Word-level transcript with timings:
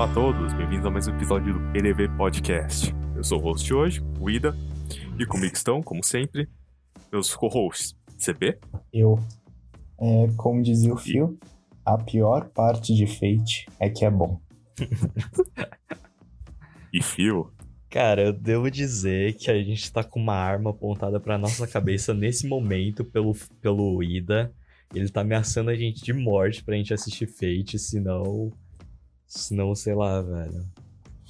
Olá 0.00 0.10
a 0.10 0.14
todos, 0.14 0.54
bem-vindos 0.54 0.86
a 0.86 0.90
mais 0.90 1.06
um 1.08 1.14
episódio 1.14 1.52
do 1.52 1.72
PDV 1.74 2.08
Podcast. 2.16 2.90
Eu 3.14 3.22
sou 3.22 3.38
o 3.38 3.42
host 3.42 3.66
de 3.66 3.74
hoje, 3.74 4.02
o 4.18 4.30
Ida, 4.30 4.56
e 5.18 5.26
comigo 5.26 5.54
estão, 5.54 5.82
como 5.82 6.02
sempre, 6.02 6.48
meus 7.12 7.34
co-hosts, 7.34 7.94
CB 8.16 8.58
Eu, 8.90 9.22
é, 10.00 10.26
como 10.38 10.62
dizia 10.62 10.94
o 10.94 10.96
Phil, 10.96 11.38
a 11.84 11.98
pior 11.98 12.48
parte 12.48 12.94
de 12.94 13.06
Fate 13.06 13.66
é 13.78 13.90
que 13.90 14.06
é 14.06 14.10
bom. 14.10 14.40
e 16.90 17.02
Fio. 17.02 17.52
Cara, 17.90 18.22
eu 18.22 18.32
devo 18.32 18.70
dizer 18.70 19.34
que 19.34 19.50
a 19.50 19.62
gente 19.62 19.92
tá 19.92 20.02
com 20.02 20.18
uma 20.18 20.34
arma 20.34 20.70
apontada 20.70 21.20
pra 21.20 21.36
nossa 21.36 21.66
cabeça 21.66 22.14
nesse 22.14 22.48
momento 22.48 23.04
pelo, 23.04 23.34
pelo 23.60 24.02
Ida. 24.02 24.50
Ele 24.94 25.10
tá 25.10 25.20
ameaçando 25.20 25.68
a 25.68 25.74
gente 25.74 26.02
de 26.02 26.14
morte 26.14 26.64
pra 26.64 26.74
gente 26.74 26.94
assistir 26.94 27.26
Fate, 27.26 27.78
senão. 27.78 28.50
Senão, 29.30 29.72
sei 29.76 29.94
lá, 29.94 30.20
velho. 30.20 30.66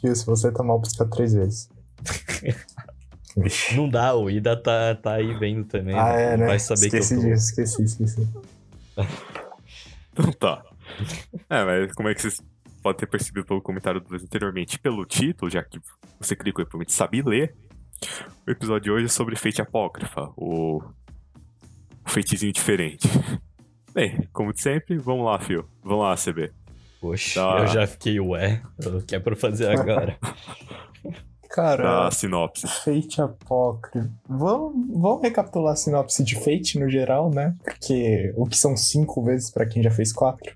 Phil, 0.00 0.16
se 0.16 0.24
você 0.24 0.50
tá 0.50 0.62
mal, 0.62 0.80
pisca 0.80 1.04
três 1.04 1.34
vezes. 1.34 1.68
Não 3.76 3.90
dá, 3.90 4.14
o 4.14 4.30
Ida 4.30 4.56
tá, 4.56 4.94
tá 4.94 5.12
aí 5.16 5.38
vendo 5.38 5.66
também. 5.66 5.94
Ah, 5.94 6.14
né? 6.14 6.22
é, 6.22 6.36
né? 6.38 6.46
Vai 6.46 6.58
saber 6.58 6.86
esqueci 6.86 7.14
que 7.14 7.20
eu 7.20 7.24
tô. 7.24 7.28
disso, 7.28 7.50
esqueci, 7.50 7.82
esqueci. 7.82 8.28
Então 10.12 10.32
tá. 10.32 10.64
É, 11.48 11.62
mas 11.62 11.92
como 11.92 12.08
é 12.08 12.14
que 12.14 12.22
vocês 12.22 12.42
podem 12.82 13.00
ter 13.00 13.06
percebido 13.06 13.46
pelo 13.46 13.60
comentário 13.60 14.00
do 14.00 14.16
anteriormente, 14.16 14.78
pelo 14.78 15.04
título, 15.04 15.50
já 15.50 15.62
que 15.62 15.78
você 16.18 16.34
clicou 16.34 16.62
e 16.62 16.64
provavelmente 16.64 16.94
sabe 16.94 17.20
ler, 17.20 17.54
o 18.46 18.50
episódio 18.50 18.84
de 18.84 18.90
hoje 18.90 19.04
é 19.04 19.08
sobre 19.08 19.36
Fate 19.36 19.60
Apócrifa, 19.60 20.32
o, 20.36 20.82
o 22.04 22.10
feitizinho 22.10 22.52
diferente. 22.52 23.06
Bem, 23.92 24.26
como 24.32 24.54
de 24.54 24.62
sempre, 24.62 24.96
vamos 24.96 25.26
lá, 25.26 25.38
Fio. 25.38 25.68
Vamos 25.82 26.04
lá, 26.04 26.14
CB. 26.16 26.59
Poxa, 27.00 27.40
Tá. 27.40 27.58
eu 27.60 27.66
já 27.68 27.86
fiquei, 27.86 28.20
ué. 28.20 28.62
O 28.84 29.00
que 29.02 29.14
é 29.14 29.20
pra 29.20 29.34
fazer 29.36 29.68
agora? 29.78 30.18
Cara, 31.48 32.04
Da 32.04 32.10
sinopse. 32.10 32.66
Fate 32.66 33.20
Apócrifo. 33.20 34.08
Vamos, 34.28 34.86
vamos 35.00 35.22
recapitular 35.22 35.72
a 35.72 35.76
sinopse 35.76 36.22
de 36.22 36.36
Fate 36.36 36.78
no 36.78 36.88
geral, 36.88 37.30
né? 37.30 37.56
Porque 37.64 38.32
o 38.36 38.46
que 38.46 38.56
são 38.56 38.76
cinco 38.76 39.22
vezes 39.24 39.50
pra 39.50 39.66
quem 39.66 39.82
já 39.82 39.90
fez 39.90 40.12
quatro? 40.12 40.54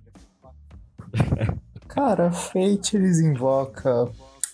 Cara, 1.88 2.30
Fate 2.32 2.96
eles 2.96 3.18
invocam 3.20 4.10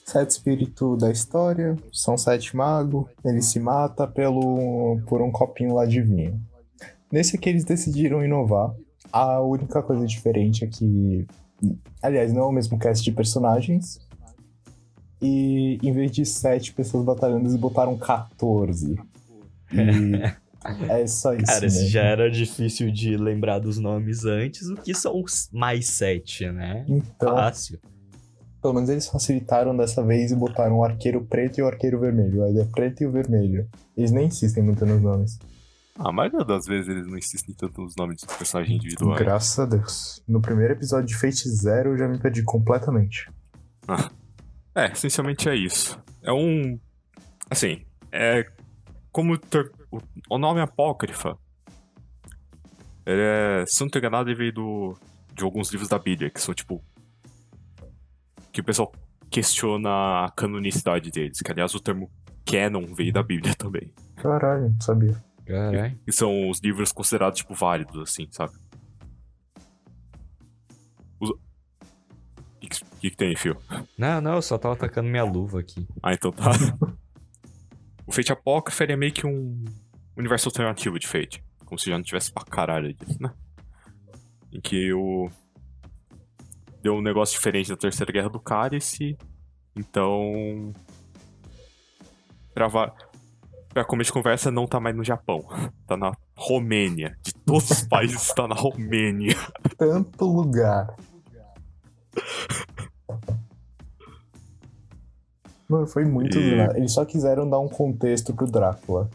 sete 0.06 0.30
espíritos 0.30 0.98
da 0.98 1.10
história, 1.10 1.76
são 1.92 2.16
sete 2.18 2.56
magos, 2.56 3.06
ele 3.24 3.40
se 3.40 3.60
mata 3.60 4.06
pelo, 4.06 5.00
por 5.06 5.22
um 5.22 5.30
copinho 5.30 5.74
lá 5.74 5.86
de 5.86 6.02
vinho. 6.02 6.40
Nesse 7.12 7.36
aqui 7.36 7.48
eles 7.48 7.64
decidiram 7.64 8.24
inovar. 8.24 8.72
A 9.12 9.40
única 9.40 9.82
coisa 9.82 10.06
diferente 10.06 10.64
é 10.64 10.68
que. 10.68 11.26
Aliás, 12.02 12.32
não 12.32 12.42
é 12.42 12.46
o 12.46 12.52
mesmo 12.52 12.78
cast 12.78 13.04
de 13.04 13.12
personagens. 13.12 14.00
E 15.22 15.78
em 15.82 15.92
vez 15.92 16.10
de 16.10 16.24
sete 16.24 16.72
pessoas 16.72 17.04
batalhando, 17.04 17.42
eles 17.42 17.56
botaram 17.56 17.96
14. 17.96 18.98
E 19.72 19.78
é 20.88 21.06
só 21.06 21.34
isso. 21.34 21.44
Cara, 21.44 21.60
mesmo. 21.60 21.88
já 21.88 22.02
era 22.02 22.30
difícil 22.30 22.90
de 22.90 23.16
lembrar 23.16 23.58
dos 23.58 23.78
nomes 23.78 24.24
antes, 24.24 24.68
o 24.68 24.76
que 24.76 24.94
são 24.94 25.20
os 25.22 25.48
mais 25.52 25.86
sete, 25.86 26.50
né? 26.50 26.84
Então, 26.88 27.34
Fácil. 27.34 27.78
pelo 28.62 28.74
menos 28.74 28.88
eles 28.88 29.06
facilitaram 29.06 29.76
dessa 29.76 30.02
vez 30.02 30.32
e 30.32 30.36
botaram 30.36 30.78
o 30.78 30.84
arqueiro 30.84 31.22
preto 31.26 31.58
e 31.58 31.62
o 31.62 31.66
arqueiro 31.66 32.00
vermelho. 32.00 32.42
Aí 32.44 32.58
é 32.58 32.64
preto 32.64 33.02
e 33.02 33.06
o 33.06 33.12
vermelho. 33.12 33.68
Eles 33.96 34.10
nem 34.10 34.26
insistem 34.26 34.62
muito 34.62 34.86
nos 34.86 35.02
nomes. 35.02 35.38
A 36.02 36.10
maioria 36.10 36.44
das 36.44 36.64
vezes 36.66 36.88
eles 36.88 37.06
não 37.06 37.18
insistem 37.18 37.54
tanto 37.54 37.82
nos 37.82 37.94
nomes 37.94 38.22
dos 38.22 38.34
personagens 38.34 38.74
individuais. 38.76 39.18
Graças 39.20 39.58
a 39.58 39.66
Deus. 39.66 40.22
No 40.26 40.40
primeiro 40.40 40.72
episódio 40.72 41.06
de 41.06 41.14
Fate 41.14 41.46
Zero 41.48 41.90
eu 41.90 41.98
já 41.98 42.08
me 42.08 42.18
perdi 42.18 42.42
completamente. 42.42 43.30
É, 44.72 44.86
essencialmente 44.92 45.48
é 45.48 45.56
isso. 45.56 46.00
É 46.22 46.32
um. 46.32 46.78
Assim, 47.50 47.84
é. 48.12 48.46
Como 49.10 49.36
ter- 49.36 49.72
o, 50.30 50.38
nome 50.38 50.60
Apócrifa. 50.60 51.36
Ele 53.04 53.20
é. 53.20 53.64
Se 53.66 53.80
não 53.80 53.88
tô 53.88 53.98
enganado, 53.98 54.30
ele 54.30 54.38
veio 54.38 54.52
do, 54.52 54.96
de 55.34 55.42
alguns 55.42 55.70
livros 55.72 55.88
da 55.88 55.98
Bíblia, 55.98 56.30
que 56.30 56.40
são 56.40 56.54
tipo. 56.54 56.80
Que 58.52 58.60
o 58.60 58.64
pessoal 58.64 58.92
questiona 59.28 60.24
a 60.24 60.30
canonicidade 60.36 61.10
deles. 61.10 61.40
Que 61.40 61.50
aliás 61.50 61.74
o 61.74 61.80
termo 61.80 62.08
canon 62.46 62.86
veio 62.94 63.12
da 63.12 63.24
Bíblia 63.24 63.52
também. 63.58 63.92
Caralho, 64.16 64.70
não 64.70 64.80
sabia. 64.80 65.20
Caralho. 65.50 65.98
Que 66.04 66.12
são 66.12 66.48
os 66.48 66.60
livros 66.60 66.92
considerados, 66.92 67.38
tipo, 67.38 67.54
válidos, 67.54 68.00
assim, 68.00 68.28
sabe? 68.30 68.52
Os... 71.18 71.30
O 71.30 71.38
que, 72.60 72.68
que, 72.68 73.10
que 73.10 73.16
tem, 73.16 73.34
Fio? 73.36 73.56
Não, 73.98 74.20
não, 74.20 74.34
eu 74.34 74.42
só 74.42 74.56
tava 74.56 74.74
atacando 74.74 75.08
minha 75.08 75.24
luva 75.24 75.58
aqui. 75.58 75.88
Ah, 76.00 76.14
então 76.14 76.30
tá. 76.30 76.50
o 78.06 78.12
Fate 78.12 78.32
Apócrifa 78.32 78.84
ele 78.84 78.92
é 78.92 78.96
meio 78.96 79.12
que 79.12 79.26
um 79.26 79.64
universo 80.16 80.48
alternativo 80.48 80.98
de 81.00 81.08
Fate. 81.08 81.42
Como 81.64 81.78
se 81.78 81.90
já 81.90 81.96
não 81.96 82.04
tivesse 82.04 82.32
pra 82.32 82.44
caralho 82.44 82.94
disso, 82.94 83.20
né? 83.20 83.32
Em 84.52 84.60
que 84.60 84.92
o. 84.92 85.28
Deu 86.80 86.94
um 86.94 87.02
negócio 87.02 87.34
diferente 87.34 87.68
da 87.68 87.76
Terceira 87.76 88.12
Guerra 88.12 88.28
do 88.28 88.40
Cálice. 88.40 89.16
Então. 89.76 90.72
Pra, 92.54 92.68
va... 92.68 92.94
pra 93.72 93.84
começo 93.84 94.08
de 94.08 94.12
conversa, 94.14 94.50
não 94.50 94.66
tá 94.66 94.78
mais 94.80 94.94
no 94.96 95.04
Japão. 95.04 95.44
Tá 95.86 95.96
na 95.96 96.12
Romênia. 96.36 97.16
De 97.20 97.34
todos 97.34 97.68
os 97.68 97.82
países, 97.82 98.32
tá 98.32 98.46
na 98.46 98.54
Romênia. 98.54 99.34
Tanto 99.76 100.24
lugar. 100.24 100.94
Mano, 105.68 105.86
foi 105.86 106.04
muito 106.04 106.38
E-. 106.38 106.60
Eles 106.76 106.92
só 106.92 107.04
quiseram 107.04 107.48
dar 107.48 107.58
um 107.60 107.68
contexto 107.68 108.34
pro 108.34 108.46
Drácula. 108.50 109.08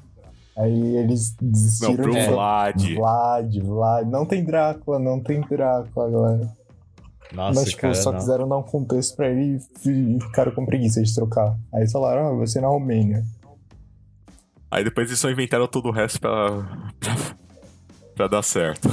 Aí 0.57 0.95
eles 0.97 1.35
Não, 1.41 1.51
desistiram 1.51 1.95
pro 2.03 2.11
de- 2.13 2.25
Vlad. 2.27 2.93
Vlad, 2.95 3.57
Vlad. 3.59 4.07
Não 4.09 4.25
tem 4.25 4.43
Drácula, 4.43 4.99
não 4.99 5.19
tem 5.21 5.41
Drácula, 5.41 6.09
galera. 6.09 6.49
Nossa, 7.33 7.59
Mas, 7.59 7.69
tipo, 7.69 7.81
cara, 7.81 7.95
só 7.95 8.11
não. 8.11 8.19
quiseram 8.19 8.47
dar 8.47 8.57
um 8.57 8.63
contexto 8.63 9.15
pra 9.17 9.29
ele 9.29 9.57
e 9.85 10.19
ficaram 10.21 10.53
com 10.53 10.65
preguiça 10.65 11.01
de 11.03 11.13
trocar. 11.13 11.57
Aí 11.73 11.89
falaram, 11.89 12.27
ah, 12.29 12.33
você 12.35 12.61
na 12.61 12.67
Romênia. 12.67 13.25
Aí 14.71 14.83
depois 14.83 15.07
eles 15.07 15.19
só 15.19 15.29
inventaram 15.29 15.67
todo 15.67 15.87
o 15.87 15.91
resto 15.91 16.19
pra. 16.19 16.63
pra, 16.99 17.15
pra 18.15 18.27
dar 18.27 18.41
certo. 18.43 18.89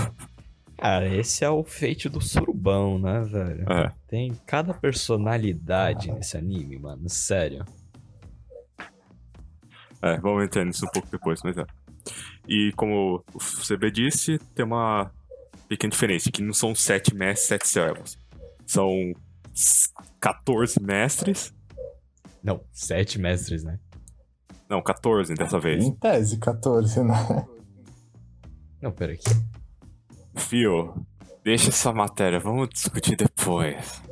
Cara, 0.78 1.06
esse 1.08 1.44
é 1.44 1.48
o 1.50 1.62
feito 1.62 2.08
do 2.10 2.20
surubão, 2.20 2.98
né, 2.98 3.20
velho? 3.22 3.64
É. 3.72 3.92
Tem 4.08 4.32
cada 4.46 4.74
personalidade 4.74 6.10
nesse 6.10 6.36
anime, 6.36 6.78
mano. 6.78 7.08
Sério. 7.08 7.64
É, 10.00 10.18
vamos 10.18 10.44
entrar 10.44 10.64
nisso 10.64 10.84
um 10.84 10.90
pouco 10.90 11.08
depois, 11.10 11.40
mas 11.44 11.56
é. 11.56 11.64
E 12.48 12.72
como 12.74 13.24
o 13.32 13.38
CB 13.38 13.90
disse, 13.92 14.38
tem 14.54 14.64
uma 14.64 15.10
pequena 15.68 15.92
diferença, 15.92 16.30
que 16.32 16.42
não 16.42 16.52
são 16.52 16.74
sete 16.74 17.14
mestres, 17.14 17.46
sete 17.48 17.68
servos. 17.68 18.18
São 18.66 18.90
s- 19.54 19.88
14 20.20 20.82
mestres. 20.82 21.54
Não, 22.42 22.60
sete 22.72 23.20
mestres, 23.20 23.62
né? 23.62 23.78
Não, 24.72 24.80
14 24.80 25.34
dessa 25.34 25.60
vez. 25.60 25.84
Em 25.84 25.92
tese, 25.92 26.38
14, 26.38 27.04
né? 27.04 27.46
Não, 28.80 28.90
pera 28.90 29.12
aqui. 29.12 29.28
Fio, 30.34 30.94
deixa 31.44 31.68
essa 31.68 31.92
matéria, 31.92 32.40
vamos 32.40 32.70
discutir 32.70 33.14
depois. 33.14 34.02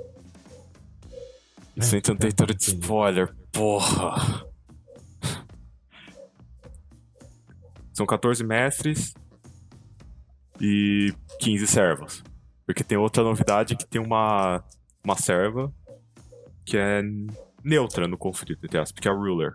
Isso 1.75 1.95
É, 1.95 1.99
entra 1.99 2.13
no 2.13 2.19
tá, 2.19 2.27
território 2.27 2.55
de 2.55 2.63
spoiler, 2.63 3.35
porra. 3.51 4.45
São 7.95 8.05
14 8.05 8.45
mestres 8.45 9.15
e 10.61 11.15
15 11.39 11.67
servos. 11.67 12.23
Porque 12.67 12.85
tem 12.85 12.99
outra 12.99 13.23
novidade 13.23 13.75
que 13.77 13.87
tem 13.87 13.99
uma, 13.99 14.63
uma 15.03 15.17
serva 15.17 15.73
que 16.67 16.77
é 16.77 17.01
neutra 17.65 18.07
no 18.07 18.19
conflito, 18.19 18.63
entre 18.63 18.79
aspas, 18.79 19.01
que 19.01 19.09
é 19.09 19.11
a 19.11 19.15
Ruler. 19.15 19.55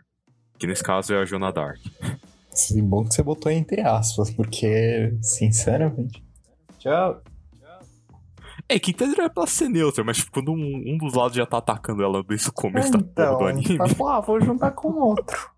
Que 0.57 0.67
nesse 0.67 0.83
caso 0.83 1.13
é 1.13 1.21
a 1.21 1.25
Jonah 1.25 1.51
Dark. 1.51 1.79
Sim, 2.51 2.83
bom 2.87 3.03
que 3.03 3.13
você 3.13 3.21
botou 3.21 3.51
entre 3.51 3.81
aspas, 3.81 4.31
porque, 4.31 5.13
sinceramente. 5.21 6.23
Tchau. 6.79 7.21
É, 8.67 8.79
que 8.79 8.91
entenderia 8.91 9.29
pra 9.29 9.45
ser 9.45 9.69
neutra, 9.69 10.03
mas 10.03 10.17
tipo, 10.17 10.31
quando 10.31 10.51
um, 10.51 10.83
um 10.87 10.97
dos 10.97 11.13
lados 11.13 11.35
já 11.37 11.45
tá 11.45 11.57
atacando 11.57 12.01
ela 12.03 12.23
desde 12.23 12.49
o 12.49 12.53
começo 12.53 12.91
da 12.91 12.97
porra 12.99 13.11
Então, 13.11 13.37
do 13.37 13.45
anime. 13.45 13.77
tá, 13.77 13.95
pô, 13.95 14.07
ah, 14.07 14.21
vou 14.21 14.41
juntar 14.41 14.71
com 14.71 14.87
outro. 14.97 15.51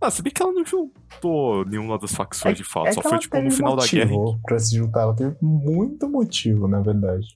Ah, 0.00 0.10
se 0.10 0.22
bem 0.22 0.32
que 0.32 0.42
ela 0.42 0.52
não 0.52 0.64
juntou 0.64 1.64
nenhuma 1.66 1.98
das 1.98 2.12
facções 2.14 2.56
de 2.56 2.64
fato, 2.64 2.88
É 2.88 2.92
só 2.92 3.00
foi 3.02 3.18
tipo 3.18 3.40
no 3.40 3.50
final 3.50 3.76
da 3.76 3.86
guerra. 3.86 4.10
Pra 4.42 4.58
se 4.58 4.76
juntar, 4.76 5.02
ela 5.02 5.14
teve 5.14 5.36
muito 5.40 6.08
motivo, 6.08 6.66
na 6.66 6.80
verdade. 6.80 7.26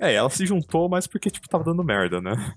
É, 0.00 0.14
ela 0.14 0.28
se 0.30 0.44
juntou, 0.44 0.88
mas 0.88 1.06
porque, 1.06 1.30
tipo, 1.30 1.48
tava 1.48 1.64
dando 1.64 1.82
merda, 1.84 2.20
né? 2.20 2.54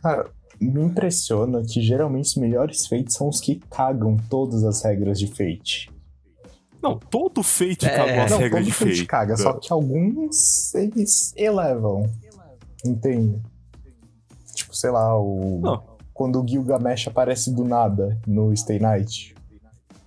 Cara, 0.00 0.30
me 0.60 0.82
impressiona 0.82 1.62
que 1.62 1.80
geralmente 1.80 2.26
os 2.26 2.36
melhores 2.36 2.86
feitos 2.86 3.14
são 3.14 3.28
os 3.28 3.40
que 3.40 3.56
cagam 3.70 4.16
todas 4.28 4.62
as 4.64 4.82
regras 4.82 5.18
de 5.18 5.26
Fate. 5.26 5.90
Não, 6.82 6.98
todo 6.98 7.42
Fate 7.42 7.86
É. 7.86 7.90
cagou 7.96 8.22
as 8.24 8.30
Não, 8.30 8.38
regras 8.38 8.60
todo 8.62 8.66
de 8.66 8.72
Fate 8.72 8.90
Fate. 8.96 9.06
caga, 9.06 9.36
só 9.36 9.52
que 9.54 9.72
alguns 9.72 10.74
eles 10.74 11.32
elevam. 11.36 12.10
Entende? 12.84 13.40
Tipo, 14.54 14.74
sei 14.76 14.90
lá, 14.90 15.18
o. 15.18 15.60
Não. 15.62 15.92
Quando 16.12 16.40
o 16.42 16.46
Gilgamesh 16.46 17.08
aparece 17.08 17.50
do 17.52 17.64
nada 17.64 18.20
no 18.26 18.54
Stay 18.56 18.78
Night. 18.78 19.34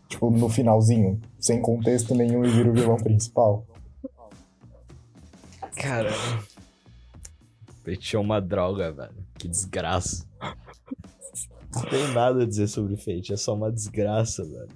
Tipo, 0.07 0.29
no 0.29 0.47
finalzinho, 0.49 1.19
sem 1.39 1.59
contexto 1.61 2.13
nenhum 2.13 2.45
e 2.45 2.49
vira 2.49 2.69
o 2.69 2.73
vilão 2.73 2.95
principal. 2.97 3.65
Cara. 5.75 6.11
Fate 7.83 8.15
é 8.15 8.19
uma 8.19 8.39
droga, 8.39 8.91
velho. 8.91 9.13
Que 9.37 9.47
desgraça. 9.47 10.25
Não 11.75 11.89
tem 11.89 12.07
nada 12.13 12.43
a 12.43 12.45
dizer 12.45 12.67
sobre 12.67 12.95
Fate, 12.97 13.33
é 13.33 13.37
só 13.37 13.53
uma 13.53 13.71
desgraça, 13.71 14.43
velho. 14.43 14.69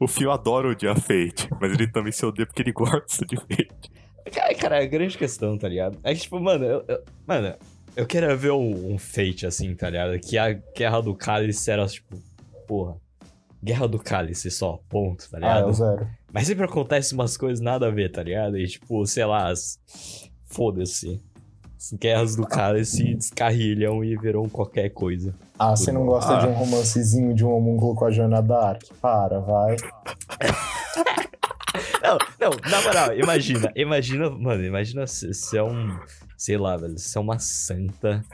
O 0.00 0.08
Fio 0.08 0.30
adora 0.30 0.68
odiar 0.70 0.98
Fate, 0.98 1.48
mas 1.60 1.72
ele 1.72 1.86
também 1.86 2.10
se 2.12 2.24
odeia 2.24 2.46
porque 2.46 2.62
ele 2.62 2.72
gosta 2.72 3.26
de 3.26 3.36
Fate. 3.36 3.90
Cara, 4.32 4.54
cara, 4.54 4.76
é 4.80 4.84
a 4.84 4.86
grande 4.86 5.16
questão, 5.18 5.56
tá 5.58 5.68
ligado? 5.68 5.98
É 6.02 6.14
que, 6.14 6.20
tipo, 6.20 6.38
mano, 6.40 6.64
eu, 6.64 6.84
eu- 6.88 7.02
mano, 7.26 7.54
eu 7.96 8.06
queria 8.06 8.34
ver 8.36 8.52
um, 8.52 8.94
um 8.94 8.98
Fate 8.98 9.46
assim, 9.46 9.74
tá 9.74 9.90
ligado? 9.90 10.18
Que 10.20 10.36
a 10.38 10.52
Guerra 10.52 11.00
do 11.00 11.14
Cálice 11.14 11.70
era, 11.70 11.86
tipo, 11.86 12.16
porra. 12.66 12.96
Guerra 13.62 13.88
do 13.88 13.98
Cálice 13.98 14.50
só, 14.50 14.78
ponto, 14.88 15.28
tá 15.30 15.38
Ah, 15.42 15.46
é 15.46 15.54
ligado? 15.54 15.68
o 15.68 15.72
zero. 15.72 16.08
Mas 16.32 16.46
sempre 16.46 16.64
acontece 16.64 17.12
umas 17.14 17.36
coisas 17.36 17.60
nada 17.60 17.88
a 17.88 17.90
ver, 17.90 18.10
tá 18.12 18.22
ligado? 18.22 18.56
E 18.56 18.66
tipo, 18.68 19.04
sei 19.06 19.24
lá, 19.24 19.48
as- 19.48 19.78
foda-se. 20.46 21.20
As 21.78 21.92
guerras 21.92 22.34
do 22.34 22.44
cálice 22.44 23.14
descarrilham 23.14 24.02
e 24.04 24.16
viram 24.16 24.48
qualquer 24.48 24.88
coisa. 24.88 25.32
Ah, 25.56 25.76
você 25.76 25.92
não 25.92 26.04
gosta 26.04 26.36
Ah. 26.36 26.40
de 26.40 26.46
um 26.48 26.52
romancezinho 26.52 27.32
de 27.34 27.44
um 27.44 27.52
homúnculo 27.52 27.94
com 27.94 28.04
a 28.04 28.10
Joana 28.10 28.42
Dark? 28.42 28.82
Para, 29.00 29.38
vai. 29.38 29.76
Não, 32.02 32.16
não, 32.40 32.50
na 32.70 32.80
moral, 32.82 33.14
imagina, 33.18 33.70
imagina, 33.76 34.30
mano, 34.30 34.64
imagina 34.64 35.06
se 35.06 35.32
você 35.32 35.58
é 35.58 35.62
um, 35.62 35.96
sei 36.36 36.56
lá, 36.56 36.76
velho, 36.76 36.98
você 36.98 37.18
é 37.18 37.20
uma 37.20 37.38
santa, 37.38 38.24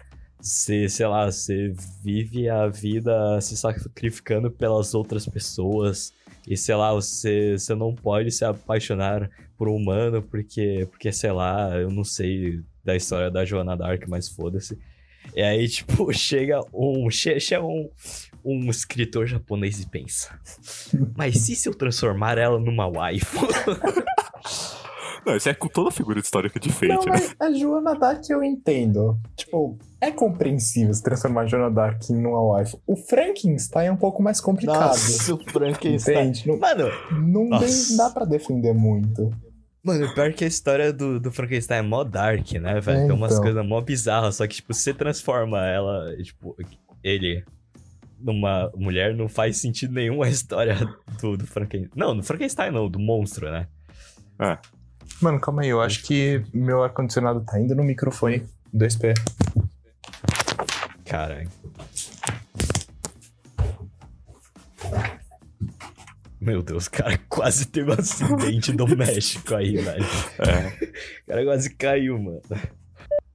você, 0.41 0.89
sei 0.89 1.07
lá, 1.07 1.27
você 1.31 1.75
vive 2.03 2.49
a 2.49 2.69
vida 2.69 3.41
se 3.41 3.57
sacrificando 3.57 4.51
pelas 4.51 4.95
outras 4.95 5.27
pessoas, 5.27 6.13
e 6.47 6.57
sei 6.57 6.75
lá, 6.77 6.93
você, 6.95 7.59
você 7.59 7.75
não 7.75 7.95
pode 7.95 8.31
se 8.31 8.45
apaixonar 8.45 9.29
por 9.59 9.69
um 9.69 9.75
humano 9.77 10.23
porque, 10.23 10.87
porque, 10.91 11.11
sei 11.11 11.33
lá, 11.33 11.71
eu 11.77 11.91
não 11.91 12.05
sei 12.05 12.61
da 12.85 12.95
história 12.97 13.31
da 13.31 13.45
Joana 13.45 13.77
Dark, 13.77 14.05
mas 14.09 14.29
foda-se. 14.29 14.79
E 15.35 15.43
aí, 15.43 15.67
tipo, 15.71 16.13
chega 16.13 16.61
um, 16.73 17.09
che- 17.11 17.41
chega 17.41 17.65
um, 17.65 17.89
um 18.45 18.69
escritor 18.71 19.27
japonês 19.27 19.81
e 19.81 19.89
pensa, 19.89 20.39
mas 21.17 21.49
e 21.49 21.57
se 21.57 21.69
eu 21.69 21.75
transformar 21.75 22.37
ela 22.39 22.59
numa 22.59 22.87
waifu? 22.87 23.39
Não, 25.27 25.35
isso 25.37 25.49
é 25.49 25.55
com 25.55 25.69
toda 25.69 25.89
a 25.89 25.93
figura 25.93 26.21
histórica 26.21 26.61
de 26.61 26.71
Fate, 26.71 26.89
Não, 26.89 26.99
né? 27.05 27.13
mas 27.13 27.35
a 27.41 27.51
Joana 27.51 27.95
Dark 27.95 28.23
eu 28.29 28.45
entendo. 28.45 29.19
Tipo, 29.35 29.79
é 29.99 30.11
compreensível 30.11 30.93
se 30.93 31.03
transformar 31.03 31.43
a 31.43 31.47
Joana 31.47 31.71
Dark 31.71 32.03
numa 32.11 32.59
wife. 32.59 32.77
O 32.87 32.95
Frankenstein 32.95 33.87
é 33.87 33.93
um 33.93 33.97
pouco 33.97 34.23
mais 34.23 34.39
complicado. 34.39 34.93
o 34.95 35.51
Frankenstein. 35.51 36.29
Entende? 36.29 36.47
Não, 36.47 36.59
Mano, 36.59 36.91
não 37.27 37.49
Nossa. 37.49 37.97
dá 37.97 38.11
pra 38.11 38.27
defender 38.27 38.75
muito. 38.75 39.31
Mano, 39.85 40.13
pior 40.15 40.33
que 40.33 40.45
a 40.45 40.49
história 40.49 40.93
do, 40.93 41.21
do 41.21 41.31
Frankenstein 41.31 41.79
é 41.79 41.83
mó 41.83 42.03
dark, 42.03 42.53
né, 42.53 42.81
velho? 42.81 42.99
É, 42.99 43.07
Tem 43.07 43.13
umas 43.13 43.33
então. 43.33 43.43
coisas 43.45 43.67
mó 43.67 43.81
bizarras, 43.81 44.37
só 44.37 44.47
que, 44.47 44.57
tipo, 44.57 44.73
você 44.73 44.95
transforma 44.95 45.65
ela, 45.67 46.17
tipo, 46.23 46.57
ele 47.03 47.45
numa 48.19 48.71
mulher, 48.75 49.15
não 49.15 49.29
faz 49.29 49.59
sentido 49.59 49.93
nenhum 49.93 50.23
a 50.23 50.29
história 50.29 50.75
do, 51.21 51.37
do 51.37 51.47
Frankenstein. 51.47 51.91
Não, 51.95 52.17
do 52.17 52.23
Frankenstein 52.23 52.71
não, 52.71 52.89
do 52.89 52.99
monstro, 52.99 53.51
né? 53.51 53.69
Mano, 55.21 55.39
calma 55.39 55.63
aí, 55.63 55.69
eu 55.69 55.81
acho 55.81 56.03
que 56.03 56.43
meu 56.53 56.83
ar-condicionado 56.83 57.43
tá 57.43 57.61
indo 57.61 57.75
no 57.75 57.85
microfone 57.85 58.43
2P. 58.75 59.15
Caralho. 61.05 61.49
Meu 66.45 66.63
Deus, 66.63 66.89
o 66.89 66.91
cara 66.91 67.19
quase 67.27 67.67
teve 67.67 67.91
um 67.91 67.95
acidente 67.95 68.71
doméstico 68.77 69.55
aí, 69.55 69.79
velho. 69.79 70.05
É. 70.39 70.91
O 71.23 71.27
cara 71.27 71.45
quase 71.45 71.75
caiu, 71.75 72.19
mano. 72.19 72.43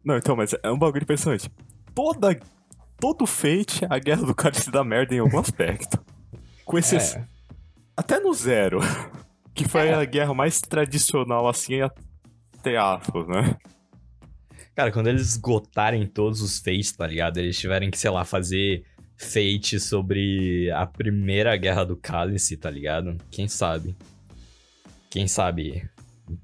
Não, 0.05 0.15
então, 0.15 0.35
mas 0.35 0.55
é 0.61 0.69
um 0.69 0.77
bagulho 0.77 1.01
impressionante. 1.01 1.49
Toda. 1.95 2.39
Todo 2.99 3.25
Fate, 3.25 3.83
a 3.89 3.97
guerra 3.97 4.23
do 4.23 4.35
cálice 4.35 4.69
dá 4.69 4.83
merda 4.83 5.15
em 5.15 5.19
algum 5.19 5.39
aspecto. 5.39 5.97
Com 6.63 6.77
exceção. 6.77 7.21
É. 7.21 7.27
Até 7.97 8.19
no 8.19 8.33
Zero. 8.33 8.79
Que 9.51 9.67
foi 9.67 9.91
a 9.91 10.05
guerra 10.05 10.33
mais 10.33 10.61
tradicional, 10.61 11.45
assim, 11.45 11.81
até 11.81 12.77
aspas, 12.77 13.27
né? 13.27 13.57
Cara, 14.73 14.89
quando 14.89 15.07
eles 15.07 15.31
esgotarem 15.31 16.05
todos 16.07 16.41
os 16.41 16.59
fates, 16.59 16.93
tá 16.93 17.05
ligado? 17.05 17.39
Eles 17.39 17.59
tiverem 17.59 17.91
que, 17.91 17.99
sei 17.99 18.09
lá, 18.09 18.23
fazer 18.23 18.85
fate 19.19 19.79
sobre 19.81 20.71
a 20.71 20.85
primeira 20.85 21.55
guerra 21.57 21.83
do 21.83 21.97
cálice, 21.97 22.55
tá 22.55 22.71
ligado? 22.71 23.17
Quem 23.29 23.49
sabe? 23.49 23.95
Quem 25.09 25.27
sabe 25.27 25.87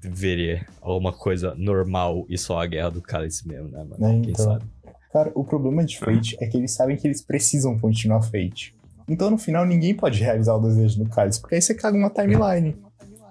veria 0.02 0.66
alguma 0.80 1.12
coisa 1.12 1.54
normal 1.56 2.26
e 2.28 2.36
só 2.36 2.60
a 2.60 2.66
guerra 2.66 2.90
do 2.90 3.00
cálice 3.00 3.48
mesmo, 3.48 3.68
né, 3.68 3.78
mano? 3.78 3.94
É, 3.94 4.20
Quem 4.20 4.30
então. 4.30 4.44
sabe? 4.44 4.64
Cara, 5.10 5.32
o 5.34 5.42
problema 5.42 5.82
de 5.84 5.98
Fate 5.98 6.36
é 6.38 6.46
que 6.46 6.58
eles 6.58 6.72
sabem 6.72 6.96
que 6.96 7.06
eles 7.06 7.22
precisam 7.22 7.78
continuar 7.78 8.20
Fate. 8.20 8.74
Então 9.08 9.30
no 9.30 9.38
final 9.38 9.64
ninguém 9.64 9.94
pode 9.94 10.20
realizar 10.22 10.54
o 10.54 10.60
desejo 10.60 11.02
do 11.02 11.08
cálice, 11.08 11.40
porque 11.40 11.54
aí 11.54 11.62
você 11.62 11.74
caga 11.74 11.96
uma 11.96 12.10
timeline. 12.10 12.76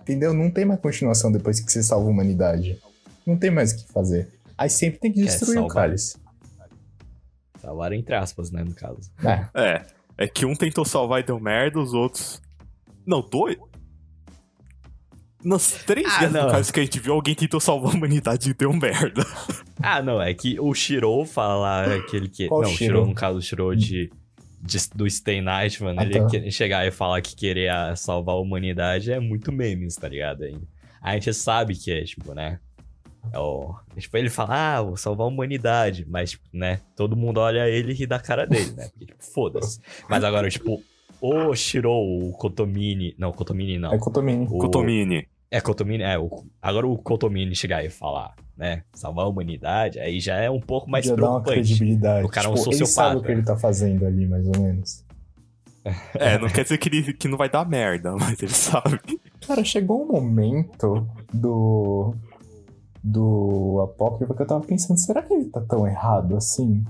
Entendeu? 0.01 0.33
Não 0.33 0.49
tem 0.49 0.65
mais 0.65 0.79
continuação 0.79 1.31
depois 1.31 1.59
que 1.59 1.71
você 1.71 1.83
salva 1.83 2.07
a 2.07 2.11
humanidade. 2.11 2.79
Não 3.25 3.37
tem 3.37 3.51
mais 3.51 3.71
o 3.71 3.77
que 3.77 3.91
fazer. 3.91 4.27
Aí 4.57 4.69
sempre 4.69 4.99
tem 4.99 5.11
que 5.11 5.21
destruir 5.21 5.59
o 5.59 5.67
cálice. 5.67 6.17
Salvar 7.65 7.91
entre 7.93 8.13
aspas, 8.15 8.51
né, 8.51 8.63
no 8.63 8.73
caso. 8.75 9.11
É, 9.23 9.47
É. 9.61 9.85
É 10.17 10.27
que 10.27 10.45
um 10.45 10.55
tentou 10.55 10.85
salvar 10.85 11.19
e 11.19 11.23
deu 11.23 11.39
merda, 11.39 11.79
os 11.79 11.93
outros. 11.93 12.41
Não, 13.05 13.21
dois. 13.21 13.57
Nas 15.43 15.73
três 15.85 16.07
Ah, 16.07 16.19
guerras 16.21 16.45
do 16.45 16.51
cálice 16.51 16.73
que 16.73 16.79
a 16.79 16.83
gente 16.83 16.99
viu, 16.99 17.13
alguém 17.13 17.35
tentou 17.35 17.59
salvar 17.59 17.91
a 17.93 17.95
humanidade 17.97 18.49
e 18.49 18.53
deu 18.53 18.71
merda. 18.73 19.23
Ah, 19.83 20.01
não, 20.01 20.21
é 20.21 20.33
que 20.33 20.57
o 20.57 20.73
Shiro 20.73 21.25
falar 21.25 21.91
aquele 21.91 22.29
que. 22.29 22.47
Qual 22.47 22.61
não, 22.61 22.69
o 22.69 22.73
Shiro? 22.73 22.95
Shiro, 22.95 23.05
no 23.07 23.13
caso, 23.13 23.37
o 23.37 23.41
Shiro 23.41 23.75
de, 23.75 24.09
de- 24.61 24.89
do 24.95 25.07
Stay 25.07 25.41
Night, 25.41 25.83
mano, 25.83 25.99
Ah, 25.99 26.03
ele 26.05 26.13
tá. 26.17 26.49
chegar 26.49 26.87
e 26.87 26.91
falar 26.91 27.21
que 27.21 27.35
queria 27.35 27.93
salvar 27.97 28.35
a 28.35 28.39
humanidade 28.39 29.11
é 29.11 29.19
muito 29.19 29.51
memes, 29.51 29.95
tá 29.97 30.07
ligado? 30.07 30.43
A 31.01 31.13
gente 31.13 31.31
sabe 31.33 31.75
que 31.75 31.91
é, 31.91 32.03
tipo, 32.05 32.33
né? 32.33 32.57
É 33.33 33.39
o, 33.39 33.75
tipo, 33.97 34.17
ele 34.17 34.29
fala, 34.29 34.77
ah, 34.77 34.81
vou 34.81 34.97
salvar 34.97 35.25
a 35.25 35.29
humanidade, 35.29 36.05
mas, 36.09 36.31
tipo, 36.31 36.43
né? 36.53 36.79
Todo 36.95 37.15
mundo 37.15 37.39
olha 37.39 37.67
ele 37.69 37.91
e 37.91 37.95
ri 37.95 38.05
da 38.07 38.19
cara 38.19 38.45
dele, 38.45 38.71
né? 38.71 38.87
Porque, 38.89 39.05
tipo, 39.05 39.23
foda-se. 39.23 39.79
Mas 40.09 40.23
agora, 40.23 40.49
tipo, 40.49 40.81
o 41.21 41.53
Shiro, 41.55 41.91
o 41.91 42.31
Kotomini. 42.37 43.15
Não, 43.17 43.31
Kotomini 43.31 43.77
não. 43.77 43.93
é 43.93 43.97
Kotomini. 43.97 44.45
O- 44.49 44.57
Kotomini. 44.57 45.27
é, 45.51 45.61
Kotomini, 45.61 46.03
é, 46.03 46.17
o, 46.19 46.29
agora 46.61 46.87
o 46.87 46.97
Kotomini 46.97 47.55
chegar 47.55 47.83
e 47.85 47.89
falar, 47.89 48.35
né, 48.57 48.83
salvar 48.93 49.25
a 49.25 49.27
humanidade, 49.29 49.99
aí 49.99 50.19
já 50.19 50.35
é 50.35 50.49
um 50.49 50.59
pouco 50.59 50.89
mais 50.89 51.05
Já 51.05 51.15
dá 51.15 51.21
uma 51.21 51.41
preocupante. 51.41 51.59
credibilidade. 51.67 52.25
O 52.25 52.29
cara 52.29 52.47
é 52.47 52.49
um 52.49 52.55
tipo, 52.55 52.69
ele 52.69 52.77
sociopata. 52.77 53.09
sabe 53.09 53.21
o 53.21 53.23
que 53.25 53.31
ele 53.31 53.43
tá 53.43 53.55
fazendo 53.57 54.05
ali, 54.05 54.25
mais 54.27 54.45
ou 54.47 54.59
menos. 54.59 55.05
É, 56.15 56.37
não 56.39 56.47
quer 56.49 56.63
dizer 56.63 56.79
que, 56.79 56.89
ele, 56.89 57.13
que 57.13 57.27
não 57.27 57.37
vai 57.37 57.47
dar 57.47 57.63
merda, 57.63 58.11
mas 58.19 58.41
ele 58.41 58.51
sabe. 58.51 58.99
Cara, 59.45 59.63
chegou 59.63 60.01
um 60.03 60.07
momento 60.13 61.07
do. 61.31 62.11
Do 63.07 63.81
Apócrifo 63.83 64.33
que 64.33 64.41
eu 64.41 64.47
tava 64.47 64.65
pensando, 64.65 64.97
será 64.99 65.21
que 65.21 65.31
ele 65.31 65.45
tá 65.45 65.61
tão 65.61 65.87
errado 65.87 66.35
assim? 66.35 66.83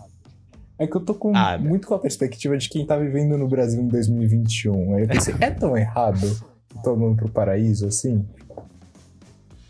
É 0.80 0.88
que 0.88 0.96
eu 0.96 1.02
tô 1.04 1.14
com, 1.14 1.36
Ah, 1.36 1.58
muito 1.58 1.88
com 1.88 1.94
a 1.94 2.00
perspectiva 2.00 2.58
de 2.58 2.70
quem 2.70 2.86
tá 2.86 2.98
vivendo 2.98 3.38
no 3.38 3.48
Brasil 3.50 3.82
em 3.82 3.88
2021. 3.88 4.96
Aí 4.96 5.04
eu 5.04 5.08
pensei, 5.10 5.36
é 5.42 5.52
tão 5.52 5.78
errado 5.78 6.22
todo 6.84 6.98
mundo 7.00 7.18
pro 7.18 7.30
paraíso 7.30 7.86
assim? 7.88 8.26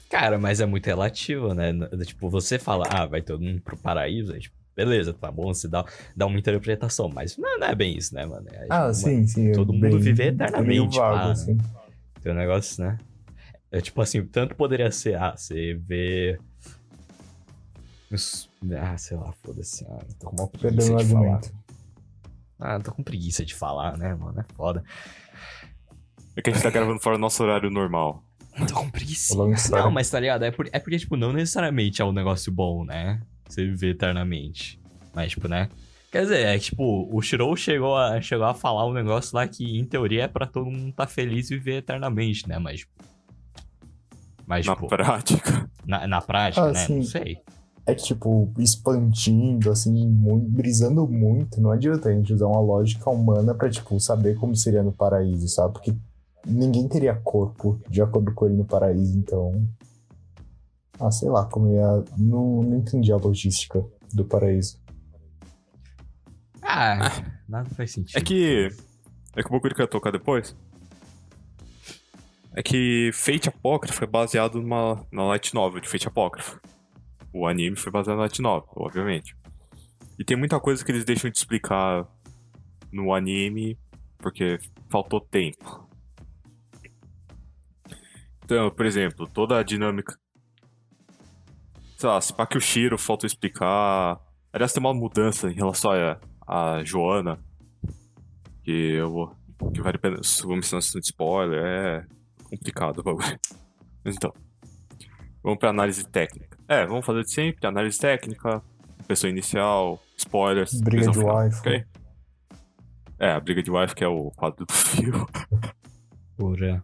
Cara, 0.10 0.38
mas 0.38 0.60
é 0.62 0.66
muito 0.66 0.86
relativo, 0.86 1.54
né? 1.54 1.72
Tipo, 2.06 2.30
você 2.30 2.60
fala, 2.60 2.86
ah, 2.92 3.06
vai 3.06 3.22
todo 3.22 3.42
mundo 3.44 3.62
pro 3.62 3.76
paraíso, 3.78 4.32
aí, 4.34 4.40
tipo, 4.40 4.56
beleza, 4.76 5.14
tá 5.14 5.32
bom, 5.32 5.54
você 5.54 5.68
dá, 5.68 5.84
dá 6.16 6.26
uma 6.28 6.38
interpretação, 6.38 7.10
mas 7.10 7.38
não, 7.38 7.60
não 7.60 7.68
é 7.68 7.76
bem 7.76 7.98
isso, 7.98 8.14
né, 8.14 8.26
mano? 8.26 8.46
É, 8.52 8.68
Ah, 8.70 8.84
tipo, 8.92 8.94
sim, 8.94 9.26
sim. 9.28 9.52
todo 9.52 9.70
eu- 9.70 9.74
mundo 9.74 9.82
bem- 9.82 10.00
vive 10.00 10.24
é 10.24 10.28
eternamente, 10.28 10.98
vago, 10.98 11.30
assim. 11.32 11.58
Tem 12.22 12.32
um 12.32 12.36
negócio, 12.36 12.84
né? 12.84 12.98
É 13.76 13.82
tipo 13.82 14.02
assim, 14.02 14.26
tanto 14.26 14.56
poderia 14.56 14.90
ser, 14.90 15.16
ah, 15.22 15.36
você 15.36 15.74
vê. 15.74 16.40
Ah, 18.80 18.98
sei 18.98 19.18
lá, 19.18 19.34
foda-se. 19.44 19.86
Ah, 19.86 20.00
tô 20.18 20.30
com 20.30 20.36
uma 20.44 20.48
preguiça 20.48 20.96
Perdendo 20.96 20.96
o 20.96 21.04
de 21.04 21.12
falar. 21.12 21.42
Ah, 22.58 22.80
tô 22.80 22.92
com 22.94 23.04
preguiça 23.04 23.44
de 23.46 23.54
falar, 23.54 23.98
né, 23.98 24.16
mano? 24.16 24.40
É 24.40 24.46
foda. 24.56 24.82
É 26.38 26.42
que 26.42 26.50
a 26.50 26.54
gente 26.54 26.64
tá 26.64 26.70
gravando 26.70 27.02
fora 27.02 27.18
do 27.18 27.22
nosso 27.22 27.44
horário 27.44 27.70
normal. 27.70 28.24
Tô 28.66 28.76
com 28.76 28.90
preguiça. 28.90 29.36
Não, 29.36 29.92
mas 29.92 30.10
tá 30.10 30.22
ligado? 30.22 30.44
É, 30.44 30.52
por- 30.52 30.70
é 30.72 30.80
porque, 30.80 30.98
tipo, 30.98 31.18
não 31.18 31.34
necessariamente 31.34 32.02
é 32.02 32.06
um 32.06 32.14
negócio 32.14 32.50
bom, 32.54 32.86
né? 32.86 33.22
Você 33.50 33.66
viver 33.66 33.90
eternamente. 33.90 34.80
Mas, 35.14 35.32
tipo, 35.32 35.50
né? 35.50 35.68
Quer 36.14 36.22
dizer, 36.22 36.46
é 36.46 36.58
que, 36.58 36.66
tipo, 36.66 37.14
o 37.14 37.22
Shirou 37.22 37.54
chegou 37.58 37.98
a, 37.98 38.22
chegou 38.22 38.46
a 38.46 38.54
falar 38.54 38.86
um 38.88 38.94
negócio 38.94 39.36
lá 39.36 39.46
que, 39.46 39.78
em 39.78 39.84
teoria, 39.84 40.24
é 40.24 40.28
pra 40.30 40.46
todo 40.48 40.72
mundo 40.72 40.94
tá 40.94 41.06
feliz 41.06 41.52
e 41.52 41.56
viver 41.58 41.80
eternamente, 41.80 42.48
né? 42.48 42.58
Mas, 42.58 42.80
tipo... 42.80 42.94
Mas, 44.48 44.66
Na 44.66 44.76
tipo, 44.76 44.88
prática. 44.88 45.70
na, 45.86 46.08
na 46.08 46.22
prática, 46.22 46.66
Ah, 46.68 46.72
né? 46.72 46.86
sim. 46.86 46.96
Não 46.98 47.04
sei. 47.04 47.38
é 47.88 47.96
que, 47.96 48.04
tipo, 48.04 48.52
expandindo, 48.60 49.72
assim, 49.72 50.08
muito, 50.08 50.50
brisando 50.50 51.08
muito, 51.08 51.60
não 51.62 51.72
adianta 51.72 52.10
a 52.10 52.14
gente 52.14 52.34
usar 52.34 52.48
uma 52.48 52.60
lógica 52.62 53.10
humana 53.10 53.54
pra, 53.54 53.70
tipo, 53.70 54.00
saber 54.00 54.36
como 54.38 54.56
seria 54.56 54.82
no 54.84 54.92
paraíso, 54.92 55.48
sabe? 55.48 55.74
Porque 55.74 55.96
ninguém 56.46 56.88
teria 56.88 57.16
corpo 57.16 57.80
de 57.90 58.02
acordo 58.02 58.34
com 58.34 58.46
ele 58.46 58.56
no 58.56 58.66
paraíso, 58.66 59.18
então. 59.18 59.68
Ah, 61.00 61.12
sei 61.12 61.28
lá, 61.30 61.46
como 61.46 61.72
ia. 61.74 62.04
Não, 62.18 62.62
não 62.64 62.78
entendi 62.78 63.12
a 63.12 63.18
logística 63.18 63.84
do 64.14 64.24
paraíso. 64.26 64.80
Ah, 66.62 67.12
nada 67.48 67.70
faz 67.72 67.92
sentido. 67.92 68.18
É 68.18 68.22
que. 68.22 68.70
É 69.36 69.42
que 69.44 69.48
o 69.50 69.52
bagulho 69.52 69.76
que 69.76 69.82
eu 69.82 69.86
ia 69.86 69.90
tocar 69.90 70.12
depois. 70.12 70.56
É 72.56 72.64
que 72.64 73.12
Fate 73.12 73.50
Apócrifo 73.50 74.02
é 74.02 74.08
baseado 74.08 74.62
numa, 74.62 75.06
na 75.12 75.26
light 75.26 75.54
novel 75.54 75.82
de 75.82 75.90
Fate 75.90 76.08
Apócrifo. 76.08 76.58
O 77.34 77.46
anime 77.46 77.76
foi 77.76 77.92
baseado 77.92 78.16
na 78.16 78.24
light 78.24 78.42
novel, 78.42 78.70
obviamente. 78.78 79.36
E 80.18 80.24
tem 80.24 80.38
muita 80.38 80.58
coisa 80.58 80.84
que 80.84 80.90
eles 80.90 81.04
deixam 81.04 81.30
de 81.30 81.38
explicar 81.38 82.08
no 82.94 83.14
anime 83.14 83.78
porque 84.18 84.58
faltou 84.90 85.20
tempo. 85.20 85.86
Então, 88.46 88.72
por 88.72 88.86
exemplo, 88.86 89.28
toda 89.28 89.60
a 89.60 89.64
dinâmica. 89.64 90.18
Sei 91.98 92.08
lá, 92.08 92.22
se 92.22 92.34
pá 92.34 92.48
que 92.48 92.58
o 92.58 92.62
Shiro 92.62 92.98
faltou 92.98 93.28
explicar. 93.28 94.18
Aliás, 94.54 94.72
tem 94.72 94.82
uma 94.82 94.94
mudança 94.94 95.52
em 95.52 95.56
relação 95.56 95.92
a, 95.92 96.20
a 96.48 96.84
Joana. 96.86 97.38
Que 98.64 98.94
eu 98.94 99.12
vou. 99.12 99.36
Que 99.74 99.82
vale 99.82 99.98
a 99.98 100.00
pena. 100.00 100.22
Vamos 100.44 100.74
ensinar 100.74 101.02
de 101.02 101.06
spoiler. 101.06 101.62
É 101.62 102.15
complicado 102.50 103.00
o 103.00 103.04
bagulho. 103.04 103.40
Mas 104.04 104.16
então. 104.18 104.34
Vamos 105.44 105.60
pra 105.60 105.70
análise 105.70 106.04
técnica. 106.08 106.58
É, 106.68 106.86
vamos 106.86 107.06
fazer 107.06 107.22
de 107.22 107.32
sempre. 107.32 107.68
Análise 107.68 108.00
técnica, 108.00 108.64
pessoa 109.08 109.30
inicial, 109.30 110.02
spoilers. 110.18 110.82
Briga 110.82 111.12
de 111.12 111.20
final, 111.20 111.46
wife. 111.46 111.60
ok? 111.60 111.86
É, 113.20 113.32
a 113.32 113.40
briga 113.40 113.62
de 113.62 113.72
wife 113.72 113.94
que 113.94 114.04
é 114.04 114.08
o 114.08 114.32
quadro 114.32 114.66
do 114.66 114.74
fio. 114.74 115.28
Porra. 116.36 116.84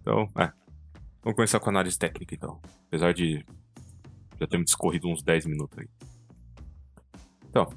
Então, 0.00 0.26
é. 0.38 0.52
Vamos 1.22 1.36
começar 1.36 1.60
com 1.60 1.70
a 1.70 1.72
análise 1.72 1.98
técnica, 1.98 2.34
então. 2.34 2.60
Apesar 2.88 3.12
de 3.12 3.44
já 4.38 4.46
termos 4.46 4.66
discorrido 4.66 5.08
uns 5.08 5.22
10 5.22 5.46
minutos 5.46 5.78
aí. 5.78 5.88
Então. 7.48 7.68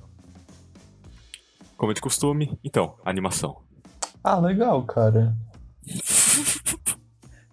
Como 1.78 1.92
é 1.92 1.94
de 1.94 2.02
costume, 2.02 2.58
então, 2.64 2.98
animação. 3.06 3.62
Ah, 4.24 4.40
legal, 4.40 4.84
cara. 4.84 5.36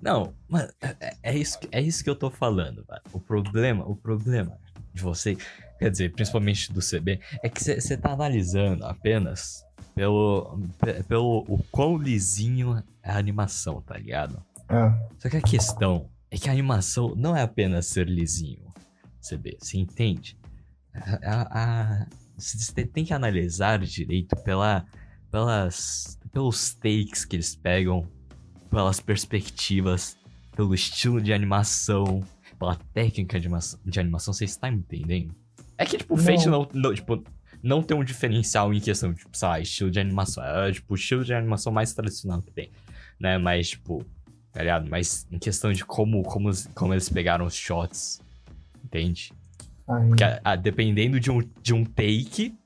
Não, 0.01 0.35
mano, 0.49 0.71
é, 0.83 1.17
é 1.23 1.37
isso, 1.39 1.59
que- 1.59 1.69
é 1.73 1.81
isso 1.81 2.05
que 2.05 2.11
eu 2.11 2.17
tô 2.17 2.31
falando, 2.31 2.85
mano. 2.89 3.01
O 3.13 3.21
problema, 3.21 3.85
o 3.89 3.97
problema 3.97 4.59
de 4.93 5.03
você, 5.03 5.37
quer 5.79 5.91
dizer, 5.91 6.13
principalmente 6.13 6.73
do 6.73 6.81
CB, 6.83 7.21
é 7.43 7.49
que 7.49 7.63
você 7.63 7.97
tá 7.97 8.13
analisando 8.13 8.85
apenas 8.85 9.65
pelo, 9.95 10.59
pe- 10.79 11.03
pelo 11.05 11.45
o 11.49 11.59
quão 11.71 11.97
lisinho 11.97 12.83
é 13.03 13.11
a 13.11 13.17
animação, 13.17 13.81
tá 13.81 13.97
ligado? 13.97 14.43
Ah, 14.69 14.99
Só 15.19 15.29
que 15.31 15.37
a 15.39 15.43
questão 15.43 16.09
é 16.31 16.37
que 16.37 16.49
a 16.49 16.53
animação 16.53 17.15
não 17.17 17.35
é 17.37 17.43
apenas 17.43 17.87
ser 17.87 18.07
lisinho, 18.09 18.73
CB, 19.23 19.57
você 19.61 19.79
entende? 19.79 20.37
Você 22.37 22.85
tem 22.85 23.05
que 23.05 23.15
analisar 23.15 23.79
direito 23.79 24.37
pela, 24.37 24.85
pelas, 25.31 26.19
pelos 26.33 26.75
takes 26.75 27.25
que 27.25 27.37
eles 27.37 27.55
pegam, 27.57 28.07
pelas 28.75 29.01
perspectivas, 29.01 30.17
pelo 30.57 30.75
estilo 30.75 31.21
de 31.21 31.33
animação, 31.33 32.23
pela 32.59 32.77
técnica 32.93 33.39
de 33.39 33.47
animação, 33.47 33.79
de 33.85 34.01
animação 34.01 34.33
você 34.35 34.45
está 34.45 34.69
entendendo? 34.69 35.35
É 35.77 35.85
que, 35.85 35.97
tipo, 35.99 36.15
o 36.15 36.17
Fate 36.17 36.49
não, 36.49 36.69
não, 36.73 36.95
tipo, 36.95 37.23
não 37.63 37.83
tem 37.83 37.97
um 37.97 38.05
diferencial 38.05 38.73
em 38.73 38.81
questão 38.81 39.13
de, 39.13 39.19
tipo, 39.21 39.37
sei 39.37 39.49
lá, 39.49 39.61
estilo 39.61 39.91
de 39.91 39.99
animação. 40.01 40.45
É, 40.45 40.71
tipo, 40.73 40.93
o 40.93 40.97
estilo 40.97 41.25
de 41.25 41.35
animação 41.35 41.73
mais 41.73 41.93
tradicional 41.93 42.41
que 42.43 42.53
tem, 42.53 42.71
né? 43.19 43.39
Mas, 43.39 43.71
tipo, 43.71 44.05
tá 44.53 44.61
ligado? 44.61 44.89
Mas 44.89 45.27
em 45.31 45.39
questão 45.39 45.73
de 45.73 45.85
como, 45.85 46.23
como, 46.23 46.51
como 46.75 46.95
eles 46.95 47.09
pegaram 47.09 47.45
os 47.47 47.55
shots, 47.55 48.21
entende? 48.85 49.33
ai, 49.89 50.07
Porque 50.09 50.23
a- 50.25 50.41
a- 50.45 50.57
dependendo 50.57 51.19
de 51.19 51.31
um, 51.31 51.41
de 51.63 51.75
um 51.75 51.85
take, 51.85 52.57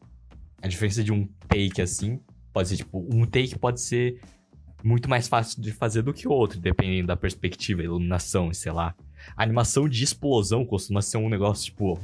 a 0.60 0.68
diferença 0.68 1.02
de 1.02 1.12
um 1.12 1.26
take 1.48 1.80
assim, 1.80 2.20
pode 2.52 2.68
ser 2.68 2.76
tipo, 2.76 3.06
um 3.10 3.24
take 3.24 3.58
pode 3.58 3.80
ser 3.80 4.20
muito 4.82 5.08
mais 5.08 5.26
fácil 5.28 5.60
de 5.60 5.72
fazer 5.72 6.02
do 6.02 6.14
que 6.14 6.28
o 6.28 6.32
outro, 6.32 6.60
dependendo 6.60 7.08
da 7.08 7.16
perspectiva, 7.16 7.82
iluminação, 7.82 8.52
sei 8.52 8.72
lá. 8.72 8.94
A 9.36 9.42
animação 9.42 9.88
de 9.88 10.04
explosão 10.04 10.64
costuma 10.64 11.02
ser 11.02 11.16
um 11.16 11.28
negócio, 11.28 11.66
tipo, 11.66 12.00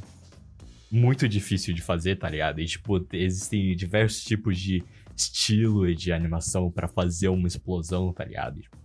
muito 0.91 1.29
difícil 1.29 1.75
de 1.75 1.83
fazer, 1.83 2.17
tá 2.17 2.29
ligado? 2.29 2.61
E, 2.61 2.67
tipo, 2.67 3.07
existem 3.13 3.75
diversos 3.77 4.25
tipos 4.25 4.59
de 4.59 4.85
estilo 5.17 5.89
e 5.89 5.95
de 5.95 6.13
animação 6.13 6.71
pra 6.71 6.89
fazer 6.89 7.29
uma 7.29 7.47
explosão, 7.47 8.13
tá 8.13 8.25
ligado? 8.25 8.59
E, 8.59 8.63
tipo, 8.63 8.77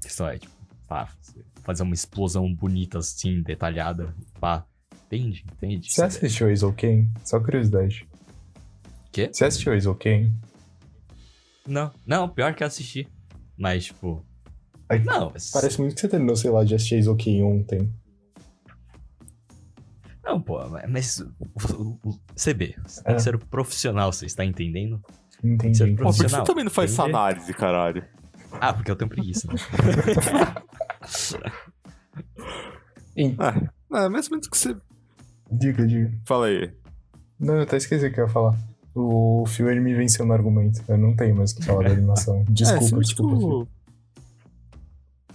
questão 0.00 0.28
é, 0.28 0.38
tipo, 0.38 0.54
pá, 0.86 1.08
fazer 1.62 1.82
uma 1.82 1.94
explosão 1.94 2.52
bonita 2.52 2.98
assim, 2.98 3.42
detalhada, 3.42 4.14
pá. 4.40 4.66
Entende? 5.06 5.44
Entende? 5.52 5.92
Você 5.92 6.02
assistiu 6.02 6.50
Ace 6.50 6.72
Ken? 6.72 7.08
Só 7.22 7.38
curiosidade. 7.38 8.08
Quê? 9.12 9.30
Você 9.32 9.44
assistiu 9.44 9.74
Ace 9.74 9.94
Ken? 9.96 10.32
Não, 11.66 11.90
não, 12.06 12.28
pior 12.28 12.54
que 12.54 12.62
eu 12.62 12.66
assisti. 12.66 13.08
Mas, 13.56 13.86
tipo. 13.86 14.24
Ai, 14.88 14.98
Não, 15.02 15.30
mas- 15.32 15.50
Parece 15.50 15.80
muito 15.80 15.94
que 15.94 16.00
você 16.00 16.08
terminou, 16.08 16.36
sei 16.36 16.50
lá, 16.50 16.62
de 16.64 16.74
assistir 16.74 16.96
Ace 16.96 17.14
Ken 17.16 17.42
ontem. 17.42 17.92
Não, 20.22 20.40
pô, 20.40 20.58
mas. 20.88 21.20
o- 21.20 21.32
o- 21.78 21.98
o- 22.10 22.20
CB, 22.34 22.74
você 22.86 23.02
tem 23.02 23.12
É. 23.12 23.16
que 23.16 23.22
ser 23.22 23.38
profissional, 23.38 24.12
você 24.12 24.26
está 24.26 24.44
entendendo? 24.44 25.00
Entendi. 25.42 25.76
Você 25.78 25.84
é 25.84 25.86
Pô, 25.86 25.92
por 25.92 25.96
que 25.96 26.02
Profissional, 26.02 26.40
você 26.46 26.50
também 26.52 26.64
não 26.64 26.70
faz 26.70 26.92
essa 26.92 27.02
análise, 27.04 27.52
caralho? 27.54 28.04
Ah, 28.60 28.72
porque 28.72 28.90
eu 28.90 28.96
tenho 28.96 29.08
preguiça. 29.10 29.48
Né? 29.48 29.54
Ah, 33.38 34.04
é 34.04 34.08
mais 34.08 34.26
ou 34.26 34.32
menos 34.32 34.48
que 34.48 34.56
você. 34.56 34.76
Diga, 35.50 35.86
diga. 35.86 36.12
Fala 36.26 36.46
aí. 36.46 36.72
Não, 37.38 37.54
eu 37.56 37.62
até 37.62 37.76
esqueci 37.76 38.06
o 38.06 38.12
que 38.12 38.18
eu 38.20 38.24
ia 38.26 38.30
falar. 38.32 38.58
O 38.94 39.44
Phil, 39.46 39.68
ele 39.68 39.80
me 39.80 39.92
venceu 39.94 40.24
no 40.24 40.32
argumento. 40.32 40.82
Eu 40.86 40.96
não 40.96 41.16
tenho 41.16 41.34
mais 41.34 41.52
o 41.52 41.56
que 41.56 41.64
falar 41.64 41.88
da 41.88 41.90
animação. 41.94 42.44
Desculpa, 42.48 42.84
é, 42.84 42.88
sim, 42.88 42.98
desculpa, 42.98 43.36
tipo, 43.36 43.68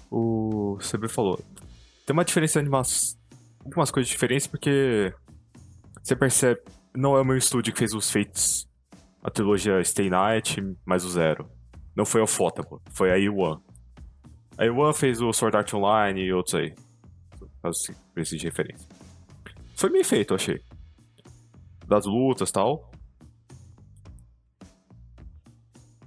o 0.09 0.77
CB 0.77 1.07
falou. 1.07 1.39
Tem 2.05 2.13
uma 2.13 2.25
diferença 2.25 2.53
de 2.53 2.59
animação. 2.59 3.19
Algumas 3.63 3.91
coisas 3.91 4.09
diferentes 4.09 4.47
porque 4.47 5.13
você 6.01 6.15
percebe. 6.15 6.61
Não 6.95 7.15
é 7.15 7.21
o 7.21 7.25
meu 7.25 7.37
estúdio 7.37 7.71
que 7.73 7.79
fez 7.79 7.93
os 7.93 8.09
feitos. 8.09 8.67
A 9.21 9.29
trilogia 9.29 9.83
Stay 9.83 10.09
Night 10.09 10.61
mais 10.85 11.03
o 11.05 11.09
Zero. 11.09 11.47
Não 11.95 12.05
foi 12.05 12.23
a 12.23 12.27
Fotable, 12.27 12.79
foi 12.91 13.11
a 13.11 13.15
A1. 13.15 13.61
A 14.57 14.63
A1 14.63 14.93
fez 14.95 15.21
o 15.21 15.31
Sword 15.33 15.57
Art 15.57 15.73
Online 15.73 16.21
e 16.21 16.33
outros 16.33 16.55
aí. 16.55 16.73
Caso 17.61 17.91
assim, 18.15 18.37
de 18.37 18.43
referência. 18.45 18.87
Foi 19.75 19.89
bem 19.91 20.03
feito, 20.03 20.31
eu 20.31 20.35
achei. 20.35 20.61
Das 21.85 22.05
lutas 22.05 22.49
e 22.49 22.53
tal. 22.53 22.88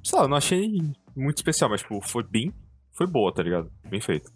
Sei 0.02 0.18
lá, 0.18 0.24
eu 0.24 0.28
não 0.28 0.36
achei 0.36 0.82
muito 1.16 1.36
especial, 1.38 1.70
mas 1.70 1.80
tipo, 1.82 2.00
foi 2.00 2.22
bem. 2.22 2.52
Foi 2.92 3.06
boa, 3.06 3.32
tá 3.32 3.42
ligado? 3.42 3.70
Bem 3.88 4.00
feito. 4.00 4.30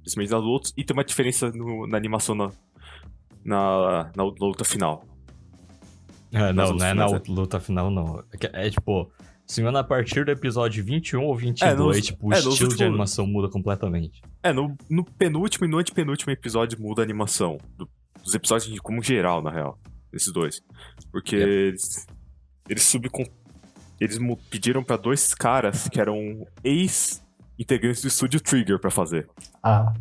Principalmente 0.00 0.30
das 0.30 0.42
lutas. 0.42 0.72
E 0.76 0.84
tem 0.84 0.96
uma 0.96 1.04
diferença 1.04 1.50
no- 1.50 1.86
na 1.86 1.96
animação 1.96 2.34
na, 2.34 2.50
na, 3.44 4.10
na 4.16 4.22
luta 4.24 4.64
final. 4.64 5.04
Ah, 6.32 6.52
não, 6.52 6.72
não 6.74 6.86
é 6.86 6.92
na 6.94 7.06
finais, 7.08 7.28
luta 7.28 7.60
final, 7.60 7.90
não. 7.90 8.20
É, 8.52 8.66
é 8.66 8.70
tipo, 8.70 9.10
se 9.46 9.60
engano, 9.60 9.78
a 9.78 9.84
partir 9.84 10.24
do 10.24 10.30
episódio 10.30 10.84
21 10.84 11.22
ou 11.24 11.34
22, 11.36 11.72
É, 11.72 11.74
nos- 11.76 12.06
tipo, 12.06 12.28
o 12.28 12.32
é, 12.32 12.36
nos 12.36 12.46
estilo 12.54 12.74
de 12.76 12.84
animação 12.84 13.26
muda 13.26 13.48
completamente. 13.48 14.20
É, 14.42 14.52
no, 14.52 14.76
no 14.90 15.04
penúltimo 15.04 15.66
e 15.66 15.68
no 15.68 15.78
antepenúltimo 15.78 16.32
episódio 16.32 16.80
muda 16.80 17.02
a 17.02 17.04
animação. 17.04 17.58
do- 17.76 17.88
dos 18.22 18.34
episódios 18.34 18.72
de- 18.72 18.80
como 18.80 19.00
geral, 19.02 19.40
na 19.40 19.50
real. 19.50 19.78
Esses 20.12 20.32
dois. 20.32 20.60
Porque 21.12 21.36
eles. 21.36 22.06
Eles 22.68 22.82
subcon... 22.82 23.24
Eles 24.00 24.18
pediram 24.50 24.82
pra 24.84 24.96
dois 24.96 25.34
caras 25.34 25.88
que 25.88 26.00
eram 26.00 26.46
ex-integrantes 26.62 28.02
do 28.02 28.08
estúdio 28.08 28.40
Trigger 28.40 28.78
pra 28.78 28.90
fazer. 28.90 29.28
Ah, 29.62 29.92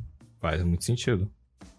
Faz 0.41 0.61
muito 0.63 0.83
sentido. 0.83 1.29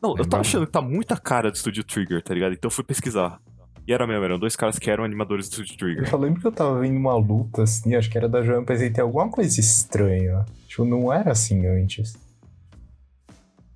Não, 0.02 0.10
eu 0.10 0.14
Lembra- 0.16 0.30
tava 0.30 0.40
achando 0.40 0.66
que 0.66 0.72
tá 0.72 0.80
muita 0.82 1.16
cara 1.16 1.50
do 1.50 1.54
estúdio 1.54 1.84
Trigger, 1.84 2.22
tá 2.22 2.34
ligado? 2.34 2.52
Então 2.52 2.66
eu 2.68 2.72
fui 2.72 2.82
pesquisar. 2.84 3.40
E 3.86 3.92
era 3.92 4.04
mesmo, 4.06 4.24
eram 4.24 4.38
dois 4.38 4.56
caras 4.56 4.78
que 4.78 4.90
eram 4.90 5.04
animadores 5.04 5.48
do 5.48 5.52
estúdio 5.52 5.74
eu 5.74 5.78
Trigger. 5.78 6.10
só 6.10 6.16
lembro 6.16 6.40
que 6.40 6.46
eu 6.46 6.52
tava 6.52 6.80
vendo 6.80 6.96
uma 6.96 7.14
luta, 7.16 7.62
assim, 7.62 7.94
acho 7.94 8.10
que 8.10 8.18
era 8.18 8.28
da 8.28 8.42
Joana, 8.42 8.64
pensei, 8.66 8.90
tem 8.90 9.02
alguma 9.02 9.30
coisa 9.30 9.60
estranha. 9.60 10.44
Tipo, 10.66 10.84
não 10.84 11.12
era 11.12 11.30
assim 11.30 11.64
antes. 11.66 12.16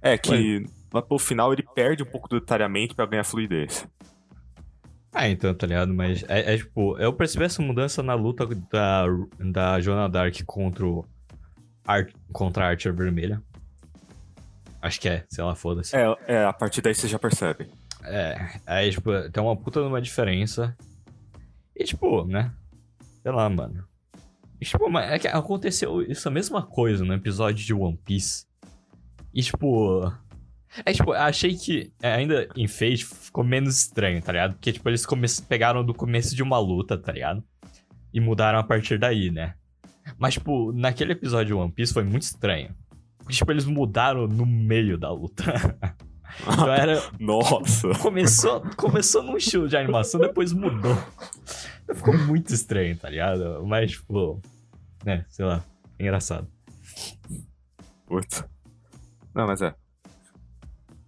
É 0.02 0.16
que 0.18 0.66
lá 0.92 1.00
pro 1.02 1.18
final 1.18 1.52
ele 1.52 1.64
perde 1.74 2.02
um 2.02 2.06
pouco 2.06 2.28
do 2.28 2.40
detalhamento 2.40 2.96
pra 2.96 3.06
ganhar 3.06 3.22
fluidez. 3.24 3.86
Ah, 5.12 5.28
então, 5.28 5.52
tá 5.52 5.66
ligado? 5.66 5.92
Mas 5.92 6.22
é, 6.28 6.54
é, 6.54 6.56
tipo, 6.56 6.96
eu 6.98 7.12
percebi 7.12 7.44
essa 7.44 7.60
mudança 7.60 8.02
na 8.02 8.14
luta 8.14 8.46
da, 8.46 9.06
da 9.38 9.80
Joana 9.80 10.08
Dark 10.08 10.34
contra, 10.46 10.86
o 10.86 11.04
Ar, 11.84 12.08
contra 12.32 12.64
a 12.64 12.68
Archer 12.68 12.94
Vermelha. 12.94 13.42
Acho 14.80 15.00
que 15.00 15.08
é, 15.08 15.24
sei 15.28 15.44
lá, 15.44 15.54
foda-se. 15.54 15.96
É, 15.96 16.16
é, 16.26 16.44
a 16.44 16.52
partir 16.52 16.80
daí 16.80 16.94
você 16.94 17.08
já 17.08 17.18
percebe. 17.18 17.68
É, 18.04 18.60
aí, 18.64 18.90
tipo, 18.90 19.10
tem 19.30 19.42
uma 19.42 19.56
puta 19.56 19.80
numa 19.80 20.00
diferença. 20.00 20.76
E, 21.76 21.84
tipo, 21.84 22.24
né? 22.24 22.52
Sei 23.22 23.32
lá, 23.32 23.48
mano. 23.50 23.84
E, 24.60 24.64
tipo, 24.64 24.88
mas 24.88 25.10
é 25.10 25.18
que 25.18 25.28
aconteceu 25.28 26.00
isso 26.02 26.28
a 26.28 26.30
mesma 26.30 26.62
coisa 26.62 27.04
no 27.04 27.12
episódio 27.12 27.64
de 27.64 27.74
One 27.74 27.98
Piece. 28.04 28.46
E, 29.34 29.42
tipo. 29.42 30.10
É, 30.84 30.92
tipo, 30.92 31.10
eu 31.12 31.20
achei 31.20 31.56
que 31.56 31.92
ainda 32.02 32.48
em 32.56 32.68
Fate 32.68 33.04
ficou 33.04 33.42
menos 33.42 33.76
estranho, 33.76 34.22
tá 34.22 34.32
ligado? 34.32 34.52
Porque, 34.54 34.72
tipo, 34.72 34.88
eles 34.88 35.04
come... 35.04 35.26
pegaram 35.48 35.84
do 35.84 35.92
começo 35.92 36.34
de 36.34 36.42
uma 36.42 36.58
luta, 36.58 36.96
tá 36.96 37.12
ligado? 37.12 37.42
E 38.12 38.20
mudaram 38.20 38.58
a 38.58 38.62
partir 38.62 38.98
daí, 38.98 39.30
né? 39.30 39.54
Mas, 40.16 40.34
tipo, 40.34 40.72
naquele 40.72 41.12
episódio 41.12 41.46
de 41.46 41.54
One 41.54 41.72
Piece 41.72 41.92
foi 41.92 42.04
muito 42.04 42.22
estranho. 42.22 42.74
Porque, 43.18 43.34
tipo, 43.34 43.50
eles 43.50 43.64
mudaram 43.64 44.28
no 44.28 44.46
meio 44.46 44.96
da 44.96 45.10
luta. 45.10 45.44
então 46.42 46.72
era. 46.72 47.02
Nossa! 47.18 47.88
Começou, 48.00 48.62
começou 48.76 49.22
num 49.22 49.36
estilo 49.36 49.68
de 49.68 49.76
animação, 49.76 50.20
depois 50.20 50.52
mudou. 50.52 50.96
Ficou 51.92 52.16
muito 52.16 52.54
estranho, 52.54 52.96
tá 52.96 53.10
ligado? 53.10 53.64
Mas, 53.66 53.92
tipo. 53.92 54.40
Né, 55.04 55.24
sei 55.28 55.44
lá. 55.44 55.64
Engraçado. 55.98 56.48
Putz. 58.06 58.44
Não, 59.34 59.46
mas 59.46 59.62
é. 59.62 59.74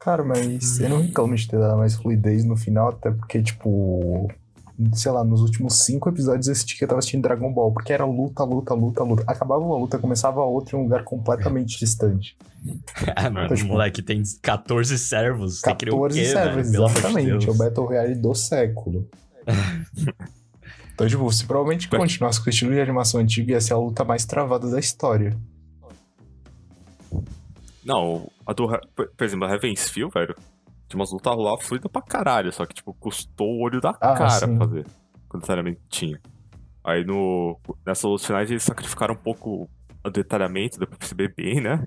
Cara, 0.05 0.25
mas 0.25 0.81
eu 0.81 0.89
não 0.89 1.01
reclamo 1.01 1.37
de 1.37 1.47
ter 1.47 1.59
dado 1.61 1.79
mais 1.79 1.95
fluidez 1.95 2.45
no 2.45 2.57
final, 2.57 2.89
até 2.89 3.11
porque, 3.11 3.41
tipo. 3.43 4.29
Sei 4.95 5.13
lá, 5.13 5.23
nos 5.23 5.43
últimos 5.43 5.85
cinco 5.85 6.09
episódios 6.09 6.49
eu 6.49 6.55
senti 6.57 6.77
que 6.77 6.83
eu 6.83 6.89
tava 6.89 6.99
assistindo 6.99 7.23
Dragon 7.23 7.53
Ball, 7.53 7.71
porque 7.71 7.93
era 7.93 8.05
luta, 8.05 8.43
luta, 8.43 8.75
luta, 8.75 9.05
luta. 9.05 9.23
Acabava 9.29 9.63
uma 9.63 9.77
luta, 9.77 9.99
começava 9.99 10.41
a 10.41 10.45
outra 10.45 10.77
em 10.77 10.81
um 10.81 10.85
lugar 10.85 11.05
completamente 11.05 11.79
distante. 11.79 12.37
Ah, 13.15 13.31
mano, 13.31 13.47
Então, 13.47 13.57
tipo, 13.57 13.69
moleque 13.69 14.03
tem 14.03 14.23
14 14.41 14.99
servos. 14.99 15.61
Você 15.61 15.75
queria 15.75 15.95
o 15.95 16.01
14 16.01 16.21
quê, 16.21 16.27
servers, 16.27 16.71
velho? 16.71 16.73
Pelo 16.73 16.85
amor 16.87 16.95
de 16.95 17.07
exatamente. 17.07 17.49
É 17.49 17.51
o. 17.51 17.55
Battle 17.55 17.87
Royale 17.87 18.15
do 18.17 18.35
século. 18.35 19.09
então, 20.95 21.07
tipo, 21.07 21.31
se 21.31 21.45
provavelmente 21.45 21.89
continuasse 21.89 22.41
com 22.41 22.47
o 22.47 22.51
estilo 22.51 22.73
de 22.73 22.81
animação 22.81 23.21
antigo, 23.21 23.51
ia 23.51 23.61
ser 23.61 23.75
a 23.75 23.79
luta 23.79 24.03
mais 24.03 24.25
travada 24.25 24.69
da 24.69 24.81
história. 24.81 25.37
Não, 27.85 28.29
a 28.47 28.53
do. 28.53 28.69
Por 28.95 29.25
exemplo, 29.25 29.47
a 29.47 29.51
Heaven's 29.53 29.89
Feel, 29.89 30.11
velho. 30.11 30.35
Tinha 30.89 31.01
umas 31.01 31.13
lutas 31.13 31.35
lá 31.37 31.57
fluida 31.59 31.89
pra 31.89 32.03
caralho, 32.03 32.53
só 32.53 32.67
que, 32.67 32.75
tipo, 32.75 32.93
custou 32.95 33.49
o 33.49 33.63
olho 33.63 33.81
da 33.81 33.91
Ah, 34.01 34.15
cara 34.15 34.31
sim. 34.31 34.59
fazer. 34.59 34.87
Quando 35.29 35.41
necessariamente 35.43 35.81
tinha. 35.89 36.21
Aí 36.85 37.05
no. 37.05 37.59
Nessas 37.87 38.05
lutas 38.05 38.27
finais 38.27 38.51
eles 38.51 38.63
sacrificaram 38.63 39.15
um 39.15 39.19
pouco 39.19 39.69
o 40.05 40.11
detalhamento, 40.11 40.79
deu 40.79 40.87
pra 40.87 40.99
perceber 40.99 41.33
bem, 41.35 41.61
né? 41.61 41.85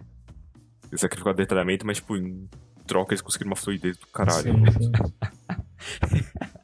Eles 0.90 1.02
sacrificaram 1.02 1.34
o 1.34 1.38
detalhamento, 1.38 1.86
mas, 1.86 1.98
tipo, 1.98 2.16
em 2.16 2.48
troca 2.88 3.14
eles 3.14 3.22
conseguiram 3.22 3.50
uma 3.52 3.56
fluidez 3.56 3.98
do 3.98 4.08
caralho. 4.08 4.54
Sim, 4.54 4.72
sim. 4.72 4.92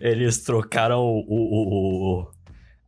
Eles 0.00 0.42
trocaram 0.42 1.00
o, 1.00 1.24
o- 1.28 2.20
o- 2.22 2.30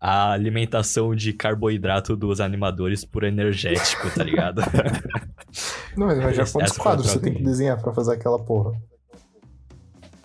a 0.01 0.33
alimentação 0.33 1.15
de 1.15 1.33
carboidrato 1.33 2.17
dos 2.17 2.41
animadores 2.41 3.05
por 3.05 3.25
energético, 3.25 4.09
tá 4.11 4.23
ligado? 4.23 4.63
Não, 5.97 6.07
mas 6.07 6.37
já 6.37 6.45
quantos 6.45 6.71
essa 6.71 6.81
a 6.81 6.83
quadros 6.83 7.11
você 7.11 7.19
tem 7.19 7.35
que 7.35 7.43
desenhar 7.43 7.81
pra 7.81 7.93
fazer 7.93 8.13
aquela 8.13 8.39
porra? 8.39 8.81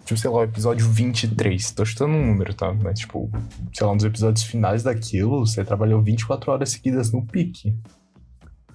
Tipo, 0.06 0.20
sei 0.20 0.30
lá, 0.30 0.38
o 0.38 0.44
episódio 0.44 0.88
23. 0.90 1.72
Tô 1.72 1.86
chutando 1.86 2.14
um 2.14 2.28
número, 2.28 2.54
tá? 2.54 2.74
Mas, 2.74 3.00
tipo, 3.00 3.32
sei 3.74 3.88
lá, 3.88 3.94
nos 3.94 4.04
episódios 4.04 4.44
finais 4.44 4.84
daquilo, 4.84 5.46
você 5.46 5.64
trabalhou 5.64 6.02
24 6.02 6.52
horas 6.52 6.70
seguidas 6.72 7.12
no 7.12 7.26
pique. 7.26 7.76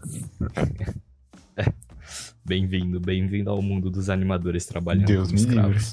Bem-vindo, 2.44 2.98
bem-vindo 2.98 3.50
ao 3.50 3.60
mundo 3.60 3.90
dos 3.90 4.08
animadores 4.08 4.64
trabalhando 4.64 5.04
Deus 5.04 5.30
me 5.30 5.42
livre. 5.42 5.84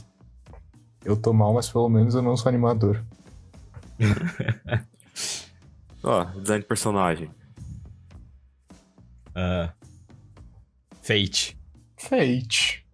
Eu 1.04 1.18
tô 1.18 1.34
mal, 1.34 1.54
mas 1.54 1.70
pelo 1.70 1.90
menos 1.90 2.16
eu 2.16 2.22
não 2.22 2.38
sou 2.38 2.48
animador. 2.48 3.04
Ó, 6.06 6.24
design 6.40 6.62
de 6.62 6.68
personagem. 6.68 7.30
Ah, 9.34 9.74
Fate. 11.02 11.58
Fate. 11.98 12.86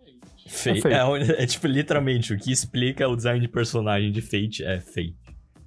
Fate. 0.47 0.80
É 0.80 0.82
Fate. 0.82 0.93
É, 0.93 1.04
onde- 1.06 1.32
é 1.34 1.45
tipo, 1.45 1.67
literalmente, 1.67 2.34
o 2.34 2.38
que 2.38 2.52
explica 2.52 3.08
o 3.08 3.15
design 3.15 3.39
de 3.39 3.47
personagem 3.47 4.12
de 4.12 4.21
Fate 4.21 4.63
é 4.63 4.80
Fate. 4.80 5.15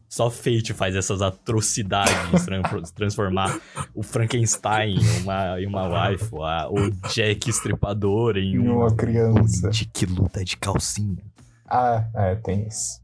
Só 0.09 0.31
Fate 0.31 0.73
faz 0.73 0.95
essas 0.95 1.21
atrocidades, 1.23 2.45
tran- 2.45 2.63
transformar 2.95 3.59
o 3.95 4.03
Frankenstein 4.03 4.95
em 4.97 5.23
uma, 5.23 5.61
em 5.61 5.67
uma 5.67 5.89
waifu, 5.89 6.43
a- 6.43 6.69
o 6.71 6.91
Jack 7.13 7.51
Estripador 7.51 8.37
em 8.37 8.55
Em 8.55 8.59
um 8.61 8.79
uma 8.79 8.95
criança. 8.95 9.71
de 9.71 9.85
que 9.87 10.07
luta 10.07 10.45
de 10.45 10.57
calcinha. 10.57 11.23
Ah, 11.69 12.07
é, 12.15 12.35
tem 12.37 12.67
isso. 12.69 13.03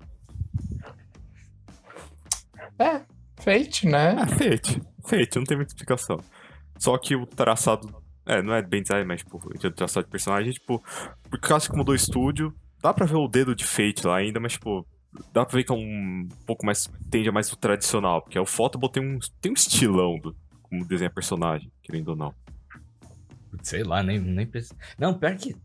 É, 2.78 3.00
Fate, 3.40 3.86
né? 3.86 4.16
Ah, 4.18 4.26
Fate. 4.26 4.80
Fate, 5.04 5.36
não 5.36 5.44
tem 5.44 5.56
muita 5.56 5.72
explicação. 5.72 6.20
Só 6.78 6.96
que 6.98 7.14
o 7.16 7.26
traçado. 7.26 8.02
É, 8.26 8.42
não 8.42 8.54
é 8.54 8.62
bem 8.62 8.82
design, 8.82 9.04
mas, 9.06 9.20
tipo, 9.22 9.38
o 9.38 9.70
traçado 9.70 10.06
de 10.06 10.10
personagem, 10.10 10.52
tipo, 10.52 10.82
por 11.28 11.40
causa 11.40 11.68
que 11.68 11.76
mudou 11.76 11.92
o 11.92 11.96
estúdio, 11.96 12.54
dá 12.82 12.92
pra 12.92 13.06
ver 13.06 13.16
o 13.16 13.26
dedo 13.26 13.54
de 13.54 13.64
Fate 13.64 14.06
lá 14.06 14.16
ainda, 14.18 14.38
mas, 14.38 14.52
tipo, 14.52 14.86
dá 15.32 15.44
pra 15.44 15.56
ver 15.56 15.64
que 15.64 15.72
é 15.72 15.74
um 15.74 16.28
pouco 16.46 16.64
mais. 16.64 16.88
tende 17.10 17.28
a 17.28 17.32
mais 17.32 17.52
o 17.52 17.56
tradicional, 17.56 18.22
porque 18.22 18.38
o 18.38 18.46
Photoball 18.46 18.90
tem 18.90 19.02
um, 19.02 19.18
tem 19.40 19.50
um 19.50 19.54
estilão 19.54 20.18
do, 20.18 20.36
como 20.62 20.86
desenha 20.86 21.10
personagem, 21.10 21.72
querendo 21.82 22.08
ou 22.08 22.16
não. 22.16 22.34
Sei 23.62 23.82
lá, 23.82 24.02
nem, 24.02 24.18
nem 24.18 24.46
precisa. 24.46 24.76
Não, 24.98 25.14
pior 25.14 25.36
que. 25.36 25.56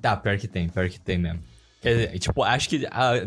Tá, 0.00 0.16
pior 0.16 0.38
que 0.38 0.46
tem, 0.46 0.68
pior 0.68 0.88
que 0.88 1.00
tem 1.00 1.18
mesmo. 1.18 1.42
Quer 1.80 1.94
dizer, 1.94 2.18
tipo, 2.18 2.42
acho 2.42 2.68
que 2.68 2.86
a 2.86 3.26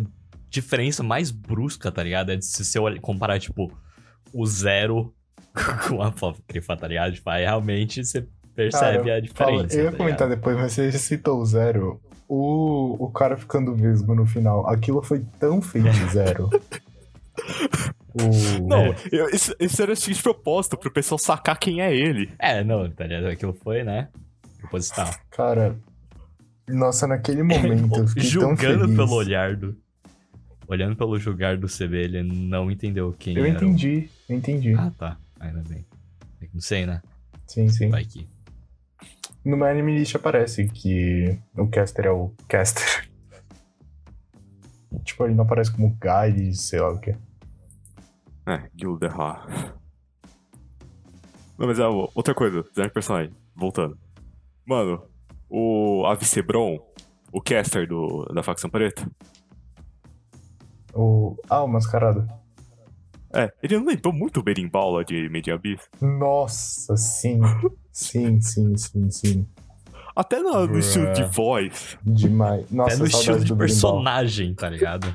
diferença 0.52 1.02
mais 1.02 1.32
brusca, 1.32 1.92
tá 1.92 2.04
ligado? 2.04 2.32
É 2.32 2.36
de 2.36 2.46
se 2.46 2.64
você 2.64 2.78
comparar, 3.00 3.40
tipo, 3.40 3.72
o 4.34 4.46
zero 4.46 5.14
com 5.88 6.02
a 6.02 6.08
Apócrifa, 6.10 6.78
tá 6.78 6.88
ligado? 6.88 7.14
Tipo, 7.14 7.30
aí 7.32 7.44
realmente 7.44 8.04
você 8.06 8.28
percebe 8.54 9.06
Cara, 9.06 9.16
a 9.16 9.20
diferença. 9.22 9.70
fala- 9.70 9.74
eu 9.74 9.86
ia 9.86 9.92
tá 9.92 9.98
comentar 9.98 10.28
ligado? 10.28 10.38
depois, 10.38 10.58
mas 10.58 10.74
você 10.74 10.92
citou 10.92 11.40
o 11.42 11.46
Zero. 11.46 12.00
O, 12.28 13.06
o 13.06 13.12
cara 13.12 13.36
ficando 13.36 13.74
vesgo 13.76 14.14
no 14.16 14.26
final. 14.26 14.70
Aquilo 14.70 15.02
foi 15.02 15.26
tão 15.40 15.62
feito 15.62 15.88
Zero. 16.12 16.50
o... 18.14 18.68
Não, 18.68 18.94
eu- 19.12 19.30
isso, 19.30 19.56
isso 19.60 19.82
era 19.82 19.94
de 19.94 20.22
propósito, 20.22 20.78
pro 20.78 20.92
pessoal 20.92 21.18
sacar 21.18 21.58
quem 21.58 21.82
é 21.82 21.96
ele. 21.96 22.32
É, 22.38 22.64
não, 22.64 22.90
tá 22.92 23.06
ligado? 23.06 23.28
Aquilo 23.28 23.54
foi, 23.54 23.84
né? 23.84 24.10
Proposital. 24.60 25.10
Cara, 25.32 25.78
nossa, 26.68 27.08
naquele 27.08 27.42
momento 27.44 28.00
eu 28.00 28.08
fiquei 28.08 28.24
tão 28.24 28.32
Julgando 28.56 28.80
feliz. 28.82 28.96
pelo 28.96 29.14
olhar 29.14 29.56
do. 29.56 29.76
Olhando 30.72 30.96
pelo 30.96 31.20
julgar 31.20 31.58
do 31.58 31.68
CB, 31.68 31.98
ele 31.98 32.24
não 32.24 32.72
entendeu 32.72 33.12
quem 33.12 33.36
Eu 33.38 33.44
era. 33.44 33.56
o- 33.60 33.64
entendi, 33.64 34.10
eu 34.30 34.38
entendi. 34.38 34.74
Ah, 34.74 34.90
tá. 34.98 35.18
Ainda 35.38 35.62
bem. 35.68 35.86
Não 36.54 36.62
sei, 36.62 36.86
né? 36.86 37.02
Sim, 37.46 37.68
sim. 37.68 37.90
Vai 37.90 38.06
que. 38.06 38.26
No 39.44 39.58
meu 39.58 39.68
anime 39.68 39.94
list 40.00 40.16
aparece 40.16 40.70
que 40.70 41.38
o 41.58 41.68
caster 41.68 42.06
é 42.06 42.12
o 42.12 42.32
caster. 42.48 43.10
tipo, 45.04 45.26
ele 45.26 45.36
não 45.36 45.44
aparece 45.44 45.74
como 45.74 45.90
guide, 46.00 46.56
sei 46.56 46.80
lá 46.80 46.92
o 46.94 47.00
que. 47.02 47.12
É, 48.48 48.70
Gilderha. 48.80 49.42
Não, 51.58 51.68
mas 51.68 51.80
é 51.80 51.86
outra 51.88 52.34
coisa, 52.34 52.64
design 52.64 52.88
de 52.88 52.94
personagem. 52.94 53.34
Voltando. 53.54 53.98
Mano, 54.66 55.04
o 55.50 56.06
Avicebron, 56.06 56.80
o 57.30 57.42
caster 57.42 57.86
do, 57.88 58.24
da 58.34 58.42
facção 58.42 58.70
preta, 58.70 59.06
O... 60.94 61.36
Ah, 61.50 61.64
o 61.64 61.68
mascarado. 61.68 62.28
é, 63.34 63.52
ele 63.64 63.78
não 63.78 63.86
lembrou 63.86 64.14
muito 64.14 64.40
o 64.40 64.44
Berimbau 64.44 64.92
lá 64.92 65.04
de 65.04 65.30
Media. 65.30 65.60
Nossa, 66.02 66.96
sim. 66.98 67.40
Sim, 67.94 68.40
sim, 68.40 68.78
sim, 68.78 69.12
sim. 69.12 69.48
Até 70.16 70.40
no, 70.40 70.66
no 70.66 70.80
estilo 70.80 71.12
de 71.12 71.26
voz. 71.26 71.98
Demais. 72.02 72.66
Nossa, 72.72 72.96
é 72.96 72.98
no 72.98 73.06
estilo 73.06 73.40
de 73.44 73.54
personagem, 73.54 74.54
tá 74.56 74.70
ligado? 74.70 75.14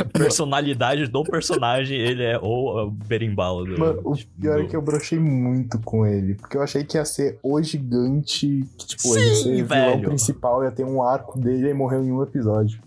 A 0.00 0.04
personalidade 0.16 1.08
do 1.08 1.24
personagem, 1.24 1.98
ele 1.98 2.22
é 2.22 2.38
o, 2.38 2.86
o 2.86 2.90
berimbau 2.92 3.64
do. 3.64 3.76
Mano, 3.76 4.00
o 4.04 4.14
tipo, 4.14 4.30
pior 4.40 4.60
é 4.60 4.62
do- 4.62 4.68
que 4.68 4.76
eu 4.76 4.80
brochei 4.82 5.18
muito 5.18 5.80
com 5.80 6.06
ele. 6.06 6.34
Porque 6.36 6.56
eu 6.56 6.62
achei 6.62 6.84
que 6.84 6.96
ia 6.96 7.04
ser 7.04 7.40
o 7.42 7.60
gigante. 7.60 8.64
Que, 8.78 8.86
tipo, 8.86 9.02
Sim, 9.02 9.18
ele 9.18 9.28
ia 9.28 9.34
ser 9.34 9.50
vilão 9.50 9.66
velho. 9.66 10.08
principal, 10.10 10.62
ia 10.62 10.70
ter 10.70 10.84
um 10.84 11.02
arco 11.02 11.40
dele 11.40 11.70
e 11.70 11.74
morreu 11.74 12.04
em 12.04 12.12
um 12.12 12.22
episódio. 12.22 12.80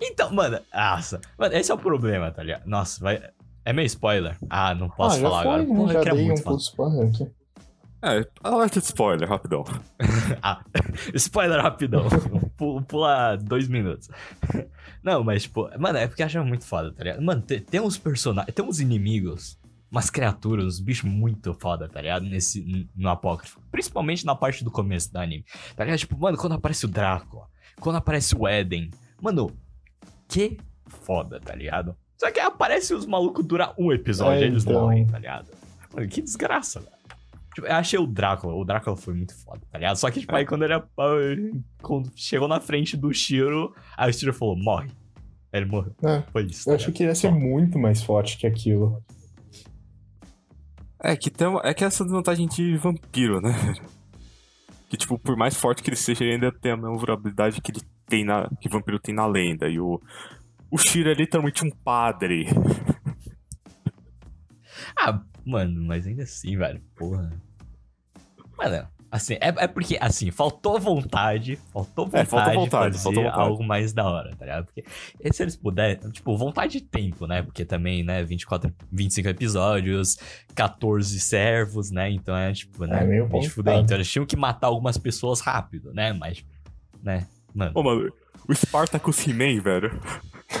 Então, 0.00 0.32
mano, 0.32 0.58
nossa. 0.74 1.20
Mano, 1.38 1.54
esse 1.54 1.70
é 1.70 1.74
o 1.74 1.78
problema, 1.78 2.30
tá 2.30 2.42
ligado? 2.42 2.66
Nossa, 2.66 3.00
vai. 3.02 3.22
É 3.64 3.72
meio 3.72 3.86
spoiler. 3.86 4.36
Ah, 4.48 4.74
não 4.74 4.88
posso 4.88 5.16
ah, 5.16 5.20
já 5.20 5.28
falar 5.28 5.42
foi, 5.42 5.52
agora. 5.52 5.62
né? 5.62 5.74
Porra, 5.76 5.92
eu 5.94 6.04
já 6.04 6.12
dei 6.12 6.32
um 6.32 6.36
falar. 6.36 6.56
puto 6.56 6.62
spoiler 6.62 7.08
aqui. 7.08 7.30
É, 8.02 8.26
alerta 8.42 8.80
de 8.80 8.86
spoiler, 8.86 9.28
rapidão. 9.28 9.64
Ah, 10.42 10.62
spoiler 11.14 11.60
rapidão. 11.60 12.06
Pu- 12.56 12.82
Pula 12.82 13.36
dois 13.36 13.68
minutos. 13.68 14.08
Não, 15.02 15.22
mas, 15.22 15.42
tipo, 15.42 15.68
mano, 15.78 15.98
é 15.98 16.06
porque 16.06 16.22
eu 16.22 16.26
acho 16.26 16.42
muito 16.44 16.64
foda, 16.64 16.92
tá 16.92 17.04
ligado? 17.04 17.22
Mano, 17.22 17.42
tem, 17.42 17.60
tem 17.60 17.80
uns 17.80 17.98
personagens, 17.98 18.54
tem 18.54 18.64
uns 18.64 18.80
inimigos 18.80 19.58
umas 19.90 20.08
criaturas, 20.08 20.64
uns 20.66 20.80
bichos 20.80 21.10
muito 21.10 21.52
foda, 21.54 21.88
tá 21.88 22.00
ligado? 22.00 22.24
Nesse, 22.24 22.88
no 22.94 23.08
Apócrifo. 23.08 23.60
Principalmente 23.72 24.24
na 24.24 24.34
parte 24.36 24.62
do 24.62 24.70
começo 24.70 25.12
do 25.12 25.18
anime. 25.18 25.44
Tá 25.74 25.84
ligado? 25.84 25.98
Tipo, 25.98 26.16
mano, 26.16 26.38
quando 26.38 26.52
aparece 26.52 26.84
o 26.84 26.88
Drácula, 26.88 27.46
quando 27.80 27.96
aparece 27.96 28.34
o 28.36 28.48
Eden. 28.48 28.90
Mano, 29.20 29.50
que 30.30 30.56
foda, 30.86 31.40
tá 31.40 31.54
ligado? 31.54 31.94
Só 32.18 32.30
que 32.30 32.38
aparece 32.40 32.94
os 32.94 33.04
malucos 33.06 33.44
dura 33.44 33.74
um 33.78 33.92
episódio, 33.92 34.44
É, 34.44 34.46
eles 34.46 34.64
então. 34.64 34.80
morrem, 34.80 35.06
tá 35.06 35.18
ligado? 35.18 35.50
Mano, 35.94 36.08
que 36.08 36.22
desgraça, 36.22 36.80
velho. 36.80 36.92
Tipo, 37.54 37.66
eu 37.66 37.74
achei 37.74 37.98
o 37.98 38.06
Drácula, 38.06 38.54
o 38.54 38.64
Drácula 38.64 38.96
foi 38.96 39.12
muito 39.14 39.34
foda, 39.42 39.60
tá 39.70 39.78
ligado? 39.78 39.96
Só 39.96 40.08
que, 40.10 40.20
tipo, 40.20 40.34
aí 40.34 40.46
quando 40.46 40.62
ele 40.64 40.80
quando 41.82 42.10
chegou 42.14 42.46
na 42.46 42.60
frente 42.60 42.96
do 42.96 43.12
Shiro, 43.12 43.74
aí 43.96 44.08
o 44.10 44.14
Shiro 44.14 44.32
falou, 44.32 44.56
morre. 44.56 44.88
Aí 45.52 45.60
ele 45.60 45.66
morreu. 45.70 45.92
É, 46.04 46.22
Foi 46.30 46.44
isso. 46.44 46.68
eu 46.68 46.72
tá 46.72 46.76
achei 46.76 46.86
ligado? 46.86 46.96
que 46.96 47.02
ele 47.02 47.10
ia 47.10 47.14
ser 47.16 47.32
muito 47.32 47.76
mais 47.78 48.02
forte 48.02 48.38
que 48.38 48.46
aquilo. 48.46 49.02
É 51.02 51.16
que, 51.16 51.30
tem, 51.30 51.48
uma- 51.48 51.62
é 51.64 51.72
que 51.72 51.84
essa 51.84 52.04
desvantagem 52.04 52.46
de 52.46 52.76
vampiro, 52.76 53.40
né? 53.40 53.52
Que, 54.88 54.96
tipo, 54.96 55.18
por 55.18 55.36
mais 55.36 55.54
forte 55.56 55.82
que 55.82 55.88
ele 55.88 55.96
seja, 55.96 56.22
ele 56.24 56.34
ainda 56.34 56.52
tem 56.52 56.72
a 56.72 56.76
mesma 56.76 56.92
vulnerabilidade 56.96 57.60
que 57.60 57.70
ele 57.72 57.80
tem 58.10 58.24
na. 58.24 58.48
que 58.60 58.68
vampiro 58.68 58.98
tem 58.98 59.14
na 59.14 59.26
lenda. 59.26 59.68
E 59.68 59.78
o. 59.80 60.00
O 60.70 60.78
Shiro 60.78 61.10
é 61.10 61.14
literalmente 61.14 61.64
um 61.64 61.70
padre. 61.70 62.46
Ah, 64.96 65.20
mano, 65.44 65.84
mas 65.84 66.06
ainda 66.06 66.22
assim, 66.22 66.56
velho, 66.56 66.80
porra. 66.96 67.32
Mano, 68.56 68.86
assim, 69.10 69.34
é, 69.34 69.48
é 69.48 69.66
porque, 69.66 69.98
assim, 70.00 70.30
faltou 70.30 70.78
vontade, 70.78 71.56
faltou 71.72 72.06
vontade, 72.06 72.22
É, 72.22 72.24
faltou 72.24 72.54
vontade, 72.54 72.92
de 72.92 72.98
fazer 72.98 73.02
faltou 73.02 73.24
vontade. 73.24 73.40
algo 73.48 73.64
mais 73.64 73.92
da 73.92 74.04
hora, 74.08 74.30
tá 74.36 74.44
ligado? 74.44 74.66
Porque 74.66 74.84
e 75.20 75.32
se 75.32 75.42
eles 75.42 75.56
puderem, 75.56 75.96
tipo, 76.12 76.36
vontade 76.36 76.72
de 76.72 76.80
tempo, 76.82 77.26
né? 77.26 77.42
Porque 77.42 77.64
também, 77.64 78.04
né, 78.04 78.22
24, 78.22 78.72
25 78.92 79.28
episódios, 79.28 80.18
14 80.54 81.18
servos, 81.18 81.90
né? 81.90 82.10
Então 82.10 82.36
é, 82.36 82.52
tipo, 82.52 82.84
né, 82.86 83.02
É 83.02 83.06
meio 83.06 83.26
bicho 83.26 83.50
fuder. 83.50 83.74
Então 83.78 83.96
eles 83.96 84.10
tinham 84.10 84.26
que 84.26 84.36
matar 84.36 84.68
algumas 84.68 84.98
pessoas 84.98 85.40
rápido, 85.40 85.92
né? 85.92 86.12
Mas, 86.12 86.44
né, 87.02 87.26
mano, 87.54 87.72
Ô, 87.74 87.82
mano, 87.82 88.12
o 88.48 88.54
Spartacus 88.54 89.26
He-Man, 89.26 89.60
velho. 89.62 90.00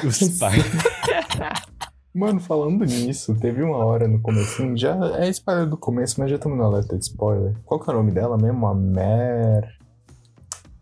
os 0.04 0.38
pais... 0.38 0.64
Mano, 2.12 2.40
falando 2.40 2.84
nisso, 2.84 3.36
teve 3.36 3.62
uma 3.62 3.76
hora 3.76 4.08
no 4.08 4.20
comecinho, 4.20 4.76
já 4.76 4.96
é 5.16 5.28
spoiler 5.28 5.68
do 5.68 5.76
começo, 5.76 6.18
mas 6.18 6.28
já 6.28 6.34
estamos 6.36 6.58
na 6.58 6.64
alerta 6.64 6.98
de 6.98 7.04
spoiler. 7.04 7.54
Qual 7.64 7.78
que 7.78 7.88
é 7.88 7.92
o 7.94 7.96
nome 7.96 8.10
dela 8.10 8.36
mesmo? 8.36 8.66
A 8.66 8.74
Mer... 8.74 9.76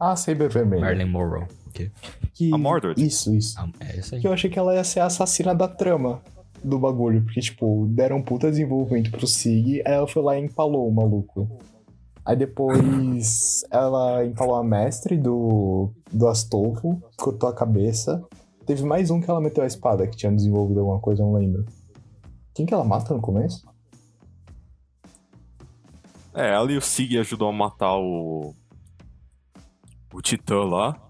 Ah, 0.01 0.17
Saber 0.17 0.49
Vermelha. 0.49 0.81
Marilyn 0.81 1.05
Monroe. 1.11 1.45
ok? 1.67 1.91
Que... 2.33 2.51
A 2.55 2.57
Mordred. 2.57 3.05
Isso, 3.05 3.35
isso. 3.35 3.57
Ah, 3.61 3.69
É 3.81 3.99
isso 3.99 4.15
aí. 4.15 4.23
Que 4.23 4.27
eu 4.27 4.33
achei 4.33 4.49
que 4.49 4.59
ela 4.59 4.75
ia 4.75 4.83
ser 4.83 5.01
a 5.01 5.05
assassina 5.07 5.55
da 5.55 5.69
trama 5.69 6.23
do 6.65 6.79
bagulho, 6.79 7.23
porque, 7.23 7.41
tipo, 7.41 7.87
deram 7.91 8.17
um 8.17 8.23
puta 8.23 8.49
desenvolvimento 8.49 9.11
pro 9.11 9.27
Sig, 9.27 9.83
aí 9.87 9.95
ela 9.95 10.07
foi 10.09 10.23
lá 10.23 10.39
e 10.39 10.43
empalou 10.43 10.89
o 10.89 10.95
maluco. 10.95 11.47
Aí 12.29 12.37
depois 12.37 13.65
ela 13.71 14.23
empalou 14.23 14.57
a 14.57 14.63
mestre 14.63 15.17
do, 15.17 15.91
do 16.13 16.29
Astolfo, 16.29 17.03
cortou 17.17 17.49
a 17.49 17.55
cabeça. 17.55 18.23
Teve 18.67 18.83
mais 18.83 19.11
um 19.11 19.19
que 19.19 19.31
ela 19.31 19.41
meteu 19.41 19.65
a 19.65 19.67
espada, 19.67 20.07
que 20.07 20.15
tinha 20.15 20.31
desenvolvido 20.31 20.81
alguma 20.81 21.01
coisa, 21.01 21.23
eu 21.23 21.27
não 21.27 21.33
lembro. 21.33 21.65
Quem 22.55 22.67
que 22.67 22.75
ela 22.75 22.85
mata 22.85 23.15
no 23.15 23.23
começo? 23.23 23.67
É, 26.35 26.53
ela 26.53 26.71
e 26.71 26.77
o 26.77 26.83
Sig 26.83 27.17
ajudam 27.17 27.49
a 27.49 27.53
matar 27.53 27.97
o. 27.97 28.55
O 30.13 30.21
Titã 30.21 30.65
lá. 30.65 31.01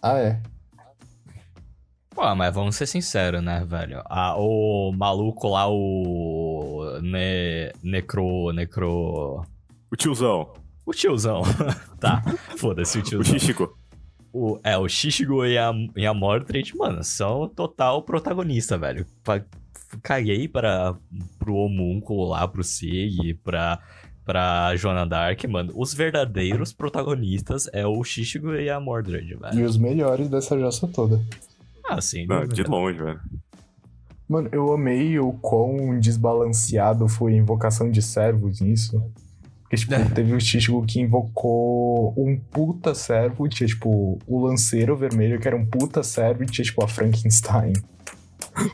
Ah, 0.00 0.16
é. 0.16 0.42
Pô, 2.14 2.34
mas 2.34 2.54
vamos 2.54 2.76
ser 2.76 2.86
sinceros, 2.86 3.44
né, 3.44 3.62
velho? 3.66 4.02
Ah, 4.06 4.36
o 4.38 4.90
maluco 4.90 5.48
lá, 5.48 5.68
o. 5.68 6.98
Ne... 7.02 7.74
Necro. 7.82 8.52
Necro. 8.54 9.44
O 9.90 9.96
tiozão. 9.96 10.52
O 10.86 10.92
tiozão. 10.92 11.42
tá, 12.00 12.22
foda-se 12.56 12.98
o 12.98 13.00
O 13.00 13.04
tiozão. 13.04 13.32
Shishiko. 13.38 13.76
O, 14.32 14.60
é, 14.62 14.78
o 14.78 14.88
Shishigo 14.88 15.44
e 15.44 15.58
a, 15.58 15.72
e 15.96 16.06
a 16.06 16.14
Mordred, 16.14 16.76
mano, 16.76 17.02
são 17.02 17.48
total 17.48 18.02
protagonista, 18.02 18.78
velho. 18.78 19.04
Pa- 19.24 19.42
Caguei 20.04 20.46
para, 20.46 20.94
pro 21.36 21.52
homúnculo 21.54 22.28
lá, 22.28 22.46
pro 22.46 22.62
Sig, 22.62 23.34
pra, 23.42 23.80
pra 24.24 24.76
Joana 24.76 25.04
Dark, 25.04 25.42
mano. 25.46 25.72
Os 25.74 25.92
verdadeiros 25.92 26.72
protagonistas 26.72 27.68
é 27.72 27.84
o 27.84 28.04
Shishigo 28.04 28.54
e 28.54 28.70
a 28.70 28.78
Mordred, 28.78 29.34
velho. 29.34 29.58
E 29.58 29.64
os 29.64 29.76
melhores 29.76 30.28
dessa 30.28 30.56
jossa 30.56 30.86
toda. 30.86 31.20
Ah, 31.84 32.00
sim. 32.00 32.24
Não, 32.24 32.46
de 32.46 32.62
longe, 32.62 32.98
velho. 33.02 33.20
Mano, 34.28 34.48
eu 34.52 34.72
amei 34.72 35.18
o 35.18 35.32
quão 35.32 35.98
desbalanceado 35.98 37.08
foi 37.08 37.32
a 37.34 37.36
invocação 37.36 37.90
de 37.90 38.00
servos 38.00 38.60
nisso. 38.60 39.02
Porque, 39.70 39.76
tipo, 39.76 39.94
É. 39.94 40.04
teve 40.06 40.34
o 40.34 40.40
Chichigo 40.40 40.84
que 40.84 41.00
invocou 41.00 42.12
um 42.16 42.36
puta 42.50 42.92
servo, 42.92 43.48
tinha, 43.48 43.68
tipo, 43.68 44.18
o 44.26 44.44
lanceiro 44.44 44.96
vermelho, 44.96 45.38
que 45.38 45.46
era 45.46 45.56
um 45.56 45.64
puta 45.64 46.02
servo, 46.02 46.42
e 46.42 46.46
tinha, 46.46 46.64
tipo, 46.64 46.82
a 46.82 46.88
Frankenstein. 46.88 47.74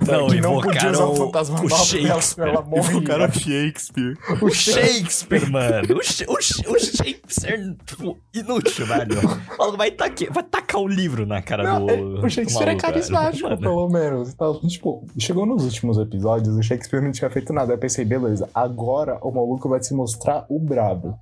Não, 0.07 0.27
que 0.29 0.41
não 0.41 0.61
podia 0.61 0.91
usar 0.91 1.05
invocaram 1.05 1.13
o 1.13 1.17
fantasma 1.17 1.63
o 1.63 1.69
Shakespeare. 1.69 2.49
Ela. 2.49 2.65
Invocaram 2.77 3.33
Shakespeare. 3.33 4.19
O 4.43 4.51
Shakespeare, 4.51 5.51
mano. 5.51 5.89
O, 5.95 6.33
o, 6.33 6.37
o 6.75 6.79
Shakespeare, 6.81 7.77
tipo, 7.85 8.19
inútil, 8.35 8.87
velho. 8.87 9.17
O 9.59 9.77
vai, 9.77 9.91
taque- 9.91 10.31
vai 10.31 10.43
tacar 10.43 10.81
o 10.81 10.89
livro 10.89 11.27
na 11.27 11.43
cara 11.43 11.63
Não, 11.63 11.87
do. 11.87 11.91
é- 11.93 12.01
o 12.27 12.29
Shakespeare 12.31 12.63
é 12.63 12.67
maluco, 12.73 12.83
carismático, 12.87 13.49
velho. 13.49 13.61
Mano, 13.61 13.63
pelo 13.63 13.89
menos. 13.89 14.31
Então, 14.33 14.61
tipo, 14.61 15.05
chegou 15.19 15.45
nos 15.47 15.65
últimos 15.65 15.99
episódios, 15.99 16.57
o 16.57 16.63
Shakespeare 16.63 17.03
não 17.03 17.13
tinha 17.13 17.31
feito 17.31 17.53
nada. 17.53 17.73
Eu 17.75 17.79
pensei, 17.79 18.05
beleza, 18.05 18.49
agora 18.55 19.19
o 19.23 19.31
maluco 19.31 19.69
vai 19.69 19.83
se 19.83 19.95
mostrar 19.95 20.47
o 20.49 20.59
brabo. 20.59 21.19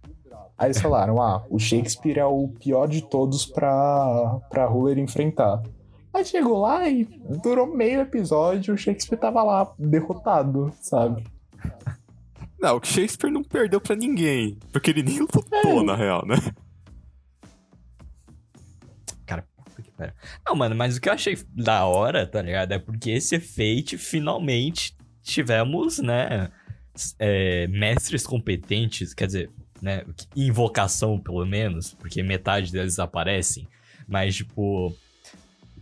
Aí 0.57 0.69
eles 0.69 0.81
falaram, 0.81 1.21
ah, 1.21 1.43
o 1.51 1.59
Shakespeare 1.59 2.19
é 2.19 2.25
o 2.25 2.47
pior 2.61 2.87
de 2.87 3.03
todos 3.03 3.45
pra, 3.45 4.39
pra 4.49 4.67
Ruler 4.67 4.99
enfrentar. 4.99 5.61
Aí 6.15 6.25
chegou 6.25 6.61
lá 6.61 6.89
e 6.89 7.05
durou 7.43 7.67
meio 7.67 8.01
episódio, 8.01 8.75
o 8.75 8.79
Shakespeare 8.79 9.19
tava 9.19 9.43
lá, 9.43 9.75
derrotado, 9.79 10.73
sabe? 10.81 11.25
Não, 12.61 12.79
o 12.79 12.85
Shakespeare 12.85 13.33
não 13.33 13.43
perdeu 13.43 13.81
pra 13.81 13.97
ninguém. 13.97 14.59
Porque 14.73 14.91
ele 14.91 15.03
nem 15.03 15.19
lutou, 15.19 15.83
na 15.85 15.97
real, 15.97 16.25
né? 16.25 16.37
Cara, 19.27 19.45
puta 19.57 19.83
que 19.83 19.91
pariu. 19.91 20.15
Não, 20.47 20.55
mano, 20.55 20.77
mas 20.77 20.97
o 20.97 21.01
que 21.01 21.09
eu 21.09 21.13
achei 21.13 21.37
da 21.53 21.85
hora, 21.85 22.27
tá 22.27 22.41
ligado? 22.41 22.73
É 22.73 22.79
porque 22.79 23.11
esse 23.11 23.35
efeito, 23.35 23.99
finalmente, 23.99 24.97
tivemos, 25.21 25.99
né? 25.99 26.51
é, 27.19 27.67
mestres 27.69 28.27
competentes, 28.27 29.13
quer 29.13 29.27
dizer, 29.27 29.51
né? 29.83 30.05
Invocação, 30.37 31.19
pelo 31.19 31.45
menos, 31.45 31.93
porque 31.95 32.23
metade 32.23 32.71
deles 32.71 32.99
aparecem. 32.99 33.67
Mas, 34.07 34.37
tipo, 34.37 34.95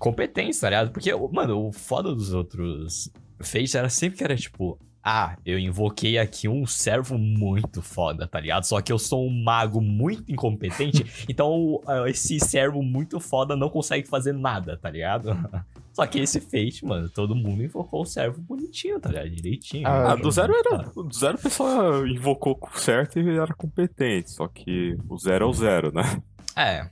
competência, 0.03 0.63
tá 0.63 0.71
ligado? 0.71 0.91
Porque, 0.91 1.15
mano, 1.31 1.69
o 1.69 1.73
foda 1.73 2.13
dos 2.13 2.33
outros 2.35 3.09
feitos 3.41 3.75
era 3.75 3.89
sempre 3.89 4.19
que 4.19 4.25
era 4.25 4.37
tipo. 4.37 4.77
Ah, 5.05 5.37
eu 5.45 5.59
invoquei 5.59 6.17
aqui 6.17 6.49
um 6.49 6.65
servo 6.65 7.19
muito 7.19 7.83
foda, 7.83 8.25
tá 8.27 8.39
ligado? 8.39 8.63
Só 8.65 8.81
que 8.81 8.93
eu 8.93 8.99
sou 9.01 9.27
um 9.27 9.43
mago 9.43 9.81
muito 9.81 10.31
incompetente, 10.31 11.05
então 11.29 11.81
ah, 11.89 12.09
esse 12.09 12.39
servo 12.39 12.83
muito 12.85 13.19
foda 13.19 13.57
não 13.57 13.69
consegue 13.69 14.07
fazer 14.09 14.33
nada, 14.33 14.77
tá 14.77 14.89
ligado? 14.89 15.37
Só 15.93 16.07
que 16.07 16.21
esse 16.21 16.41
fate, 16.41 16.87
mano, 16.87 17.09
todo 17.11 17.35
mundo 17.35 17.63
invocou 17.65 18.03
o 18.03 18.07
servo 18.07 18.41
bonitinho, 18.41 18.99
tá 19.01 19.11
ligado? 19.11 19.31
Direitinho. 19.31 19.87
Ah, 19.87 20.13
Ah, 20.13 20.15
do 20.15 20.31
zero 20.31 20.55
era. 20.55 20.85
Do 20.85 21.13
zero 21.13 21.37
o 21.37 21.41
pessoal 21.41 22.07
invocou 22.07 22.59
certo 22.77 23.19
e 23.19 23.37
era 23.37 23.53
competente. 23.55 24.31
Só 24.31 24.47
que 24.49 24.97
o 25.09 25.19
zero 25.19 25.45
é 25.47 25.49
o 25.49 25.53
zero, 25.53 25.93
né? 25.93 26.23
É. 26.57 26.89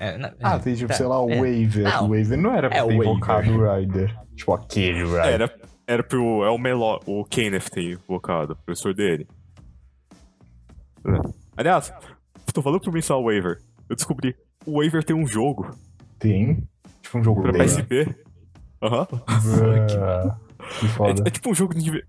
É, 0.00 0.16
na- 0.16 0.32
Ah, 0.42 0.54
é, 0.56 0.58
tem 0.58 0.74
tipo, 0.74 0.88
tá, 0.88 0.94
sei 0.94 1.06
lá, 1.06 1.22
o 1.22 1.30
é. 1.30 1.36
Waver. 1.36 1.84
Não. 1.84 2.04
O 2.06 2.08
Waver 2.08 2.38
não 2.38 2.54
era 2.54 2.68
pra 2.70 2.78
É, 2.78 2.86
ter 2.86 2.94
invocado 2.94 3.50
o 3.52 3.74
Rider. 3.76 4.18
Tipo, 4.34 4.54
aquele 4.54 5.04
Rider. 5.04 5.24
Era, 5.26 5.54
era 5.86 6.02
pro. 6.02 6.42
É 6.44 6.50
o 6.50 6.56
Melo, 6.58 6.98
o 7.06 7.24
Kenneth 7.26 7.68
ter 7.70 7.82
invocado, 7.92 8.54
o 8.54 8.56
professor 8.56 8.94
dele. 8.94 9.28
É. 11.06 11.30
Aliás, 11.56 11.92
tô 12.52 12.62
falando 12.62 12.80
pro 12.80 12.92
mim 12.92 13.00
só 13.02 13.20
o 13.20 13.24
Waver. 13.24 13.58
Eu 13.88 13.96
descobri. 13.96 14.34
O 14.66 14.82
Waver 14.82 15.04
tem 15.04 15.14
um 15.16 15.26
jogo 15.26 15.70
Tem. 16.18 16.66
Tipo 17.02 17.18
um 17.18 17.24
jogo 17.24 17.42
pra 17.42 17.52
dele. 17.52 17.64
PSP. 17.64 18.16
Aham. 18.82 19.06
Ah, 19.26 20.36
Que 20.78 20.86
É, 20.86 20.88
foda. 20.90 21.22
é 21.26 21.30
tipo 21.30 21.50
um 21.50 21.54
jogo 21.54 21.74
de. 21.74 22.04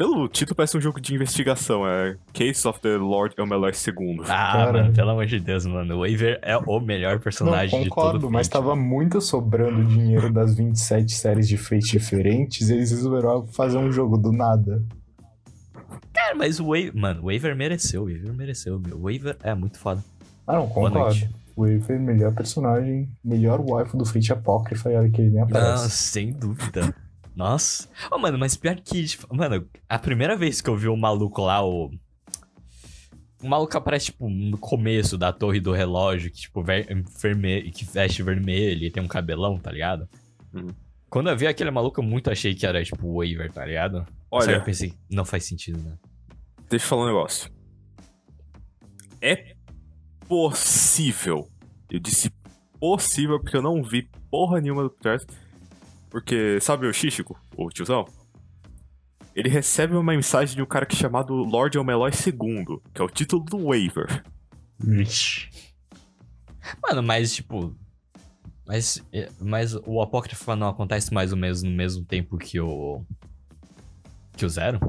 Pelo 0.00 0.26
título, 0.28 0.56
parece 0.56 0.78
um 0.78 0.80
jogo 0.80 0.98
de 0.98 1.14
investigação. 1.14 1.86
É 1.86 2.16
Case 2.32 2.66
of 2.66 2.80
the 2.80 2.96
Lord 2.96 3.34
MLS 3.36 3.90
II. 3.90 4.20
Ah, 4.22 4.24
Cara. 4.52 4.72
mano, 4.72 4.94
pelo 4.94 5.10
amor 5.10 5.26
de 5.26 5.38
Deus, 5.38 5.66
mano. 5.66 5.94
O 5.94 5.98
Waver 5.98 6.38
é 6.40 6.56
o 6.56 6.80
melhor 6.80 7.16
Não, 7.16 7.20
personagem 7.20 7.82
de 7.82 7.90
todo 7.90 7.94
concordo, 7.94 8.30
mas 8.30 8.46
Fate. 8.46 8.52
tava 8.54 8.74
muito 8.74 9.20
sobrando 9.20 9.84
dinheiro 9.84 10.32
das 10.32 10.54
27 10.54 11.12
séries 11.12 11.46
de 11.46 11.58
Fate 11.58 11.90
diferentes, 11.90 12.70
eles 12.70 12.90
resolveram 12.92 13.46
fazer 13.48 13.76
um 13.76 13.92
jogo 13.92 14.16
do 14.16 14.32
nada. 14.32 14.82
Cara, 16.14 16.34
mas 16.34 16.58
o 16.58 16.68
Waver. 16.68 16.96
Mano, 16.96 17.20
o 17.24 17.26
Waver 17.30 17.54
mereceu, 17.54 18.04
o 18.04 18.06
Waver 18.06 18.32
mereceu, 18.32 18.80
meu. 18.80 18.96
O 18.96 19.02
Waver 19.02 19.36
é 19.42 19.54
muito 19.54 19.78
foda. 19.78 20.02
Ah, 20.46 20.54
não, 20.54 20.66
concordo. 20.66 21.28
Waver, 21.54 22.00
melhor 22.00 22.32
personagem, 22.34 23.06
melhor 23.22 23.60
waifu 23.60 23.98
do 23.98 24.06
Fate 24.06 24.32
Apócrifa, 24.32 24.90
e 24.90 24.96
olha 24.96 25.10
que 25.10 25.20
ele 25.20 25.28
nem 25.32 25.40
Não, 25.40 25.46
aparece. 25.46 25.90
sem 25.90 26.32
dúvida. 26.32 26.94
Nossa. 27.40 27.88
Ô, 28.10 28.18
mano, 28.18 28.38
mas 28.38 28.54
pior 28.54 28.76
que. 28.76 29.04
tipo, 29.04 29.34
Mano, 29.34 29.66
a 29.88 29.98
primeira 29.98 30.36
vez 30.36 30.60
que 30.60 30.68
eu 30.68 30.76
vi 30.76 30.88
o 30.88 30.96
maluco 30.96 31.42
lá, 31.42 31.64
o. 31.64 31.90
O 33.42 33.48
maluco 33.48 33.74
aparece, 33.74 34.06
tipo, 34.06 34.28
no 34.28 34.58
começo 34.58 35.16
da 35.16 35.32
torre 35.32 35.58
do 35.58 35.72
relógio, 35.72 36.30
que, 36.30 36.40
tipo, 36.40 36.62
ver... 36.62 36.86
vermelho, 37.18 37.72
que 37.72 37.86
veste 37.86 38.22
vermelho 38.22 38.84
e 38.84 38.90
tem 38.90 39.02
um 39.02 39.08
cabelão, 39.08 39.58
tá 39.58 39.72
ligado? 39.72 40.06
Uhum. 40.52 40.68
Quando 41.08 41.30
eu 41.30 41.36
vi 41.36 41.46
aquele 41.46 41.70
maluco, 41.70 42.00
eu 42.00 42.04
muito 42.04 42.30
achei 42.30 42.54
que 42.54 42.66
era, 42.66 42.84
tipo, 42.84 43.06
o 43.06 43.14
Waver, 43.14 43.50
tá 43.50 43.64
ligado? 43.64 44.04
Só 44.04 44.26
Olha, 44.30 44.52
eu 44.52 44.62
pensei, 44.62 44.92
não 45.10 45.24
faz 45.24 45.46
sentido, 45.46 45.78
né? 45.82 45.96
deixa 46.68 46.84
eu 46.84 46.88
falar 46.88 47.04
um 47.04 47.06
negócio. 47.06 47.50
É 49.22 49.54
possível. 50.28 51.50
Eu 51.90 51.98
disse 51.98 52.30
possível 52.78 53.40
porque 53.40 53.56
eu 53.56 53.62
não 53.62 53.82
vi 53.82 54.08
porra 54.30 54.60
nenhuma 54.60 54.82
do 54.82 54.90
projeto. 54.90 55.34
Porque, 56.10 56.58
sabe 56.60 56.86
o 56.86 56.92
Xíxico, 56.92 57.40
o 57.56 57.68
tiozão? 57.70 58.04
Ele 59.34 59.48
recebe 59.48 59.94
uma 59.94 60.12
mensagem 60.12 60.56
de 60.56 60.62
um 60.62 60.66
cara 60.66 60.84
que 60.84 60.96
é 60.96 60.98
chamado 60.98 61.32
Lord 61.34 61.78
Omeloy 61.78 62.10
II, 62.10 62.80
que 62.92 63.00
é 63.00 63.04
o 63.04 63.08
título 63.08 63.44
do 63.44 63.68
waiver. 63.68 64.24
Vixe. 64.78 65.48
Mano, 66.82 67.02
mas, 67.02 67.32
tipo. 67.32 67.74
Mas, 68.66 69.04
é, 69.12 69.28
mas 69.40 69.74
o 69.74 70.02
Apócrifo 70.02 70.54
não 70.56 70.68
acontece 70.68 71.14
mais 71.14 71.32
ou 71.32 71.38
menos 71.38 71.62
no 71.62 71.70
mesmo 71.70 72.04
tempo 72.04 72.36
que 72.36 72.60
o. 72.60 73.02
Que 74.36 74.44
o 74.44 74.48
Zero? 74.48 74.80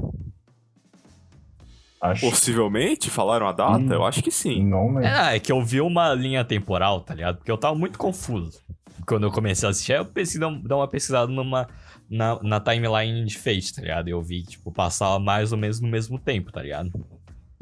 Acho 2.00 2.28
Possivelmente, 2.28 3.10
falaram 3.10 3.46
a 3.46 3.52
data? 3.52 3.78
Hum. 3.78 3.92
Eu 3.92 4.04
acho 4.04 4.22
que 4.22 4.30
sim. 4.32 4.64
Não, 4.64 4.92
né? 4.92 5.30
É, 5.32 5.36
é 5.36 5.40
que 5.40 5.52
eu 5.52 5.62
vi 5.64 5.80
uma 5.80 6.12
linha 6.14 6.44
temporal, 6.44 7.00
tá 7.00 7.14
ligado? 7.14 7.36
Porque 7.36 7.50
eu 7.50 7.56
tava 7.56 7.76
muito 7.76 7.96
confuso. 7.96 8.60
Quando 9.06 9.24
eu 9.24 9.30
comecei 9.32 9.66
a 9.66 9.70
assistir, 9.70 9.92
eu 9.92 10.04
pensei 10.04 10.40
dar 10.40 10.50
dar 10.62 10.76
uma 10.76 10.88
pesquisada 10.88 11.30
numa, 11.30 11.68
na, 12.08 12.40
na 12.42 12.60
timeline 12.60 13.24
de 13.24 13.36
Fate, 13.38 13.74
tá 13.74 13.82
ligado? 13.82 14.08
Eu 14.08 14.22
vi, 14.22 14.42
tipo, 14.42 14.70
passava 14.72 15.18
mais 15.18 15.52
ou 15.52 15.58
menos 15.58 15.80
no 15.80 15.88
mesmo 15.88 16.18
tempo, 16.18 16.52
tá 16.52 16.62
ligado? 16.62 16.90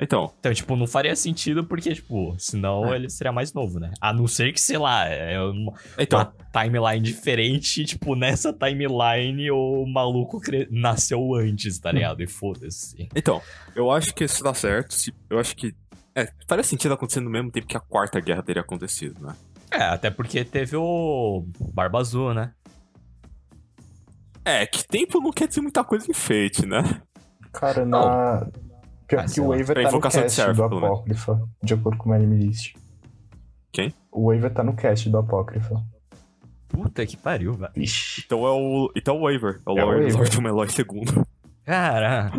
Então, 0.02 0.32
Então, 0.38 0.54
tipo, 0.54 0.76
não 0.76 0.86
faria 0.86 1.14
sentido 1.14 1.62
porque, 1.62 1.94
tipo, 1.94 2.34
senão 2.38 2.90
É. 2.90 2.96
ele 2.96 3.10
seria 3.10 3.30
mais 3.32 3.52
novo, 3.52 3.78
né? 3.78 3.92
A 4.00 4.14
não 4.14 4.26
ser 4.26 4.50
que, 4.50 4.58
sei 4.60 4.78
lá, 4.78 5.04
é 5.06 5.38
uma, 5.38 5.74
então 5.98 6.18
uma 6.20 6.34
timeline 6.62 7.04
diferente, 7.04 7.84
tipo, 7.84 8.14
nessa 8.14 8.50
timeline 8.50 9.50
o 9.50 9.84
maluco 9.86 10.40
cre- 10.40 10.66
nasceu 10.70 11.34
antes, 11.34 11.78
tá 11.78 11.92
ligado? 11.92 12.22
E 12.22 12.26
foda-se. 12.26 13.08
Então, 13.14 13.42
eu 13.76 13.90
acho 13.90 14.14
que 14.14 14.24
isso 14.24 14.42
dá 14.42 14.54
certo. 14.54 14.96
Eu 15.28 15.38
acho 15.38 15.54
que. 15.54 15.74
É, 16.14 16.28
faria 16.48 16.64
sentido 16.64 16.94
acontecer 16.94 17.20
no 17.20 17.30
mesmo 17.30 17.50
tempo 17.52 17.66
que 17.66 17.76
a 17.76 17.80
quarta 17.80 18.18
guerra 18.20 18.42
teria 18.42 18.62
acontecido, 18.62 19.20
né? 19.24 19.34
É, 19.72 19.82
até 19.84 20.10
porque 20.10 20.44
teve 20.44 20.76
o 20.76 21.44
Barba 21.72 22.00
Azul, 22.00 22.34
né? 22.34 22.52
É, 24.44 24.66
que 24.66 24.86
tempo 24.86 25.20
não 25.20 25.30
quer 25.30 25.46
dizer 25.48 25.60
muita 25.60 25.84
coisa 25.84 26.10
em 26.10 26.14
Fate, 26.14 26.66
né? 26.66 27.00
Cara, 27.52 27.84
na. 27.84 28.46
Pior 29.06 29.24
Ah, 29.24 29.26
que 29.26 29.40
o. 29.40 29.48
Waver 29.48 29.82
tá 29.82 29.90
no 29.92 30.00
cast 30.00 30.42
do 30.52 30.68
menos. 30.68 30.84
Apócrifa, 30.84 31.48
de 31.62 31.74
acordo 31.74 31.98
com 31.98 32.10
o 32.10 32.12
Anime 32.12 32.36
List. 32.46 32.74
Quem? 33.72 33.92
O 34.10 34.32
Waver 34.32 34.52
tá 34.52 34.62
no 34.62 34.74
cast 34.74 35.08
do 35.08 35.18
Apócrifa. 35.18 35.74
Puta 36.68 37.04
que 37.04 37.16
pariu, 37.16 37.54
velho. 37.54 37.72
Então 38.24 38.46
é 38.46 38.50
o. 38.50 38.92
Então 38.96 39.16
é 39.16 39.18
o 39.18 39.22
waiver. 39.22 39.60
É 39.66 39.70
o 39.70 39.78
É 39.78 39.84
o 39.84 39.86
Lord. 39.86 40.12
Lord 40.12 40.38
Omeloy 40.38 40.68
II. 40.68 41.24
Cara. 41.64 42.32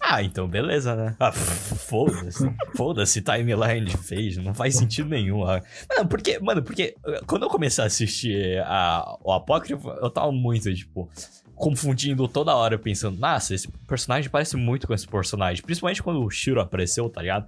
Ah, 0.00 0.22
então 0.22 0.48
beleza, 0.48 0.94
né? 0.94 1.16
Ah, 1.18 1.32
foda-se. 1.32 2.50
Foda-se, 2.76 3.20
timeline 3.20 3.90
Fade. 3.90 4.40
Não 4.40 4.54
faz 4.54 4.76
sentido 4.76 5.08
nenhum. 5.08 5.44
ah. 5.46 5.60
Não, 5.90 6.06
porque, 6.06 6.38
mano, 6.38 6.62
porque 6.62 6.94
uh, 7.06 7.24
quando 7.26 7.42
eu 7.42 7.48
comecei 7.48 7.82
a 7.84 7.86
assistir 7.86 8.58
a, 8.64 9.16
o 9.22 9.32
Apócrifo, 9.32 9.88
eu 9.88 10.10
tava 10.10 10.32
muito, 10.32 10.72
tipo, 10.74 11.10
confundindo 11.54 12.26
toda 12.28 12.54
hora, 12.54 12.78
pensando, 12.78 13.18
nossa, 13.18 13.54
esse 13.54 13.68
personagem 13.86 14.30
parece 14.30 14.56
muito 14.56 14.86
com 14.86 14.94
esse 14.94 15.06
personagem. 15.06 15.62
Principalmente 15.62 16.02
quando 16.02 16.22
o 16.24 16.30
Shiro 16.30 16.60
apareceu, 16.60 17.08
tá 17.10 17.20
ligado? 17.20 17.46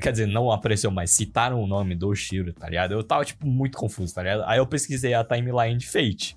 Quer 0.00 0.12
dizer, 0.12 0.26
não 0.26 0.50
apareceu, 0.50 0.90
mas 0.90 1.10
citaram 1.10 1.62
o 1.62 1.66
nome 1.66 1.94
do 1.94 2.14
Shiro, 2.14 2.52
tá 2.52 2.68
ligado? 2.68 2.92
Eu 2.92 3.02
tava, 3.04 3.24
tipo, 3.24 3.46
muito 3.46 3.76
confuso, 3.76 4.14
tá 4.14 4.22
ligado? 4.22 4.42
Aí 4.46 4.58
eu 4.58 4.66
pesquisei 4.66 5.14
a 5.14 5.22
timeline 5.24 5.76
de 5.76 5.86
Fate. 5.86 6.36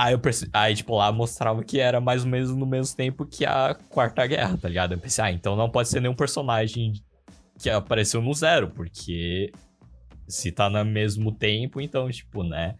Aí 0.00 0.14
eu. 0.14 0.20
Aí, 0.54 0.74
tipo, 0.74 0.96
lá 0.96 1.12
mostrava 1.12 1.62
que 1.62 1.78
era 1.78 2.00
mais 2.00 2.24
ou 2.24 2.30
menos 2.30 2.56
no 2.56 2.64
mesmo 2.64 2.96
tempo 2.96 3.26
que 3.26 3.44
a 3.44 3.74
Quarta 3.90 4.26
Guerra, 4.26 4.56
tá 4.56 4.66
ligado? 4.66 4.92
Eu 4.92 4.98
pensei, 4.98 5.22
ah, 5.22 5.30
então 5.30 5.54
não 5.54 5.68
pode 5.68 5.90
ser 5.90 6.00
nenhum 6.00 6.14
personagem 6.14 6.94
que 7.58 7.68
apareceu 7.68 8.22
no 8.22 8.32
Zero, 8.32 8.70
porque 8.70 9.52
se 10.26 10.50
tá 10.50 10.70
no 10.70 10.82
mesmo 10.86 11.30
tempo, 11.30 11.82
então, 11.82 12.10
tipo, 12.10 12.42
né? 12.42 12.76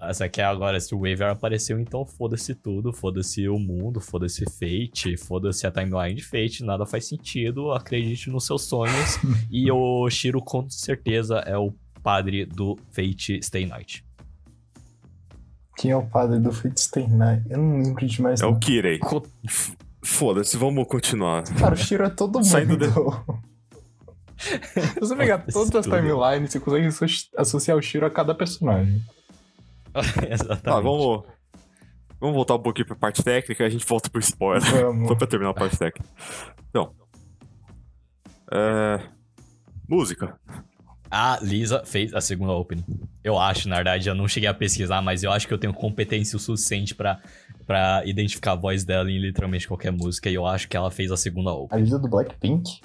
Essa 0.00 0.26
aqui 0.26 0.40
é 0.40 0.44
agora, 0.44 0.78
se 0.78 0.94
o 0.94 0.98
Waver 0.98 1.30
apareceu, 1.30 1.80
então 1.80 2.06
foda-se 2.06 2.54
tudo, 2.54 2.92
foda-se 2.92 3.48
o 3.48 3.58
mundo, 3.58 3.98
foda-se 3.98 4.44
Fate, 4.44 5.16
foda-se 5.16 5.66
a 5.66 5.70
timeline 5.72 6.14
de 6.14 6.22
Fate, 6.22 6.62
nada 6.62 6.86
faz 6.86 7.08
sentido, 7.08 7.72
acredite 7.72 8.30
nos 8.30 8.46
seus 8.46 8.62
sonhos. 8.62 9.18
e 9.50 9.68
o 9.72 10.08
Shiro, 10.10 10.40
com 10.40 10.68
certeza, 10.70 11.38
é 11.38 11.56
o 11.56 11.72
padre 12.04 12.44
do 12.44 12.78
Fate 12.92 13.42
Stay 13.42 13.66
Night. 13.66 14.04
Quem 15.76 15.90
é 15.90 15.96
o 15.96 16.06
padre 16.06 16.38
do 16.38 16.50
Night? 17.10 17.44
Eu 17.50 17.58
não 17.58 17.82
lembro 17.82 18.06
de 18.06 18.22
mais 18.22 18.40
É 18.40 18.46
o. 18.46 18.56
Kirei. 18.58 19.00
Foda-se, 20.02 20.56
vamos 20.56 20.86
continuar. 20.86 21.42
Cara, 21.58 21.74
o 21.74 21.76
Shiro 21.76 22.04
é 22.04 22.10
todo 22.10 22.36
mundo. 22.36 22.44
Saindo 22.46 22.76
de- 22.76 22.86
Se 24.36 25.00
você 25.00 25.16
pegar 25.16 25.38
todas 25.38 25.74
as 25.74 25.84
timelines, 25.86 26.50
você 26.50 26.60
consegue 26.60 26.86
asso- 26.86 27.04
associar 27.36 27.76
o 27.76 27.82
Shiro 27.82 28.04
a 28.06 28.10
cada 28.10 28.34
personagem. 28.34 29.02
Exatamente. 30.30 30.62
Tá, 30.62 30.80
vamos. 30.80 31.24
Vamos 32.20 32.36
voltar 32.36 32.54
um 32.54 32.62
pouquinho 32.62 32.86
pra 32.86 32.96
parte 32.96 33.22
técnica 33.22 33.62
e 33.62 33.66
a 33.66 33.68
gente 33.70 33.84
volta 33.86 34.08
pro 34.10 34.20
spoiler. 34.20 34.62
Vamos. 34.70 35.08
Só 35.08 35.14
pra 35.14 35.26
terminar 35.26 35.50
a 35.50 35.54
parte 35.54 35.76
técnica. 35.78 36.08
Então. 36.70 36.92
É. 38.52 39.00
Música. 39.88 40.38
A 41.16 41.38
Lisa 41.40 41.84
fez 41.84 42.12
a 42.12 42.20
segunda 42.20 42.52
opening. 42.54 42.84
Eu 43.22 43.38
acho, 43.38 43.68
na 43.68 43.76
verdade, 43.76 44.08
eu 44.08 44.16
não 44.16 44.26
cheguei 44.26 44.48
a 44.48 44.52
pesquisar, 44.54 45.00
mas 45.00 45.22
eu 45.22 45.30
acho 45.30 45.46
que 45.46 45.54
eu 45.54 45.58
tenho 45.58 45.72
competência 45.72 46.36
o 46.36 46.40
suficiente 46.40 46.92
pra, 46.92 47.20
pra 47.64 48.02
identificar 48.04 48.52
a 48.52 48.56
voz 48.56 48.82
dela 48.82 49.08
em 49.08 49.18
literalmente 49.20 49.68
qualquer 49.68 49.92
música, 49.92 50.28
e 50.28 50.34
eu 50.34 50.44
acho 50.44 50.68
que 50.68 50.76
ela 50.76 50.90
fez 50.90 51.12
a 51.12 51.16
segunda 51.16 51.52
opening. 51.52 51.80
A 51.80 51.84
Lisa 51.84 51.98
do 52.00 52.08
Blackpink? 52.08 52.80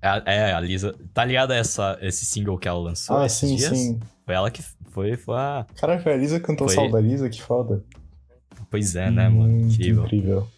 É, 0.00 0.22
é, 0.24 0.52
a 0.54 0.60
Lisa. 0.60 0.94
Tá 1.12 1.26
ligada 1.26 1.54
essa, 1.54 1.98
esse 2.00 2.24
single 2.24 2.56
que 2.56 2.66
ela 2.66 2.78
lançou? 2.78 3.18
Ah, 3.18 3.28
sim, 3.28 3.54
dias? 3.54 3.76
sim. 3.76 4.00
Foi 4.24 4.34
ela 4.34 4.50
que 4.50 4.62
foi, 4.88 5.14
foi 5.18 5.36
a. 5.36 5.66
Caraca, 5.76 6.10
a 6.10 6.16
Lisa 6.16 6.40
cantou 6.40 6.66
Foi- 6.68 6.74
Salda 6.74 6.98
Lisa, 7.00 7.28
que 7.28 7.42
foda. 7.42 7.84
Pois 8.70 8.96
é, 8.96 9.10
né, 9.10 9.28
mano? 9.28 9.52
Muito 9.52 9.74
Incrível. 9.74 10.04
incrível. 10.04 10.48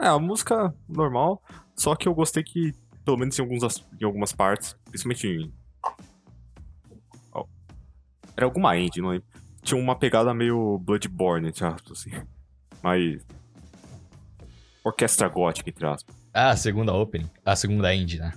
É, 0.00 0.08
a 0.08 0.18
música 0.18 0.74
normal. 0.88 1.40
Só 1.76 1.94
que 1.94 2.08
eu 2.08 2.14
gostei 2.14 2.42
que, 2.42 2.72
pelo 3.08 3.16
menos 3.16 3.38
em, 3.38 3.42
alguns, 3.42 3.86
em 3.98 4.04
algumas 4.04 4.32
partes, 4.32 4.76
principalmente 4.84 5.26
em. 5.26 5.50
Ó, 7.32 7.46
Era 8.36 8.44
alguma 8.44 8.76
indie, 8.76 9.00
não 9.00 9.08
lembro. 9.08 9.26
Tinha 9.62 9.80
uma 9.80 9.96
pegada 9.96 10.34
meio 10.34 10.76
Bloodborne, 10.78 11.48
entre 11.48 11.64
aspas, 11.64 12.00
assim. 12.00 12.10
Mas. 12.82 13.24
Orquestra 14.84 15.26
gótica, 15.26 15.70
entre 15.70 15.86
aspas. 15.86 16.14
Ah, 16.34 16.50
a 16.50 16.56
segunda 16.56 16.92
opening. 16.92 17.30
A 17.46 17.56
segunda 17.56 17.94
indie, 17.94 18.18
né? 18.18 18.32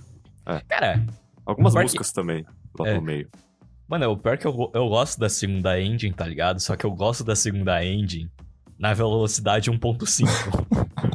É. 0.46 0.60
Cara, 0.60 1.04
Algumas 1.44 1.72
Pior 1.74 1.80
que- 1.80 1.84
músicas 1.86 2.12
também, 2.12 2.46
lá 2.78 2.88
É. 2.88 2.94
no 2.94 3.02
meio. 3.02 3.28
Mano, 3.88 4.10
o 4.10 4.16
pior 4.16 4.34
é 4.34 4.36
que 4.38 4.46
eu, 4.46 4.70
eu 4.72 4.88
gosto 4.88 5.18
da 5.20 5.28
segunda 5.28 5.78
engine, 5.78 6.14
tá 6.14 6.24
ligado? 6.26 6.60
Só 6.60 6.76
que 6.76 6.86
eu 6.86 6.90
gosto 6.92 7.22
da 7.24 7.36
segunda 7.36 7.84
engine 7.84 8.30
na 8.78 8.94
velocidade 8.94 9.70
1.5. 9.70 10.26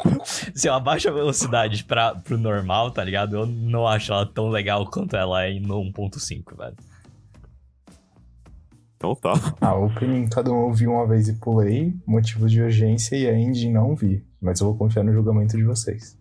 Se 0.58 0.67
eu 0.67 0.74
abaixo 0.74 1.08
a 1.08 1.12
velocidade 1.12 1.84
pra, 1.84 2.15
pro 2.15 2.36
normal, 2.36 2.89
tá 2.89 3.04
ligado? 3.04 3.36
Eu 3.36 3.46
não 3.46 3.86
acho 3.86 4.12
ela 4.12 4.26
tão 4.26 4.50
legal 4.50 4.89
quanto 4.89 5.15
ela 5.15 5.46
é 5.46 5.60
no 5.60 5.76
1.5, 5.93 6.58
velho. 6.58 6.76
Então 8.96 9.13
tá. 9.13 9.34
A 9.62 9.76
opening 9.76 10.28
cada 10.28 10.52
um 10.52 10.63
ouviu 10.63 10.93
uma 10.93 11.06
vez 11.06 11.28
e 11.28 11.34
pulei, 11.34 11.93
motivo 12.08 12.50
de 12.50 12.60
urgência 12.60 13.15
e 13.15 13.30
a 13.30 13.38
engine 13.38 13.72
não 13.72 13.96
vi. 13.96 14.26
Mas 14.41 14.60
eu 14.60 14.65
vou 14.65 14.76
confiar 14.76 15.04
no 15.04 15.13
julgamento 15.13 15.56
de 15.56 15.63
vocês. 15.63 16.17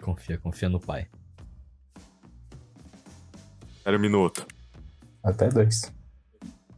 Confia, 0.00 0.38
confia 0.38 0.68
no 0.68 0.78
pai. 0.78 1.08
Era 3.84 3.96
um 3.96 4.00
minuto. 4.00 4.46
Até 5.20 5.48
dois. 5.48 5.92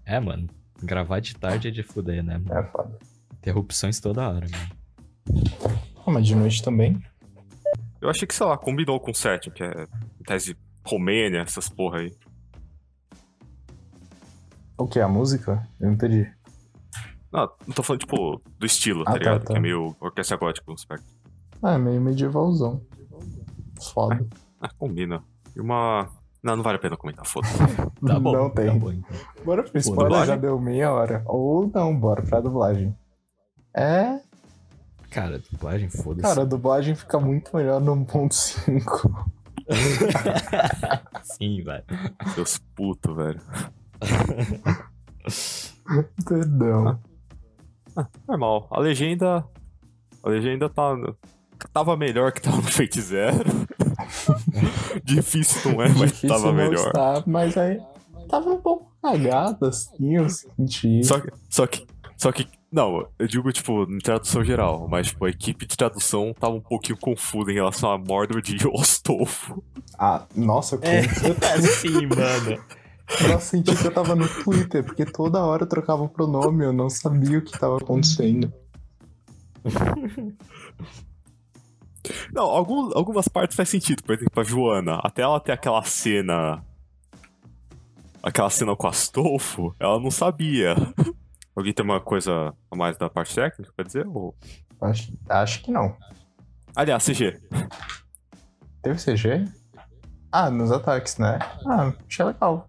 É, 0.07 0.19
mano. 0.19 0.49
Gravar 0.83 1.21
de 1.21 1.37
tarde 1.37 1.69
é 1.69 1.71
de 1.71 1.83
fuder, 1.83 2.25
né? 2.25 2.39
mano? 2.39 2.59
É 2.59 2.63
foda. 2.71 2.99
Interrupções 3.35 4.01
toda 4.01 4.27
hora, 4.27 4.47
mano. 4.49 5.94
Ah, 6.07 6.11
mas 6.11 6.27
de 6.27 6.35
noite 6.35 6.63
também. 6.63 7.01
Eu 8.01 8.11
achei 8.11 8.27
que, 8.29 8.35
sei 8.35 8.47
lá, 8.47 8.57
combinou 8.59 9.01
com 9.01 9.11
o 9.11 9.15
set, 9.15 9.51
que 9.51 9.63
é 9.63 9.87
em 10.21 10.25
tese 10.25 10.57
Romênia, 10.87 11.41
essas 11.41 11.69
porra 11.69 11.99
aí. 12.01 12.13
O 14.77 14.87
que? 14.87 15.01
A 15.01 15.09
música? 15.09 15.67
Eu 15.81 15.87
não 15.87 15.95
entendi. 15.95 16.31
Não, 17.33 17.49
não 17.67 17.75
tô 17.75 17.83
falando, 17.83 18.01
tipo, 18.01 18.41
do 18.59 18.67
estilo, 18.67 19.03
Ah, 19.03 19.05
tá 19.07 19.13
tá, 19.13 19.19
ligado? 19.19 19.45
tá. 19.45 19.53
Que 19.53 19.57
é 19.59 19.61
meio 19.61 19.97
orquestra 20.01 20.37
gótica 20.37 20.73
aspecto. 20.73 21.07
Ah, 21.63 21.75
é 21.75 21.79
meio 21.79 22.01
medievalzão. 22.01 22.83
Foda. 23.93 24.25
Ah, 24.61 24.69
combina. 24.79 25.23
E 25.57 25.61
uma. 25.61 26.09
Não, 26.43 26.57
não 26.57 26.63
vale 26.63 26.77
a 26.77 26.81
pena 26.81 26.97
comentar, 26.97 27.27
foda-se. 27.27 27.55
Tá 28.07 28.21
bom. 28.21 28.33
Não 28.33 28.51
tem. 28.51 28.67
Tá 28.67 28.75
bom, 28.75 28.93
então. 28.93 29.17
Bora 29.45 29.63
pro 29.63 29.79
spoiler, 29.79 30.05
dublagem? 30.05 30.27
já 30.27 30.37
deu 30.37 30.61
meia 30.61 30.93
hora. 30.93 31.23
Ou 31.27 31.71
não, 31.73 31.99
bora 31.99 32.23
pra 32.23 32.41
dublagem. 32.41 32.95
É, 33.75 34.21
Cara, 35.15 35.41
dublagem, 35.51 35.89
foda-se. 35.89 36.23
cara, 36.23 36.43
a 36.43 36.45
dublagem 36.45 36.95
fica 36.97 37.21
muito 37.21 37.57
melhor 37.57 37.81
no 37.81 37.95
1.5. 38.05 39.25
Sim, 41.23 41.63
velho. 41.63 41.85
Seus 42.35 42.59
putos, 42.75 43.15
velho. 43.17 43.41
Perdão. 46.27 46.99
Normal. 48.29 48.67
A 48.71 48.81
legenda. 48.81 49.47
A 50.23 50.29
legenda 50.29 50.69
tá. 50.69 50.95
Tava 51.73 51.97
melhor 51.97 52.33
que 52.33 52.43
tava 52.43 52.57
no 52.57 52.63
Fate 52.65 53.01
Zero. 53.01 53.45
Difícil 55.05 55.73
não 55.73 55.83
é, 55.83 55.89
mas 55.91 56.11
Difícil 56.11 56.29
tava 56.29 56.47
não 56.47 56.55
melhor. 56.55 56.87
estar, 56.89 57.23
mas 57.27 57.57
aí 57.57 57.81
tava 58.29 58.51
um 58.51 58.61
pouco 58.61 58.93
cagado, 59.01 59.67
assim, 59.67 60.17
eu 60.17 60.29
senti. 60.29 61.05
Só 61.05 61.21
que, 61.21 61.31
só 61.49 61.67
que. 61.67 61.87
Só 62.17 62.33
que. 62.33 62.47
Não, 62.75 63.07
eu 63.21 63.27
digo, 63.29 63.53
tipo, 63.53 63.85
em 63.85 63.99
tradução 64.01 64.43
geral, 64.43 64.89
mas, 64.91 65.07
tipo, 65.07 65.25
a 65.25 65.31
equipe 65.31 65.65
de 65.65 65.77
tradução 65.77 66.35
tava 66.35 66.57
um 66.57 66.61
pouquinho 66.61 66.99
confusa 66.99 67.53
em 67.53 67.55
relação 67.55 67.89
a 67.93 67.97
Mordred 67.97 68.53
e 68.57 68.67
Ostolfo. 68.67 69.63
Ah, 69.97 70.27
nossa, 70.35 70.77
com 70.77 70.85
É, 70.85 71.03
sim, 71.61 72.07
mano. 72.07 72.61
Eu 73.31 73.39
senti 73.39 73.77
que 73.77 73.87
eu 73.87 73.95
tava 73.95 74.17
no 74.17 74.27
Twitter, 74.43 74.83
porque 74.83 75.05
toda 75.05 75.41
hora 75.45 75.63
eu 75.63 75.69
trocava 75.69 76.03
o 76.03 76.09
pronome, 76.09 76.65
eu 76.65 76.73
não 76.73 76.91
sabia 76.91 77.39
o 77.39 77.43
que 77.43 77.57
tava 77.57 77.77
acontecendo. 77.77 78.53
Não, 82.33 82.45
algum- 82.45 82.91
algumas 82.95 83.29
partes 83.29 83.57
faz 83.57 83.69
sentido. 83.69 84.03
Por 84.03 84.15
exemplo, 84.15 84.41
a 84.41 84.45
Joana, 84.45 85.01
até 85.03 85.23
ela 85.23 85.41
ter 85.41 85.53
aquela 85.53 85.83
cena. 85.85 86.63
Aquela 88.23 88.51
cena 88.51 88.75
com 88.77 88.87
o 88.87 88.91
Astolfo, 88.91 89.75
ela 89.79 89.99
não 90.01 90.11
sabia. 90.11 90.75
Alguém 91.57 91.73
tem 91.73 91.85
uma 91.85 92.01
coisa 92.01 92.53
a 92.71 92.77
mais 92.77 92.97
da 92.97 93.09
parte 93.09 93.35
técnica 93.35 93.73
pra 93.75 93.85
dizer? 93.85 94.07
Ou... 94.07 94.35
Acho, 94.81 95.13
acho 95.29 95.63
que 95.63 95.71
não. 95.71 95.97
Aliás, 96.75 97.05
CG. 97.05 97.41
Teve 98.83 98.99
CG? 98.99 99.45
Ah, 100.33 100.51
nos 100.51 100.73
ataques, 100.73 101.17
né? 101.19 101.39
Ah, 101.67 101.93
achei 102.09 102.25
legal. 102.25 102.69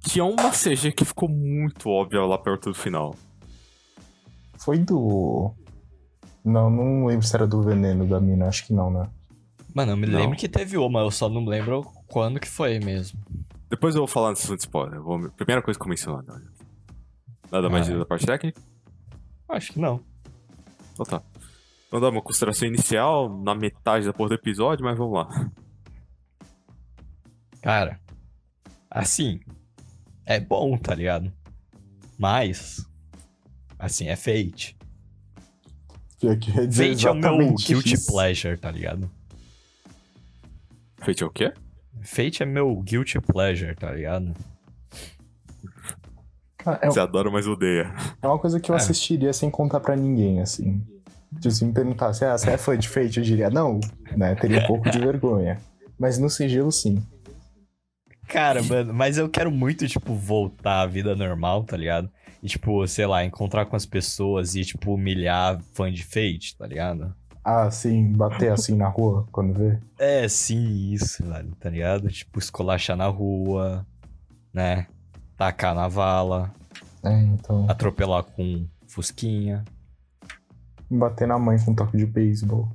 Tinha 0.00 0.24
uma 0.24 0.50
CG 0.50 0.92
que 0.92 1.04
ficou 1.04 1.28
muito 1.28 1.88
óbvia 1.88 2.20
lá 2.22 2.36
perto 2.36 2.70
do 2.70 2.74
final. 2.74 3.14
Foi 4.58 4.78
do. 4.78 5.54
Não, 6.44 6.68
não 6.68 7.06
lembro 7.06 7.26
se 7.26 7.34
era 7.34 7.46
do 7.46 7.62
veneno 7.62 8.06
da 8.06 8.20
mina, 8.20 8.48
acho 8.48 8.66
que 8.66 8.72
não, 8.74 8.90
né? 8.90 9.08
Mano, 9.74 9.92
eu 9.92 9.96
me 9.96 10.06
Não. 10.06 10.18
lembro 10.18 10.36
que 10.36 10.48
teve 10.48 10.76
uma, 10.76 11.00
eu 11.00 11.10
só 11.10 11.28
não 11.28 11.44
lembro 11.44 11.82
quando 12.08 12.40
que 12.40 12.48
foi 12.48 12.78
mesmo. 12.80 13.18
Depois 13.70 13.94
eu 13.94 14.00
vou 14.00 14.08
falar 14.08 14.30
nesse 14.30 14.48
de 14.48 14.60
spoiler. 14.62 15.00
Vou... 15.00 15.30
Primeira 15.30 15.62
coisa 15.62 15.78
que 15.78 15.84
eu 15.86 15.88
mencionar. 15.88 16.22
né? 16.24 16.49
Nada 17.50 17.68
mais 17.68 17.88
Ah. 17.90 17.98
da 17.98 18.06
parte 18.06 18.26
técnica? 18.26 18.60
Acho 19.48 19.72
que 19.72 19.80
não. 19.80 20.00
Então 20.92 21.04
tá. 21.06 21.22
Vamos 21.90 22.06
dar 22.06 22.10
uma 22.14 22.22
consideração 22.22 22.68
inicial 22.68 23.28
na 23.42 23.54
metade 23.54 24.06
da 24.06 24.12
porra 24.12 24.28
do 24.30 24.34
episódio, 24.36 24.84
mas 24.84 24.96
vamos 24.96 25.14
lá. 25.14 25.50
Cara, 27.62 28.00
assim, 28.90 29.40
é 30.24 30.38
bom, 30.40 30.78
tá 30.78 30.94
ligado? 30.94 31.32
Mas, 32.16 32.86
assim, 33.78 34.06
é 34.08 34.16
Fate. 34.16 34.76
Que 36.18 36.36
que 36.36 36.50
ia 36.50 36.66
dizer 36.68 36.90
Fate 36.90 37.06
é 37.06 37.10
o 37.10 37.14
meu 37.14 37.54
guilty 37.54 37.94
isso. 37.94 38.12
pleasure, 38.12 38.56
tá 38.56 38.70
ligado? 38.70 39.10
Feito 41.02 41.24
é 41.24 41.26
o 41.26 41.30
quê? 41.30 41.52
Fate 42.02 42.42
é 42.42 42.46
meu 42.46 42.76
guilty 42.82 43.20
pleasure, 43.20 43.74
tá 43.74 43.90
ligado? 43.90 44.34
É, 46.82 46.86
Você 46.86 47.00
adora, 47.00 47.30
mas 47.30 47.46
odeia. 47.46 47.92
é 48.22 48.26
uma 48.26 48.38
coisa 48.38 48.58
que 48.60 48.70
eu 48.70 48.74
É. 48.74 48.78
assistiria 48.78 49.32
sem 49.32 49.50
contar 49.50 49.80
pra 49.80 49.96
ninguém, 49.96 50.40
assim. 50.40 50.82
Se 51.40 51.50
você 51.50 51.64
me 51.64 51.72
perguntasse, 51.72 52.24
ah, 52.24 52.36
você 52.36 52.50
é 52.50 52.58
fã 52.58 52.76
de 52.76 52.88
Fate? 52.88 53.18
Eu 53.18 53.24
diria, 53.24 53.48
não, 53.50 53.80
né? 54.16 54.34
Teria 54.34 54.58
um 54.60 54.66
pouco 54.66 54.90
de 54.90 54.98
vergonha. 55.00 55.58
Mas 55.98 56.18
no 56.18 56.28
sigilo, 56.28 56.72
sim. 56.72 57.02
Cara, 58.28 58.62
mano, 58.62 58.92
mas 58.94 59.18
eu 59.18 59.28
quero 59.28 59.50
muito, 59.50 59.86
tipo, 59.88 60.14
voltar 60.14 60.82
à 60.82 60.86
vida 60.86 61.14
normal, 61.16 61.64
tá 61.64 61.76
ligado? 61.76 62.08
E, 62.42 62.46
tipo, 62.48 62.86
sei 62.86 63.06
lá, 63.06 63.24
encontrar 63.24 63.66
com 63.66 63.76
as 63.76 63.84
pessoas 63.84 64.54
e, 64.54 64.64
tipo, 64.64 64.94
humilhar 64.94 65.60
fã 65.74 65.90
de 65.92 66.04
Fate, 66.04 66.56
tá 66.56 66.66
ligado? 66.66 67.14
Ah, 67.44 67.70
sim, 67.70 68.12
bater 68.12 68.52
assim 68.52 68.76
na 68.76 68.88
rua 68.88 69.26
quando 69.32 69.52
vê. 69.54 69.78
É, 69.98 70.28
sim, 70.28 70.90
isso, 70.92 71.24
velho, 71.24 71.52
tá 71.58 71.68
ligado? 71.70 72.08
Tipo, 72.08 72.38
escolachar 72.38 72.96
na 72.96 73.06
rua, 73.08 73.84
né? 74.52 74.86
Tacar 75.40 75.74
na 75.74 75.88
vala, 75.88 76.52
É, 77.02 77.10
então. 77.22 77.64
atropelar 77.66 78.22
com 78.24 78.66
fusquinha. 78.86 79.64
Bater 80.90 81.26
na 81.26 81.38
mãe 81.38 81.56
com 81.64 81.70
um 81.70 81.74
toque 81.74 81.96
de 81.96 82.04
beisebol. 82.04 82.68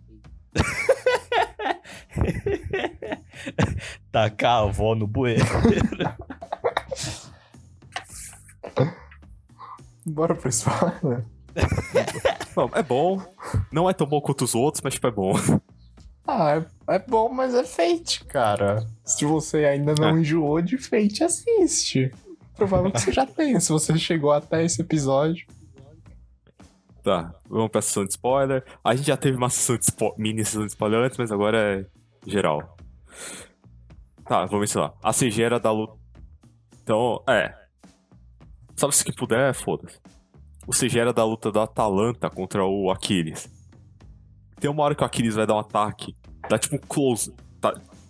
Tacar 4.11 4.63
a 4.63 4.65
avó 4.67 4.95
no 4.95 5.05
bueiro. 5.05 5.45
Bora 10.07 10.33
pro 10.33 10.49
spoiler? 10.49 11.23
Não, 12.57 12.71
é 12.73 12.81
bom. 12.81 13.21
Não 13.71 13.87
é 13.87 13.93
tão 13.93 14.07
bom 14.07 14.19
quanto 14.21 14.43
os 14.43 14.55
outros, 14.55 14.81
mas 14.83 14.95
tipo, 14.95 15.05
é 15.07 15.11
bom. 15.11 15.33
Ah, 16.27 16.55
é, 16.55 16.65
é 16.95 16.99
bom, 16.99 17.29
mas 17.29 17.53
é 17.53 17.63
Fate, 17.63 18.25
cara. 18.25 18.83
Se 19.03 19.23
você 19.23 19.65
ainda 19.65 19.93
não 19.99 20.17
É. 20.17 20.19
enjoou 20.19 20.59
de 20.63 20.79
Fate, 20.79 21.23
assiste. 21.23 22.11
Provável 22.55 22.91
que 22.91 23.01
você 23.01 23.11
já 23.11 23.25
tenha, 23.25 23.59
se 23.59 23.71
você 23.71 23.97
chegou 23.97 24.31
até 24.31 24.63
esse 24.63 24.81
episódio. 24.81 25.45
Tá, 27.03 27.35
vamos 27.47 27.69
pra 27.69 27.81
sessão 27.81 28.03
de 28.03 28.11
spoiler. 28.11 28.63
A 28.83 28.95
gente 28.95 29.07
já 29.07 29.17
teve 29.17 29.37
uma 29.37 29.49
sessão 29.49 29.77
de 29.77 29.85
mini 30.17 30.43
sessão 30.43 30.61
de 30.61 30.69
spoiler 30.69 31.01
antes, 31.01 31.17
mas 31.17 31.31
agora 31.31 31.57
é 31.57 31.85
geral. 32.25 32.75
Tá, 34.25 34.45
vou 34.45 34.59
mencionar. 34.59 34.93
A 35.03 35.13
CG 35.13 35.43
era 35.43 35.59
da 35.59 35.71
luta. 35.71 35.93
Então, 36.81 37.21
é. 37.27 37.53
Sabe 38.75 38.95
se 38.95 39.05
que 39.05 39.13
puder, 39.13 39.53
foda-se. 39.53 39.99
O 40.67 40.97
era 40.97 41.13
da 41.13 41.23
luta 41.23 41.51
da 41.51 41.63
Atalanta 41.63 42.27
contra 42.27 42.65
o 42.65 42.89
Aquiles. 42.89 43.47
Tem 44.59 44.69
uma 44.69 44.83
hora 44.83 44.95
que 44.95 45.03
o 45.03 45.05
Aquiles 45.05 45.35
vai 45.35 45.45
dar 45.45 45.55
um 45.55 45.59
ataque, 45.59 46.15
dá 46.49 46.57
tipo 46.57 46.75
um 46.75 46.79
close. 46.79 47.31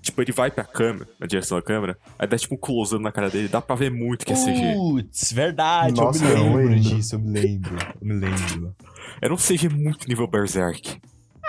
Tipo, 0.05 0.21
ele 0.21 0.31
vai 0.31 0.51
pra 0.51 0.63
câmera, 0.63 1.07
na 1.19 1.25
direção 1.25 1.57
da 1.57 1.63
câmera, 1.63 1.97
aí 2.19 2.27
dá 2.27 2.37
tipo 2.37 2.53
um 2.53 2.57
close 2.59 2.95
na 2.99 3.11
cara 3.11 3.27
dele, 3.27 3.47
dá 3.47 3.59
pra 3.59 3.75
ver 3.75 3.89
muito 3.89 4.23
que 4.23 4.33
é 4.33 4.35
CG. 4.35 4.75
Putz, 4.75 5.31
verdade, 5.31 5.99
Nossa, 5.99 6.23
eu 6.23 6.29
me 6.29 6.35
eu 6.35 6.43
lembro 6.43 6.67
lembro. 6.75 6.79
disso, 6.79 7.15
eu 7.15 7.19
me 7.19 7.39
lembro. 7.39 7.75
Eu 7.99 8.07
me 8.07 8.13
lembro. 8.13 8.75
Era 9.19 9.33
um 9.33 9.37
CG 9.37 9.67
muito 9.67 10.07
nível 10.07 10.27
Berserk. 10.27 11.01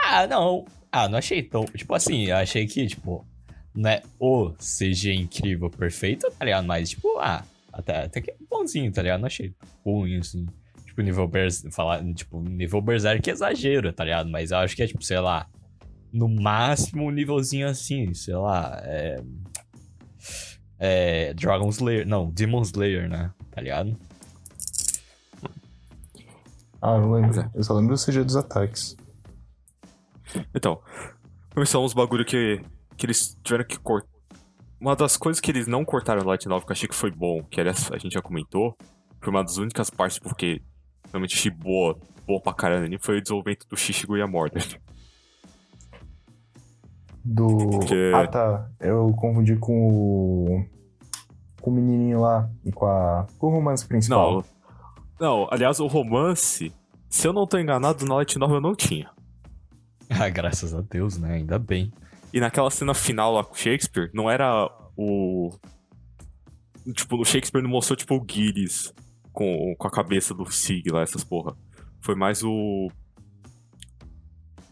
Ah, 0.04 0.26
não. 0.26 0.64
Ah, 0.90 1.06
não 1.06 1.18
achei 1.18 1.42
tão. 1.42 1.66
Tipo 1.66 1.94
assim, 1.94 2.28
eu 2.28 2.36
achei 2.36 2.66
que, 2.66 2.86
tipo, 2.86 3.26
não 3.74 3.90
é 3.90 4.02
o 4.18 4.52
CG 4.52 5.12
incrível, 5.12 5.68
perfeito, 5.68 6.26
tá 6.38 6.42
ligado? 6.42 6.66
Mas, 6.66 6.88
tipo, 6.88 7.18
ah, 7.18 7.44
até, 7.70 8.04
até 8.04 8.22
que 8.22 8.30
é 8.30 8.36
bonzinho, 8.48 8.90
tá 8.90 9.02
ligado? 9.02 9.20
Não 9.20 9.26
achei 9.26 9.52
ruim, 9.84 10.16
assim. 10.18 10.46
Tipo, 10.86 11.02
nível 11.02 11.28
Berserk. 11.28 11.76
Falar, 11.76 12.02
tipo, 12.14 12.40
nível 12.40 12.80
Berserk 12.80 13.28
é 13.28 13.32
exagero, 13.34 13.92
tá 13.92 14.02
ligado? 14.02 14.30
Mas 14.30 14.50
eu 14.50 14.56
acho 14.56 14.74
que 14.74 14.82
é, 14.82 14.86
tipo, 14.86 15.02
sei 15.04 15.18
lá. 15.20 15.46
No 16.12 16.28
máximo 16.28 17.04
um 17.04 17.10
nívelzinho 17.10 17.68
assim, 17.68 18.14
sei 18.14 18.34
lá. 18.34 18.80
É. 18.82 19.22
É. 20.78 21.34
Dragon 21.34 21.68
Slayer. 21.68 22.06
Não, 22.06 22.30
Demon 22.30 22.62
Slayer, 22.62 23.08
né? 23.08 23.32
Tá 23.50 23.60
ligado? 23.60 23.96
Ah, 26.80 26.98
não 26.98 27.12
lembro. 27.12 27.50
Eu 27.54 27.64
só 27.64 27.74
lembro 27.74 27.94
do 27.94 28.00
CG 28.00 28.22
dos 28.22 28.36
ataques. 28.36 28.96
Então, 30.54 30.80
começou 31.52 31.84
uns 31.84 31.94
bagulho 31.94 32.24
que, 32.24 32.60
que 32.96 33.06
eles 33.06 33.36
tiveram 33.42 33.64
que 33.64 33.78
cortar. 33.78 34.08
Uma 34.78 34.94
das 34.94 35.16
coisas 35.16 35.40
que 35.40 35.50
eles 35.50 35.66
não 35.66 35.84
cortaram 35.84 36.22
no 36.22 36.28
Light 36.28 36.46
Novel 36.46 36.66
que 36.66 36.72
eu 36.72 36.74
achei 36.74 36.88
que 36.88 36.94
foi 36.94 37.10
bom, 37.10 37.42
que 37.44 37.60
aliás 37.60 37.90
a 37.90 37.98
gente 37.98 38.12
já 38.12 38.20
comentou, 38.20 38.76
foi 39.20 39.30
uma 39.30 39.42
das 39.42 39.56
únicas 39.56 39.88
partes 39.88 40.18
porque 40.18 40.60
realmente 41.10 41.34
achei 41.34 41.50
boa, 41.50 41.98
boa 42.26 42.40
pra 42.40 42.52
caramba 42.52 42.86
foi 43.00 43.18
o 43.18 43.22
desenvolvimento 43.22 43.66
do 43.68 43.76
Shishigo 43.76 44.16
e 44.16 44.22
a 44.22 44.26
Mordred. 44.26 44.80
Do. 47.28 47.70
Porque- 47.70 48.12
Ah, 48.14 48.26
tá. 48.28 48.70
Eu 48.80 49.12
confundi 49.18 49.56
com 49.56 49.88
o. 49.88 50.64
Com 51.60 51.70
o 51.70 51.74
menininho 51.74 52.20
lá 52.20 52.48
e 52.64 52.70
com, 52.70 52.86
a... 52.86 53.26
com 53.38 53.48
o 53.48 53.50
romance 53.50 53.84
principal. 53.84 54.44
Não, 55.18 55.40
não, 55.42 55.48
aliás, 55.50 55.80
o 55.80 55.88
romance, 55.88 56.72
se 57.10 57.26
eu 57.26 57.32
não 57.32 57.44
tô 57.46 57.58
enganado, 57.58 58.04
na 58.06 58.14
Light 58.14 58.38
Novel 58.38 58.60
não 58.60 58.74
tinha. 58.74 59.10
Ah, 60.08 60.28
graças 60.28 60.72
a 60.72 60.80
Deus, 60.82 61.18
né? 61.18 61.34
Ainda 61.34 61.58
bem. 61.58 61.92
E 62.32 62.38
naquela 62.38 62.70
cena 62.70 62.94
final 62.94 63.32
lá 63.32 63.42
com 63.42 63.54
o 63.54 63.58
Shakespeare, 63.58 64.08
não 64.14 64.30
era 64.30 64.70
o. 64.96 65.50
Tipo, 66.94 67.16
o 67.20 67.24
Shakespeare 67.24 67.60
não 67.60 67.70
mostrou, 67.70 67.96
tipo, 67.96 68.14
o 68.16 68.24
Gilles 68.30 68.94
com, 69.32 69.74
com 69.76 69.88
a 69.88 69.90
cabeça 69.90 70.32
do 70.32 70.48
Sig 70.48 70.84
lá, 70.92 71.02
essas 71.02 71.24
porra. 71.24 71.56
Foi 72.00 72.14
mais 72.14 72.44
o. 72.44 72.88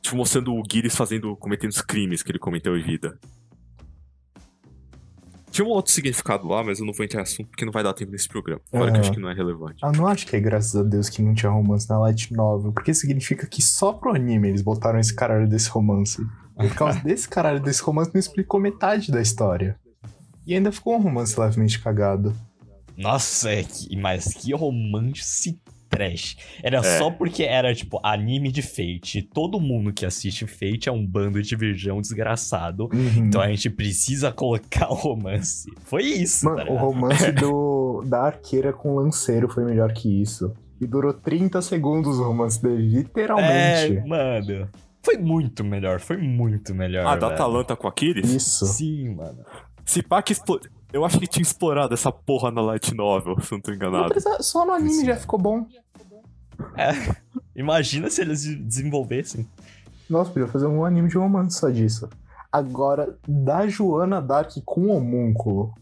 Tipo, 0.04 0.16
mostrando 0.18 0.52
o 0.54 0.62
Gilles 0.70 0.94
fazendo. 0.94 1.34
cometendo 1.34 1.70
os 1.70 1.80
crimes 1.80 2.22
que 2.22 2.30
ele 2.30 2.38
cometeu 2.38 2.76
em 2.76 2.82
vida. 2.82 3.18
Tinha 5.50 5.64
um 5.66 5.70
outro 5.70 5.92
significado 5.92 6.46
lá, 6.46 6.62
mas 6.62 6.78
eu 6.78 6.84
não 6.84 6.92
vou 6.92 7.06
entrar 7.06 7.20
em 7.20 7.22
assunto 7.22 7.48
porque 7.48 7.64
não 7.64 7.72
vai 7.72 7.82
dar 7.82 7.94
tempo 7.94 8.12
nesse 8.12 8.28
programa. 8.28 8.60
Fora 8.70 8.84
que 8.84 8.90
eu 8.90 8.94
Aham. 8.94 9.00
acho 9.00 9.12
que 9.12 9.20
não 9.20 9.30
é 9.30 9.34
relevante. 9.34 9.82
Eu 9.82 9.92
não 9.92 10.06
acho 10.06 10.26
que 10.26 10.36
é 10.36 10.40
graças 10.40 10.76
a 10.76 10.82
Deus 10.82 11.08
que 11.08 11.22
não 11.22 11.32
tinha 11.32 11.50
romance 11.50 11.88
na 11.88 11.98
Light 11.98 12.34
Novel, 12.34 12.70
porque 12.70 12.92
significa 12.92 13.46
que 13.46 13.62
só 13.62 13.94
pro 13.94 14.14
anime 14.14 14.48
eles 14.48 14.60
botaram 14.60 14.98
esse 14.98 15.14
caralho 15.14 15.48
desse 15.48 15.70
romance. 15.70 16.20
E 16.60 16.68
por 16.68 16.74
causa 16.74 17.00
desse 17.02 17.26
caralho 17.26 17.60
desse 17.60 17.80
romance 17.82 18.10
não 18.12 18.20
explicou 18.20 18.60
metade 18.60 19.10
da 19.10 19.22
história. 19.22 19.78
E 20.46 20.54
ainda 20.54 20.70
ficou 20.70 20.96
um 20.96 21.00
romance 21.00 21.40
levemente 21.40 21.80
cagado. 21.80 22.34
Nossa, 22.94 23.50
é 23.50 23.62
que, 23.62 23.96
mas 23.96 24.34
que 24.34 24.52
romance 24.54 25.58
trash. 25.96 26.36
Era 26.62 26.78
É. 26.78 26.98
só 26.98 27.10
porque 27.10 27.42
era, 27.42 27.74
tipo, 27.74 27.98
anime 28.02 28.50
de 28.50 28.62
Fate. 28.62 29.22
Todo 29.22 29.60
mundo 29.60 29.92
que 29.92 30.04
assiste 30.04 30.46
Fate 30.46 30.88
é 30.88 30.92
um 30.92 31.04
bando 31.06 31.40
de 31.42 31.54
virgão 31.56 32.00
desgraçado. 32.00 32.88
Uhum. 32.92 33.26
Então 33.26 33.40
a 33.40 33.48
gente 33.48 33.70
precisa 33.70 34.32
colocar 34.32 34.88
o 34.90 34.94
romance. 34.94 35.70
Foi 35.84 36.02
isso, 36.02 36.44
Mano, 36.46 36.64
tá 36.66 36.72
o 36.72 36.76
romance 36.76 37.30
do, 37.32 38.02
da 38.06 38.22
arqueira 38.26 38.72
com 38.72 38.92
o 38.94 38.96
lanceiro 39.00 39.48
foi 39.48 39.64
melhor 39.64 39.92
que 39.92 40.22
isso. 40.22 40.52
E 40.80 40.86
durou 40.86 41.12
30 41.14 41.62
segundos 41.62 42.18
o 42.18 42.24
romance 42.24 42.60
dele, 42.60 42.88
literalmente. 42.98 43.96
É, 43.98 44.04
mano. 44.06 44.68
Foi 45.02 45.16
muito 45.18 45.62
melhor, 45.62 46.00
foi 46.00 46.16
muito 46.16 46.74
melhor. 46.74 47.06
Ah, 47.06 47.14
da 47.14 47.28
velho. 47.28 47.34
Atalanta 47.34 47.76
com 47.76 47.86
Aquiles? 47.86 48.28
Isso. 48.30 48.66
Sim, 48.66 49.14
mano. 49.14 49.44
Se 49.84 50.02
pá 50.02 50.22
que 50.22 50.32
explo... 50.32 50.58
Eu 50.92 51.04
acho 51.04 51.18
que 51.18 51.26
tinha 51.26 51.42
explorado 51.42 51.92
essa 51.92 52.10
porra 52.12 52.50
na 52.50 52.60
Light 52.62 52.94
Novel, 52.94 53.38
se 53.40 53.50
não 53.52 53.60
tô 53.60 53.70
Não 53.70 53.76
enganado. 53.76 54.08
precisa- 54.08 54.42
só 54.42 54.64
no 54.64 54.72
anime 54.72 54.90
Isso. 54.92 55.04
já 55.06 55.16
ficou 55.16 55.38
bom. 55.38 55.66
Imagina 57.54 58.10
se 58.10 58.20
eles 58.20 58.42
de- 58.42 58.56
desenvolvessem. 58.56 59.48
Nossa, 60.08 60.30
podia 60.30 60.48
fazer 60.48 60.66
um 60.66 60.84
anime 60.84 61.08
de 61.08 61.16
romance 61.16 61.58
só 61.58 61.70
disso. 61.70 62.08
Agora, 62.52 63.16
da 63.26 63.66
Joana 63.66 64.20
Dark 64.20 64.52
com 64.64 64.82
o 64.82 64.96
homúnculo. 64.96 65.74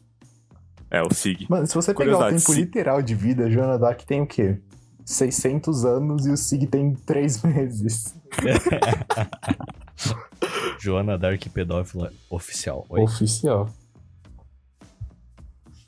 É, 0.90 1.02
o 1.02 1.12
Sig. 1.12 1.46
Mano, 1.48 1.66
se 1.66 1.74
você 1.74 1.92
pegar 1.94 2.18
o 2.18 2.28
tempo 2.28 2.40
se- 2.40 2.54
literal 2.60 3.02
de 3.02 3.14
vida, 3.14 3.46
a 3.46 3.50
Joana 3.50 3.78
Dark 3.78 4.00
tem 4.02 4.20
o 4.20 4.26
quê? 4.26 4.58
600 5.04 5.84
anos 5.84 6.26
e 6.26 6.30
o 6.30 6.36
Sig 6.36 6.66
tem 6.66 6.94
3 6.94 7.42
meses. 7.46 8.14
Joana 10.80 11.18
Dark 11.18 11.42
Pedófila 11.52 12.12
Oficial. 12.30 12.86
Oi. 12.88 13.02
Oficial. 13.02 13.68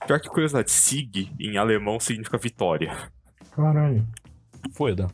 Pior 0.06 0.20
que 0.20 0.28
curiosidade, 0.28 0.70
Sig 0.70 1.30
em 1.40 1.56
alemão 1.56 1.98
significa 1.98 2.36
vitória. 2.38 2.94
Caralho. 3.52 4.06
Foda. 4.72 5.08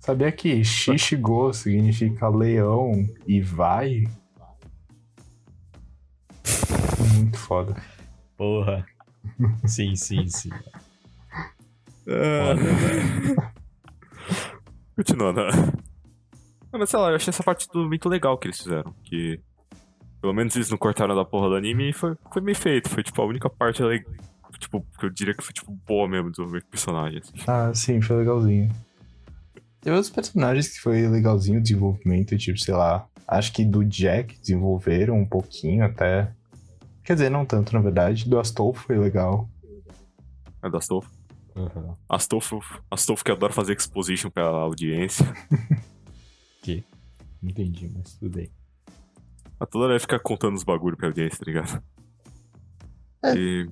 Sabia 0.00 0.30
que 0.30 0.62
Shishigo 0.64 1.52
significa 1.52 2.28
leão 2.28 2.92
e 3.26 3.40
vai? 3.40 4.04
Muito 7.14 7.38
foda. 7.38 7.76
Porra. 8.36 8.86
Sim, 9.66 9.96
sim, 9.96 10.28
sim. 10.28 10.50
É... 12.06 12.54
Foda. 13.34 13.52
Continuando. 14.96 15.40
Ah, 16.72 16.78
mas 16.78 16.90
sei 16.90 16.98
lá, 16.98 17.10
eu 17.10 17.16
achei 17.16 17.30
essa 17.30 17.42
parte 17.42 17.68
tudo 17.68 17.88
muito 17.88 18.08
legal 18.08 18.38
que 18.38 18.46
eles 18.46 18.58
fizeram. 18.58 18.94
Que 19.02 19.40
pelo 20.20 20.32
menos 20.32 20.54
eles 20.56 20.70
não 20.70 20.78
cortaram 20.78 21.14
da 21.14 21.24
porra 21.24 21.48
do 21.48 21.54
anime 21.56 21.90
e 21.90 21.92
foi, 21.92 22.16
foi 22.32 22.42
bem 22.42 22.54
feito. 22.54 22.88
Foi 22.88 23.02
tipo 23.02 23.20
a 23.20 23.26
única 23.26 23.50
parte 23.50 23.82
legal. 23.82 24.12
Tipo, 24.58 24.84
que 24.98 25.06
eu 25.06 25.10
diria 25.10 25.34
que 25.34 25.42
foi 25.42 25.52
tipo 25.52 25.72
boa 25.86 26.08
mesmo 26.08 26.30
do 26.30 26.46
meu 26.46 26.62
personagem. 26.70 27.20
assim. 27.20 27.32
Ah, 27.46 27.72
sim, 27.74 28.00
foi 28.00 28.16
legalzinho. 28.16 28.70
Teve 29.80 29.96
outros 29.96 30.12
personagens 30.12 30.68
que 30.68 30.80
foi 30.80 31.06
legalzinho 31.08 31.58
o 31.58 31.62
desenvolvimento, 31.62 32.36
tipo, 32.36 32.58
sei 32.58 32.74
lá. 32.74 33.06
Acho 33.26 33.52
que 33.52 33.64
do 33.64 33.84
Jack 33.84 34.38
desenvolveram 34.38 35.18
um 35.18 35.26
pouquinho 35.26 35.84
até. 35.84 36.32
Quer 37.04 37.14
dizer, 37.14 37.30
não 37.30 37.44
tanto, 37.44 37.72
na 37.72 37.80
verdade. 37.80 38.28
Do 38.28 38.38
Astolfo 38.38 38.84
foi 38.84 38.98
legal. 38.98 39.48
É 40.62 40.70
da 40.70 40.78
Astolfo. 40.78 41.10
Uhum. 41.54 41.94
Astolfo, 42.08 42.60
Astolfo 42.90 43.24
que 43.24 43.30
adora 43.30 43.52
fazer 43.52 43.74
exposition 43.74 44.30
pra 44.30 44.44
audiência. 44.44 45.26
Entendi, 47.42 47.90
mas 47.94 48.14
tudo 48.14 48.36
bem. 48.36 48.50
A 49.58 49.66
toda 49.66 49.86
hora 49.86 50.00
fica 50.00 50.18
contando 50.18 50.56
os 50.56 50.64
bagulho 50.64 50.96
pra 50.96 51.06
audiência, 51.06 51.38
tá 51.38 51.44
ligado? 51.46 51.82
É. 53.22 53.34
E. 53.34 53.68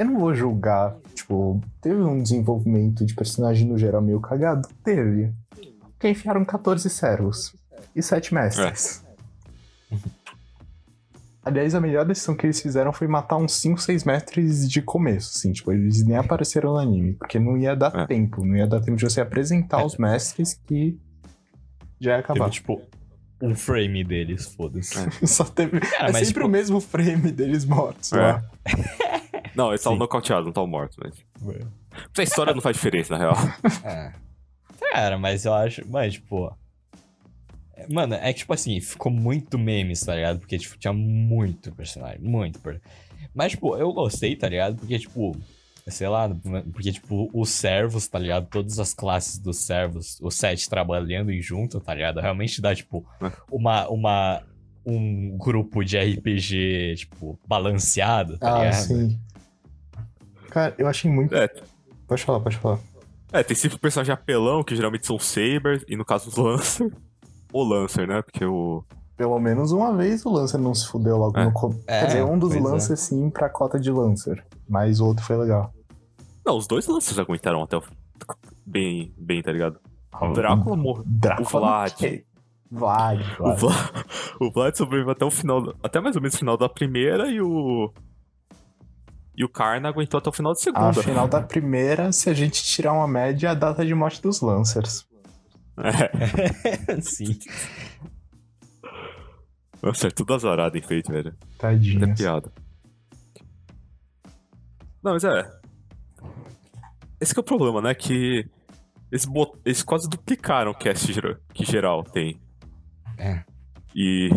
Eu 0.00 0.06
não 0.06 0.18
vou 0.18 0.34
julgar, 0.34 0.96
tipo, 1.14 1.60
teve 1.78 2.00
um 2.00 2.22
desenvolvimento 2.22 3.04
de 3.04 3.14
personagem 3.14 3.68
no 3.68 3.76
geral 3.76 4.00
meio 4.00 4.18
cagado? 4.18 4.66
Teve. 4.82 5.30
Porque 5.92 6.08
enfiaram 6.08 6.42
14 6.42 6.88
servos 6.88 7.54
e 7.94 8.02
7 8.02 8.32
mestres. 8.32 9.04
Aliás, 11.44 11.74
a 11.74 11.80
melhor 11.82 12.06
decisão 12.06 12.34
que 12.34 12.46
eles 12.46 12.62
fizeram 12.62 12.94
foi 12.94 13.06
matar 13.08 13.36
uns 13.36 13.52
5, 13.60 13.78
6 13.80 14.04
mestres 14.04 14.70
de 14.70 14.80
começo, 14.80 15.32
assim, 15.36 15.52
tipo, 15.52 15.70
eles 15.70 16.02
nem 16.06 16.16
apareceram 16.16 16.72
no 16.72 16.78
anime, 16.78 17.12
porque 17.14 17.38
não 17.38 17.58
ia 17.58 17.76
dar 17.76 17.94
É. 17.94 18.06
tempo, 18.06 18.42
não 18.44 18.56
ia 18.56 18.66
dar 18.66 18.80
tempo 18.80 18.96
de 18.96 19.04
você 19.04 19.20
apresentar 19.20 19.84
os 19.84 19.98
mestres 19.98 20.54
que 20.66 20.98
já 22.00 22.12
ia 22.12 22.18
acabar. 22.20 22.44
Teve, 22.44 22.50
tipo, 22.52 22.80
um 23.42 23.54
frame 23.54 24.04
deles, 24.04 24.46
foda-se. 24.46 24.94
É. 24.98 25.10
Só 25.26 25.44
teve. 25.44 25.80
Cara, 25.80 26.08
é 26.08 26.12
mas, 26.12 26.26
sempre 26.28 26.34
tipo- 26.42 26.46
o 26.46 26.48
mesmo 26.48 26.80
frame 26.80 27.32
deles 27.32 27.64
mortos 27.66 28.12
É. 28.14 28.16
lá. 28.16 28.42
Não, 29.54 29.68
eles 29.68 29.80
estavam 29.80 29.98
nocauteados, 29.98 30.44
não 30.44 30.50
estavam 30.50 30.68
mortos, 30.70 30.96
mas. 31.02 31.24
Essa 32.12 32.22
história 32.22 32.54
não 32.54 32.60
faz 32.60 32.76
diferença, 32.76 33.16
na 33.16 33.18
real. 33.18 33.34
É. 33.84 34.12
Cara, 34.92 35.18
mas 35.18 35.44
eu 35.44 35.54
acho. 35.54 35.82
Mas, 35.88 36.14
tipo. 36.14 36.54
é, 37.76 37.86
Mano, 37.92 38.14
é 38.14 38.32
que, 38.32 38.40
tipo 38.40 38.52
assim, 38.52 38.80
ficou 38.80 39.10
muito 39.12 39.58
memes, 39.58 40.00
tá 40.00 40.14
ligado? 40.14 40.40
Porque, 40.40 40.58
tipo, 40.58 40.78
tinha 40.78 40.92
muito 40.92 41.72
personagem, 41.72 42.20
muito 42.20 42.58
personagem. 42.60 42.90
Mas, 43.34 43.52
tipo, 43.52 43.76
eu 43.76 43.92
gostei, 43.92 44.34
tá 44.36 44.48
ligado? 44.48 44.76
Porque, 44.76 44.98
tipo, 44.98 45.36
sei 45.86 46.08
lá, 46.08 46.28
porque, 46.72 46.92
tipo, 46.92 47.28
os 47.32 47.50
servos, 47.50 48.08
tá 48.08 48.18
ligado? 48.18 48.48
Todas 48.48 48.78
as 48.78 48.92
classes 48.94 49.38
dos 49.38 49.58
servos, 49.58 50.18
os 50.20 50.34
sete 50.34 50.68
trabalhando 50.68 51.30
em 51.30 51.40
junto, 51.40 51.78
tá 51.80 51.94
ligado? 51.94 52.20
Realmente 52.20 52.60
dá, 52.60 52.74
tipo, 52.74 53.04
É. 53.22 53.30
uma. 53.50 53.88
uma 53.88 54.42
um 54.86 55.36
grupo 55.36 55.84
de 55.84 55.98
RPG, 55.98 56.94
tipo, 56.96 57.38
balanceado, 57.46 58.38
tá 58.38 58.54
Ah, 58.54 58.64
ligado? 58.64 58.74
sim. 58.82 59.20
Cara, 60.50 60.74
eu 60.78 60.86
achei 60.88 61.10
muito. 61.10 61.34
É, 61.34 61.48
Pode 62.06 62.24
falar, 62.24 62.40
pode 62.40 62.56
falar. 62.58 62.78
É, 63.32 63.42
tem 63.44 63.56
sempre 63.56 63.78
personagem 63.78 64.12
apelão, 64.12 64.64
que 64.64 64.74
geralmente 64.74 65.06
são 65.06 65.18
Sabers, 65.18 65.84
e 65.88 65.96
no 65.96 66.04
caso 66.04 66.28
os 66.28 66.36
Lancer. 66.36 66.92
O 67.52 67.64
Lancer, 67.64 68.06
né? 68.06 68.22
Porque 68.22 68.44
o. 68.44 68.84
Pelo 69.16 69.38
menos 69.40 69.72
uma 69.72 69.92
vez 69.96 70.24
o 70.24 70.30
Lancer 70.30 70.58
não 70.60 70.72
se 70.72 70.86
fudeu 70.86 71.16
logo 71.16 71.36
É. 71.38 71.44
no 71.44 71.52
começo. 71.52 71.82
É, 71.88 72.00
Quer 72.00 72.06
dizer, 72.06 72.22
um 72.24 72.38
dos 72.38 72.54
é. 72.54 72.60
Lancer 72.60 72.96
sim 72.96 73.28
pra 73.28 73.48
cota 73.48 73.78
de 73.78 73.90
Lancer. 73.90 74.44
Mas 74.68 75.00
o 75.00 75.06
outro 75.06 75.24
foi 75.24 75.36
legal. 75.36 75.72
Não, 76.46 76.56
os 76.56 76.68
dois 76.68 76.86
Lancers 76.86 77.18
aguentaram 77.18 77.60
até 77.62 77.76
o. 77.76 77.82
Bem, 78.64 79.12
bem, 79.18 79.42
tá 79.42 79.50
ligado? 79.50 79.78
O 80.20 80.32
Drácula 80.32 80.76
morreu. 80.76 81.02
Drácula. 81.06 81.48
O 81.48 81.50
Vlad. 81.50 81.92
ok. 81.92 82.24
Vlad, 82.70 83.20
O 83.40 83.42
Vlad. 83.42 83.58
Vlad, 83.58 84.04
o 84.40 84.50
Vlad 84.52 84.76
sobreviveu 84.76 85.12
até 85.12 85.24
o 85.24 85.30
final. 85.30 85.74
Até 85.82 86.00
mais 86.00 86.14
ou 86.14 86.22
menos 86.22 86.34
o 86.34 86.38
final 86.38 86.56
da 86.56 86.68
primeira 86.68 87.28
e 87.28 87.40
o. 87.40 87.92
E 89.36 89.44
o 89.44 89.48
Karna 89.48 89.88
aguentou 89.88 90.18
até 90.18 90.28
o 90.28 90.32
final 90.32 90.52
da 90.52 90.58
A 90.58 90.62
segunda. 90.62 91.02
final 91.02 91.28
da 91.28 91.40
primeira, 91.40 92.12
se 92.12 92.28
a 92.28 92.34
gente 92.34 92.62
tirar 92.62 92.92
uma 92.92 93.08
média, 93.08 93.48
é 93.48 93.50
a 93.50 93.54
data 93.54 93.84
de 93.84 93.94
morte 93.94 94.20
dos 94.20 94.40
Lancers. 94.40 95.06
É. 95.78 97.00
Sim. 97.00 97.38
Nossa, 99.82 100.08
é 100.08 100.10
tudo 100.10 100.34
azarado 100.34 100.76
enfeite, 100.76 101.10
velho. 101.10 101.34
Até 101.58 101.68
Tadinho. 101.68 102.14
piada. 102.14 102.52
Não, 105.02 105.12
mas 105.12 105.24
é. 105.24 105.50
Esse 107.20 107.32
que 107.32 107.40
é 107.40 107.42
o 107.42 107.44
problema, 107.44 107.80
né? 107.80 107.94
Que 107.94 108.46
eles, 109.10 109.24
bot... 109.24 109.58
eles 109.64 109.82
quase 109.82 110.08
duplicaram 110.08 110.70
o 110.70 110.74
cast 110.74 111.12
que 111.54 111.64
geral 111.64 112.04
tem. 112.04 112.40
É. 113.16 113.42
E 113.94 114.28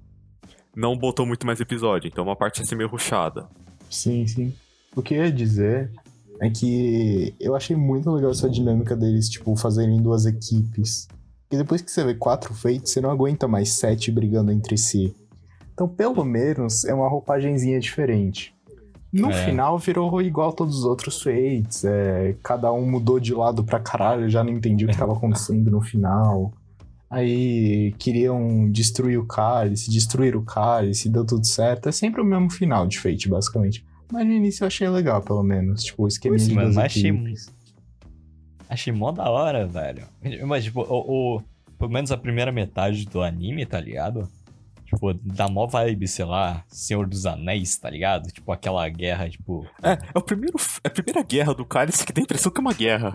não 0.74 0.96
botou 0.96 1.26
muito 1.26 1.46
mais 1.46 1.60
episódio, 1.60 2.08
então 2.08 2.24
uma 2.24 2.36
parte 2.36 2.60
ia 2.60 2.66
ser 2.66 2.74
meio 2.74 2.88
ruchada. 2.88 3.48
Sim, 3.90 4.26
sim. 4.26 4.54
O 4.96 5.02
que 5.02 5.14
eu 5.14 5.24
ia 5.24 5.32
dizer 5.32 5.90
é 6.40 6.48
que 6.48 7.34
eu 7.38 7.54
achei 7.54 7.76
muito 7.76 8.10
legal 8.10 8.30
essa 8.30 8.48
dinâmica 8.48 8.96
deles, 8.96 9.28
tipo, 9.28 9.54
fazerem 9.56 10.00
duas 10.00 10.24
equipes. 10.24 11.06
Porque 11.42 11.56
depois 11.62 11.82
que 11.82 11.90
você 11.90 12.04
vê 12.04 12.14
quatro 12.14 12.54
feitos, 12.54 12.92
você 12.92 13.00
não 13.00 13.10
aguenta 13.10 13.46
mais 13.48 13.70
sete 13.70 14.10
brigando 14.10 14.52
entre 14.52 14.78
si. 14.78 15.14
Então, 15.74 15.88
pelo 15.88 16.24
menos, 16.24 16.84
é 16.84 16.94
uma 16.94 17.08
roupagenzinha 17.08 17.78
diferente. 17.80 18.54
No 19.12 19.30
É. 19.30 19.44
final, 19.44 19.76
virou 19.76 20.22
igual 20.22 20.52
todos 20.52 20.78
os 20.78 20.84
outros 20.84 21.20
feitos. 21.20 21.84
É, 21.84 22.36
cada 22.42 22.72
um 22.72 22.88
mudou 22.88 23.18
de 23.18 23.34
lado 23.34 23.64
pra 23.64 23.80
caralho, 23.80 24.22
eu 24.26 24.30
já 24.30 24.44
não 24.44 24.52
entendi 24.52 24.84
o 24.84 24.88
que 24.88 24.96
tava 24.96 25.12
acontecendo 25.16 25.70
no 25.70 25.80
final. 25.80 26.52
Aí 27.10 27.92
queriam 27.98 28.70
destruir 28.70 29.18
o 29.18 29.26
cálice, 29.26 29.90
destruir 29.90 30.36
o 30.36 30.42
cálice, 30.42 31.08
deu 31.08 31.26
tudo 31.26 31.44
certo. 31.44 31.88
É 31.88 31.92
sempre 31.92 32.20
o 32.20 32.24
mesmo 32.24 32.48
final 32.50 32.86
de 32.86 33.00
Fate, 33.00 33.28
basicamente. 33.28 33.84
Mas 34.12 34.24
no 34.26 34.32
início 34.32 34.62
eu 34.62 34.68
achei 34.68 34.88
legal, 34.88 35.20
pelo 35.20 35.42
menos. 35.42 35.82
Tipo, 35.82 36.04
o 36.04 36.08
esqueminha 36.08 36.38
Pois, 36.38 36.48
de 36.48 36.54
mano, 36.54 36.68
mas 36.74 36.78
achei. 36.78 37.34
Achei 38.68 38.92
mó 38.92 39.10
da 39.10 39.28
hora, 39.28 39.66
velho. 39.66 40.04
Mas, 40.46 40.62
tipo, 40.64 40.82
o, 40.82 41.36
o- 41.38 41.42
pelo 41.76 41.90
menos 41.90 42.12
a 42.12 42.16
primeira 42.16 42.52
metade 42.52 43.04
do 43.06 43.20
anime, 43.22 43.66
tá 43.66 43.80
ligado? 43.80 44.28
Tipo, 44.84 45.12
dá 45.14 45.48
mó 45.48 45.66
vibe, 45.66 46.06
sei 46.06 46.24
lá, 46.24 46.64
Senhor 46.68 47.06
dos 47.08 47.26
Anéis, 47.26 47.76
tá 47.76 47.90
ligado? 47.90 48.28
Tipo, 48.28 48.52
aquela 48.52 48.88
guerra, 48.88 49.28
tipo. 49.28 49.66
É, 49.82 49.92
é, 49.92 49.98
o 50.18 50.20
primeiro, 50.22 50.56
é 50.84 50.88
a 50.88 50.90
primeira 50.90 51.22
guerra 51.22 51.54
do 51.54 51.64
Cálice 51.64 52.04
que 52.06 52.12
tem 52.12 52.22
a 52.22 52.24
impressão 52.24 52.52
que 52.52 52.58
é 52.58 52.60
uma 52.60 52.74
guerra. 52.74 53.12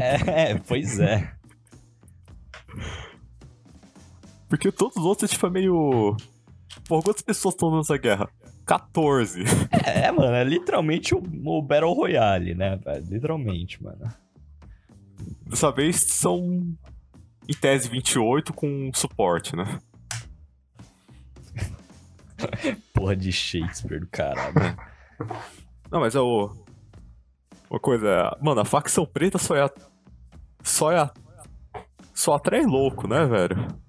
É, 0.00 0.54
pois 0.58 1.00
é. 1.00 1.32
Porque 4.52 4.70
todos 4.70 4.98
os 4.98 5.04
outros, 5.06 5.30
tipo, 5.30 5.46
é 5.46 5.50
meio. 5.50 6.14
Por 6.86 7.02
quantas 7.02 7.22
pessoas 7.22 7.54
estão 7.54 7.74
nessa 7.74 7.96
guerra? 7.96 8.28
14. 8.66 9.44
É, 9.82 10.12
mano, 10.12 10.34
é 10.34 10.44
literalmente 10.44 11.14
o, 11.14 11.22
o 11.46 11.62
Battle 11.62 11.94
Royale, 11.94 12.54
né, 12.54 12.76
velho? 12.76 13.06
Literalmente, 13.08 13.82
mano. 13.82 14.12
Dessa 15.46 15.72
vez 15.72 16.02
são, 16.02 16.70
em 17.48 17.54
tese, 17.58 17.88
28 17.88 18.52
com 18.52 18.90
suporte, 18.94 19.56
né? 19.56 19.78
Porra 22.92 23.16
de 23.16 23.32
Shakespeare 23.32 24.00
do 24.00 24.06
caralho. 24.06 24.76
Não, 25.90 26.00
mas 26.00 26.14
é 26.14 26.20
o. 26.20 26.54
Uma 27.70 27.80
coisa 27.80 28.06
é. 28.06 28.44
Mano, 28.44 28.60
a 28.60 28.66
facção 28.66 29.06
preta 29.06 29.38
só 29.38 29.56
é. 29.56 29.62
A... 29.62 29.70
Só 30.62 30.92
é. 30.92 30.98
A... 30.98 31.10
Só 32.12 32.34
atrai 32.34 32.66
louco, 32.66 33.08
né, 33.08 33.24
velho? 33.24 33.80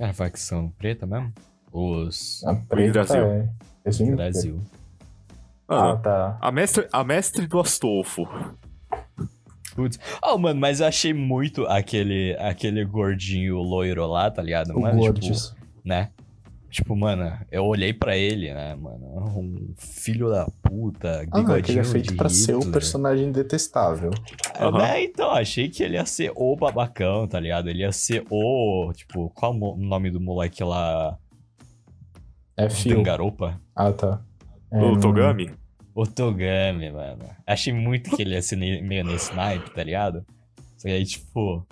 É 0.00 0.06
a 0.06 0.12
facção 0.14 0.70
preta 0.78 1.06
mesmo? 1.06 1.32
Os. 1.70 2.42
A 2.44 2.54
preta 2.54 2.92
Brasil. 3.04 3.22
é. 3.24 3.48
Esse 3.84 4.02
é 4.02 4.14
Brasil. 4.16 4.60
Mano, 5.68 5.90
Ah, 5.92 5.96
tá. 5.98 6.38
a, 6.40 6.50
mestre, 6.50 6.88
a 6.92 7.04
mestre 7.04 7.46
do 7.46 7.60
Astolfo. 7.60 8.26
Putz. 9.76 9.98
Oh, 10.22 10.36
mano, 10.36 10.58
mas 10.58 10.80
eu 10.80 10.86
achei 10.86 11.12
muito 11.14 11.64
aquele, 11.66 12.36
aquele 12.40 12.84
gordinho 12.84 13.58
loiro 13.58 14.04
lá, 14.06 14.28
tá 14.30 14.42
ligado? 14.42 14.70
O 14.76 14.80
Mano, 14.80 15.12
tipo, 15.12 15.36
né? 15.84 16.10
Tipo, 16.70 16.94
mano, 16.94 17.36
eu 17.50 17.64
olhei 17.64 17.92
pra 17.92 18.16
ele, 18.16 18.54
né, 18.54 18.76
mano? 18.76 19.04
Um 19.36 19.74
filho 19.76 20.30
da 20.30 20.46
puta, 20.62 21.26
Ah, 21.32 21.42
não, 21.42 21.60
que 21.60 21.72
ele 21.72 21.80
é 21.80 21.84
feito 21.84 22.14
pra 22.16 22.28
ser 22.28 22.54
o 22.54 22.58
Hitler. 22.58 22.72
personagem 22.72 23.32
detestável. 23.32 24.10
É, 24.56 24.62
Aham. 24.64 24.78
né? 24.78 25.02
Então, 25.02 25.32
achei 25.32 25.68
que 25.68 25.82
ele 25.82 25.94
ia 25.96 26.06
ser 26.06 26.30
o 26.36 26.54
babacão, 26.54 27.26
tá 27.26 27.40
ligado? 27.40 27.68
Ele 27.68 27.80
ia 27.80 27.90
ser 27.90 28.24
o. 28.30 28.92
Tipo, 28.94 29.30
qual 29.30 29.52
o 29.52 29.76
nome 29.76 30.10
do 30.12 30.20
moleque 30.20 30.62
lá? 30.62 31.18
É 32.56 32.70
fio. 32.70 32.96
Dangaropa? 32.98 33.60
Ah, 33.74 33.92
tá. 33.92 34.22
É, 34.70 34.80
o 34.80 35.00
Togami. 35.00 35.50
O 35.92 36.06
Togami, 36.06 36.92
mano. 36.92 37.24
Achei 37.44 37.72
muito 37.72 38.14
que 38.14 38.22
ele 38.22 38.34
ia 38.34 38.42
ser 38.42 38.54
meio 38.56 39.04
nesse 39.04 39.34
naipe, 39.34 39.70
tá 39.70 39.82
ligado? 39.82 40.24
Só 40.76 40.86
que 40.86 40.94
aí, 40.94 41.04
tipo. 41.04 41.66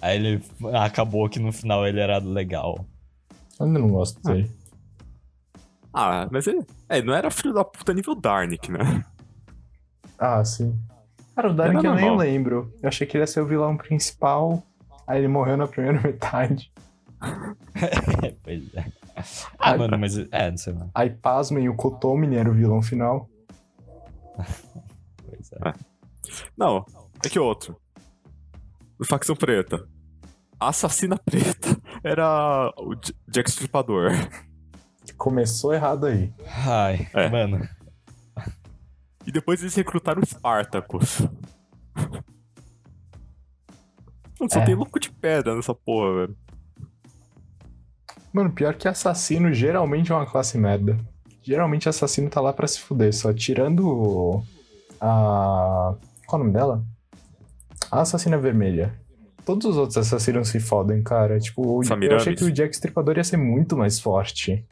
Aí 0.00 0.16
ele 0.16 0.42
acabou 0.72 1.28
que 1.28 1.40
no 1.40 1.50
final 1.52 1.84
ele 1.86 1.98
era 2.00 2.18
legal. 2.18 2.86
Eu 3.58 3.66
ainda 3.66 3.78
não 3.78 3.88
gosto 3.88 4.20
dele. 4.22 4.50
Ah, 5.92 6.26
mas 6.30 6.46
ele. 6.46 6.64
É, 6.88 7.02
não 7.02 7.12
era 7.14 7.30
filho 7.30 7.52
da 7.52 7.64
puta 7.64 7.92
nível 7.92 8.14
Darnik, 8.14 8.70
né? 8.70 9.04
Ah, 10.18 10.44
sim. 10.44 10.78
Cara, 11.34 11.52
o 11.52 11.60
Era 11.60 11.68
eu 11.72 11.72
nem 11.74 11.82
normal. 11.82 12.16
lembro. 12.16 12.72
Eu 12.82 12.88
achei 12.88 13.06
que 13.06 13.16
ele 13.16 13.22
ia 13.22 13.26
ser 13.26 13.40
o 13.40 13.46
vilão 13.46 13.76
principal. 13.76 14.62
Aí 15.06 15.18
ele 15.18 15.28
morreu 15.28 15.56
na 15.56 15.66
primeira 15.66 16.00
metade. 16.06 16.72
pois 18.42 18.74
é. 18.74 18.92
Ah, 19.58 19.76
mano, 19.76 19.98
mas. 19.98 20.16
É, 20.30 20.50
não 20.50 20.56
sei, 20.56 20.72
mano. 20.72 20.90
Aí 20.94 21.10
pasmem, 21.10 21.68
o 21.68 21.74
Kotomi 21.74 22.34
era 22.36 22.50
o 22.50 22.54
vilão 22.54 22.82
final. 22.82 23.28
Pois 25.26 25.52
é. 25.52 25.74
Não, 26.56 26.84
é 27.24 27.28
que 27.28 27.38
outro. 27.38 27.76
Facção 29.04 29.34
preta. 29.34 29.86
A 30.62 30.68
assassina 30.68 31.16
preta 31.18 31.76
era 32.04 32.72
o 32.78 32.94
Jack 33.28 33.50
Stripador. 33.50 34.12
Começou 35.16 35.74
errado 35.74 36.06
aí. 36.06 36.32
Ai, 36.66 37.08
É. 37.12 37.28
mano. 37.28 37.68
E 39.26 39.32
depois 39.32 39.60
eles 39.60 39.74
recrutaram 39.74 40.22
o 40.22 40.26
Spartacus. 40.26 41.20
Mano, 44.40 44.50
só 44.52 44.60
É. 44.60 44.64
tem 44.64 44.74
louco 44.74 44.98
de 44.98 45.10
pedra 45.10 45.54
nessa 45.54 45.72
porra, 45.74 46.14
velho. 46.26 46.36
Mano, 48.32 48.50
pior 48.50 48.74
que 48.74 48.88
assassino 48.88 49.52
geralmente 49.52 50.10
é 50.10 50.14
uma 50.14 50.26
classe 50.26 50.58
merda. 50.58 50.98
Geralmente 51.42 51.88
assassino 51.88 52.28
tá 52.30 52.40
lá 52.40 52.52
pra 52.52 52.66
se 52.66 52.80
fuder, 52.80 53.12
só 53.14 53.32
tirando 53.32 54.42
a. 55.00 55.94
Qual 56.26 56.40
o 56.40 56.44
nome 56.44 56.52
dela? 56.52 56.84
A 57.90 58.00
assassina 58.00 58.36
vermelha. 58.38 59.00
Todos 59.44 59.66
os 59.66 59.76
outros 59.76 59.96
assassinos 59.96 60.48
se 60.48 60.60
fodem, 60.60 61.02
cara. 61.02 61.38
Tipo, 61.38 61.82
eu 61.84 62.16
achei 62.16 62.34
que 62.34 62.44
o 62.44 62.52
Jack 62.52 62.74
Stripador 62.74 63.16
ia 63.16 63.24
ser 63.24 63.36
muito 63.36 63.76
mais 63.76 63.98
forte. 63.98 64.64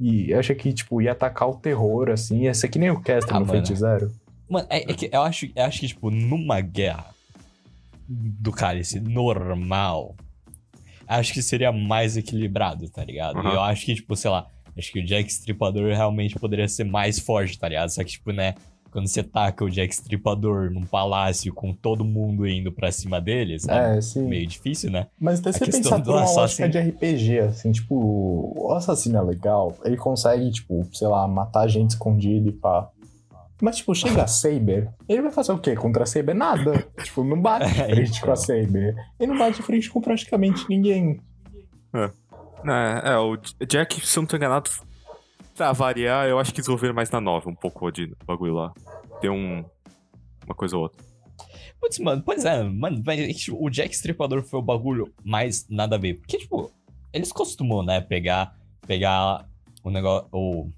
E 0.00 0.30
eu 0.30 0.38
achei 0.40 0.56
que, 0.56 0.72
tipo, 0.72 1.00
ia 1.00 1.12
atacar 1.12 1.48
o 1.48 1.54
terror, 1.56 2.10
assim. 2.10 2.42
Ia 2.42 2.54
ser 2.54 2.68
que 2.68 2.78
nem 2.78 2.90
o 2.90 3.00
Caster 3.00 3.36
Ah, 3.36 3.40
no 3.40 3.46
mano. 3.46 3.58
Fate 3.60 3.76
Zero. 3.76 4.12
Mano, 4.48 4.66
é, 4.68 4.90
é 4.90 4.94
que 4.94 5.08
eu 5.12 5.22
acho, 5.22 5.46
eu 5.54 5.64
acho 5.64 5.80
que, 5.80 5.88
tipo, 5.88 6.10
numa 6.10 6.60
guerra 6.60 7.14
do 8.08 8.52
cálice 8.52 9.00
normal, 9.00 10.14
acho 11.06 11.32
que 11.32 11.42
seria 11.42 11.72
mais 11.72 12.16
equilibrado, 12.16 12.88
tá 12.90 13.04
ligado? 13.04 13.38
Aham. 13.38 13.52
Eu 13.52 13.60
acho 13.62 13.86
que, 13.86 13.94
tipo, 13.94 14.14
sei 14.16 14.30
lá, 14.30 14.46
acho 14.76 14.92
que 14.92 15.00
o 15.00 15.04
Jack 15.04 15.30
Stripador 15.30 15.94
realmente 15.94 16.34
poderia 16.38 16.68
ser 16.68 16.84
mais 16.84 17.18
forte, 17.18 17.58
tá 17.58 17.68
ligado? 17.68 17.90
Só 17.90 18.02
que, 18.02 18.10
tipo, 18.10 18.32
né, 18.32 18.54
quando 18.94 19.08
você 19.08 19.24
taca 19.24 19.64
o 19.64 19.68
Jack 19.68 19.92
Stripador 19.92 20.70
num 20.70 20.86
palácio 20.86 21.52
com 21.52 21.74
todo 21.74 22.04
mundo 22.04 22.46
indo 22.46 22.70
pra 22.72 22.92
cima 22.92 23.20
dele, 23.20 23.58
sabe? 23.58 23.98
É, 23.98 24.00
sim. 24.00 24.22
Meio 24.28 24.46
difícil, 24.46 24.88
né? 24.90 25.08
Mas 25.20 25.40
daí 25.40 25.50
A 25.50 25.58
você 25.58 25.66
pensar 25.66 26.00
por 26.00 26.14
uma 26.14 26.24
lógica 26.24 26.68
de 26.68 26.78
RPG, 26.78 27.38
assim, 27.40 27.72
tipo, 27.72 28.54
o 28.56 28.72
assassino 28.72 29.18
é 29.18 29.22
legal, 29.22 29.76
ele 29.84 29.96
consegue, 29.96 30.48
tipo, 30.52 30.86
sei 30.92 31.08
lá, 31.08 31.26
matar 31.26 31.66
gente 31.66 31.90
escondida 31.90 32.48
e 32.48 32.52
pá. 32.52 32.88
Mas, 33.60 33.76
tipo, 33.78 33.94
chega 33.94 34.22
a 34.22 34.26
Saber, 34.28 34.88
ele 35.08 35.22
vai 35.22 35.30
fazer 35.32 35.50
o 35.52 35.58
quê 35.58 35.74
contra 35.74 36.04
a 36.04 36.06
Saber? 36.06 36.34
Nada. 36.34 36.86
tipo, 37.02 37.24
não 37.24 37.40
bate 37.42 37.72
de 37.74 37.80
É, 37.82 37.84
frente 37.86 38.20
com 38.20 38.30
a 38.30 38.34
então. 38.34 38.36
Saber. 38.36 38.94
Ele 39.18 39.32
não 39.32 39.38
bate 39.38 39.56
de 39.56 39.62
frente 39.62 39.90
com 39.90 40.00
praticamente 40.00 40.64
ninguém. 40.68 41.20
É, 42.66 43.12
é, 43.12 43.16
o 43.18 43.36
J- 43.36 43.66
Jack, 43.66 44.06
se 44.06 44.18
eu 44.18 44.22
não 44.22 44.26
tô 44.28 44.36
enganado, 44.36 44.70
pra 45.54 45.72
variar, 45.72 46.26
eu 46.28 46.38
acho 46.38 46.52
que 46.52 46.60
desenvolveram 46.60 46.94
mais 46.94 47.10
na 47.10 47.20
9 47.20 47.48
um 47.48 47.54
pouco 47.54 47.90
de 47.90 48.14
bagulho 48.26 48.54
lá. 48.54 48.74
Tem 49.20 49.30
um. 49.30 49.64
Uma 50.44 50.54
coisa 50.54 50.76
ou 50.76 50.82
outra. 50.82 51.02
Putz, 51.80 51.98
mano, 51.98 52.22
pois 52.24 52.44
é, 52.44 52.62
mano, 52.62 53.02
tipo, 53.34 53.62
o 53.62 53.70
Jack 53.70 53.94
Stripador 53.94 54.42
foi 54.42 54.58
o 54.58 54.62
bagulho 54.62 55.12
mais 55.24 55.66
nada 55.68 55.96
a 55.96 55.98
ver. 55.98 56.14
Porque, 56.14 56.38
tipo, 56.38 56.70
eles 57.12 57.32
costumam, 57.32 57.82
né, 57.82 58.00
pegar, 58.00 58.56
pegar 58.86 59.46
o 59.82 59.90
negócio, 59.90 60.28
o, 60.32 60.70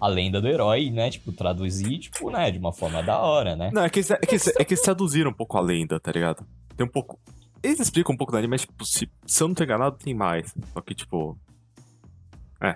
a 0.00 0.08
lenda 0.08 0.40
do 0.40 0.48
herói, 0.48 0.90
né, 0.90 1.10
tipo, 1.10 1.32
traduzir, 1.32 1.98
tipo, 1.98 2.30
né, 2.30 2.50
de 2.50 2.58
uma 2.58 2.72
forma 2.72 3.02
da 3.02 3.18
hora, 3.18 3.56
né? 3.56 3.70
Não, 3.72 3.84
é 3.84 3.90
que, 3.90 4.00
eles, 4.00 4.10
é, 4.10 4.16
que 4.16 4.34
eles, 4.34 4.46
é 4.48 4.64
que 4.64 4.74
eles 4.74 4.82
traduziram 4.82 5.30
um 5.30 5.34
pouco 5.34 5.56
a 5.56 5.60
lenda, 5.60 6.00
tá 6.00 6.12
ligado? 6.12 6.46
Tem 6.76 6.86
um 6.86 6.90
pouco. 6.90 7.18
Eles 7.62 7.80
explicam 7.80 8.14
um 8.14 8.18
pouco 8.18 8.32
da 8.32 8.38
anime, 8.38 8.52
mas, 8.52 8.62
tipo, 8.62 8.84
se, 8.84 9.10
se 9.26 9.42
eu 9.42 9.48
não 9.48 9.54
tô 9.54 9.64
enganado, 9.64 9.96
tem 9.96 10.14
mais. 10.14 10.54
Só 10.72 10.80
que, 10.80 10.94
tipo. 10.94 11.38
É. 12.60 12.74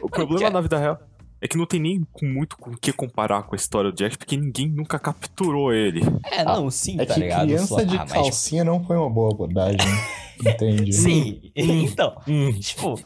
O 0.00 0.08
problema 0.08 0.40
Jack- 0.40 0.52
na 0.52 0.60
vida 0.60 0.78
real 0.78 0.98
é 1.42 1.48
que 1.48 1.56
não 1.56 1.66
tem 1.66 1.80
nem 1.80 2.02
muito 2.22 2.56
com 2.58 2.70
o 2.70 2.76
que 2.76 2.92
comparar 2.92 3.42
com 3.44 3.54
a 3.54 3.56
história 3.56 3.90
do 3.90 3.96
Jack, 3.96 4.18
porque 4.18 4.36
ninguém 4.36 4.68
nunca 4.68 4.98
capturou 4.98 5.72
ele. 5.72 6.00
É, 6.30 6.44
não, 6.44 6.70
sim, 6.70 7.00
É 7.00 7.04
tá 7.06 7.14
que 7.14 7.20
ligado? 7.20 7.46
criança 7.46 7.66
Só- 7.66 7.82
de 7.82 7.96
ah, 7.96 7.98
mas, 8.00 8.08
tipo, 8.12 8.22
calcinha 8.22 8.64
não 8.64 8.84
foi 8.84 8.96
uma 8.96 9.08
boa 9.10 9.30
abordagem. 9.32 9.78
Entende? 10.44 10.92
Sim, 10.92 11.40
então, 11.54 12.16
tipo, 12.60 12.98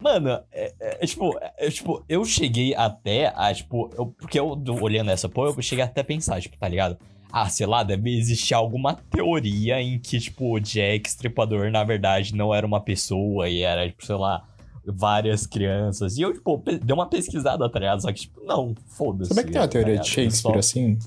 mano, 0.00 0.28
é, 0.52 0.72
é, 0.80 0.98
é, 1.02 1.06
tipo, 1.06 1.36
é, 1.58 1.70
tipo, 1.70 2.04
eu 2.08 2.24
cheguei 2.24 2.74
até 2.74 3.32
a, 3.34 3.52
tipo, 3.52 3.90
eu, 3.96 4.06
porque 4.06 4.38
eu 4.38 4.56
olhando 4.80 5.10
essa 5.10 5.28
porra, 5.28 5.50
eu 5.56 5.62
cheguei 5.62 5.84
até 5.84 6.00
a 6.00 6.04
pensar, 6.04 6.40
tipo, 6.40 6.56
tá 6.56 6.68
ligado? 6.68 6.96
Ah, 7.32 7.48
sei 7.48 7.66
lá, 7.66 7.82
deve 7.82 8.16
existir 8.16 8.54
alguma 8.54 8.94
teoria 8.94 9.80
em 9.82 9.98
que, 9.98 10.18
tipo, 10.20 10.54
o 10.54 10.60
Jack 10.60 11.08
Stripador, 11.08 11.70
na 11.70 11.82
verdade, 11.84 12.34
não 12.34 12.54
era 12.54 12.64
uma 12.66 12.80
pessoa 12.80 13.48
e 13.48 13.62
era, 13.62 13.86
tipo, 13.88 14.06
sei 14.06 14.14
lá, 14.16 14.44
várias 14.86 15.46
crianças. 15.46 16.16
E 16.16 16.22
eu, 16.22 16.32
tipo, 16.32 16.56
dei 16.64 16.92
uma 16.94 17.08
pesquisada, 17.08 17.68
tá 17.70 17.78
ligado? 17.78 18.02
Só 18.02 18.12
que, 18.12 18.20
tipo, 18.20 18.44
não, 18.44 18.74
foda-se. 18.88 19.28
Sabia 19.34 19.44
que 19.44 19.52
tem 19.52 19.60
uma 19.60 19.66
tá 19.66 19.72
teoria 19.72 19.92
ligado? 19.94 20.04
de 20.04 20.10
É 20.10 20.14
Shakespeare 20.14 20.52
só- 20.52 20.58
assim? 20.58 20.98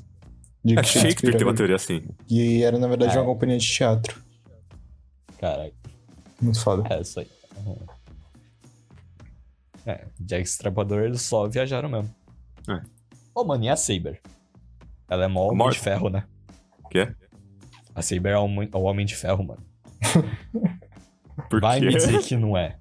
De 0.63 0.77
É, 0.77 0.82
que 0.82 0.88
Shakespeare 0.88 1.38
tem 1.38 1.47
uma 1.47 1.55
teoria 1.55 1.75
assim. 1.77 2.01
E 2.30 2.61
era, 2.63 2.77
na 2.77 2.88
verdade, 2.88 3.15
É. 3.15 3.19
uma 3.19 3.25
companhia 3.25 3.57
de 3.57 3.67
teatro. 3.67 4.21
Caralho. 5.39 5.73
Muito 6.41 6.59
foda. 6.61 6.84
É, 6.93 7.01
isso 7.01 7.19
aí. 7.19 7.27
Uhum. 7.65 7.77
É, 9.86 10.05
Jack 10.19 10.43
Stripador, 10.47 11.03
eles 11.03 11.21
só 11.21 11.47
viajaram 11.47 11.89
mesmo. 11.89 12.13
É. 12.69 12.82
Ô, 13.34 13.43
mano, 13.43 13.63
e 13.63 13.69
a 13.69 13.75
Saber? 13.75 14.21
Ela 15.09 15.25
é 15.25 15.27
mó 15.27 15.45
homem 15.47 15.57
Mor- 15.57 15.71
de 15.71 15.80
ferro, 15.80 16.09
né? 16.09 16.25
Quê? 16.91 17.13
A 17.95 18.01
Saber 18.01 18.32
é 18.32 18.38
o 18.38 18.43
homem, 18.43 18.69
é 18.71 18.77
o 18.77 18.82
homem 18.82 19.05
de 19.05 19.15
ferro, 19.15 19.43
mano. 19.43 19.63
Por 21.49 21.61
Vai 21.61 21.80
quê? 21.80 21.86
me 21.88 21.93
dizer 21.93 22.19
que 22.21 22.36
não 22.36 22.57
é. 22.57 22.77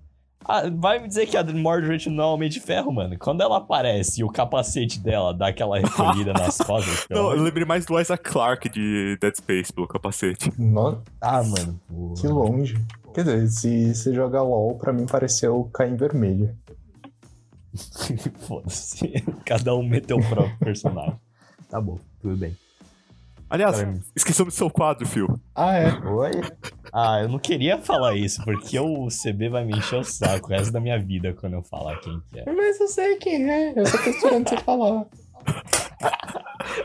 Ah, 0.48 0.62
vai 0.74 0.98
me 0.98 1.06
dizer 1.08 1.26
que 1.26 1.36
a 1.36 1.44
Mordred 1.44 2.08
não 2.08 2.24
é 2.24 2.26
homem 2.28 2.48
de 2.48 2.58
ferro, 2.58 2.90
mano. 2.90 3.18
Quando 3.18 3.42
ela 3.42 3.58
aparece 3.58 4.22
e 4.22 4.24
o 4.24 4.28
capacete 4.30 4.98
dela 4.98 5.34
dá 5.34 5.48
aquela 5.48 5.78
recolhida 5.78 6.32
nas 6.32 6.56
costas. 6.64 7.06
Não, 7.10 7.30
eu 7.32 7.36
de- 7.36 7.42
lembrei 7.42 7.66
mais 7.66 7.84
do 7.84 8.00
Isaac 8.00 8.22
Clarke 8.30 8.68
de 8.70 9.18
Dead 9.20 9.36
Space 9.36 9.70
pelo 9.72 9.86
capacete. 9.86 10.50
No- 10.58 11.02
Ah, 11.20 11.42
mano. 11.42 11.78
porra. 11.86 12.14
Que 12.18 12.26
longe. 12.28 12.82
Quer 13.14 13.24
dizer, 13.24 13.48
se 13.48 13.94
você 13.94 14.14
jogar 14.14 14.42
LOL, 14.42 14.76
pra 14.78 14.92
mim 14.92 15.04
pareceu 15.04 15.64
cair 15.74 15.92
em 15.92 15.96
vermelho. 15.96 16.56
Foda-se. 18.38 19.22
Cada 19.44 19.74
um 19.74 19.82
meteu 19.82 20.16
o 20.18 20.26
próprio 20.28 20.58
personagem. 20.58 21.14
Tá 21.68 21.80
bom, 21.80 21.98
tudo 22.22 22.36
bem. 22.36 22.56
Aliás, 23.50 23.76
Caramba. 23.78 24.00
esquecemos 24.14 24.52
do 24.54 24.56
seu 24.56 24.68
quadro, 24.70 25.06
Phil. 25.06 25.26
Ah, 25.54 25.74
é. 25.76 25.90
Oi? 26.06 26.30
Ah, 26.92 27.20
eu 27.22 27.28
não 27.28 27.38
queria 27.38 27.78
falar 27.78 28.14
isso, 28.14 28.42
porque 28.44 28.78
o 28.78 29.08
CB 29.08 29.48
vai 29.48 29.64
me 29.64 29.76
encher 29.76 29.98
o 29.98 30.04
saco 30.04 30.46
o 30.48 30.50
resto 30.50 30.70
da 30.72 30.80
minha 30.80 30.98
vida 30.98 31.32
quando 31.32 31.54
eu 31.54 31.62
falar 31.62 31.98
quem 32.00 32.20
que 32.28 32.40
é. 32.40 32.44
Mas 32.52 32.78
eu 32.78 32.88
sei 32.88 33.16
quem 33.16 33.50
é. 33.50 33.72
Eu 33.74 33.86
só 33.86 33.96
tô 33.98 34.10
esperando 34.10 34.48
você 34.48 34.56
falar. 34.58 35.06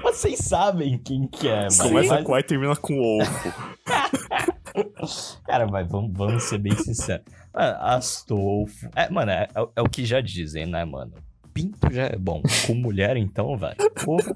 Vocês 0.01 0.39
sabem 0.39 0.97
quem 0.97 1.27
que 1.27 1.47
é, 1.49 1.63
mas... 1.63 1.81
Começa 1.81 2.13
mas- 2.15 2.23
com 2.23 2.33
A 2.33 2.39
e 2.39 2.43
termina 2.43 2.75
com 2.77 2.97
ovo. 2.97 3.53
Cara, 5.45 5.67
mas 5.67 5.87
vamos, 5.87 6.11
vamos 6.15 6.43
ser 6.43 6.57
bem 6.59 6.75
sinceros. 6.77 7.25
Mano, 7.53 7.77
Astolfo... 7.81 8.89
É, 8.95 9.09
mano, 9.09 9.31
é, 9.31 9.47
é- 9.55 9.67
é 9.75 9.81
o 9.81 9.89
que 9.89 10.05
já 10.05 10.21
dizem, 10.21 10.65
né, 10.65 10.83
mano? 10.85 11.13
Pinto 11.53 11.91
já 11.93 12.03
é 12.05 12.15
bom. 12.17 12.41
Com 12.65 12.73
mulher, 12.73 13.17
então, 13.17 13.55
velho. 13.57 13.75
Porra. 14.03 14.35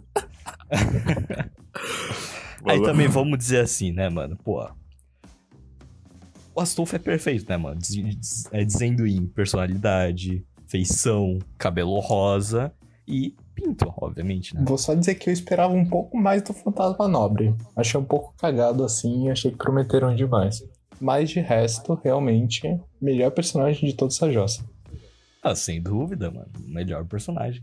Aí 2.66 2.82
também 2.82 3.08
vamos 3.08 3.38
dizer 3.38 3.60
assim, 3.62 3.92
né, 3.92 4.10
mano? 4.10 4.36
Pô. 4.44 4.68
O 6.56 6.62
Astolfo 6.62 6.96
é 6.96 7.00
perfeito, 7.00 7.48
né, 7.50 7.56
mano? 7.58 7.80
Diz- 7.80 8.46
É 8.52 8.64
dizendo 8.66 9.06
em 9.06 9.26
personalidade, 9.28 10.44
feição, 10.68 11.38
cabelo 11.58 12.00
rosa 12.00 12.74
e 13.08 13.36
pinto, 13.54 13.94
obviamente, 13.98 14.56
né? 14.56 14.64
Vou 14.68 14.78
só 14.78 14.94
dizer 14.94 15.16
que 15.16 15.30
eu 15.30 15.34
esperava 15.34 15.74
um 15.74 15.86
pouco 15.86 16.18
mais 16.18 16.42
do 16.42 16.54
Fantasma 16.54 17.08
Nobre. 17.08 17.56
Achei 17.76 18.00
um 18.00 18.04
pouco 18.04 18.34
cagado 18.38 18.84
assim 18.84 19.26
e 19.28 19.30
achei 19.32 19.52
que 19.52 19.58
prometeram 19.58 20.14
demais. 20.16 20.64
Mas 21.00 21.30
de 21.30 21.40
resto, 21.40 21.94
realmente, 22.04 22.62
melhor 23.00 23.30
personagem 23.32 23.88
de 23.88 23.96
toda 23.96 24.12
essa 24.12 24.32
jossa. 24.32 24.66
Ah, 25.44 25.54
sem 25.56 25.80
dúvida, 25.82 26.32
mano. 26.32 26.50
Melhor 26.66 27.06
personagem. 27.06 27.62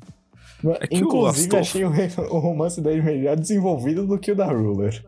É 0.73 0.87
que 0.87 0.97
Inclusive, 0.97 1.57
Astolfo- 1.59 1.59
achei 1.59 1.85
o, 1.85 2.35
o 2.35 2.39
romance 2.39 2.81
dele 2.81 3.03
melhor 3.03 3.37
desenvolvido 3.37 4.07
do 4.07 4.19
que 4.19 4.33
o 4.33 4.37
da 4.37 4.47
Ruler. 4.47 5.05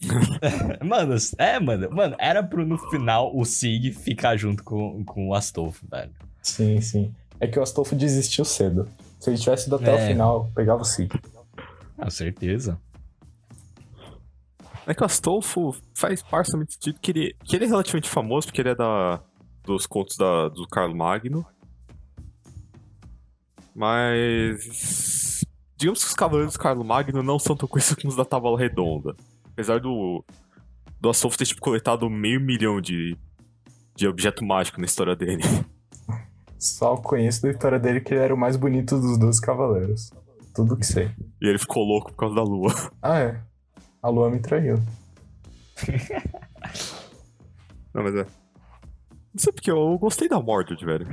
Mano, 0.84 1.14
é, 1.38 1.60
mano. 1.60 1.88
Mano, 1.90 2.16
era 2.18 2.42
pro 2.42 2.66
no 2.66 2.76
final 2.90 3.30
o 3.36 3.44
Sig 3.44 3.92
ficar 3.92 4.36
junto 4.36 4.64
com, 4.64 5.04
com 5.04 5.28
o 5.28 5.34
Astolfo, 5.34 5.86
velho. 5.88 6.10
Sim, 6.42 6.80
sim. 6.80 7.14
É 7.38 7.46
que 7.46 7.58
o 7.58 7.62
Astolfo 7.62 7.94
desistiu 7.94 8.44
cedo. 8.44 8.88
Se 9.20 9.30
ele 9.30 9.38
tivesse 9.38 9.68
ido 9.68 9.76
até 9.76 9.92
É. 9.92 10.04
o 10.04 10.08
final, 10.08 10.50
pegava 10.54 10.82
o 10.82 10.84
Sig. 10.84 11.08
Com 11.96 12.10
certeza. 12.10 12.78
É 14.86 14.92
que 14.94 15.02
o 15.02 15.06
Astolfo 15.06 15.76
faz 15.94 16.22
parcialmente 16.22 16.74
sentido 16.74 16.98
que 17.00 17.12
ele, 17.12 17.36
que 17.44 17.54
ele 17.54 17.64
é 17.66 17.68
relativamente 17.68 18.08
famoso, 18.08 18.48
porque 18.48 18.60
ele 18.60 18.70
é 18.70 18.74
da, 18.74 19.20
dos 19.64 19.86
contos 19.86 20.16
da, 20.16 20.48
do 20.48 20.66
Carlo 20.66 20.96
Magno. 20.96 21.46
Mas. 23.74 25.44
Digamos 25.76 26.02
que 26.02 26.08
os 26.08 26.14
Cavaleiros 26.14 26.54
do 26.54 26.60
Carlo 26.60 26.84
Magno 26.84 27.22
não 27.22 27.38
são 27.38 27.56
tão 27.56 27.68
conhecidos 27.68 28.02
como 28.02 28.10
os 28.10 28.16
da 28.16 28.24
Tábua 28.24 28.58
Redonda. 28.58 29.16
Apesar 29.52 29.80
do. 29.80 30.24
Do 31.00 31.10
Astolfo 31.10 31.36
ter 31.36 31.46
tipo, 31.46 31.60
coletado 31.60 32.08
meio 32.08 32.40
milhão 32.40 32.80
de, 32.80 33.16
de 33.96 34.06
objeto 34.06 34.44
mágico 34.44 34.78
na 34.78 34.86
história 34.86 35.16
dele. 35.16 35.42
Só 36.56 36.96
conheço 36.96 37.42
da 37.42 37.50
história 37.50 37.78
dele 37.78 38.00
que 38.00 38.14
ele 38.14 38.22
era 38.22 38.32
o 38.32 38.38
mais 38.38 38.56
bonito 38.56 39.00
dos 39.00 39.18
dois 39.18 39.40
cavaleiros. 39.40 40.10
Tudo 40.54 40.76
que 40.76 40.86
sei. 40.86 41.10
E 41.40 41.48
ele 41.48 41.58
ficou 41.58 41.82
louco 41.82 42.12
por 42.12 42.18
causa 42.18 42.36
da 42.36 42.42
lua. 42.42 42.72
Ah, 43.02 43.18
é. 43.18 43.42
A 44.00 44.08
lua 44.08 44.30
me 44.30 44.38
traiu. 44.38 44.76
Não, 47.92 48.04
mas 48.04 48.14
é. 48.14 48.24
Não 48.24 49.38
sei 49.38 49.52
porque 49.52 49.70
eu 49.70 49.98
gostei 49.98 50.28
da 50.28 50.40
Mordred, 50.40 50.84
velho. 50.84 51.06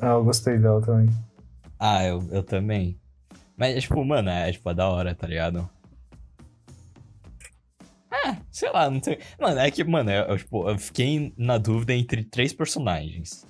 Ah, 0.00 0.12
eu 0.12 0.24
gostei 0.24 0.56
dela 0.58 0.80
também. 0.80 1.08
Ah, 1.78 2.04
eu, 2.04 2.26
eu 2.30 2.42
também. 2.42 2.98
Mas, 3.56 3.82
tipo, 3.82 4.04
mano, 4.04 4.28
é, 4.30 4.52
tipo, 4.52 4.68
é 4.70 4.74
da 4.74 4.88
hora, 4.88 5.14
tá 5.14 5.26
ligado? 5.26 5.68
É, 8.12 8.36
sei 8.50 8.70
lá, 8.70 8.88
não 8.90 9.00
tem. 9.00 9.18
Mano, 9.40 9.58
é 9.58 9.70
que, 9.70 9.82
mano, 9.84 10.10
eu, 10.10 10.24
eu, 10.26 10.38
tipo, 10.38 10.68
eu 10.68 10.78
fiquei 10.78 11.32
na 11.36 11.58
dúvida 11.58 11.92
entre 11.94 12.24
três 12.24 12.52
personagens. 12.52 13.44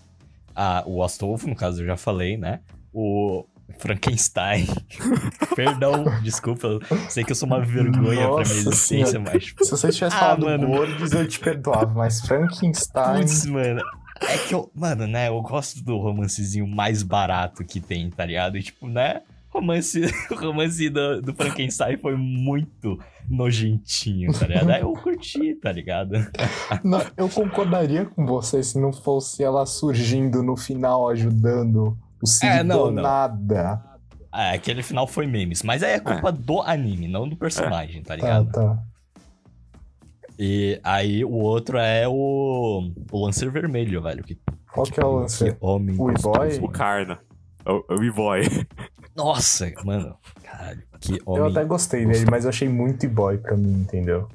Ah, 0.55 0.83
o 0.87 1.03
Astolfo, 1.03 1.49
no 1.49 1.55
caso, 1.55 1.83
eu 1.83 1.87
já 1.87 1.97
falei, 1.97 2.37
né? 2.37 2.61
O 2.93 3.45
Frankenstein. 3.79 4.67
Perdão, 5.55 6.05
desculpa, 6.23 6.79
sei 7.11 7.25
que 7.25 7.33
eu 7.33 7.37
sou 7.37 7.47
uma 7.47 7.61
vergonha 7.61 8.01
pra 8.01 8.13
minha 8.13 8.29
Nossa 8.29 8.53
existência, 8.55 9.19
mas. 9.21 9.45
tipo, 9.45 9.65
Se 9.65 9.71
você 9.71 9.91
tivesse 9.91 10.17
Ah, 10.17 10.21
falado 10.21 10.47
mano. 10.47 10.67
Gordes, 10.69 11.13
eu 11.13 11.29
te 11.29 11.39
perdoava, 11.39 11.93
mas 11.93 12.21
Frankenstein. 12.23 13.21
Putz, 13.21 13.45
mano. 13.47 13.83
É 14.21 14.39
que 14.39 14.55
eu, 14.55 14.71
mano, 14.75 15.07
né, 15.07 15.29
eu 15.29 15.41
gosto 15.43 15.83
do 15.85 15.97
romancezinho 15.99 16.67
mais 16.67 17.03
barato 17.03 17.65
que 17.65 17.81
tem, 17.81 18.11
tá 18.11 18.25
ligado? 18.25 18.57
E, 18.57 18.63
tipo, 18.63 18.89
né, 18.89 19.21
romance, 19.51 20.01
o 20.31 20.35
romance 20.37 20.89
do, 20.91 21.21
do 21.23 21.35
Frankenstein 21.35 21.97
foi 21.97 22.17
muito 22.17 22.99
nojentinho, 23.29 24.33
tá 24.33 24.47
ligado? 24.47 24.71
Aí 24.71 24.83
eu 24.83 24.93
curti, 24.93 25.55
tá 25.57 25.73
ligado? 25.73 26.13
Não, 26.85 27.03
eu 27.17 27.29
concordaria 27.29 28.05
com 28.05 28.25
você 28.27 28.63
se 28.63 28.79
não 28.79 28.93
fosse 28.93 29.43
ela 29.43 29.67
surgindo 29.67 30.43
no 30.43 30.57
final 30.57 31.09
ajudando 31.09 31.97
o 32.23 32.27
Sig 32.27 32.49
É, 32.49 32.63
não, 32.63 32.85
do 32.85 32.91
nada. 33.03 33.83
Ah, 34.31 34.53
aquele 34.53 34.83
final 34.83 35.07
foi 35.07 35.27
memes, 35.27 35.63
mas 35.63 35.83
aí 35.83 35.93
é 35.93 36.01
culpa 36.01 36.31
do 36.31 36.61
anime, 36.61 37.09
não 37.09 37.29
do 37.29 37.37
personagem, 37.37 38.03
tá 38.03 38.09
Tá, 38.09 38.17
ligado? 38.17 38.53
tá. 38.53 38.79
E 40.39 40.79
aí 40.85 41.25
o 41.25 41.33
outro 41.33 41.79
é 41.79 42.07
o, 42.07 42.91
o 43.11 43.25
Lancer 43.25 43.51
Vermelho, 43.51 44.03
velho. 44.03 44.23
Que, 44.23 44.39
Qual 44.73 44.85
que 44.87 45.01
é 45.01 45.05
o 45.05 45.21
lance? 45.21 45.45
que 45.53 45.57
homem 45.61 45.97
O. 45.99 46.11
E-Boy? 46.11 46.59
O 46.63 46.69
Karna. 46.69 47.19
É 47.65 47.71
o, 47.73 47.85
é 47.91 47.95
o 47.95 48.05
E-Boy. 48.05 48.43
Nossa, 49.17 49.73
mano. 49.85 50.15
Caralho, 50.43 50.83
que 51.01 51.15
Eu 51.15 51.21
homem. 51.25 51.51
até 51.51 51.65
gostei 51.65 52.05
dele, 52.05 52.27
mas 52.31 52.45
eu 52.45 52.51
achei 52.51 52.69
muito 52.69 53.07
e-boy 53.07 53.39
pra 53.39 53.57
mim, 53.57 53.73
entendeu? 53.81 54.29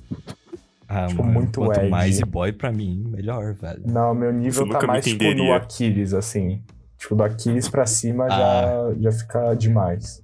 Ah, 0.90 1.06
tipo, 1.06 1.22
mano, 1.22 1.34
muito 1.36 1.60
quanto 1.62 1.80
edgy. 1.80 1.90
mais 1.90 2.20
e 2.20 2.26
boy 2.26 2.52
pra 2.52 2.72
mim, 2.72 3.06
melhor, 3.08 3.54
velho. 3.54 3.84
Não, 3.86 4.14
meu 4.16 4.34
nível 4.34 4.68
tá 4.68 4.86
mais 4.86 5.06
tipo 5.06 5.24
no. 5.36 5.54
Aquiles, 5.54 6.14
assim. 6.16 6.62
Tipo, 6.98 7.16
do 7.16 7.24
Aquiles 7.24 7.70
pra 7.70 7.86
cima 7.86 8.26
Ah. 8.26 8.30
já, 8.30 8.94
já 9.00 9.12
fica 9.20 9.54
demais. 9.54 10.22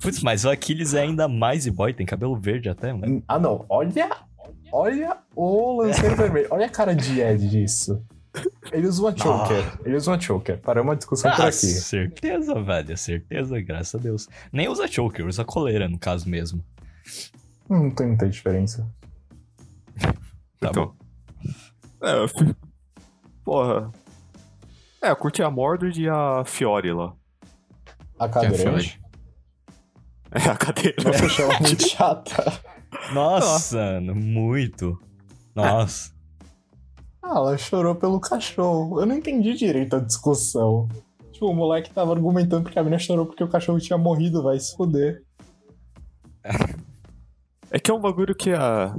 Putz, 0.00 0.22
mas 0.22 0.44
o 0.46 0.50
Aquiles 0.50 0.94
é 0.94 1.02
ainda 1.02 1.28
mais 1.28 1.66
e 1.66 1.70
boy, 1.70 1.92
tem 1.92 2.06
cabelo 2.06 2.34
verde 2.36 2.68
até, 2.70 2.92
mano. 2.94 3.22
Ah, 3.28 3.38
não. 3.38 3.66
Olha. 3.68 4.08
Olha 4.72 5.16
o 5.34 5.80
lanceiro 5.82 6.16
vermelho. 6.16 6.48
Olha 6.50 6.66
a 6.66 6.70
cara 6.70 6.94
de 6.94 7.20
Ed 7.20 7.48
disso. 7.48 8.04
Ele 8.72 8.86
usa 8.86 9.02
uma 9.02 9.16
choker. 9.16 9.80
Ele 9.84 9.96
usa 9.96 10.10
uma 10.12 10.20
choker. 10.20 10.58
Paramos 10.60 10.88
uma 10.90 10.96
discussão 10.96 11.30
por 11.32 11.40
Ah, 11.42 11.48
aqui. 11.48 11.52
certeza, 11.56 12.54
velho, 12.62 12.96
certeza, 12.96 13.60
graças 13.60 13.94
a 13.94 13.98
Deus. 14.02 14.28
Nem 14.52 14.68
usa 14.68 14.86
choker, 14.86 15.26
usa 15.26 15.44
coleira, 15.44 15.88
no 15.88 15.98
caso 15.98 16.28
mesmo. 16.28 16.64
Hum, 17.68 17.84
Não 17.84 17.90
tem 17.90 18.06
muita 18.08 18.28
diferença. 18.28 18.88
Tá 20.60 20.68
então. 20.70 20.94
É, 22.02 22.12
eu 22.22 22.28
fi- 22.28 22.54
Porra. 23.44 23.90
É, 25.02 25.10
eu 25.10 25.16
curti 25.16 25.42
a 25.42 25.50
Mordred 25.50 26.00
e 26.00 26.08
a 26.08 26.44
Fiore 26.44 26.92
lá. 26.92 27.12
A 28.18 28.28
Que 28.28 28.38
é 28.38 28.42
cadeirante. 28.42 29.00
É, 30.30 30.48
a 30.48 30.56
cadeira. 30.56 30.94
Nossa, 31.02 31.24
eu 31.24 31.28
chamo 31.28 31.52
muito 31.60 31.82
chata. 31.88 32.60
Nossa, 33.12 33.76
mano, 33.76 34.14
muito. 34.14 34.98
Nossa. 35.54 36.12
Ah, 37.22 37.36
ela 37.36 37.58
chorou 37.58 37.94
pelo 37.94 38.20
cachorro. 38.20 39.00
Eu 39.00 39.06
não 39.06 39.16
entendi 39.16 39.54
direito 39.54 39.96
a 39.96 40.00
discussão. 40.00 40.88
Tipo, 41.32 41.46
o 41.46 41.54
moleque 41.54 41.92
tava 41.92 42.12
argumentando 42.12 42.62
porque 42.62 42.78
a 42.78 42.82
menina 42.82 42.98
chorou 42.98 43.26
porque 43.26 43.44
o 43.44 43.48
cachorro 43.48 43.78
tinha 43.78 43.98
morrido, 43.98 44.42
vai 44.42 44.58
se 44.58 44.76
fuder. 44.76 45.22
É 47.70 47.78
que 47.78 47.90
é 47.90 47.94
um 47.94 48.00
bagulho 48.00 48.34
que 48.34 48.52
a. 48.52 48.94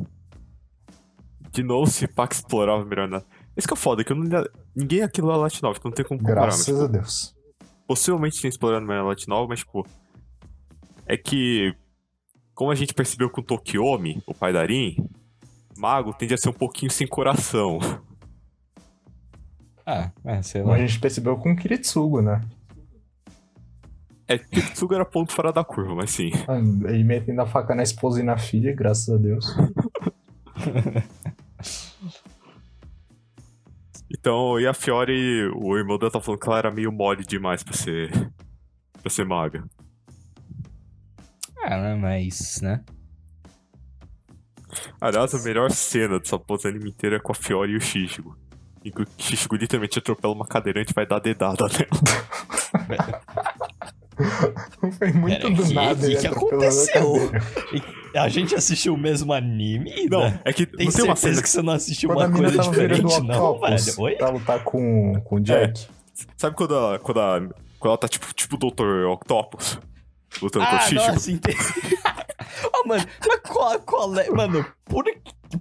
De 1.52 1.62
novo, 1.62 1.92
se 1.92 2.08
Pax 2.08 2.38
explorava 2.38 2.86
melhor 2.86 3.08
na. 3.08 3.22
Esse 3.56 3.68
que 3.68 3.74
é 3.74 3.78
foda, 3.78 4.04
que 4.04 4.14
eu 4.14 4.16
não... 4.16 4.46
ninguém 4.74 5.02
aqui 5.02 5.22
lá 5.22 5.36
Novel, 5.36 5.50
então 5.60 5.82
não 5.84 5.92
tem 5.92 6.06
como 6.06 6.20
comparar. 6.22 6.46
Mas, 6.46 6.66
Graças 6.66 6.82
a 6.82 6.88
Deus. 6.88 7.36
possivelmente 7.86 8.40
tinha 8.40 8.50
explorado 8.50 8.86
melhor 8.86 9.14
Novel, 9.28 9.48
mas, 9.50 9.60
tipo. 9.60 9.86
É 11.06 11.18
que. 11.18 11.76
Como 12.54 12.72
a 12.72 12.76
gente 12.76 12.94
percebeu 12.94 13.30
com 13.30 13.42
o 13.42 13.44
Tokiomi, 13.44 14.22
o 14.28 14.34
pai 14.34 14.54
da 14.54 14.64
Rin, 14.66 14.96
Mago 15.78 16.14
tende 16.14 16.34
a 16.34 16.38
ser 16.38 16.50
um 16.50 16.54
pouquinho 16.54 16.92
sem 16.92 17.08
coração. 17.08 17.80
Ah, 19.86 20.12
é, 20.24 20.42
sei 20.42 20.62
Como 20.62 20.74
lá. 20.74 20.80
a 20.80 20.86
gente 20.86 21.00
percebeu 21.00 21.38
com 21.38 21.52
o 21.52 21.56
Kiritsugo, 21.56 22.22
né? 22.22 22.42
É 24.28 24.38
que 24.38 24.60
o 24.60 24.64
Tsuga 24.72 24.96
era 24.96 25.06
ponto 25.06 25.34
fora 25.34 25.52
da 25.52 25.64
curva, 25.64 25.94
mas 25.96 26.12
sim. 26.12 26.32
Ah, 26.48 26.58
Ele 26.90 27.04
metendo 27.04 27.42
a 27.42 27.46
faca 27.48 27.76
na 27.76 27.84
esposa 27.84 28.20
e 28.22 28.24
na 28.24 28.38
filha, 28.38 28.74
graças 28.74 29.10
a 29.10 29.18
Deus. 29.18 29.46
Então, 34.14 34.60
e 34.60 34.68
a 34.68 34.74
Fiore, 34.74 35.48
o 35.56 35.78
irmão 35.78 35.98
dela 35.98 36.12
tá 36.12 36.20
falando 36.20 36.40
que 36.42 36.48
ela 36.48 36.58
era 36.58 36.72
meio 36.72 36.92
mole 36.92 37.24
demais 37.26 37.64
pra 37.64 37.74
ser. 37.74 38.12
pra 39.02 39.10
ser 39.10 39.26
maga. 39.26 39.64
Ah, 41.64 41.78
né, 41.78 41.96
mas, 41.96 42.60
né? 42.62 42.82
Aliás, 45.00 45.34
a 45.36 45.40
melhor 45.40 45.70
cena 45.72 46.20
dessa 46.20 46.40
pose 46.40 46.68
anime 46.68 46.90
inteira 46.90 47.18
é 47.18 47.20
com 47.20 47.32
a 47.32 47.36
Fiore 47.36 47.74
e 47.74 47.78
o 47.78 47.82
Shichigo. 47.82 48.38
em 48.84 48.90
que 48.92 49.02
o 49.02 49.08
Shichigo 49.18 49.56
literalmente 49.56 50.00
atropela 50.00 50.34
uma 50.34 50.48
cadeirante 50.48 50.92
e 50.92 50.94
vai 50.96 51.06
dar 51.06 51.20
dedada 51.20 51.66
nela. 51.68 53.22
Foi 54.98 55.12
muito 55.14 55.42
Pera, 55.42 55.56
do 55.56 55.64
que- 55.64 55.74
nada. 55.74 55.96
que 56.00 56.06
ele 56.06 56.18
que 56.18 56.28
a 56.28 56.32
aconteceu? 56.32 57.14
E 58.14 58.18
a 58.18 58.28
gente 58.30 58.54
assistiu 58.56 58.94
o 58.94 58.98
mesmo 58.98 59.34
anime? 59.34 59.90
Não, 60.10 60.28
Ida? 60.28 60.42
é 60.46 60.54
que 60.54 60.66
Tem 60.66 60.86
não 60.88 60.94
tem 60.94 61.04
uma 61.06 61.16
certeza 61.16 61.18
cena 61.36 61.42
que 61.42 61.50
você 61.50 61.62
não 61.62 61.74
assistiu 61.74 62.10
Quando 62.10 62.22
a 62.22 62.28
uma 62.28 62.38
coisa 62.38 62.58
diferente, 62.60 63.06
o 63.06 63.24
não, 63.24 63.60
velho? 63.60 63.78
Oi? 64.00 64.16
pra 64.16 64.30
lutar 64.30 64.64
com, 64.64 65.14
com 65.24 65.36
o 65.36 65.40
Jack. 65.40 65.88
Sabe 66.38 66.56
quando, 66.56 66.78
a, 66.78 67.00
quando, 67.00 67.20
a, 67.20 67.40
quando 67.80 67.90
ela 67.92 67.98
tá 67.98 68.08
tipo, 68.08 68.32
tipo 68.34 68.56
o 68.56 68.60
Dr. 68.72 69.08
Octopus? 69.12 69.80
Lutando 70.42 70.66
com 70.66 70.72
o 70.72 70.76
Ah, 70.76 70.80
Shichigo? 70.82 71.02
nossa, 71.08 71.32
entendi. 71.32 71.58
Ó, 72.74 72.88
mano, 72.88 73.04
mas 73.28 73.40
qual, 73.42 73.80
qual 73.82 74.20
é... 74.20 74.30
Mano, 74.30 74.66
por, 74.86 75.04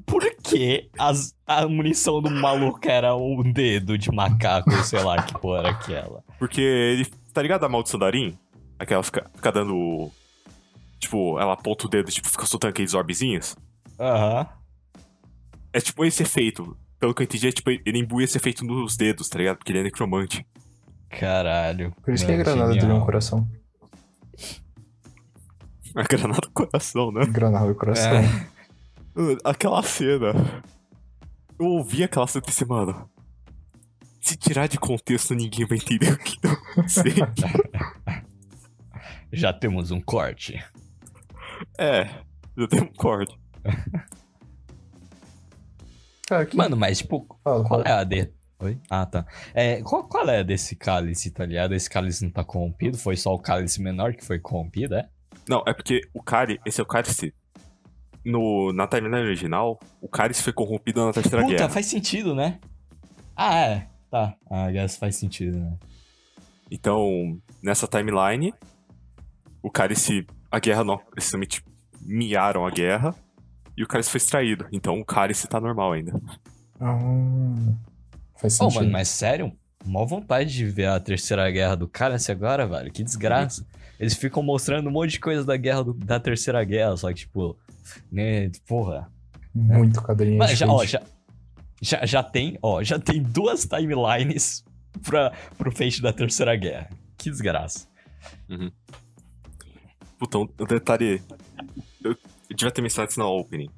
por 0.06 0.22
que 0.42 0.90
as, 0.98 1.34
a 1.46 1.66
munição 1.66 2.20
do 2.20 2.30
maluco 2.30 2.80
era 2.88 3.14
um 3.16 3.42
dedo 3.52 3.96
de 3.96 4.10
macaco, 4.12 4.70
sei 4.84 5.02
lá 5.02 5.22
que 5.22 5.32
porra 5.38 5.58
era 5.60 5.70
aquela? 5.70 6.22
Porque 6.38 6.60
ele. 6.60 7.06
Tá 7.32 7.42
ligado 7.42 7.64
a 7.64 7.68
maldição 7.68 7.98
da 7.98 8.06
Arin? 8.06 8.36
Aquela 8.78 9.02
fica, 9.02 9.28
fica 9.34 9.52
dando. 9.52 10.10
Tipo, 10.98 11.38
ela 11.38 11.52
aponta 11.54 11.86
o 11.86 11.88
dedo 11.88 12.08
e 12.08 12.12
tipo, 12.12 12.28
fica 12.28 12.44
soltando 12.46 12.70
aqueles 12.70 12.92
orbezinhos. 12.94 13.56
Aham. 13.98 14.46
É 15.72 15.80
tipo 15.80 16.04
esse 16.04 16.22
efeito. 16.22 16.76
Pelo 16.98 17.14
que 17.14 17.22
eu 17.22 17.24
entendi, 17.24 17.48
é 17.48 17.52
tipo, 17.52 17.70
ele 17.70 17.98
imbui 17.98 18.24
esse 18.24 18.36
efeito 18.36 18.64
nos 18.64 18.96
dedos, 18.96 19.28
tá 19.28 19.38
ligado? 19.38 19.58
Porque 19.58 19.72
ele 19.72 19.78
é 19.80 19.82
necromante. 19.84 20.44
Caralho. 21.08 21.94
Por 22.02 22.12
isso 22.14 22.26
que 22.26 22.32
a 22.32 22.36
Mano, 22.36 22.44
granada 22.44 22.74
deu 22.76 22.94
um 22.94 23.00
coração. 23.00 23.48
A 25.94 26.02
granada 26.04 26.40
do 26.40 26.50
coração, 26.50 27.12
né? 27.12 27.24
Granada 27.26 27.66
do 27.66 27.74
coração. 27.74 28.12
É. 28.16 28.48
Aquela 29.44 29.82
cena. 29.82 30.62
Eu 31.58 31.66
ouvi 31.66 32.02
aquela 32.04 32.26
cena 32.26 32.42
e 32.42 32.46
pensei, 32.46 32.66
mano. 32.66 33.10
Se 34.20 34.36
tirar 34.36 34.66
de 34.68 34.78
contexto, 34.78 35.34
ninguém 35.34 35.66
vai 35.66 35.78
entender 35.78 36.12
o 36.12 36.18
que 36.18 36.38
eu 36.46 36.56
pensei. 36.74 37.14
Já 39.32 39.52
temos 39.52 39.90
um 39.90 40.00
corte. 40.00 40.62
é, 41.78 42.04
já 42.56 42.66
tem 42.68 42.82
um 42.82 42.92
corte. 42.92 43.38
Cara, 46.28 46.46
que... 46.46 46.56
Mano, 46.56 46.76
mas 46.76 46.98
tipo, 46.98 47.26
Fala, 47.44 47.64
qual 47.64 47.82
fala. 47.82 47.96
é 47.96 48.00
a 48.00 48.04
de... 48.04 48.32
Oi? 48.58 48.78
Ah, 48.90 49.06
tá. 49.06 49.24
É, 49.54 49.80
qual, 49.82 50.02
qual 50.08 50.28
é 50.28 50.40
a 50.40 50.42
desse 50.42 50.74
cálice, 50.76 51.30
tá 51.30 51.46
ligado? 51.46 51.72
Esse 51.74 51.88
cálice 51.88 52.24
não 52.24 52.30
tá 52.32 52.42
corrompido? 52.44 52.98
Foi 52.98 53.16
só 53.16 53.32
o 53.32 53.38
cálice 53.38 53.80
menor 53.80 54.14
que 54.14 54.24
foi 54.24 54.38
corrompido, 54.40 54.96
é? 54.96 55.08
Não, 55.48 55.62
é 55.66 55.72
porque 55.72 56.00
o 56.14 56.22
cálice, 56.22 56.60
esse 56.64 56.80
é 56.80 56.84
o 56.84 56.86
cálice. 56.86 57.34
No, 58.24 58.72
na 58.72 58.86
timeline 58.86 59.22
original, 59.24 59.78
o 60.00 60.06
cálice 60.08 60.42
foi 60.42 60.52
corrompido 60.52 61.04
na 61.04 61.12
Terceira 61.12 61.42
Puta, 61.42 61.56
Guerra. 61.56 61.68
faz 61.70 61.86
sentido, 61.86 62.34
né? 62.34 62.58
Ah, 63.34 63.58
é. 63.60 63.86
Tá. 64.10 64.34
Ah, 64.50 64.70
guess 64.70 64.96
faz 64.96 65.16
sentido, 65.16 65.58
né? 65.58 65.78
Então, 66.70 67.40
nessa 67.62 67.86
timeline, 67.86 68.52
o 69.62 69.70
cálice. 69.70 70.26
A 70.50 70.58
guerra 70.58 70.84
não. 70.84 70.98
Simplesmente 71.18 71.64
miaram 72.02 72.66
a 72.66 72.70
guerra. 72.70 73.14
E 73.76 73.82
o 73.82 73.86
cálice 73.88 74.10
foi 74.10 74.18
extraído. 74.18 74.66
Então 74.72 74.98
o 75.00 75.04
cálice 75.04 75.46
tá 75.48 75.60
normal 75.60 75.92
ainda. 75.92 76.12
Ah, 76.78 76.98
faz 78.36 78.54
Ô, 78.60 78.64
sentido. 78.64 78.80
mano, 78.80 78.92
mas 78.92 79.08
sério? 79.08 79.52
Mó 79.84 80.04
vontade 80.04 80.52
de 80.52 80.66
ver 80.66 80.86
a 80.86 81.00
terceira 81.00 81.50
guerra 81.50 81.74
do 81.76 81.88
cálice 81.88 82.30
agora, 82.30 82.66
velho. 82.66 82.92
Que 82.92 83.02
desgraça. 83.02 83.64
Eles 84.00 84.14
ficam 84.14 84.42
mostrando 84.42 84.88
um 84.88 84.92
monte 84.92 85.10
de 85.12 85.20
coisa 85.20 85.44
da 85.44 85.56
guerra 85.56 85.84
do- 85.84 85.92
da 85.94 86.18
terceira 86.18 86.64
guerra, 86.64 86.96
só 86.96 87.08
que, 87.08 87.16
tipo, 87.20 87.56
né, 88.10 88.50
porra. 88.66 89.12
Muito 89.54 90.02
quadrinho. 90.02 90.38
Mas 90.38 90.56
já, 90.58 90.66
ó, 90.66 90.84
já, 90.86 91.02
já, 91.82 92.06
já 92.06 92.22
tem, 92.22 92.58
ó, 92.62 92.82
já 92.82 92.98
tem 92.98 93.22
duas 93.22 93.66
timelines 93.66 94.64
pra, 95.04 95.30
pro 95.58 95.70
Fate 95.70 96.00
da 96.00 96.12
Terceira 96.14 96.56
Guerra. 96.56 96.88
Que 97.18 97.28
desgraça. 97.30 97.86
Puta, 100.18 100.38
um 100.38 100.48
um 100.60 100.64
detalhe. 100.64 101.22
Eu, 102.02 102.12
eu 102.12 102.56
devia 102.56 102.70
ter 102.70 102.82
mencionado 102.82 103.10
isso 103.10 103.20
na 103.20 103.26
opening. 103.26 103.68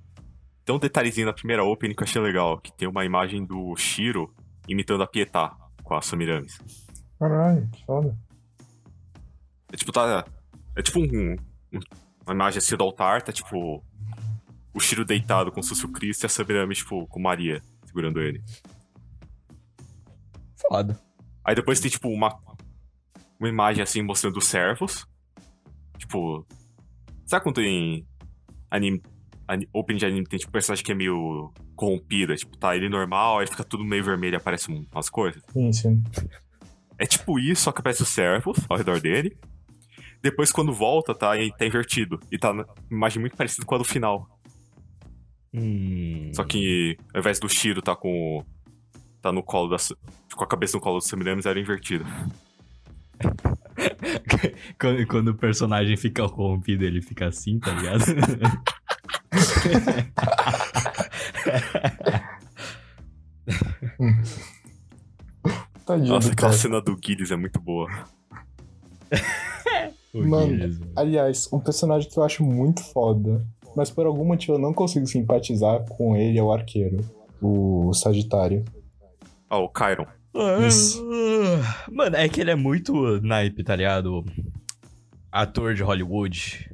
Tem 0.64 0.75
um 0.75 0.79
detalhezinho 0.79 1.27
na 1.27 1.33
primeira 1.33 1.64
opening 1.64 1.95
que 1.95 2.03
eu 2.03 2.07
achei 2.07 2.23
legal, 2.23 2.59
que 2.61 2.73
tem 2.73 2.87
uma 2.89 3.05
imagem 3.05 3.45
do 3.45 3.75
Shiro 3.77 4.33
imitando 4.68 5.03
a 5.03 5.07
Pietá 5.07 5.57
com 5.83 5.95
a 5.95 6.01
Samiramis. 6.03 6.61
Caralho, 7.18 7.68
que 7.73 7.85
foda. 7.85 8.16
É 9.73 9.77
tipo, 9.77 9.91
tá. 9.91 10.25
É 10.77 10.83
tipo 10.83 11.01
um, 11.01 11.33
um- 11.73 11.81
uma 12.27 12.35
imagem 12.35 12.59
assim 12.59 12.77
do 12.77 12.85
altar, 12.85 13.23
tá 13.23 13.33
tipo. 13.33 13.83
O 14.75 14.81
Shiro 14.81 15.05
deitado 15.05 15.51
se 15.62 15.68
fosse 15.68 15.85
o 15.85 15.89
Cristo 15.93 16.23
e 16.23 16.27
a 16.27 16.29
Samiramis, 16.29 16.79
tipo, 16.79 17.07
com 17.09 17.20
Maria 17.20 17.62
segurando 17.85 18.20
ele. 18.20 18.43
Foda. 20.57 20.99
Aí 21.45 21.55
depois 21.55 21.81
tem, 21.81 21.91
tipo, 21.91 22.09
uma. 22.09 22.39
Uma 23.39 23.49
imagem 23.49 23.83
assim 23.83 24.03
mostrando 24.03 24.37
os 24.39 24.47
servos. 24.47 25.07
Tipo. 25.99 26.47
Sabe 27.27 27.43
quando 27.43 27.57
tem. 27.57 28.07
Anime. 28.70 29.03
ani- 29.49 29.68
open 29.73 29.97
de 29.97 30.07
anime 30.07 30.25
tem 30.27 30.39
tipo 30.39 30.53
personagem 30.53 30.85
que 30.85 30.93
é 30.93 30.95
meio 30.95 31.53
corrompida, 31.77 32.35
tipo, 32.37 32.57
tá 32.57 32.75
ele 32.77 32.89
normal, 32.89 33.41
aí 33.41 33.47
fica 33.47 33.64
tudo 33.64 33.85
meio 33.85 34.03
vermelho 34.05 34.35
e 34.35 34.37
aparece 34.37 34.70
um- 34.70 34.87
umas 34.91 35.11
coisas. 35.11 35.43
Sim, 35.53 35.73
sim. 35.73 36.03
É 36.97 37.05
tipo 37.05 37.39
isso, 37.39 37.62
só 37.64 37.73
que 37.73 37.81
aparece 37.81 38.03
os 38.03 38.09
servos 38.09 38.57
ao 38.70 38.77
redor 38.79 39.01
dele. 39.01 39.37
Depois, 40.23 40.53
quando 40.53 40.73
volta, 40.73 41.14
tá, 41.14 41.33
tá 41.59 41.66
invertido. 41.66 42.20
E 42.31 42.39
tá 42.39 42.53
na 42.53 42.64
imagem 42.91 43.20
muito 43.20 43.37
parecida 43.37 43.66
com 43.66 43.75
a 43.75 43.79
do 43.79 43.85
final. 43.85 44.29
Hum. 45.53 46.31
Só 46.33 46.45
que 46.45 46.97
ao 47.12 47.20
invés 47.20 47.39
do 47.39 47.49
Shiro 47.49 47.83
tá 47.83 47.95
com. 47.97 48.39
o- 48.39 48.45
tá 49.20 49.33
no 49.33 49.43
colo 49.43 49.68
da. 49.68 49.77
Com 50.35 50.45
a 50.45 50.47
cabeça 50.47 50.77
no 50.77 50.81
colo 50.83 50.99
do 50.99 51.05
Semiramis, 51.05 51.45
era 51.47 51.59
invertido. 51.61 52.05
quando, 54.81 55.07
quando 55.07 55.29
o 55.29 55.35
personagem 55.35 55.97
fica 55.97 56.29
corrompido, 56.29 56.85
ele 56.85 57.03
fica 57.03 57.27
assim, 57.27 57.59
tá 57.59 57.73
ligado? 57.73 58.05
Tadinho 65.85 66.09
Nossa, 66.09 66.33
aquela 66.33 66.53
cena 66.53 66.81
do 66.81 66.97
Gilles 67.03 67.31
é 67.31 67.37
muito 67.37 67.61
boa. 67.61 67.89
O 70.12 70.22
Mano. 70.26 70.78
Aliás, 70.94 71.48
um 71.52 71.58
personagem 71.58 72.08
que 72.10 72.18
eu 72.18 72.22
acho 72.22 72.44
muito 72.44 72.82
foda, 72.82 73.44
mas 73.74 73.90
por 73.90 74.04
algum 74.06 74.24
motivo 74.24 74.54
eu 74.54 74.58
não 74.58 74.74
consigo 74.74 75.06
simpatizar 75.06 75.82
com 75.96 76.14
ele 76.16 76.38
é 76.38 76.42
o 76.42 76.52
arqueiro, 76.52 76.98
o 77.40 77.92
Sagitário. 77.94 78.64
Ah, 79.48 79.58
o 79.58 79.68
Kyron. 79.68 80.06
Isso. 80.66 81.02
Mano, 81.90 82.16
é 82.16 82.28
que 82.28 82.40
ele 82.40 82.50
é 82.50 82.54
muito 82.54 83.20
naipe, 83.22 83.62
tá 83.64 83.76
ligado? 83.76 84.24
Ator 85.30 85.74
de 85.74 85.82
Hollywood, 85.82 86.70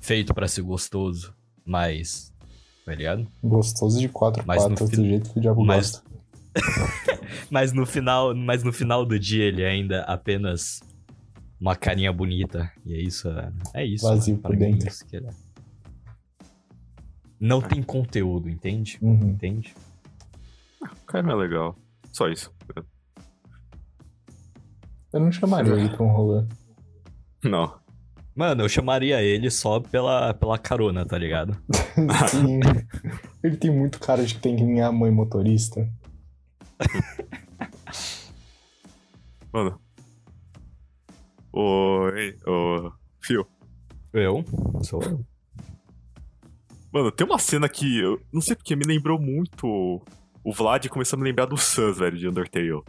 feito 0.00 0.34
pra 0.34 0.48
ser 0.48 0.62
gostoso, 0.62 1.34
mas. 1.64 2.32
Tá 2.84 2.94
ligado? 2.94 3.26
Gostoso 3.42 3.98
de 4.00 4.08
quatro 4.08 4.42
Mas 4.46 4.62
patas, 4.62 4.88
fin- 4.90 4.96
do 4.96 5.04
jeito 5.06 5.30
que 5.30 5.38
o 5.38 5.42
diabo 5.42 5.64
mas- 5.64 5.90
gosta. 5.92 6.08
Mas 7.50 7.72
no 7.72 7.84
final, 7.86 8.34
mas 8.34 8.62
no 8.64 8.72
final 8.72 9.04
do 9.04 9.18
dia 9.18 9.44
ele 9.44 9.62
é 9.62 9.68
ainda 9.68 10.00
apenas 10.02 10.80
uma 11.60 11.74
carinha 11.76 12.12
bonita. 12.12 12.70
E 12.84 12.94
é 12.94 13.00
isso, 13.00 13.28
é, 13.28 13.52
é 13.74 13.84
isso. 13.84 14.06
Vazio 14.06 14.34
mano, 14.34 14.42
por 14.42 14.52
mim, 14.52 14.58
dentro. 14.58 14.86
é 14.86 14.90
isso 14.90 15.06
que 15.06 15.16
é. 15.16 15.22
Não 17.40 17.60
tem 17.60 17.82
conteúdo, 17.82 18.48
entende? 18.48 18.98
Uhum. 19.00 19.30
Entende? 19.30 19.74
O 20.82 21.06
Kyron 21.06 21.30
é 21.30 21.34
legal. 21.34 21.76
Só 22.12 22.28
isso. 22.28 22.52
Eu 25.12 25.20
não 25.20 25.32
chamaria 25.32 25.74
ele 25.74 25.88
pra 25.88 26.04
um 26.04 26.10
rolê. 26.10 26.46
Não. 27.44 27.78
Mano, 28.34 28.62
eu 28.62 28.68
chamaria 28.68 29.22
ele 29.22 29.50
só 29.50 29.80
pela, 29.80 30.34
pela 30.34 30.58
carona, 30.58 31.04
tá 31.04 31.16
ligado? 31.18 31.56
Sim. 32.28 32.60
ele 33.42 33.56
tem 33.56 33.70
muito 33.70 33.98
cara 33.98 34.24
de 34.24 34.34
que 34.34 34.40
tem 34.40 34.56
minha 34.56 34.92
mãe 34.92 35.10
motorista. 35.10 35.88
Mano. 39.52 39.80
Oi, 41.60 42.36
ô. 42.46 42.92
Fio. 43.20 43.44
Eu? 44.12 44.44
Sou 44.84 45.02
eu. 45.02 45.26
Mano, 46.92 47.10
tem 47.10 47.26
uma 47.26 47.40
cena 47.40 47.68
que 47.68 47.98
eu 47.98 48.24
não 48.32 48.40
sei 48.40 48.54
porque 48.54 48.76
me 48.76 48.84
lembrou 48.86 49.18
muito. 49.18 49.66
O 50.44 50.52
Vlad 50.52 50.86
começou 50.86 51.16
a 51.16 51.20
me 51.20 51.28
lembrar 51.28 51.46
do 51.46 51.56
Sans, 51.56 51.98
velho, 51.98 52.16
de 52.16 52.28
Undertale. 52.28 52.80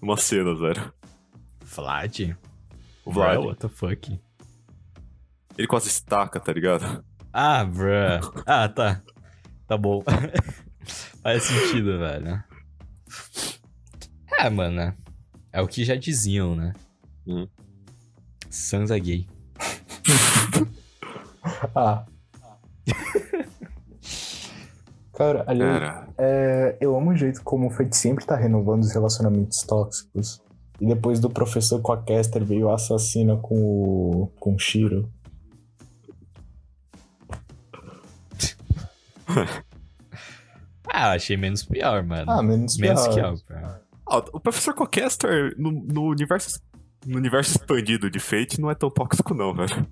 Umas 0.00 0.22
cenas, 0.22 0.56
velho. 0.60 0.92
Vlad? 1.62 2.36
O 3.04 3.10
Vlad. 3.10 3.38
Bro, 3.38 3.46
what 3.48 3.60
the 3.60 3.68
fuck? 3.68 4.20
Ele 5.58 5.66
quase 5.66 5.88
estaca, 5.88 6.38
tá 6.38 6.52
ligado? 6.52 7.04
Ah, 7.32 7.64
bruh. 7.64 8.20
Ah, 8.46 8.68
tá. 8.68 9.02
Tá 9.66 9.76
bom. 9.76 10.04
Faz 11.24 11.42
sentido, 11.42 11.98
velho. 11.98 12.40
É, 14.38 14.48
mano. 14.48 14.96
É 15.52 15.60
o 15.60 15.66
que 15.66 15.84
já 15.84 15.96
diziam, 15.96 16.54
né? 16.54 16.72
Hum. 17.26 17.48
Sans 18.56 18.90
é 18.90 18.98
gay. 18.98 19.26
Ah. 21.74 22.04
Cara, 25.14 25.44
aliás, 25.46 25.78
Cara, 25.78 26.08
é, 26.18 26.76
eu 26.80 26.96
amo 26.96 27.10
o 27.12 27.16
jeito 27.16 27.40
como 27.42 27.68
o 27.68 27.70
Fate 27.70 27.96
sempre 27.96 28.26
tá 28.26 28.34
renovando 28.34 28.82
os 28.82 28.92
relacionamentos 28.92 29.62
tóxicos. 29.62 30.42
E 30.80 30.86
depois 30.86 31.20
do 31.20 31.30
professor 31.30 31.80
com 31.80 31.92
a 31.92 32.02
Caster 32.02 32.44
veio 32.44 32.68
a 32.68 32.74
assassina 32.74 33.36
com 33.36 33.54
o, 33.54 34.32
com 34.40 34.54
o 34.54 34.58
Shiro. 34.58 35.08
Ah, 40.88 41.12
achei 41.12 41.36
menos 41.36 41.62
pior, 41.62 42.02
mano. 42.04 42.30
Ah, 42.30 42.42
menos 42.42 42.78
menos 42.78 43.06
pior. 43.08 43.34
ó, 44.06 44.24
o 44.32 44.40
professor 44.40 44.72
Cocaster 44.72 45.54
no, 45.58 45.70
no 45.70 46.04
universo 46.04 46.58
no 47.06 47.16
universo 47.18 47.52
expandido 47.52 48.10
de 48.10 48.18
Fate 48.18 48.60
não 48.60 48.70
é 48.70 48.74
tão 48.74 48.90
tóxico 48.90 49.32
não, 49.32 49.54
velho. 49.54 49.86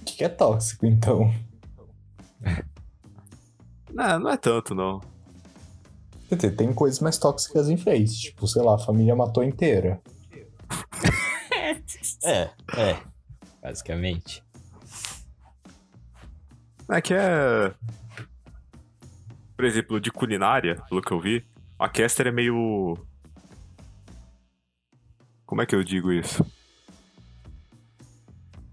O 0.00 0.04
que 0.04 0.16
que 0.16 0.24
é 0.24 0.28
tóxico, 0.28 0.86
então? 0.86 1.32
Não, 3.92 4.18
não 4.18 4.30
é 4.30 4.36
tanto 4.36 4.74
não. 4.74 5.00
Quer 6.28 6.36
dizer, 6.36 6.56
tem 6.56 6.72
coisas 6.72 7.00
mais 7.00 7.18
tóxicas 7.18 7.68
em 7.68 7.76
Fate. 7.76 8.20
Tipo, 8.20 8.48
sei 8.48 8.62
lá, 8.62 8.74
a 8.74 8.78
família 8.78 9.14
matou 9.14 9.44
inteira. 9.44 10.00
É, 12.22 12.50
é. 12.76 12.98
Basicamente. 13.62 14.42
É 16.90 17.00
que 17.00 17.14
é. 17.14 17.72
Por 19.56 19.64
exemplo, 19.64 20.00
de 20.00 20.10
culinária, 20.10 20.82
pelo 20.88 21.02
que 21.02 21.12
eu 21.12 21.20
vi, 21.20 21.44
a 21.78 21.88
Caster 21.88 22.26
é 22.26 22.30
meio. 22.30 22.96
Como 25.46 25.62
é 25.62 25.66
que 25.66 25.74
eu 25.74 25.84
digo 25.84 26.12
isso? 26.12 26.44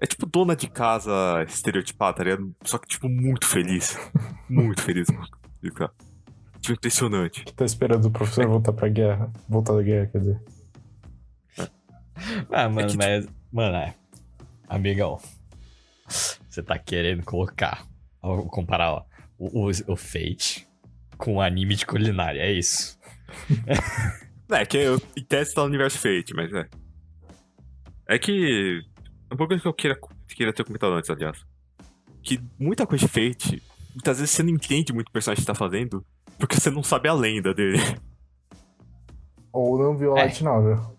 É 0.01 0.07
tipo 0.07 0.25
dona 0.25 0.55
de 0.55 0.67
casa 0.67 1.11
estereotipada, 1.47 2.17
tá 2.17 2.23
ligado? 2.23 2.55
Só 2.63 2.79
que, 2.79 2.87
tipo, 2.87 3.07
muito 3.07 3.47
feliz. 3.47 3.97
Muito 4.49 4.81
feliz. 4.81 5.07
Fica, 5.61 5.89
Tipo, 6.59 6.73
impressionante. 6.73 7.45
Tá 7.55 7.63
esperando 7.63 8.05
o 8.05 8.11
professor 8.11 8.47
voltar 8.47 8.73
pra 8.73 8.89
guerra. 8.89 9.31
Voltar 9.47 9.73
da 9.73 9.81
guerra, 9.81 10.07
quer 10.07 10.19
dizer. 10.19 10.41
Ah, 12.51 12.67
mano, 12.67 12.89
que, 12.89 12.97
mas. 12.97 13.27
Mano, 13.51 13.77
é. 13.77 13.95
Amigão. 14.67 15.19
Você 16.07 16.61
tá 16.61 16.77
querendo 16.77 17.23
colocar. 17.23 17.85
ó, 18.21 18.41
comparar, 18.43 18.91
ó. 18.91 19.05
O, 19.37 19.67
o, 19.67 19.71
o 19.87 19.95
Fate 19.95 20.67
com 21.17 21.35
o 21.35 21.41
anime 21.41 21.75
de 21.75 21.85
culinária, 21.85 22.41
é 22.41 22.51
isso. 22.51 22.99
É, 24.53 24.65
que 24.65 24.75
eu, 24.75 25.01
em 25.15 25.23
tese 25.23 25.53
tá 25.53 25.61
no 25.61 25.67
universo 25.67 25.97
Fate, 25.97 26.33
mas 26.35 26.51
é. 26.51 26.67
É 28.05 28.19
que. 28.19 28.81
É 29.31 29.33
um 29.33 29.37
pouco 29.37 29.57
que 29.57 29.65
eu 29.65 29.73
queira, 29.73 29.97
queira 30.27 30.51
ter 30.51 30.65
comentado 30.65 30.91
antes, 30.91 31.09
aliás. 31.09 31.45
Que 32.21 32.37
muita 32.59 32.85
coisa 32.85 33.07
de 33.07 33.11
Fate, 33.11 33.63
muitas 33.95 34.19
vezes 34.19 34.35
você 34.35 34.43
não 34.43 34.49
entende 34.49 34.91
muito 34.91 35.07
o 35.07 35.11
personagem 35.11 35.41
que 35.41 35.47
tá 35.47 35.55
fazendo, 35.55 36.05
porque 36.37 36.59
você 36.59 36.69
não 36.69 36.83
sabe 36.83 37.07
a 37.07 37.13
lenda 37.13 37.53
dele. 37.53 37.77
Ou 39.53 39.77
não 39.79 39.97
viu 39.97 40.13
a 40.15 40.19
É. 40.19 40.23
Light 40.23 40.43
Novel. 40.43 40.97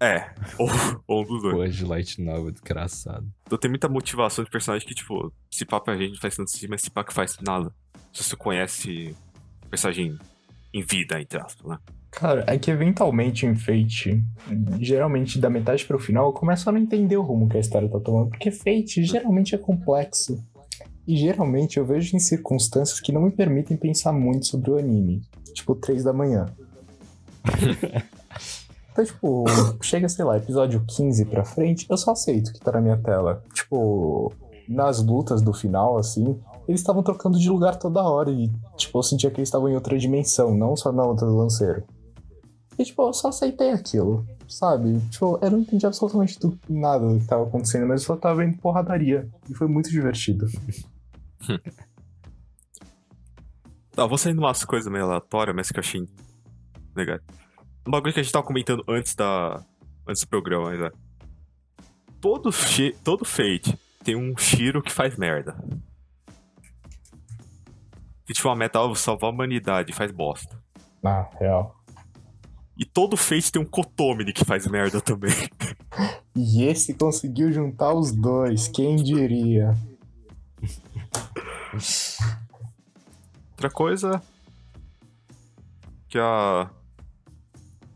É, 0.00 0.34
ou, 0.58 0.68
ou 1.06 1.22
um 1.22 1.26
dos 1.26 1.42
dois. 1.42 1.54
Coisa 1.54 1.76
de 1.76 1.84
Light 1.84 2.20
Novel, 2.22 2.50
desgraçado. 2.50 3.30
Então 3.46 3.58
tem 3.58 3.70
muita 3.70 3.88
motivação 3.88 4.42
de 4.44 4.50
personagem 4.50 4.88
que, 4.88 4.94
tipo, 4.94 5.32
se 5.50 5.64
pá 5.66 5.78
pra 5.78 5.94
gente 5.96 6.18
faz 6.18 6.34
tanto 6.34 6.50
sentido, 6.50 6.70
mas 6.70 6.80
se 6.80 6.90
pá 6.90 7.04
que 7.04 7.12
faz 7.12 7.38
nada. 7.40 7.72
Se 8.14 8.24
você 8.24 8.34
conhece 8.34 9.14
o 9.64 9.68
personagem 9.68 10.18
em 10.72 10.82
vida, 10.82 11.20
entre 11.20 11.38
aspas, 11.38 11.70
né? 11.70 11.78
Cara, 12.12 12.44
é 12.46 12.58
que 12.58 12.70
eventualmente 12.70 13.46
em 13.46 13.54
Fate, 13.54 14.22
geralmente 14.78 15.40
da 15.40 15.48
metade 15.48 15.84
pro 15.86 15.98
final, 15.98 16.26
eu 16.26 16.32
começo 16.32 16.68
a 16.68 16.72
não 16.72 16.78
entender 16.78 17.16
o 17.16 17.22
rumo 17.22 17.48
que 17.48 17.56
a 17.56 17.60
história 17.60 17.88
tá 17.88 17.98
tomando. 17.98 18.28
Porque 18.28 18.50
Fate 18.50 19.02
geralmente 19.02 19.54
é 19.54 19.58
complexo. 19.58 20.38
E 21.08 21.16
geralmente 21.16 21.78
eu 21.78 21.84
vejo 21.84 22.14
em 22.14 22.20
circunstâncias 22.20 23.00
que 23.00 23.10
não 23.10 23.22
me 23.22 23.30
permitem 23.30 23.76
pensar 23.76 24.12
muito 24.12 24.46
sobre 24.46 24.70
o 24.70 24.78
anime. 24.78 25.22
Tipo, 25.54 25.74
3 25.74 26.04
da 26.04 26.12
manhã. 26.12 26.46
Então, 28.92 29.06
tipo, 29.06 29.44
chega, 29.80 30.06
sei 30.06 30.22
lá, 30.22 30.36
episódio 30.36 30.84
15 30.86 31.24
pra 31.24 31.46
frente, 31.46 31.86
eu 31.88 31.96
só 31.96 32.10
aceito 32.12 32.52
que 32.52 32.60
tá 32.60 32.72
na 32.72 32.80
minha 32.82 32.98
tela. 32.98 33.42
Tipo, 33.54 34.30
nas 34.68 35.02
lutas 35.02 35.40
do 35.40 35.54
final, 35.54 35.96
assim, 35.96 36.38
eles 36.68 36.82
estavam 36.82 37.02
trocando 37.02 37.38
de 37.38 37.48
lugar 37.48 37.78
toda 37.78 38.02
hora 38.02 38.30
e, 38.30 38.50
tipo, 38.76 38.98
eu 38.98 39.02
sentia 39.02 39.30
que 39.30 39.38
eles 39.38 39.48
estavam 39.48 39.70
em 39.70 39.74
outra 39.74 39.98
dimensão, 39.98 40.54
não 40.54 40.76
só 40.76 40.92
na 40.92 41.06
luta 41.06 41.24
do 41.24 41.34
lanceiro. 41.34 41.82
E, 42.78 42.84
tipo, 42.84 43.02
eu 43.06 43.12
só 43.12 43.28
aceitei 43.28 43.70
aquilo, 43.70 44.26
sabe? 44.48 44.98
Tipo, 45.10 45.38
eu 45.42 45.50
não 45.50 45.58
entendi 45.60 45.84
absolutamente 45.86 46.38
do- 46.40 46.58
nada 46.68 47.06
do 47.06 47.18
que 47.20 47.26
tava 47.26 47.44
acontecendo, 47.44 47.86
mas 47.86 48.00
eu 48.02 48.06
só 48.06 48.16
tava 48.16 48.36
vendo 48.44 48.56
porradaria. 48.58 49.28
E 49.48 49.54
foi 49.54 49.68
muito 49.68 49.90
divertido. 49.90 50.46
Tá, 53.94 54.06
vou 54.06 54.16
saindo 54.16 54.38
umas 54.38 54.64
coisas 54.64 54.90
meio 54.90 55.04
aleatórias, 55.04 55.54
mas 55.54 55.70
que 55.70 55.78
eu 55.78 55.80
achei 55.82 56.08
legal. 56.96 57.18
Um 57.86 57.90
bagulho 57.90 58.14
que 58.14 58.20
a 58.20 58.22
gente 58.22 58.32
tava 58.32 58.46
comentando 58.46 58.82
antes 58.88 59.14
da. 59.14 59.62
Antes 60.08 60.22
do 60.22 60.28
programa, 60.28 60.70
mas 60.70 60.80
é. 60.80 60.90
Todo, 62.20 62.50
chi- 62.50 62.96
todo 63.04 63.24
Fate 63.24 63.78
tem 64.02 64.16
um 64.16 64.34
Shiro 64.36 64.82
que 64.82 64.90
faz 64.90 65.16
merda. 65.18 65.56
Que 68.24 68.32
tipo, 68.32 68.48
uma 68.48 68.56
meta, 68.56 68.78
vou 68.78 68.94
salvar 68.94 69.28
a 69.30 69.32
humanidade, 69.34 69.92
faz 69.92 70.10
bosta. 70.10 70.58
Ah, 71.04 71.28
real. 71.38 71.76
E 72.76 72.84
todo 72.84 73.16
Fate 73.16 73.52
tem 73.52 73.60
um 73.60 73.66
Kotomini 73.66 74.32
que 74.32 74.44
faz 74.44 74.66
merda 74.66 75.00
também. 75.00 75.32
E 76.34 76.64
esse 76.64 76.94
conseguiu 76.94 77.52
juntar 77.52 77.92
os 77.92 78.10
dois, 78.10 78.66
quem 78.66 78.96
diria? 78.96 79.76
Outra 83.50 83.70
coisa. 83.70 84.22
Que 86.08 86.18
a. 86.18 86.70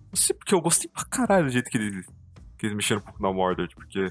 Não 0.08 0.14
sei 0.14 0.36
porque 0.36 0.54
eu 0.54 0.60
gostei 0.60 0.90
pra 0.90 1.04
caralho 1.06 1.46
do 1.46 1.50
jeito 1.50 1.70
que 1.70 1.78
eles, 1.78 2.06
que 2.58 2.66
eles 2.66 2.76
mexeram 2.76 3.00
um 3.00 3.04
pouco 3.04 3.22
na 3.22 3.32
Mordred, 3.32 3.74
porque. 3.74 4.10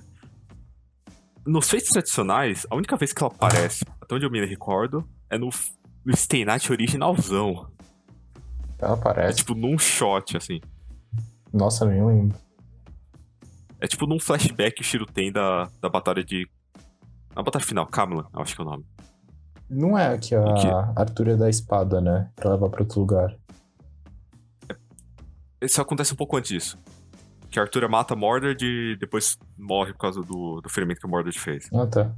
Nos 1.45 1.70
feitos 1.70 1.89
tradicionais, 1.89 2.66
a 2.72 2.76
única 2.76 2.97
vez 2.97 3.13
que 3.13 3.24
ela 3.24 3.32
aparece, 3.32 3.86
até 4.01 4.16
onde 4.16 4.26
eu 4.26 4.32
me 4.32 4.43
recordo, 4.43 5.07
é 5.30 5.38
no, 5.38 5.49
no 6.03 6.18
Stay 6.18 6.43
Night 6.43 6.72
originalzão. 6.72 7.72
Ela 8.80 8.92
É 8.92 8.94
aparece. 8.94 9.38
tipo 9.38 9.56
num 9.56 9.78
shot, 9.78 10.36
assim. 10.38 10.60
Nossa, 11.54 11.86
nem 11.86 12.06
lembro. 12.06 12.38
É 13.80 13.88
tipo 13.88 14.06
num 14.08 14.20
flashback 14.20 14.76
que 14.78 14.82
o 14.82 14.84
Shiro 14.86 15.06
tem 15.06 15.32
da, 15.32 15.70
da 15.82 15.90
batalha 15.90 16.24
de. 16.24 16.48
Na 17.36 17.44
batalha 17.44 17.64
final, 17.66 17.86
Kamlan, 17.88 18.26
eu 18.34 18.42
acho 18.42 18.56
que 18.56 18.62
é 18.62 18.64
o 18.66 18.68
nome. 18.68 18.86
Não 19.70 19.98
é 19.98 20.18
que 20.18 20.34
a 20.36 20.42
O 20.42 20.54
quê? 20.56 20.68
Arthur 20.96 21.30
é 21.30 21.36
da 21.36 21.50
espada, 21.50 22.00
né? 22.00 22.30
Pra 22.36 22.52
levar 22.52 22.70
pra 22.70 22.82
outro 22.84 23.00
lugar. 23.00 23.36
Isso 25.62 25.82
acontece 25.82 26.14
um 26.14 26.16
pouco 26.18 26.38
antes 26.38 26.50
disso. 26.50 26.78
Que 27.50 27.60
a 27.60 27.64
Arthur 27.64 27.88
mata 27.90 28.16
Mordred 28.16 28.64
e 28.66 28.96
depois 28.98 29.38
morre 29.58 29.92
por 29.94 30.00
causa 30.00 30.22
do, 30.22 30.62
do 30.62 30.70
ferimento 30.70 31.00
que 31.00 31.08
a 31.08 31.10
Mordred 31.10 31.38
fez. 31.40 31.68
Ah, 31.74 31.88
tá. 31.88 32.14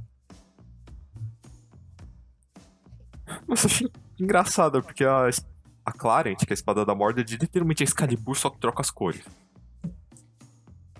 Nossa, 3.46 3.66
achei 3.66 3.88
engraçado, 4.20 4.82
porque 4.82 5.04
a, 5.04 5.28
a 5.88 5.92
Clarent, 5.92 6.38
que 6.38 6.52
é 6.52 6.52
a 6.52 6.54
espada 6.54 6.84
da 6.84 6.94
Mordred, 6.94 7.36
literalmente 7.36 7.82
é 7.82 7.84
Excalibur, 7.84 8.36
só 8.36 8.50
que 8.50 8.58
troca 8.58 8.82
as 8.82 8.90
cores. 8.90 9.24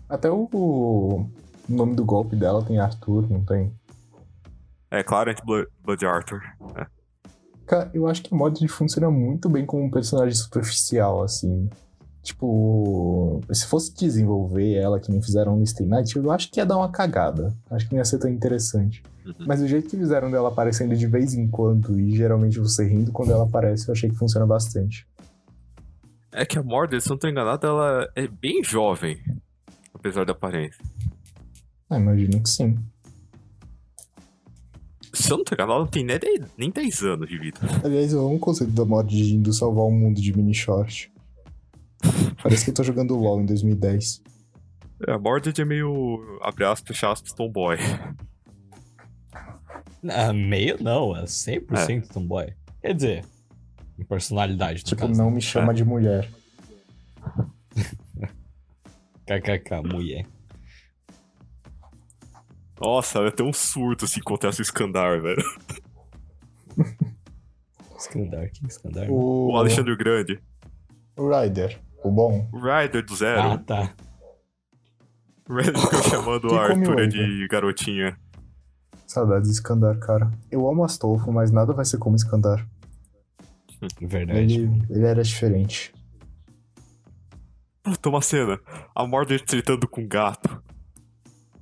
Até 0.08 0.30
o, 0.30 0.48
o 0.52 1.30
nome 1.68 1.94
do 1.94 2.04
golpe 2.04 2.34
dela 2.34 2.64
tem 2.64 2.78
Arthur, 2.78 3.28
não 3.30 3.44
tem? 3.44 3.72
É, 4.90 5.02
Clarent 5.02 5.38
Blood, 5.44 5.68
Blood 5.84 6.06
Arthur. 6.06 6.40
É. 6.76 6.86
Cara, 7.66 7.90
eu 7.92 8.06
acho 8.06 8.22
que 8.22 8.32
o 8.32 8.36
modo 8.36 8.58
de 8.58 8.66
funciona 8.66 9.10
muito 9.10 9.50
bem 9.50 9.66
como 9.66 9.84
um 9.84 9.90
personagem 9.90 10.34
superficial, 10.34 11.22
assim. 11.22 11.68
Tipo, 12.22 13.40
se 13.52 13.66
fosse 13.66 13.94
desenvolver 13.94 14.74
ela 14.74 14.98
que 14.98 15.10
nem 15.10 15.20
fizeram 15.20 15.56
no 15.56 15.66
Stay 15.66 15.86
Night, 15.86 16.16
eu 16.16 16.30
acho 16.30 16.50
que 16.50 16.60
ia 16.60 16.66
dar 16.66 16.78
uma 16.78 16.90
cagada. 16.90 17.54
Acho 17.70 17.86
que 17.86 17.92
não 17.92 17.98
ia 17.98 18.04
ser 18.06 18.18
tão 18.18 18.30
interessante. 18.30 19.02
Uhum. 19.28 19.46
Mas 19.46 19.60
o 19.60 19.68
jeito 19.68 19.88
que 19.88 19.96
fizeram 19.96 20.30
dela 20.30 20.48
aparecendo 20.48 20.96
de 20.96 21.06
vez 21.06 21.34
em 21.34 21.46
quando 21.46 22.00
e 22.00 22.16
geralmente 22.16 22.58
você 22.58 22.86
rindo 22.86 23.12
quando 23.12 23.32
ela 23.32 23.44
aparece, 23.44 23.88
eu 23.88 23.92
achei 23.92 24.08
que 24.08 24.16
funciona 24.16 24.46
bastante. 24.46 25.06
É 26.32 26.46
que 26.46 26.58
a 26.58 26.62
Mordred, 26.62 27.02
se 27.02 27.10
não 27.10 27.18
tô 27.18 27.28
enganado, 27.28 27.66
ela 27.66 28.08
é 28.14 28.26
bem 28.26 28.62
jovem. 28.64 29.18
Apesar 29.92 30.24
da 30.24 30.32
aparência. 30.32 30.82
Ah, 31.90 31.98
imagino 31.98 32.42
que 32.42 32.48
sim. 32.48 32.78
Se 35.12 35.32
eu 35.32 35.38
não 35.38 35.44
tô 35.44 35.54
enganado, 35.54 35.72
ela 35.72 35.84
não 35.84 35.90
tem 35.90 36.04
nem 36.04 36.18
10, 36.18 36.40
nem 36.56 36.70
10 36.70 37.02
anos 37.02 37.28
de 37.28 37.38
vida. 37.38 37.58
Aliás, 37.84 38.12
eu 38.12 38.20
amo 38.20 38.36
o 38.36 38.38
conceito 38.38 38.72
da 38.72 38.84
mod 38.84 39.08
de 39.08 39.34
indo 39.34 39.52
salvar 39.52 39.84
o 39.84 39.90
mundo 39.90 40.20
de 40.20 40.34
mini 40.34 40.54
short. 40.54 41.12
Parece 42.42 42.64
que 42.64 42.70
eu 42.70 42.74
tô 42.74 42.84
jogando 42.84 43.16
LOL 43.16 43.40
em 43.40 43.46
2010. 43.46 44.22
É, 45.06 45.12
a 45.12 45.18
Mordred 45.18 45.60
é 45.60 45.64
meio, 45.64 46.38
abre 46.42 46.64
aspas, 46.64 46.88
fecha 46.88 47.10
aspas, 47.10 47.32
tomboy. 47.32 47.76
Ah, 50.10 50.32
meio 50.32 50.76
não, 50.82 51.16
é 51.16 51.24
100% 51.24 52.08
tomboy. 52.12 52.52
Quer 52.80 52.94
dizer, 52.94 53.24
em 53.98 54.04
personalidade, 54.04 54.82
Tipo, 54.84 55.02
caso. 55.08 55.20
não 55.20 55.30
me 55.30 55.40
chama 55.40 55.74
de 55.74 55.84
mulher. 55.84 56.28
KKK, 59.26 59.82
mulher. 59.84 60.26
Nossa, 62.80 63.18
ela 63.18 63.32
tem 63.32 63.44
um 63.44 63.52
surto 63.52 64.06
se 64.06 64.20
encontrasse 64.20 64.60
o 64.60 64.62
Skandar, 64.62 65.20
velho. 65.20 65.42
Skandar, 67.98 68.50
quem 68.52 68.64
é 68.64 68.68
Skandar? 68.68 69.10
O, 69.10 69.52
O 69.52 69.56
Alexandre 69.56 69.92
o 69.92 69.96
Grande. 69.96 70.40
o 71.16 71.28
Ryder, 71.28 71.80
o 72.04 72.10
bom. 72.10 72.48
O 72.52 72.58
Ryder 72.60 73.04
do 73.04 73.16
Zero. 73.16 73.40
Ah, 73.40 73.58
tá. 73.58 73.92
O 75.48 75.54
Ryder 75.54 75.76
ficou 75.78 76.02
chamando 76.04 76.54
a 76.54 76.62
Arthur 76.70 77.08
de 77.08 77.48
garotinha. 77.48 78.16
Saudades 79.08 79.48
de 79.48 79.54
Skandar, 79.54 79.98
cara. 79.98 80.30
Eu 80.50 80.68
amo 80.68 80.84
Astolfo, 80.84 81.32
mas 81.32 81.50
nada 81.50 81.72
vai 81.72 81.84
ser 81.86 81.96
como 81.96 82.14
Skandar. 82.14 82.68
Verdade. 83.98 84.38
Ele, 84.38 84.82
ele 84.90 85.06
era 85.06 85.22
diferente. 85.22 85.94
Puta, 87.82 88.10
uma 88.10 88.20
cena. 88.20 88.60
A 88.94 89.06
Mordred 89.06 89.42
tretando 89.44 89.88
com 89.88 90.02
um 90.02 90.06
gato. 90.06 90.62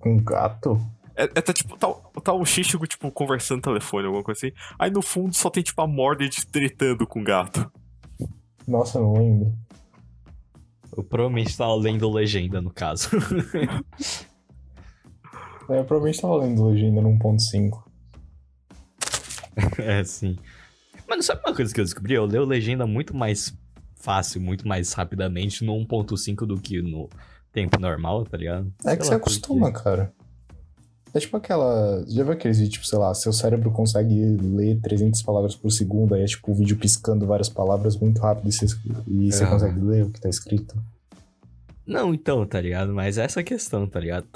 Com 0.01 0.17
gato? 0.17 0.81
É, 1.15 1.23
é 1.23 1.41
tá 1.41 1.53
tipo, 1.53 1.79
tá, 1.79 1.87
tá 2.21 2.33
o 2.33 2.45
Shishigo, 2.45 2.85
tipo, 2.85 3.13
conversando 3.13 3.59
no 3.59 3.63
telefone, 3.63 4.07
alguma 4.07 4.25
coisa 4.25 4.39
assim. 4.45 4.57
Aí 4.77 4.91
no 4.91 5.01
fundo 5.01 5.33
só 5.33 5.49
tem, 5.49 5.63
tipo, 5.63 5.81
a 5.81 5.87
Mordred 5.87 6.47
tretando 6.47 7.07
com 7.07 7.21
o 7.21 7.25
gato. 7.25 7.71
Nossa, 8.67 8.99
não 8.99 9.13
lembro. 9.13 9.55
Eu 10.97 11.05
provavelmente 11.05 11.57
tava 11.57 11.77
lendo 11.77 12.11
legenda, 12.11 12.61
no 12.61 12.73
caso. 12.73 13.11
É, 15.69 15.79
eu 15.81 15.85
provavelmente 15.85 16.21
tava 16.21 16.37
lendo 16.37 16.64
legenda 16.64 17.01
no 17.01 17.11
1.5. 17.11 17.83
é, 19.79 20.05
sim. 20.05 20.37
Mano, 21.09 21.23
sabe 21.23 21.41
uma 21.45 21.55
coisa 21.55 21.73
que 21.73 21.81
eu 21.81 21.85
descobri? 21.85 22.14
Eu 22.14 22.25
leio 22.25 22.45
legenda 22.45 22.87
muito 22.87 23.17
mais 23.17 23.57
fácil, 23.95 24.41
muito 24.41 24.67
mais 24.67 24.93
rapidamente 24.93 25.64
no 25.64 25.73
1.5 25.73 26.47
do 26.47 26.61
que 26.61 26.83
no 26.83 27.09
tempo 27.53 27.81
normal, 27.81 28.25
tá 28.25 28.37
ligado? 28.37 28.73
É 28.85 28.91
Sei 28.91 28.97
que 28.97 29.03
lá 29.03 29.09
você 29.09 29.14
acostuma, 29.14 29.73
cara. 29.73 30.12
É 31.14 31.19
tipo 31.19 31.37
aquela. 31.37 32.05
Já 32.07 32.23
viu 32.23 32.33
aqueles 32.33 32.59
vídeos, 32.59 32.75
tipo, 32.75 32.87
sei 32.87 32.99
lá, 32.99 33.14
seu 33.14 33.33
cérebro 33.33 33.71
consegue 33.71 34.37
ler 34.37 34.79
300 34.83 35.23
palavras 35.23 35.57
por 35.57 35.71
segundo, 35.71 36.14
aí 36.14 36.23
é 36.23 36.27
tipo 36.27 36.53
o 36.53 36.55
vídeo 36.55 36.77
piscando 36.77 37.27
várias 37.27 37.49
palavras 37.49 37.97
muito 37.97 38.21
rápido 38.21 38.49
e 38.49 38.53
você, 38.53 38.67
e 39.09 39.33
você 39.33 39.47
consegue 39.47 39.81
ler 39.81 40.05
o 40.05 40.11
que 40.11 40.21
tá 40.21 40.29
escrito. 40.29 40.77
Não, 41.87 42.12
então, 42.12 42.45
tá 42.45 42.61
ligado? 42.61 42.93
Mas 42.93 43.17
essa 43.17 43.41
é 43.41 43.43
a 43.43 43.45
questão, 43.45 43.87
tá 43.87 43.99
ligado? 43.99 44.27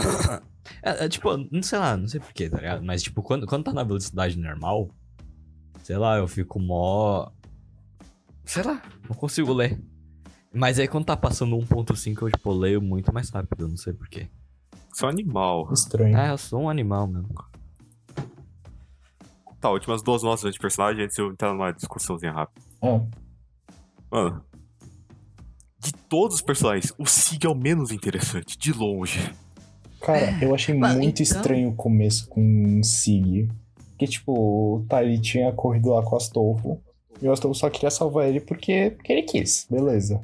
É, 0.82 1.04
é, 1.04 1.08
tipo, 1.08 1.36
não 1.50 1.62
sei 1.62 1.78
lá, 1.78 1.96
não 1.96 2.08
sei 2.08 2.20
porquê, 2.20 2.48
tá 2.48 2.58
ligado? 2.58 2.84
Mas, 2.84 3.02
tipo, 3.02 3.22
quando, 3.22 3.46
quando 3.46 3.64
tá 3.64 3.72
na 3.72 3.82
velocidade 3.82 4.38
normal, 4.38 4.90
sei 5.82 5.96
lá, 5.96 6.16
eu 6.16 6.28
fico 6.28 6.58
mó. 6.58 7.30
Sei 8.44 8.62
lá, 8.62 8.82
não 9.08 9.16
consigo 9.16 9.52
ler. 9.52 9.80
Mas 10.52 10.78
aí 10.78 10.88
quando 10.88 11.04
tá 11.04 11.16
passando 11.16 11.56
1.5, 11.56 12.22
eu, 12.22 12.30
tipo, 12.30 12.52
leio 12.52 12.82
muito 12.82 13.12
mais 13.12 13.30
rápido, 13.30 13.68
não 13.68 13.76
sei 13.76 13.92
porquê. 13.92 14.28
É 15.00 15.06
um 15.06 15.08
animal. 15.08 15.72
Estranho. 15.72 16.18
Ah, 16.18 16.28
eu 16.28 16.38
sou 16.38 16.62
um 16.62 16.68
animal 16.68 17.06
mesmo. 17.06 17.28
Tá, 19.60 19.70
últimas 19.70 20.02
duas 20.02 20.22
notas 20.22 20.52
de 20.52 20.58
personagem 20.58 21.04
antes 21.04 21.14
de 21.14 21.22
eu 21.22 21.30
entrar 21.30 21.52
numa 21.52 21.70
discussãozinha 21.70 22.32
rápida. 22.32 22.66
É. 22.82 23.00
Mano. 24.10 24.44
De 25.78 25.92
todos 25.92 26.36
os 26.36 26.42
personagens, 26.42 26.92
o 26.98 27.06
Sig 27.06 27.46
é 27.46 27.48
o 27.48 27.54
menos 27.54 27.90
interessante, 27.90 28.58
de 28.58 28.72
longe. 28.72 29.32
Cara, 30.00 30.38
eu 30.42 30.54
achei 30.54 30.74
Mas 30.74 30.94
muito 30.96 31.22
então- 31.22 31.36
estranho 31.36 31.68
o 31.70 31.74
começo 31.74 32.28
com 32.28 32.78
o 32.80 32.84
Sig. 32.84 33.48
Porque, 33.90 34.06
tipo, 34.06 34.84
tá, 34.88 35.02
ele 35.04 35.18
tinha 35.18 35.52
corrido 35.52 35.90
lá 35.90 36.02
com 36.02 36.14
o 36.14 36.16
Astolfo. 36.16 36.78
E 37.20 37.28
o 37.28 37.32
Astolfo 37.32 37.58
só 37.58 37.68
queria 37.68 37.90
salvar 37.90 38.26
ele 38.28 38.40
porque, 38.40 38.92
porque 38.96 39.12
ele 39.12 39.22
quis, 39.22 39.66
beleza. 39.70 40.22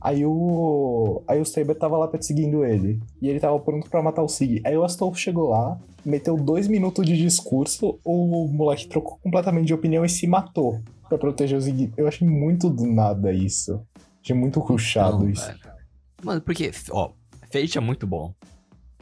Aí 0.00 0.24
o. 0.24 1.20
Aí 1.26 1.40
o 1.40 1.44
Saber 1.44 1.74
tava 1.74 1.96
lá 1.98 2.06
perseguindo 2.06 2.64
ele. 2.64 3.00
E 3.20 3.28
ele 3.28 3.40
tava 3.40 3.58
pronto 3.58 3.90
pra 3.90 4.02
matar 4.02 4.22
o 4.22 4.28
Sig. 4.28 4.60
Aí 4.64 4.76
o 4.76 4.84
Astolfo 4.84 5.18
chegou 5.18 5.48
lá, 5.48 5.76
meteu 6.04 6.36
dois 6.36 6.68
minutos 6.68 7.04
de 7.04 7.16
discurso, 7.16 7.98
o 8.04 8.46
moleque 8.46 8.86
trocou 8.86 9.18
completamente 9.20 9.66
de 9.66 9.74
opinião 9.74 10.04
e 10.04 10.08
se 10.08 10.26
matou 10.28 10.80
pra 11.08 11.18
proteger 11.18 11.58
o 11.58 11.60
Sig. 11.60 11.92
Eu 11.96 12.06
achei 12.06 12.28
muito 12.28 12.70
do 12.70 12.86
nada 12.86 13.32
isso. 13.32 13.80
Achei 14.22 14.36
muito 14.36 14.60
ruchado 14.60 15.24
Não, 15.24 15.30
isso. 15.30 15.44
velho. 15.46 15.58
Mano, 16.22 16.40
porque, 16.40 16.70
ó, 16.90 17.10
Fate 17.50 17.78
é 17.78 17.80
muito 17.80 18.06
bom. 18.06 18.32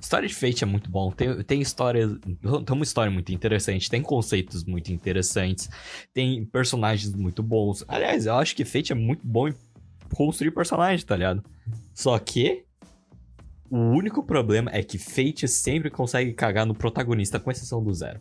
História 0.05 0.29
de 0.29 0.35
Fate 0.35 0.63
é 0.63 0.67
muito 0.67 0.91
bom. 0.91 1.11
Tem, 1.11 1.43
tem 1.45 1.63
história. 1.63 2.07
Tem 2.07 2.77
uma 2.77 2.85
história 2.85 3.11
muito 3.11 3.33
interessante. 3.33 3.89
Tem 3.89 4.03
conceitos 4.03 4.63
muito 4.63 4.93
interessantes. 4.93 5.71
Tem 6.13 6.45
personagens 6.45 7.15
muito 7.15 7.43
bons. 7.43 7.83
Aliás, 7.89 8.27
eu 8.27 8.35
acho 8.35 8.55
que 8.55 8.67
Fate 8.67 8.93
é 8.93 8.95
muito 8.95 9.27
bom 9.27 9.49
em 9.49 9.55
construir 10.15 10.51
personagem, 10.51 11.07
tá 11.07 11.17
ligado? 11.17 11.43
Só 11.95 12.19
que. 12.19 12.65
O 13.71 13.79
único 13.79 14.23
problema 14.23 14.71
é 14.75 14.83
que 14.83 14.99
Fate 14.99 15.49
sempre 15.49 15.89
consegue 15.89 16.35
cagar 16.35 16.67
no 16.67 16.75
protagonista, 16.75 17.41
com 17.41 17.51
exceção 17.51 17.83
do 17.83 17.93
Zero. 17.95 18.21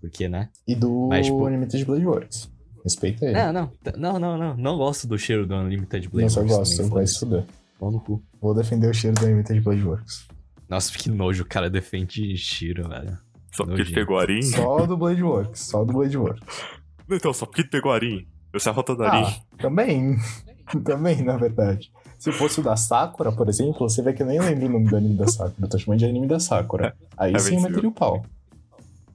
Porque, 0.00 0.28
né? 0.28 0.48
E 0.66 0.74
do 0.74 1.06
Mas, 1.08 1.26
tipo- 1.26 1.46
Unlimited 1.46 1.84
Blade 1.84 2.04
Works. 2.04 2.50
Respeita 2.82 3.26
ele. 3.26 3.34
Não, 3.34 3.52
não, 3.52 3.72
não, 3.96 4.18
não, 4.18 4.36
não. 4.38 4.56
Não 4.56 4.76
gosto 4.76 5.06
do 5.06 5.16
cheiro 5.16 5.46
do 5.46 5.54
Unlimited 5.54 6.08
Blade. 6.08 6.24
Nossa, 6.24 6.40
eu 6.40 6.46
Works 6.48 6.78
gosto, 6.78 6.92
vai 6.92 7.06
se 7.06 7.20
fuder. 7.20 7.44
Pau 7.78 7.92
no 7.92 8.00
cu. 8.00 8.20
Vou 8.40 8.52
defender 8.52 8.88
o 8.90 8.92
cheiro 8.92 9.14
do 9.14 9.24
Unlimited 9.24 9.60
Blade 9.60 9.84
Works. 9.84 10.26
Nossa, 10.68 10.96
que 10.96 11.10
nojo, 11.10 11.42
o 11.42 11.46
cara 11.46 11.68
defende 11.68 12.36
Shiro, 12.36 12.88
velho. 12.88 13.18
Só 13.52 13.64
porque 13.64 13.82
ele 13.82 13.92
pegou 13.92 14.18
Arin. 14.18 14.42
Só 14.42 14.86
do 14.86 14.96
Blade 14.96 15.22
Works, 15.22 15.60
só 15.60 15.84
do 15.84 15.92
Blade 15.92 16.16
Works. 16.16 16.62
Então, 17.10 17.32
só 17.32 17.44
porque 17.44 17.60
ele 17.62 17.68
pegou 17.68 17.92
Arin. 17.92 18.26
Eu 18.52 18.60
sei 18.60 18.72
a 18.72 18.74
rota 18.74 18.96
da 18.96 19.10
Arin. 19.10 19.24
Ah, 19.26 19.56
também. 19.58 20.16
também, 20.84 21.22
na 21.22 21.36
verdade. 21.36 21.92
Se 22.18 22.32
fosse 22.32 22.60
o 22.60 22.62
da 22.62 22.76
Sakura, 22.76 23.32
por 23.32 23.48
exemplo, 23.48 23.88
você 23.88 24.00
vê 24.00 24.12
que 24.12 24.22
eu 24.22 24.26
nem 24.26 24.40
lembro 24.40 24.66
o 24.66 24.68
nome 24.70 24.88
do 24.88 24.96
anime 24.96 25.16
da 25.16 25.26
Sakura. 25.26 25.54
Eu 25.60 25.68
tô 25.68 25.78
chamando 25.78 25.98
de 25.98 26.06
anime 26.06 26.26
da 26.26 26.38
Sakura. 26.38 26.96
Aí 27.16 27.34
É 27.34 27.38
sim 27.38 27.56
eu 27.56 27.62
meteria 27.62 27.88
o 27.88 27.92
pau. 27.92 28.24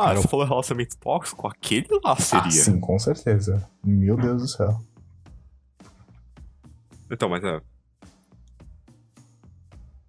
Ah, 0.00 0.14
você 0.14 0.28
falou 0.28 0.46
relacionamento 0.46 0.96
tóxico? 0.96 1.48
Aquele 1.48 1.88
lá 2.04 2.14
seria. 2.14 2.46
Ah, 2.46 2.50
sim, 2.52 2.78
com 2.78 2.96
certeza. 3.00 3.68
Meu 3.82 4.16
Deus 4.16 4.42
do 4.42 4.46
céu. 4.46 4.80
Então, 7.10 7.28
mas 7.28 7.42
é. 7.42 7.60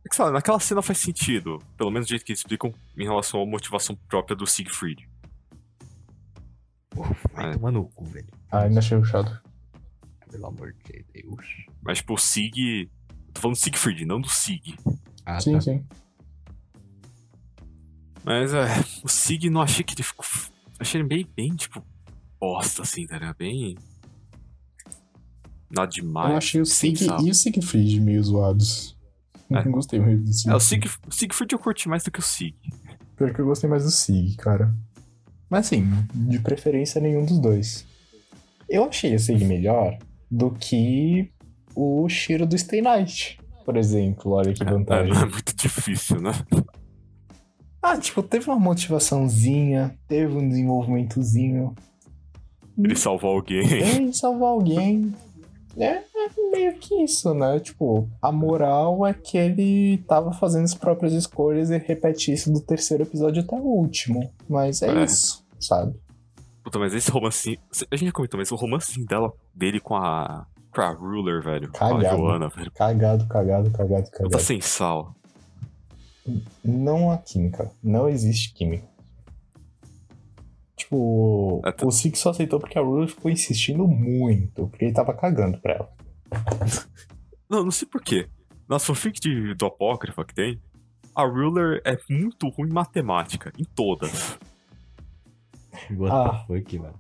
Que, 0.10 0.16
sabe, 0.16 0.32
naquela 0.32 0.60
cena 0.60 0.82
faz 0.82 0.98
sentido. 0.98 1.60
Pelo 1.78 1.92
menos 1.92 2.08
do 2.08 2.10
jeito 2.10 2.26
que 2.26 2.32
eles 2.32 2.40
explicam 2.40 2.74
em 2.98 3.04
relação 3.04 3.42
à 3.42 3.46
motivação 3.46 3.96
própria 4.08 4.36
do 4.36 4.48
Siegfried. 4.48 5.08
Vai 7.34 7.50
É. 7.50 7.54
tomar 7.54 7.72
no 7.72 7.86
cu, 7.90 8.06
velho. 8.06 8.28
Ah, 8.52 8.62
ainda 8.64 8.80
achei 8.80 8.98
ruchado. 8.98 9.40
Pelo 10.32 10.48
amor 10.48 10.74
de 10.86 11.06
Deus. 11.14 11.46
Mas, 11.82 12.00
tipo, 12.00 12.14
o 12.14 12.18
Sig. 12.18 12.90
Tô 13.34 13.42
falando 13.42 13.56
do 13.58 13.60
Siegfried, 13.60 14.06
não 14.06 14.20
do 14.20 14.28
Sig. 14.30 14.76
Ah, 15.26 15.40
sim, 15.40 15.54
tá. 15.54 15.62
sim. 15.62 15.86
Mas, 18.24 18.54
é. 18.54 18.66
O 19.04 19.08
Sig 19.08 19.50
não 19.50 19.62
achei 19.62 19.84
que 19.84 19.94
ele 19.94 20.04
ficou. 20.04 20.26
Achei 20.80 21.00
ele 21.02 21.08
bem, 21.08 21.28
bem, 21.36 21.56
tipo. 21.56 21.84
Bosta, 22.40 22.82
assim, 22.84 23.06
tá 23.06 23.18
ligado? 23.18 23.36
Bem. 23.38 23.78
Nada 25.70 25.88
demais. 25.92 26.32
eu 26.32 26.38
achei 26.38 26.62
o 26.62 26.66
Sig 26.66 26.96
e 27.24 27.30
o 27.30 27.36
Siegfried 27.36 28.00
meio 28.02 28.24
zoados. 28.24 28.98
É. 29.52 29.64
Não 29.66 29.72
gostei 29.72 30.00
muito 30.00 30.24
do 30.24 30.34
Sig. 30.34 30.52
É, 30.52 30.56
o, 30.56 30.60
Sig, 30.60 30.82
o 31.08 31.12
Siegfried 31.12 31.54
eu 31.54 31.60
curti 31.60 31.90
mais 31.90 32.04
do 32.04 32.12
que 32.12 32.20
o 32.20 32.24
Sig. 32.24 32.56
Pior 33.16 33.34
que 33.34 33.40
eu 33.42 33.46
gostei 33.46 33.70
mais 33.70 33.84
do 33.84 33.92
Sig, 33.92 34.36
cara. 34.38 34.74
Mas 35.50 35.66
assim, 35.66 35.88
de 36.14 36.40
preferência 36.40 37.02
nenhum 37.02 37.26
dos 37.26 37.40
dois. 37.40 37.86
Eu 38.70 38.86
achei 38.86 39.16
o 39.16 39.20
Sig 39.20 39.44
melhor 39.46 39.98
do 40.30 40.52
que 40.52 41.32
o 41.76 42.08
Shiro 42.08 42.46
do 42.46 42.56
Stay 42.58 42.82
Night, 42.82 43.40
por 43.66 43.76
exemplo. 43.76 44.34
Olha 44.34 44.54
que 44.54 44.62
É, 44.62 44.66
vantagem. 44.66 45.12
é 45.16 45.26
muito 45.26 45.56
difícil, 45.56 46.22
né? 46.22 46.32
Ah, 47.82 47.98
tipo, 47.98 48.22
teve 48.22 48.48
uma 48.50 48.60
motivaçãozinha, 48.60 49.98
teve 50.08 50.34
um 50.36 50.48
desenvolvimentozinho. 50.48 51.74
Ele 52.78 52.96
salvou 52.96 53.32
alguém. 53.32 53.62
Em 54.02 54.14
salvar 54.14 54.50
alguém. 54.50 55.14
É, 55.80 56.04
é 56.04 56.30
meio 56.52 56.74
que 56.78 56.96
isso, 57.04 57.34
né? 57.34 57.60
Tipo, 57.60 58.08
a 58.22 58.32
moral 58.32 59.06
é 59.08 59.14
que 59.14 59.38
ele 59.38 59.98
tava 60.08 60.34
fazendo 60.34 60.66
as 60.66 60.74
próprias 60.76 61.14
escolhas 61.14 61.70
e 61.70 61.78
repete 61.78 62.32
isso 62.34 62.52
do 62.52 62.60
terceiro 62.60 63.04
episódio 63.04 63.42
até 63.42 63.56
o 63.56 63.64
último. 63.64 64.30
Mas 64.48 64.82
é, 64.82 64.90
É. 64.90 65.04
isso, 65.06 65.44
sabe? 65.60 65.96
Puta, 66.64 66.78
mas 66.78 66.94
esse 66.94 67.10
romancinho. 67.10 67.58
A 67.90 67.96
gente 67.96 68.08
já 68.08 68.12
comentou, 68.12 68.38
mas 68.38 68.52
o 68.52 68.56
romancinho 68.56 69.06
dela, 69.06 69.32
dele 69.56 69.80
com 69.80 69.96
a. 69.96 70.46
com 70.74 70.82
a 70.82 70.92
Ruler, 70.92 71.42
velho. 71.42 71.72
Com 71.72 71.86
a 71.86 71.90
Cagado. 71.90 72.18
Joana, 72.18 72.50
velho. 72.50 72.72
Cagado, 72.72 73.26
cagado, 73.28 73.72
cagado, 73.72 74.12
cagado. 74.12 74.40
sem 74.40 74.60
sal. 74.62 75.16
Não 76.64 77.10
há 77.12 77.18
química. 77.18 77.72
Não 77.84 78.08
existe 78.10 78.54
química. 78.54 78.86
Tipo, 80.80 81.62
É, 81.66 81.72
tá- 81.74 81.86
o 81.86 81.92
Six 81.92 82.18
só 82.20 82.30
aceitou 82.30 82.58
porque 82.60 82.80
a 82.80 82.82
Ruler 82.82 83.10
ficou 83.10 83.30
insistindo 83.30 83.86
muito. 83.88 84.68
Porque 84.68 84.86
ele 84.86 84.94
tava 84.94 85.14
cagando 85.14 85.58
pra 85.60 85.74
ela. 85.74 85.90
Não, 87.50 87.64
não 87.66 87.72
sei 87.72 87.88
porquê. 87.88 88.28
Na 88.68 88.80
fanfic 88.80 89.20
de, 89.20 89.54
do 89.56 89.66
Apócrifa 89.66 90.24
que 90.24 90.34
tem, 90.34 90.60
a 91.16 91.24
Ruler 91.26 91.82
é 91.86 91.98
muito 92.10 92.48
ruim 92.50 92.70
em 92.70 92.74
matemática. 92.74 93.52
Em 93.60 93.64
todas. 93.64 94.38
What 95.92 96.12
Ah. 96.12 96.30
the 96.48 96.60
fuck, 96.60 96.78
velho. 96.78 96.94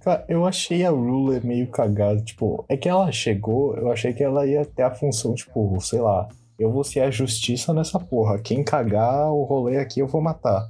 Cara, 0.00 0.24
eu 0.28 0.44
achei 0.46 0.84
a 0.84 0.90
Ruler 0.90 1.44
meio 1.44 1.68
cagada. 1.68 2.20
Tipo, 2.22 2.64
é 2.68 2.76
que 2.76 2.88
ela 2.88 3.10
chegou, 3.12 3.76
eu 3.76 3.90
achei 3.90 4.12
que 4.12 4.22
ela 4.22 4.46
ia 4.46 4.64
ter 4.64 4.82
a 4.82 4.90
função, 4.94 5.34
tipo, 5.34 5.80
sei 5.80 6.00
lá, 6.00 6.28
eu 6.58 6.70
vou 6.72 6.82
ser 6.84 7.00
a 7.00 7.10
justiça 7.10 7.72
nessa 7.72 7.98
porra. 8.00 8.38
Quem 8.38 8.62
cagar 8.64 9.30
o 9.32 9.44
rolê 9.44 9.78
aqui 9.78 10.00
eu 10.00 10.06
vou 10.08 10.20
matar. 10.20 10.68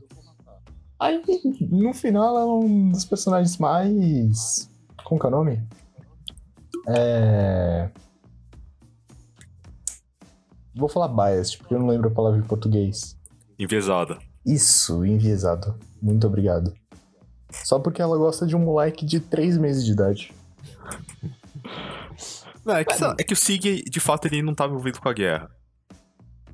Aí, 1.02 1.20
no 1.68 1.92
final, 1.92 2.28
ela 2.28 2.42
é 2.42 2.44
um 2.44 2.92
dos 2.92 3.04
personagens 3.04 3.58
mais. 3.58 4.70
Como 5.02 5.20
que 5.20 5.26
é 5.26 5.28
o 5.28 5.32
nome? 5.32 5.60
É. 6.86 7.90
Vou 10.76 10.88
falar 10.88 11.08
biased, 11.08 11.58
porque 11.58 11.74
eu 11.74 11.80
não 11.80 11.88
lembro 11.88 12.08
a 12.08 12.12
palavra 12.12 12.38
em 12.38 12.46
português. 12.46 13.18
Enviesada. 13.58 14.16
Isso, 14.46 15.04
enviesado. 15.04 15.76
Muito 16.00 16.24
obrigado. 16.24 16.72
Só 17.50 17.80
porque 17.80 18.00
ela 18.00 18.16
gosta 18.16 18.46
de 18.46 18.54
um 18.54 18.60
moleque 18.60 19.04
de 19.04 19.18
3 19.18 19.58
meses 19.58 19.84
de 19.84 19.90
idade. 19.90 20.32
Não, 22.64 22.76
é, 22.76 22.84
que, 22.84 22.94
é 23.18 23.24
que 23.24 23.32
o 23.32 23.36
Sig, 23.36 23.82
de 23.82 23.98
fato, 23.98 24.26
ele 24.28 24.40
não 24.40 24.54
tava 24.54 24.72
envolvido 24.72 25.00
com 25.00 25.08
a 25.08 25.12
guerra. 25.12 25.50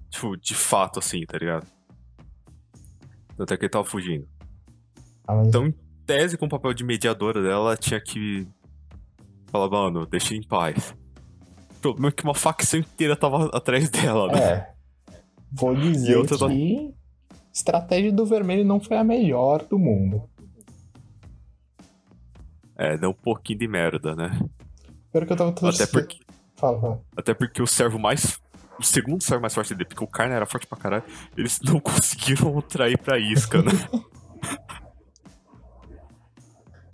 Tipo, 0.08 0.38
de 0.38 0.54
fato, 0.54 0.98
assim, 0.98 1.20
tá 1.26 1.36
ligado? 1.36 1.66
Até 3.38 3.54
que 3.58 3.66
ele 3.66 3.70
tava 3.70 3.84
fugindo. 3.84 4.26
Ah, 5.28 5.42
Então, 5.46 5.66
em 5.66 5.74
tese, 6.06 6.38
com 6.38 6.46
o 6.46 6.48
papel 6.48 6.72
de 6.72 6.82
mediadora 6.82 7.42
dela, 7.42 7.54
ela 7.70 7.76
tinha 7.76 8.00
que 8.00 8.48
falar, 9.50 9.68
mano, 9.68 10.06
deixa 10.06 10.34
em 10.34 10.42
paz. 10.42 10.94
O 11.76 11.80
problema 11.80 12.08
é 12.08 12.12
que 12.12 12.24
uma 12.24 12.34
facção 12.34 12.80
inteira 12.80 13.14
tava 13.14 13.46
atrás 13.56 13.88
dela, 13.90 14.26
né? 14.32 14.40
É. 14.40 14.72
Vou 15.52 15.74
dizer 15.76 16.26
que 16.26 16.94
a 17.34 17.50
estratégia 17.52 18.12
do 18.12 18.26
vermelho 18.26 18.64
não 18.64 18.80
foi 18.80 18.96
a 18.96 19.04
melhor 19.04 19.64
do 19.64 19.78
mundo. 19.78 20.22
É, 22.76 22.96
deu 22.96 23.10
um 23.10 23.14
pouquinho 23.14 23.58
de 23.58 23.68
merda, 23.68 24.14
né? 24.14 24.38
Pelo 25.12 25.26
que 25.26 25.32
eu 25.32 25.36
tava 25.36 25.50
Até 25.50 25.60
torcendo. 25.60 25.90
porque, 25.90 26.18
Fala, 26.56 26.80
fala. 26.80 27.00
até 27.16 27.34
porque 27.34 27.60
o 27.62 27.66
servo 27.66 27.98
mais. 27.98 28.40
O 28.78 28.82
segundo 28.84 29.22
servo 29.22 29.40
mais 29.42 29.54
forte 29.54 29.74
dele, 29.74 29.88
porque 29.88 30.04
o 30.04 30.06
Karna 30.06 30.36
era 30.36 30.46
forte 30.46 30.66
pra 30.66 30.78
caralho, 30.78 31.02
eles 31.36 31.60
não 31.62 31.80
conseguiram 31.80 32.60
trair 32.62 32.96
pra 32.98 33.18
isca, 33.18 33.60
né? 33.62 33.72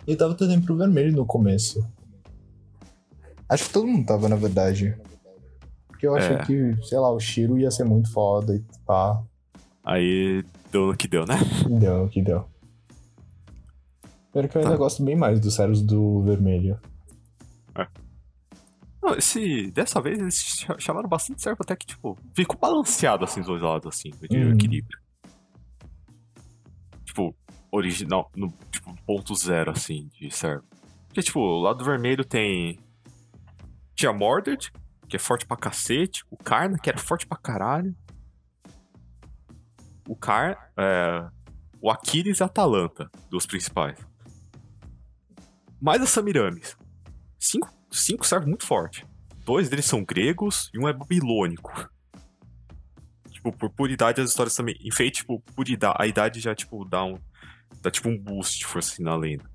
Eu 0.07 0.17
tava 0.17 0.35
torcendo 0.35 0.65
pro 0.65 0.75
vermelho 0.77 1.11
no 1.15 1.25
começo. 1.25 1.85
Acho 3.49 3.65
que 3.67 3.73
todo 3.73 3.87
mundo 3.87 4.05
tava, 4.05 4.27
na 4.29 4.35
verdade. 4.35 4.95
Porque 5.87 6.05
eu 6.07 6.15
achei 6.15 6.35
É. 6.35 6.45
que, 6.45 6.75
sei 6.83 6.97
lá, 6.99 7.11
o 7.11 7.19
Shiro 7.19 7.57
ia 7.57 7.71
ser 7.71 7.83
muito 7.85 8.11
foda 8.11 8.55
e 8.55 8.63
pá. 8.85 9.21
Aí 9.83 10.43
deu 10.71 10.87
no 10.87 10.97
que 10.97 11.07
deu, 11.07 11.25
né? 11.25 11.35
Deu, 11.79 12.07
que 12.09 12.21
deu. 12.21 12.45
Pelo 14.33 14.47
que 14.49 14.57
eu 14.57 14.61
ainda 14.61 14.73
Tá. 14.73 14.77
gosto 14.77 15.03
bem 15.03 15.15
mais 15.15 15.39
dos 15.39 15.53
servos 15.55 15.81
do 15.81 16.21
vermelho. 16.23 16.79
Não, 19.01 19.13
esse, 19.15 19.69
dessa 19.71 20.01
vez 20.01 20.17
eles 20.19 20.35
ch- 20.35 20.65
chamaram 20.79 21.07
bastante 21.07 21.39
servo 21.41 21.59
até 21.61 21.75
que, 21.75 21.85
tipo, 21.85 22.17
ficou 22.35 22.57
balanceado 22.59 23.23
assim 23.23 23.39
os 23.41 23.45
dois 23.45 23.61
lados, 23.61 23.87
assim, 23.95 24.09
o 24.09 24.33
Uhum. 24.33 24.53
equilíbrio. 24.53 24.97
Original, 27.75 28.31
no 28.35 28.53
tipo, 28.71 28.95
ponto 29.05 29.35
zero, 29.35 29.71
assim, 29.71 30.09
de 30.19 30.31
servo. 30.31 30.65
Porque, 31.07 31.21
tipo, 31.21 31.39
o 31.39 31.61
lado 31.61 31.83
vermelho 31.83 32.25
tem. 32.25 32.79
Tinha 33.95 34.11
Mordred, 34.11 34.71
que 35.07 35.15
é 35.15 35.19
forte 35.19 35.45
pra 35.45 35.55
cacete, 35.55 36.23
o 36.29 36.37
Karna, 36.37 36.77
que 36.77 36.89
era 36.89 36.97
forte 36.97 37.25
pra 37.25 37.37
caralho. 37.37 37.95
O 40.07 40.15
Kar. 40.15 40.71
É, 40.77 41.29
o 41.81 41.91
Aquiles 41.91 42.39
e 42.39 42.43
a 42.43 42.47
Atalanta, 42.47 43.09
dos 43.29 43.45
principais. 43.45 43.99
Mais 45.79 46.01
a 46.01 46.07
Samiramis. 46.07 46.75
Cinco, 47.39 47.71
cinco 47.91 48.25
servos 48.25 48.47
muito 48.47 48.65
forte. 48.65 49.05
Dois 49.45 49.69
deles 49.69 49.85
são 49.85 50.03
gregos 50.03 50.71
e 50.73 50.79
um 50.79 50.87
é 50.87 50.93
babilônico. 50.93 51.87
Tipo, 53.29 53.51
por 53.51 53.69
puridade 53.69 54.19
as 54.19 54.31
histórias 54.31 54.55
também. 54.55 54.75
Enfeite, 54.81 55.17
tipo, 55.17 55.39
por 55.55 55.69
idade, 55.69 55.95
a 55.99 56.07
idade 56.07 56.39
já, 56.39 56.55
tipo, 56.55 56.83
dá 56.85 57.05
um. 57.05 57.19
Dá 57.85 57.91
tipo 57.91 58.09
um 58.09 58.17
boost 58.17 58.57
de 58.57 58.65
força 58.65 58.93
assim 58.93 59.03
na 59.03 59.15
lenda. 59.15 59.47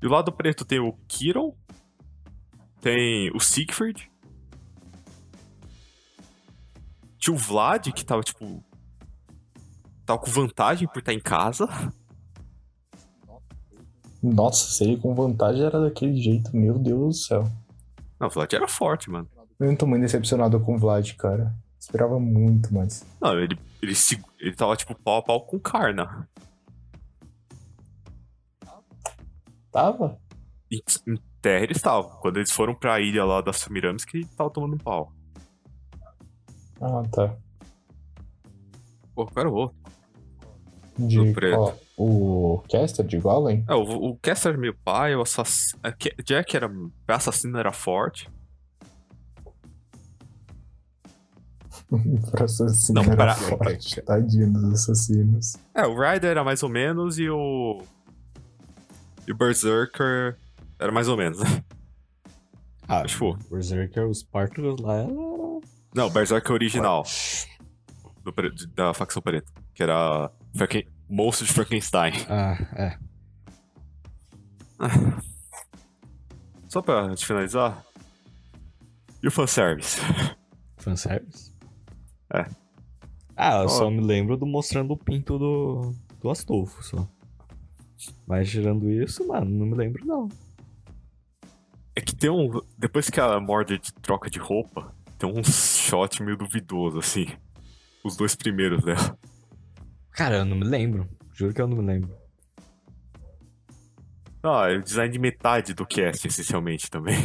E 0.00 0.06
o 0.06 0.08
lado 0.08 0.30
preto 0.30 0.64
tem 0.64 0.78
o 0.78 0.92
Kiron. 1.08 1.52
Tem 2.80 3.28
o 3.34 3.40
Siegfried. 3.40 4.08
Tinha 7.18 7.34
o 7.34 7.36
Vlad, 7.36 7.88
que 7.88 8.04
tava, 8.04 8.22
tipo. 8.22 8.64
Tava 10.06 10.20
com 10.20 10.30
vantagem 10.30 10.86
por 10.86 11.00
estar 11.00 11.12
em 11.12 11.18
casa. 11.18 11.68
Nossa, 14.22 14.70
se 14.70 14.84
ele 14.84 14.98
com 14.98 15.16
vantagem 15.16 15.64
era 15.64 15.80
daquele 15.80 16.22
jeito, 16.22 16.56
meu 16.56 16.78
Deus 16.78 17.00
do 17.00 17.12
céu. 17.14 17.44
Não, 18.20 18.28
o 18.28 18.30
Vlad 18.30 18.52
era 18.52 18.68
forte, 18.68 19.10
mano. 19.10 19.28
Eu 19.58 19.66
não 19.66 19.74
tô 19.74 19.88
muito 19.88 20.02
decepcionado 20.02 20.60
com 20.60 20.76
o 20.76 20.78
Vlad, 20.78 21.16
cara. 21.16 21.52
Esperava 21.82 22.20
muito 22.20 22.72
mais. 22.72 23.04
Não, 23.20 23.36
ele, 23.40 23.58
ele, 23.82 23.94
se- 23.96 24.22
ele 24.38 24.54
tava, 24.54 24.76
tipo, 24.76 24.94
pau 24.94 25.16
a 25.18 25.22
pau 25.22 25.44
com 25.44 25.58
Karna. 25.58 26.28
Tava? 29.72 30.16
Em, 30.70 30.80
em 31.08 31.16
terra 31.40 31.64
eles 31.64 31.78
estavam. 31.78 32.10
Quando 32.20 32.36
eles 32.36 32.52
foram 32.52 32.72
pra 32.72 33.00
ilha 33.00 33.24
lá 33.24 33.40
das 33.40 33.56
Samiramis, 33.56 34.04
que 34.04 34.18
ele 34.18 34.26
tava 34.36 34.48
tomando 34.48 34.74
um 34.74 34.78
pau. 34.78 35.12
Ah, 36.80 37.02
tá. 37.10 37.36
Pô, 39.12 39.26
cara, 39.26 39.48
o 39.50 39.54
outro. 39.54 39.76
De 40.98 41.34
qual? 41.34 41.76
O 41.96 42.62
Caster 42.70 43.04
de 43.04 43.18
Golem? 43.18 43.64
É, 43.68 43.74
o, 43.74 43.82
o 44.10 44.16
Kessler 44.18 44.56
meio 44.56 44.76
pai, 44.84 45.16
o 45.16 45.22
assassino. 45.22 45.80
Jack 46.24 46.56
era. 46.56 46.68
O 46.70 46.92
assassino 47.08 47.58
era 47.58 47.72
forte. 47.72 48.30
Pra 52.30 52.44
assassino 52.44 53.02
Não, 53.02 53.12
era 53.12 53.16
pra- 53.16 53.34
forte. 53.34 54.00
Tadinho 54.02 54.52
dos 54.52 54.64
assassinos. 54.74 55.56
É, 55.74 55.86
o 55.86 55.94
Ryder 55.98 56.30
era 56.30 56.44
mais 56.44 56.62
ou 56.62 56.68
menos 56.68 57.18
e 57.18 57.28
o. 57.28 57.82
E 59.26 59.32
o 59.32 59.36
Berserker 59.36 60.36
era 60.78 60.90
mais 60.92 61.08
ou 61.08 61.16
menos, 61.16 61.38
né? 61.38 61.46
Ah, 62.88 63.04
Tipo- 63.04 63.38
Berserker, 63.50 64.06
os 64.08 64.18
Spartacus 64.18 64.78
lá 64.80 64.96
era... 64.96 65.08
Não, 65.94 66.06
o 66.06 66.10
Berserker 66.10 66.52
original. 66.52 67.04
do 68.24 68.34
da 68.74 68.92
facção 68.92 69.22
preta. 69.22 69.50
Que 69.72 69.82
era. 69.84 70.30
Franken, 70.54 70.86
monstro 71.08 71.46
de 71.46 71.52
Frankenstein. 71.52 72.12
Ah, 72.28 72.58
é. 72.74 72.98
Só 76.68 76.82
pra 76.82 77.08
gente 77.08 77.24
finalizar. 77.24 77.82
E 79.22 79.28
o 79.28 79.30
fanservice? 79.30 80.00
Fanservice? 80.78 81.51
É. 82.32 82.46
Ah, 83.36 83.58
eu 83.60 83.64
Ó. 83.64 83.68
só 83.68 83.90
me 83.90 84.00
lembro 84.00 84.36
do 84.36 84.46
mostrando 84.46 84.92
o 84.92 84.96
pinto 84.96 85.38
do, 85.38 85.94
do 86.20 86.30
Astolfo, 86.30 86.82
só. 86.82 87.08
Mas 88.26 88.50
tirando 88.50 88.90
isso, 88.90 89.26
mano, 89.26 89.50
não 89.50 89.66
me 89.66 89.74
lembro 89.74 90.04
não. 90.06 90.28
É 91.94 92.00
que 92.00 92.14
tem 92.16 92.30
um. 92.30 92.50
Depois 92.78 93.10
que 93.10 93.20
a 93.20 93.38
Mordred 93.38 93.92
troca 94.00 94.30
de 94.30 94.38
roupa, 94.38 94.94
tem 95.18 95.28
um 95.30 95.44
shot 95.44 96.22
meio 96.22 96.36
duvidoso, 96.36 96.98
assim. 96.98 97.26
Os 98.04 98.16
dois 98.16 98.34
primeiros 98.34 98.82
dela. 98.82 99.16
Cara, 100.10 100.38
eu 100.38 100.44
não 100.44 100.56
me 100.56 100.64
lembro. 100.64 101.08
Juro 101.32 101.54
que 101.54 101.60
eu 101.60 101.66
não 101.66 101.76
me 101.76 101.84
lembro. 101.84 102.14
Ah, 104.42 104.68
é 104.70 104.76
o 104.76 104.82
design 104.82 105.12
de 105.12 105.18
metade 105.18 105.72
do 105.72 105.86
cast, 105.86 106.26
essencialmente, 106.26 106.90
também. 106.90 107.16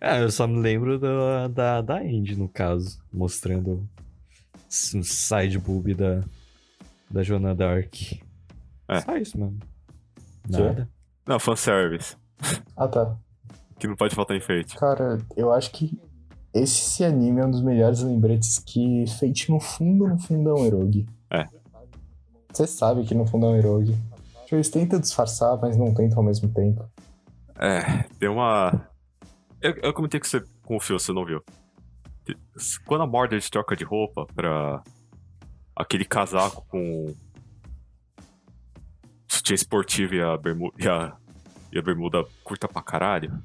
Ah, 0.00 0.18
eu 0.18 0.30
só 0.30 0.46
me 0.46 0.60
lembro 0.60 0.98
da, 0.98 1.48
da, 1.48 1.82
da 1.82 1.98
Andy, 1.98 2.36
no 2.36 2.48
caso. 2.48 2.98
Mostrando 3.12 3.88
o 4.68 5.02
side 5.02 5.58
boob 5.58 5.94
da, 5.94 6.22
da 7.10 7.22
Joana 7.22 7.54
Dark. 7.54 7.94
É. 8.88 9.00
Só 9.00 9.16
isso, 9.16 9.38
mano. 9.38 9.58
Nada. 10.48 10.88
Não, 11.26 11.38
fanservice. 11.40 12.16
Ah, 12.76 12.86
tá. 12.86 13.16
Que 13.78 13.86
não 13.86 13.96
pode 13.96 14.14
faltar 14.14 14.36
enfeite. 14.36 14.76
Cara, 14.76 15.18
eu 15.36 15.52
acho 15.52 15.70
que 15.72 15.98
esse 16.54 17.04
anime 17.04 17.40
é 17.40 17.46
um 17.46 17.50
dos 17.50 17.62
melhores 17.62 18.00
lembretes 18.00 18.58
que 18.58 19.04
Fate 19.18 19.50
no 19.50 19.60
fundo, 19.60 20.08
no 20.08 20.18
fundo 20.18 20.50
é 20.50 20.54
um 20.54 20.64
Eroge. 20.64 21.06
É. 21.30 21.44
Você 22.52 22.66
sabe 22.66 23.04
que 23.04 23.14
no 23.14 23.26
fundo 23.26 23.46
é 23.46 23.68
um. 23.68 23.84
Tipo, 23.84 24.54
Eles 24.54 24.70
tentam 24.70 24.98
disfarçar, 24.98 25.58
mas 25.60 25.76
não 25.76 25.92
tentam 25.92 26.18
ao 26.18 26.24
mesmo 26.24 26.48
tempo. 26.48 26.88
É, 27.58 28.04
tem 28.18 28.28
uma. 28.28 28.88
Eu, 29.60 29.72
eu 29.82 29.92
comentei 29.92 30.20
que 30.20 30.28
você 30.28 30.42
confiou, 30.64 30.98
você 30.98 31.12
não 31.12 31.24
viu. 31.24 31.42
Quando 32.84 33.02
a 33.02 33.06
Mordred 33.06 33.48
troca 33.50 33.76
de 33.76 33.84
roupa 33.84 34.26
pra 34.34 34.82
aquele 35.74 36.04
casaco 36.04 36.66
com 36.68 37.14
sutiã 39.28 39.54
esportivo 39.54 40.14
e 40.14 40.22
a, 40.22 40.36
bermu... 40.36 40.72
e, 40.78 40.88
a... 40.88 41.16
e 41.72 41.78
a 41.78 41.82
bermuda 41.82 42.24
curta 42.42 42.66
pra 42.66 42.82
caralho, 42.82 43.42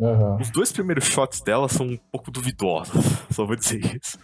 Aham. 0.00 0.38
os 0.40 0.50
dois 0.50 0.72
primeiros 0.72 1.04
shots 1.04 1.40
dela 1.40 1.68
são 1.68 1.86
um 1.86 1.96
pouco 1.96 2.30
duvidosos, 2.30 3.04
só 3.30 3.44
vou 3.44 3.56
dizer 3.56 4.00
isso. 4.02 4.18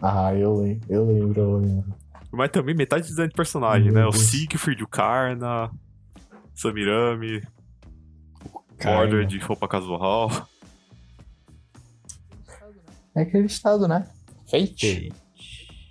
Ah, 0.00 0.34
eu 0.34 0.54
lembro, 0.54 0.86
eu 0.88 1.06
lembro, 1.06 1.40
eu 1.40 1.56
lembro. 1.58 1.94
Mas 2.32 2.50
também 2.50 2.74
metade 2.74 3.04
do 3.04 3.08
design 3.08 3.28
de 3.28 3.36
personagem, 3.36 3.90
Meu 3.90 4.02
né? 4.02 4.06
O. 4.06 4.12
Siegfried, 4.12 4.82
o 4.82 4.88
Karna, 4.88 5.70
Samirami, 6.54 7.40
Karna. 8.78 8.98
Mordred 8.98 9.26
de 9.26 9.38
roupa 9.44 9.66
casual. 9.68 10.30
É 13.14 13.22
acreditado, 13.22 13.88
né? 13.88 14.06
Fate. 14.50 15.10
Fate. 15.10 15.12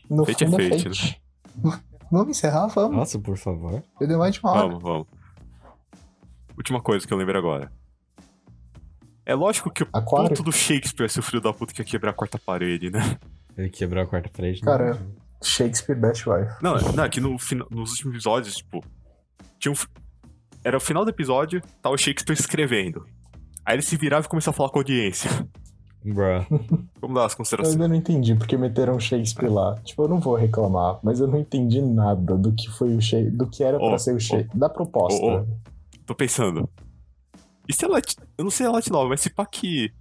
No 0.10 0.26
Fate 0.26 0.44
é 0.44 0.48
é 0.48 0.52
Fate, 0.52 0.84
Fate. 0.84 1.22
Vamos 2.12 2.38
encerrar? 2.38 2.68
Vamos. 2.68 2.96
Nossa, 2.96 3.20
por 3.20 3.38
favor. 3.38 3.84
Eu 4.00 4.08
dei 4.08 4.16
mais 4.16 4.36
de 4.36 4.40
uma 4.42 4.52
hora. 4.52 4.68
Vamos, 4.68 4.84
vamos. 4.84 5.08
Última 6.56 6.80
coisa 6.82 7.06
que 7.06 7.12
eu 7.12 7.18
lembro 7.18 7.38
agora. 7.38 7.72
É 9.26 9.34
lógico 9.34 9.72
que 9.72 9.84
o 9.84 9.88
Aquário? 9.92 10.30
ponto 10.30 10.44
do 10.44 10.52
Shakespeare 10.52 11.06
é 11.06 11.10
ser 11.10 11.20
o 11.20 11.24
filho 11.24 11.42
da 11.42 11.52
puta 11.52 11.74
que 11.74 11.82
ia 11.82 11.86
quebrar 11.86 12.12
a 12.12 12.14
quarta 12.14 12.38
parede, 12.38 12.92
né? 12.92 13.18
Ele 13.58 13.70
quebrou 13.70 14.04
a 14.04 14.06
quarta 14.06 14.30
parede. 14.30 14.62
né? 14.62 14.66
Cara, 14.66 15.02
Shakespeare 15.44 16.00
Best 16.00 16.30
Wife. 16.30 16.54
Não, 16.62 16.76
não 16.94 17.04
é 17.04 17.10
que 17.10 17.20
no, 17.20 17.32
nos 17.32 17.92
últimos 17.92 18.14
episódios, 18.14 18.56
tipo, 18.58 18.86
tinha 19.60 19.72
um, 19.72 19.76
era 20.66 20.78
o 20.78 20.82
final 20.82 21.06
do 21.06 21.12
episódio, 21.12 21.62
tá 21.80 21.92
o 21.92 21.98
Shakespeare 21.98 22.38
escrevendo. 22.38 23.06
Aí 23.64 23.76
ele 23.76 23.84
se 23.84 23.96
virava 23.96 24.26
e 24.26 24.30
começava 24.30 24.56
a 24.56 24.58
falar 24.58 24.70
com 24.70 24.80
a 24.80 24.82
audiência. 24.82 25.30
Bruh. 26.04 26.44
Vamos 27.00 27.16
dar 27.16 27.26
as 27.26 27.34
Eu 27.34 27.38
considerações. 27.38 27.76
ainda 27.76 27.88
não 27.88 27.96
entendi 27.96 28.34
porque 28.36 28.58
meteram 28.58 29.00
Shakespeare 29.00 29.48
lá. 29.50 29.76
Tipo, 29.84 30.04
eu 30.04 30.08
não 30.08 30.20
vou 30.20 30.36
reclamar, 30.36 31.00
mas 31.04 31.20
eu 31.20 31.28
não 31.28 31.40
entendi 31.40 31.82
nada 31.82 32.36
do 32.36 32.52
que 32.52 32.68
foi 32.70 32.96
o 32.96 33.02
Shakespeare, 33.02 33.38
do 33.38 33.48
que 33.48 33.64
era 33.64 33.78
Ô, 33.78 33.90
pra 33.90 33.98
ser 34.00 34.16
o 34.16 34.20
Shakespeare, 34.20 34.58
da 34.60 34.68
proposta. 34.68 35.24
ô. 35.24 35.46
Tô 36.06 36.16
pensando. 36.16 36.68
E 37.68 37.74
se 37.74 37.86
a 37.86 37.88
Light... 37.88 38.16
Eu 38.38 38.44
não 38.44 38.52
sei 38.52 38.66
a 38.66 38.72
Light 38.72 38.92
Novel, 38.92 39.10
mas 39.10 39.22
se 39.22 39.30
pá 39.30 39.46
que... 39.46 39.92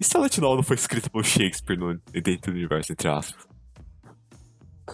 E 0.00 0.04
se 0.04 0.16
a 0.16 0.20
Novel 0.20 0.56
não 0.56 0.62
foi 0.62 0.76
escrita 0.76 1.08
por 1.10 1.24
Shakespeare 1.24 1.78
no... 1.78 2.00
dentro 2.12 2.52
do 2.52 2.56
universo, 2.56 2.92
entre 2.92 3.08
aspas? 3.08 3.47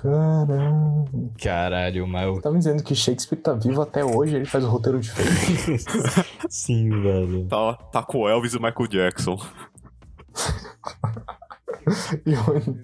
Caramba. 0.02 1.30
Caralho, 1.40 2.06
mas 2.08 2.26
eu... 2.26 2.40
Tá 2.40 2.50
me 2.50 2.58
dizendo 2.58 2.82
que 2.82 2.94
Shakespeare 2.96 3.40
tá 3.40 3.52
vivo 3.54 3.80
até 3.80 4.04
hoje, 4.04 4.34
ele 4.36 4.44
faz 4.44 4.64
o 4.64 4.68
roteiro 4.68 4.98
de. 5.00 5.10
Sim, 6.50 6.90
velho. 7.00 7.46
Tá, 7.46 7.74
tá 7.74 8.02
com 8.02 8.18
o 8.18 8.28
Elvis 8.28 8.54
e 8.54 8.56
o 8.56 8.62
Michael 8.62 8.88
Jackson. 8.88 9.38
e 12.26 12.34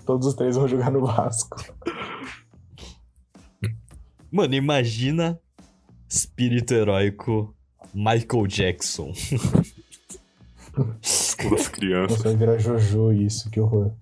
todos 0.04 0.28
os 0.28 0.34
três 0.34 0.56
vão 0.56 0.68
jogar 0.68 0.92
no 0.92 1.04
Vasco. 1.04 1.56
Mano, 4.30 4.54
imagina 4.54 5.40
espírito 6.08 6.72
heróico 6.72 7.52
Michael 7.92 8.46
Jackson. 8.46 9.12
Com 10.72 11.54
as 11.56 11.66
crianças. 11.66 12.18
Nossa, 12.18 12.28
vai 12.28 12.36
virar 12.36 12.58
Jojo 12.58 13.12
isso, 13.12 13.50
que 13.50 13.58
horror. 13.58 13.92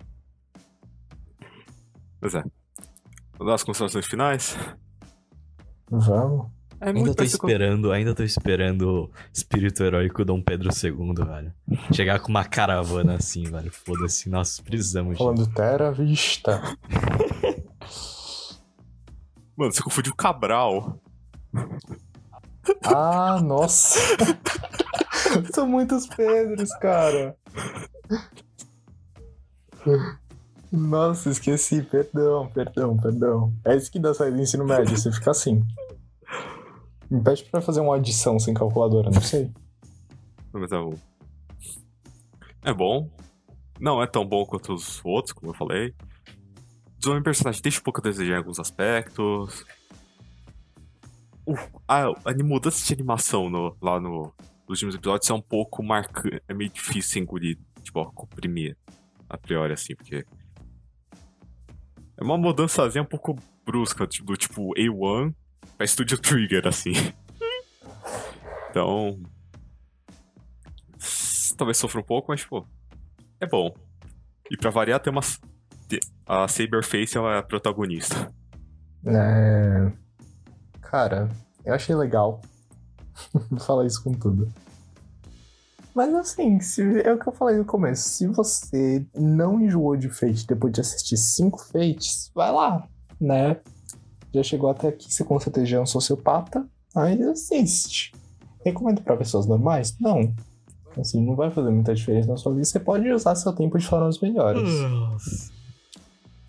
Pois 2.21 2.35
é. 2.35 2.43
Vamos 3.39 3.47
dar 3.51 3.55
as 3.55 3.63
considerações 3.63 4.05
finais? 4.05 4.55
Vamos. 5.89 6.47
É 6.81 6.89
Ainda 6.89 7.09
tô 7.09 7.15
parecido 7.15 7.39
com- 7.39 7.47
esperando, 7.47 7.91
ainda 7.91 8.15
tô 8.15 8.23
esperando 8.23 8.81
o 9.05 9.11
espírito 9.33 9.83
heróico 9.83 10.23
Dom 10.23 10.41
Pedro 10.41 10.69
II, 10.71 11.13
velho. 11.25 11.53
Chegar 11.93 12.19
com 12.21 12.29
uma 12.29 12.45
caravana 12.45 13.15
assim, 13.15 13.43
velho. 13.43 13.69
Foda-se, 13.71 14.29
nós 14.29 14.59
precisamos 14.61 15.17
de. 15.17 15.23
Falando 15.23 15.45
Terra 15.53 15.91
Vista. 15.91 16.61
Mano, 19.57 19.73
você 19.73 19.81
confundiu 19.83 20.15
Cabral. 20.15 21.01
Ah, 22.85 23.41
nossa. 23.43 23.99
São 25.53 25.67
muitos 25.67 26.07
Pedros, 26.07 26.69
cara. 26.77 27.35
Nossa, 30.71 31.29
esqueci. 31.29 31.81
Perdão, 31.81 32.47
perdão, 32.53 32.97
perdão. 32.97 33.53
É 33.65 33.75
isso 33.75 33.91
que 33.91 33.99
dá 33.99 34.13
saída 34.13 34.35
do 34.37 34.41
ensino 34.43 34.65
médio, 34.65 34.95
você 34.95 35.11
fica 35.11 35.31
assim. 35.31 35.63
Me 37.09 37.21
pede 37.23 37.43
pra 37.45 37.59
fazer 37.61 37.79
uma 37.81 37.95
adição 37.95 38.37
sem 38.39 38.53
calculadora, 38.53 39.09
não 39.09 39.21
sei. 39.21 39.51
Mas 40.53 40.71
é 40.71 40.77
bom. 40.77 40.93
É 42.63 42.73
bom. 42.73 43.09
Não 43.79 44.01
é 44.03 44.05
tão 44.07 44.25
bom 44.25 44.45
quanto 44.45 44.73
os 44.73 45.01
outros, 45.03 45.33
como 45.33 45.51
eu 45.51 45.55
falei. 45.55 45.93
Desenvolvimento 46.97 47.23
de 47.23 47.23
personagem 47.23 47.61
deixa 47.63 47.79
um 47.79 47.83
pouco 47.83 47.99
a 47.99 48.03
desejar 48.03 48.33
em 48.33 48.37
alguns 48.37 48.59
aspectos. 48.59 49.65
O, 51.45 51.55
a, 51.87 52.03
a 52.25 52.43
mudança 52.43 52.85
de 52.85 52.93
animação 52.93 53.49
no- 53.49 53.75
lá 53.81 53.99
no, 53.99 54.31
nos 54.67 54.69
últimos 54.77 54.93
episódios 54.95 55.29
é 55.29 55.33
um 55.33 55.41
pouco 55.41 55.81
marcante. 55.81 56.43
É 56.47 56.53
meio 56.53 56.69
difícil 56.69 57.21
engolir, 57.23 57.57
tipo, 57.81 58.03
comprimir 58.11 58.77
a 59.27 59.37
priori, 59.37 59.73
assim, 59.73 59.95
porque. 59.95 60.25
É 62.19 62.23
uma 62.23 62.37
mudançazinha 62.37 63.01
um 63.01 63.05
pouco 63.05 63.35
brusca, 63.65 64.05
tipo, 64.05 64.25
do 64.27 64.37
tipo 64.37 64.73
A1 64.75 65.33
pra 65.77 65.87
Studio 65.87 66.17
Trigger, 66.17 66.67
assim. 66.67 66.93
Então. 68.69 69.19
Talvez 71.57 71.75
sofra 71.77 71.99
um 72.01 72.03
pouco, 72.03 72.27
mas, 72.31 72.41
tipo, 72.41 72.67
é 73.39 73.47
bom. 73.47 73.73
E 74.51 74.55
pra 74.55 74.69
variar, 74.69 74.99
tem 74.99 75.11
umas. 75.11 75.39
te- 75.87 75.99
A 76.25 76.47
Saberface 76.47 77.17
é 77.17 77.37
a 77.39 77.41
protagonista. 77.41 78.31
É... 79.05 79.91
Cara, 80.81 81.29
eu 81.65 81.73
achei 81.73 81.95
legal. 81.95 82.41
Vou 83.49 83.59
falar 83.59 83.85
isso 83.87 84.03
com 84.03 84.13
tudo. 84.13 84.53
Mas 85.99 86.15
assim, 86.15 86.61
se- 86.61 87.01
é 87.01 87.11
o 87.11 87.19
que 87.19 87.27
eu 87.27 87.33
falei 87.33 87.57
no 87.57 87.65
começo. 87.65 88.07
Se 88.07 88.25
você 88.25 89.05
não 89.13 89.59
enjoou 89.59 89.97
de 89.97 90.07
Fate 90.09 90.47
depois 90.47 90.71
de 90.71 90.79
assistir 90.79 91.17
cinco 91.17 91.59
Fates, 91.61 92.31
vai 92.33 92.49
lá, 92.53 92.87
né? 93.19 93.57
Já 94.33 94.41
chegou 94.41 94.69
até 94.69 94.87
aqui, 94.87 95.13
você 95.13 95.25
com 95.25 95.37
certeza 95.37 95.65
já 95.65 95.77
é 95.77 95.81
um 95.81 95.85
sociopata, 95.85 96.65
aí 96.95 97.21
assiste. 97.23 98.13
Recomendo 98.65 99.01
pra 99.01 99.17
pessoas 99.17 99.45
normais? 99.45 99.93
Não. 99.99 100.33
Assim, 100.97 101.21
não 101.21 101.35
vai 101.35 101.51
fazer 101.51 101.69
muita 101.69 101.93
diferença 101.93 102.29
na 102.29 102.37
sua 102.37 102.53
vida. 102.53 102.63
Você 102.63 102.79
pode 102.79 103.11
usar 103.11 103.35
seu 103.35 103.51
tempo 103.51 103.77
de 103.77 103.85
formas 103.85 104.21
melhores. 104.21 104.69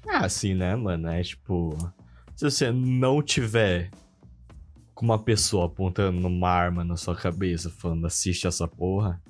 Ah, 0.09 0.27
assim, 0.27 0.55
né, 0.55 0.77
mano? 0.77 1.09
É 1.09 1.22
tipo. 1.24 1.77
Se 2.36 2.44
você 2.48 2.70
não 2.70 3.20
tiver 3.20 3.90
com 4.94 5.05
uma 5.05 5.18
pessoa 5.18 5.66
apontando 5.66 6.24
uma 6.24 6.48
arma 6.48 6.85
na 6.85 6.97
sua 6.97 7.16
cabeça 7.16 7.68
falando 7.68 8.06
assiste 8.06 8.47
essa 8.47 8.68
porra. 8.68 9.20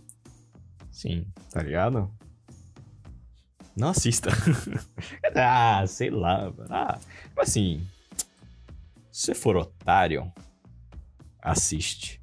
Sim, 1.01 1.24
tá 1.51 1.62
ligado? 1.62 2.10
Não 3.74 3.89
assista. 3.89 4.28
ah, 5.35 5.82
sei 5.86 6.10
lá, 6.10 6.51
mano. 6.51 6.66
Ah, 6.68 6.98
tipo 7.22 7.40
assim. 7.40 7.89
Se 9.10 9.32
você 9.32 9.35
for 9.35 9.56
otário, 9.56 10.31
assiste. 11.40 12.20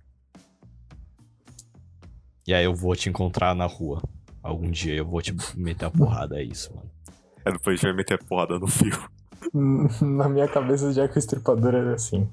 E 2.45 2.53
aí 2.53 2.65
eu 2.65 2.75
vou 2.75 2.95
te 2.95 3.09
encontrar 3.09 3.55
na 3.55 3.65
rua. 3.65 3.99
Algum 4.43 4.69
dia 4.69 4.93
eu 4.93 5.05
vou 5.07 5.23
te 5.23 5.35
meter 5.55 5.85
a 5.85 5.89
porrada, 5.89 6.39
é 6.39 6.43
isso, 6.43 6.71
mano. 6.75 6.91
Aí 7.43 7.53
depois 7.53 7.73
a 7.73 7.75
gente 7.77 7.87
vai 7.87 7.93
meter 7.93 8.13
a 8.13 8.23
porrada 8.23 8.59
no 8.59 8.67
fio. 8.67 9.09
Na 10.01 10.29
minha 10.29 10.47
cabeça, 10.47 10.93
já 10.93 11.07
que 11.07 11.17
o 11.17 11.19
estripador 11.19 11.73
era 11.73 11.95
assim. 11.95 12.29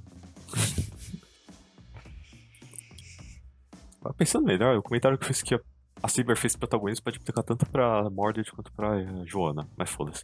Mas 4.02 4.14
Pensando 4.14 4.44
melhor, 4.44 4.76
o 4.76 4.82
comentário 4.82 5.16
que 5.16 5.24
fez 5.24 5.40
que 5.40 5.54
a, 5.54 5.60
a 6.04 6.08
Saber 6.08 6.36
fez 6.36 6.54
protagonista 6.54 7.02
pode 7.02 7.16
aplicar 7.16 7.42
tanto 7.42 7.64
pra 7.64 8.10
Mordred 8.10 8.52
quanto 8.52 8.70
pra 8.74 9.00
eh, 9.00 9.24
Joana, 9.24 9.66
mas 9.74 9.88
foda-se. 9.88 10.22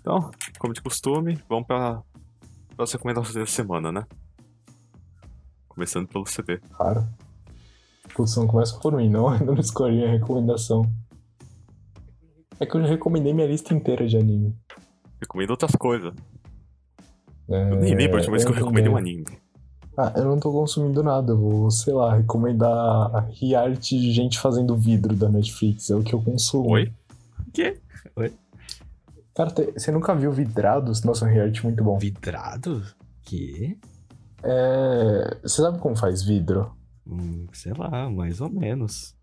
Então, 0.00 0.30
como 0.58 0.72
de 0.72 0.80
costume, 0.80 1.38
vamos 1.46 1.66
pra, 1.66 2.02
pra 2.74 2.86
recomendações 2.86 3.34
da 3.34 3.44
semana, 3.44 3.92
né? 3.92 4.06
Começando 5.68 6.08
pelo 6.08 6.24
CD. 6.24 6.60
Claro. 6.70 7.06
Não 8.18 8.46
começa 8.46 8.78
por 8.80 8.94
mim, 8.96 9.10
não. 9.10 9.28
Ainda 9.28 9.52
não 9.52 9.60
escolhi 9.60 10.02
a 10.02 10.10
recomendação. 10.10 10.80
É 12.58 12.64
que 12.64 12.74
eu 12.74 12.80
já 12.80 12.88
recomendei 12.88 13.34
minha 13.34 13.46
lista 13.46 13.74
inteira 13.74 14.06
de 14.06 14.16
anime. 14.16 14.56
Recomendo 15.20 15.50
outras 15.50 15.72
coisas. 15.72 16.14
É, 17.50 17.70
Eu 17.70 17.76
nem 17.76 17.94
lembro 17.94 18.16
a 18.16 18.20
última 18.20 18.32
vez 18.32 18.44
que 18.44 18.50
eu 18.50 18.54
recomendei 18.54 18.90
um 18.90 18.98
entendi. 18.98 19.18
anime. 19.26 19.43
Ah, 19.96 20.12
eu 20.16 20.24
não 20.24 20.38
tô 20.40 20.50
consumindo 20.50 21.02
nada. 21.02 21.32
Eu 21.32 21.38
vou, 21.38 21.70
sei 21.70 21.92
lá, 21.94 22.14
recomendar 22.16 22.70
a 22.70 23.20
reality 23.40 23.98
de 23.98 24.12
gente 24.12 24.38
fazendo 24.38 24.76
vidro 24.76 25.14
da 25.14 25.28
Netflix. 25.28 25.90
É 25.90 25.94
o 25.94 26.02
que 26.02 26.14
eu 26.14 26.20
consumo. 26.22 26.70
Oi? 26.70 26.92
Quê? 27.52 27.78
Cara, 29.34 29.50
te- 29.50 29.72
você 29.72 29.90
nunca 29.90 30.14
viu 30.14 30.32
Vidrados? 30.32 31.02
Nossa, 31.02 31.24
um 31.24 31.28
reality 31.28 31.64
muito 31.64 31.82
bom. 31.82 31.98
Vidrado? 31.98 32.82
Que? 33.22 33.76
É. 34.42 35.36
Você 35.42 35.62
sabe 35.62 35.78
como 35.78 35.96
faz 35.96 36.22
vidro? 36.22 36.70
Hum, 37.06 37.46
sei 37.52 37.72
lá, 37.76 38.08
mais 38.08 38.40
ou 38.40 38.48
menos. 38.48 39.14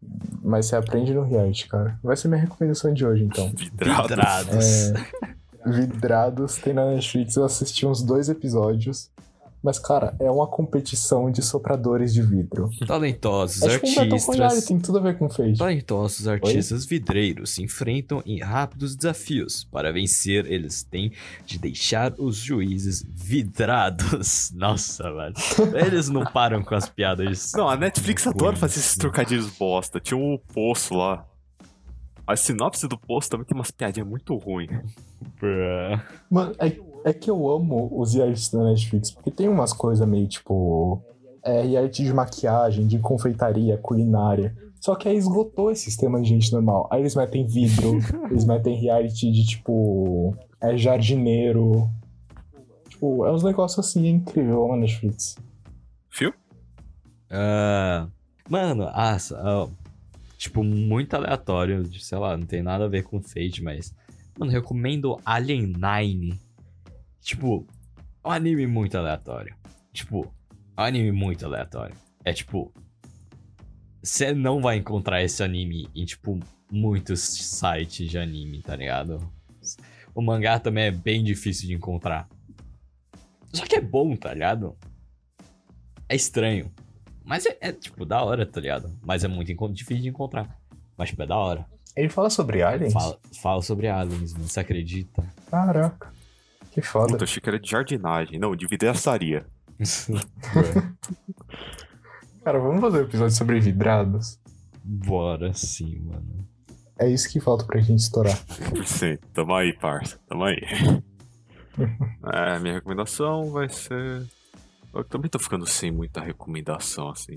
Mas 0.43 0.67
você 0.67 0.75
aprende 0.75 1.13
no 1.13 1.23
reality, 1.23 1.67
cara. 1.67 1.97
Vai 2.03 2.15
ser 2.15 2.27
minha 2.27 2.39
recomendação 2.41 2.93
de 2.93 3.05
hoje, 3.05 3.23
então. 3.23 3.49
Vidrado. 3.57 4.07
Vidrados. 4.07 4.65
É, 4.65 4.93
Vidrados 5.65 6.55
tem 6.55 6.73
na 6.73 6.85
Netflix, 6.91 7.35
eu 7.35 7.43
assisti 7.45 7.85
uns 7.85 8.01
dois 8.03 8.29
episódios. 8.29 9.09
Mas, 9.63 9.77
cara, 9.77 10.15
é 10.19 10.29
uma 10.29 10.47
competição 10.47 11.29
de 11.29 11.43
sopradores 11.43 12.11
de 12.13 12.21
vidro. 12.23 12.69
Talentosos 12.87 13.61
É 13.61 13.77
tipo 13.77 13.85
um 13.87 13.99
artistas. 14.01 14.65
tem 14.65 14.79
tudo 14.79 14.97
a 14.97 15.01
ver 15.01 15.17
com 15.19 15.29
Fate. 15.29 15.55
Talentosos 15.57 16.27
artistas 16.27 16.83
vidreiros 16.85 17.51
se 17.51 17.61
enfrentam 17.61 18.23
em 18.25 18.39
rápidos 18.39 18.95
desafios. 18.95 19.63
Para 19.65 19.93
vencer, 19.93 20.51
eles 20.51 20.81
têm 20.81 21.11
de 21.45 21.59
deixar 21.59 22.13
os 22.17 22.37
juízes 22.37 23.05
vidrados. 23.07 24.51
Nossa, 24.55 25.03
velho. 25.13 25.35
Eles 25.85 26.09
não 26.09 26.23
param 26.23 26.63
com 26.63 26.73
as 26.73 26.89
piadas. 26.89 27.51
Não, 27.53 27.69
a 27.69 27.77
Netflix 27.77 28.25
adora 28.25 28.55
fazer 28.55 28.79
esses 28.79 28.97
trocadilhos 28.97 29.47
bosta. 29.51 29.99
Tinha 29.99 30.17
um 30.17 30.39
poço 30.53 30.95
lá. 30.95 31.23
A 32.25 32.35
sinopse 32.35 32.87
do 32.87 32.97
post 32.97 33.29
também 33.29 33.45
tem 33.45 33.55
umas 33.55 33.69
piadinhas 33.71 34.07
muito 34.07 34.35
ruins. 34.37 34.71
Mano, 36.29 36.55
é, 36.59 36.77
é 37.03 37.13
que 37.13 37.29
eu 37.29 37.49
amo 37.49 37.89
os 37.99 38.13
realities 38.13 38.49
da 38.49 38.63
Netflix, 38.63 39.11
porque 39.11 39.31
tem 39.31 39.47
umas 39.47 39.73
coisas 39.73 40.07
meio 40.07 40.27
tipo. 40.27 41.01
É, 41.43 41.63
reality 41.63 42.03
de 42.03 42.13
maquiagem, 42.13 42.85
de 42.85 42.99
confeitaria, 42.99 43.75
culinária. 43.77 44.55
Só 44.79 44.93
que 44.95 45.07
aí 45.09 45.17
esgotou 45.17 45.71
esse 45.71 45.85
sistema 45.85 46.21
de 46.21 46.29
gente 46.29 46.51
normal. 46.53 46.87
Aí 46.91 47.01
eles 47.01 47.15
metem 47.15 47.45
vidro, 47.45 47.97
eles 48.29 48.45
metem 48.45 48.79
reality 48.79 49.31
de 49.31 49.45
tipo. 49.45 50.35
É 50.61 50.77
jardineiro. 50.77 51.89
Tipo, 52.89 53.25
é 53.25 53.31
uns 53.31 53.41
negócios 53.43 53.83
assim, 53.83 54.05
é 54.05 54.09
incrível 54.09 54.67
na 54.67 54.77
Netflix. 54.77 55.35
Fio? 56.09 56.31
Ah, 57.29 58.07
mano, 58.47 58.83
ah, 58.89 59.17
ah, 59.33 59.67
tipo, 60.37 60.63
muito 60.63 61.15
aleatório, 61.15 61.83
de- 61.83 62.03
sei 62.03 62.17
lá, 62.19 62.37
não 62.37 62.45
tem 62.45 62.61
nada 62.61 62.85
a 62.85 62.89
ver 62.89 63.03
com 63.03 63.19
Fate, 63.21 63.63
mas. 63.63 63.93
Mano, 64.37 64.51
recomendo 64.51 65.19
Alien 65.25 65.73
Nine. 65.75 66.39
Tipo, 67.21 67.67
é 68.23 68.27
um 68.27 68.31
anime 68.31 68.67
muito 68.67 68.97
aleatório. 68.97 69.55
Tipo, 69.93 70.33
é 70.75 70.81
um 70.81 70.83
anime 70.83 71.11
muito 71.11 71.45
aleatório. 71.45 71.95
É 72.25 72.33
tipo. 72.33 72.73
Você 74.03 74.33
não 74.33 74.61
vai 74.61 74.77
encontrar 74.77 75.21
esse 75.21 75.43
anime 75.43 75.87
em, 75.95 76.05
tipo, 76.05 76.39
muitos 76.71 77.19
sites 77.19 78.09
de 78.09 78.17
anime, 78.17 78.61
tá 78.63 78.75
ligado? 78.75 79.31
O 80.15 80.21
mangá 80.23 80.59
também 80.59 80.85
é 80.85 80.91
bem 80.91 81.23
difícil 81.23 81.67
de 81.67 81.75
encontrar. 81.75 82.27
Só 83.53 83.63
que 83.63 83.75
é 83.75 83.81
bom, 83.81 84.15
tá 84.15 84.33
ligado? 84.33 84.75
É 86.09 86.15
estranho. 86.15 86.71
Mas 87.23 87.45
é, 87.45 87.57
é, 87.61 87.71
tipo, 87.71 88.03
da 88.03 88.23
hora, 88.23 88.43
tá 88.43 88.59
ligado? 88.59 88.97
Mas 89.03 89.23
é 89.23 89.27
muito 89.27 89.53
difícil 89.71 90.01
de 90.01 90.09
encontrar. 90.09 90.59
Mas, 90.97 91.09
tipo, 91.09 91.21
é 91.21 91.27
da 91.27 91.37
hora. 91.37 91.65
Ele 91.95 92.09
fala 92.09 92.29
sobre 92.29 92.63
aliens? 92.63 92.93
Fala, 92.93 93.19
fala 93.41 93.61
sobre 93.61 93.87
aliens, 93.87 94.33
mano. 94.33 94.47
Você 94.47 94.59
acredita? 94.59 95.23
Caraca. 95.49 96.11
Que 96.71 96.81
foda. 96.81 97.07
Puta, 97.07 97.23
eu 97.23 97.25
achei 97.25 97.41
que 97.41 97.49
era 97.49 97.59
de 97.59 97.69
jardinagem. 97.69 98.39
Não, 98.39 98.55
de 98.55 98.65
vidraçaria. 98.65 99.45
Cara, 102.43 102.59
vamos 102.59 102.81
fazer 102.81 102.99
um 102.99 103.03
episódio 103.03 103.35
sobre 103.35 103.59
vidrados? 103.59 104.39
Bora 104.83 105.53
sim, 105.53 105.99
mano. 105.99 106.47
É 106.97 107.09
isso 107.09 107.29
que 107.29 107.39
falta 107.39 107.65
pra 107.65 107.79
gente 107.81 107.99
estourar. 107.99 108.35
100%. 108.45 109.19
Tamo 109.33 109.53
aí, 109.53 109.73
parça. 109.77 110.19
Tamo 110.27 110.45
aí. 110.45 110.57
é, 112.33 112.59
minha 112.59 112.75
recomendação 112.75 113.51
vai 113.51 113.67
ser. 113.69 114.25
Eu 114.93 115.03
também 115.03 115.29
tô 115.29 115.39
ficando 115.39 115.65
sem 115.67 115.91
muita 115.91 116.21
recomendação, 116.21 117.09
assim. 117.09 117.35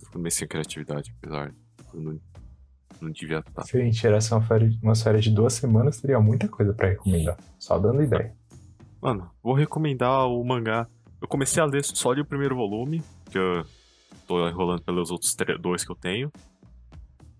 Tô 0.00 0.06
ficando 0.06 0.22
meio 0.22 0.32
sem 0.32 0.48
criatividade, 0.48 1.14
apesar 1.18 1.50
de 1.50 1.56
não, 1.94 2.20
não 3.04 3.12
devia 3.12 3.38
estar. 3.38 3.62
Se 3.62 3.76
a 3.76 3.80
gente 3.80 3.98
tirasse 3.98 4.32
uma 4.32 4.42
férias, 4.42 4.74
umas 4.82 5.02
férias 5.02 5.24
de 5.24 5.30
duas 5.30 5.52
semanas, 5.52 6.00
teria 6.00 6.18
muita 6.20 6.48
coisa 6.48 6.72
pra 6.72 6.88
recomendar. 6.88 7.36
Só 7.58 7.78
dando 7.78 8.02
ideia. 8.02 8.34
Mano, 9.00 9.30
vou 9.42 9.54
recomendar 9.54 10.26
o 10.28 10.42
mangá. 10.44 10.88
Eu 11.20 11.28
comecei 11.28 11.62
a 11.62 11.66
ler 11.66 11.84
só 11.84 12.14
de 12.14 12.22
o 12.22 12.24
primeiro 12.24 12.56
volume, 12.56 13.02
que 13.30 13.38
eu 13.38 13.64
tô 14.26 14.48
enrolando 14.48 14.82
pelos 14.82 15.10
outros 15.10 15.36
dois 15.60 15.84
que 15.84 15.92
eu 15.92 15.96
tenho. 15.96 16.32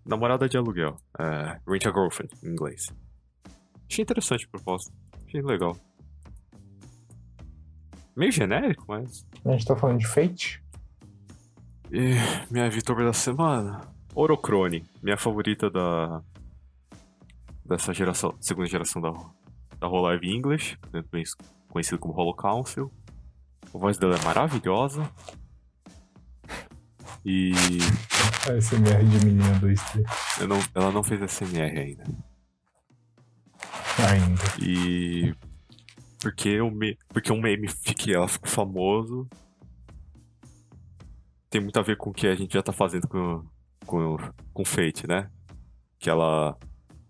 Namorada 0.05 0.49
de 0.49 0.57
aluguel. 0.57 0.97
É, 1.19 1.59
Rent 1.66 1.86
a 1.86 1.91
Girlfriend, 1.91 2.35
em 2.43 2.49
inglês. 2.49 2.86
Achei 3.91 4.03
interessante 4.03 4.45
a 4.45 4.49
proposta. 4.51 4.93
Achei 5.27 5.41
legal. 5.41 5.77
Meio 8.16 8.31
genérico, 8.31 8.85
mas. 8.86 9.27
A 9.45 9.53
gente 9.53 9.65
tá 9.65 9.74
falando 9.74 9.99
de 9.99 10.07
Fate? 10.07 10.62
E 11.91 12.15
minha 12.51 12.69
vitória 12.70 13.05
da 13.05 13.12
semana. 13.12 13.94
Orocrone, 14.15 14.85
minha 15.03 15.16
favorita 15.16 15.70
da. 15.70 16.23
dessa 17.65 17.93
geração, 17.93 18.35
segunda 18.41 18.69
geração 18.69 19.01
da, 19.03 19.11
da 19.78 19.89
Hololive 19.89 20.28
English, 20.31 20.77
também 20.93 21.24
conhecido 21.69 21.99
como 21.99 22.15
Holo 22.15 22.35
Council. 22.35 22.91
A 23.74 23.78
voz 23.78 23.99
dela 23.99 24.16
é 24.16 24.24
maravilhosa. 24.24 25.11
E 27.24 27.53
SMR 28.61 29.03
de 29.05 29.24
menina 29.27 29.59
2D. 29.59 30.05
eu 30.41 30.47
não- 30.49 30.62
ela 30.74 30.93
não 30.93 31.03
fez 31.03 31.20
SMR 31.23 31.78
ainda. 31.78 32.05
Ainda. 34.11 34.43
E 34.62 35.35
porque 36.20 36.61
o 36.61 36.70
me, 36.70 36.97
porque 37.09 37.32
um 37.32 37.41
meme 37.41 37.69
fique 37.69 38.12
ela 38.15 38.28
ficou 38.28 38.49
famoso 38.49 39.28
tem 41.51 41.61
muito 41.61 41.78
a 41.78 41.82
ver 41.82 41.97
com 41.97 42.11
o 42.11 42.12
que 42.12 42.27
a 42.27 42.35
gente 42.35 42.53
já 42.55 42.62
tá 42.62 42.73
fazendo 42.73 43.07
com 43.09 43.45
com 43.85 44.16
com 44.52 44.65
Fate, 44.65 45.06
né? 45.06 45.31
Que 45.98 46.09
ela 46.11 46.56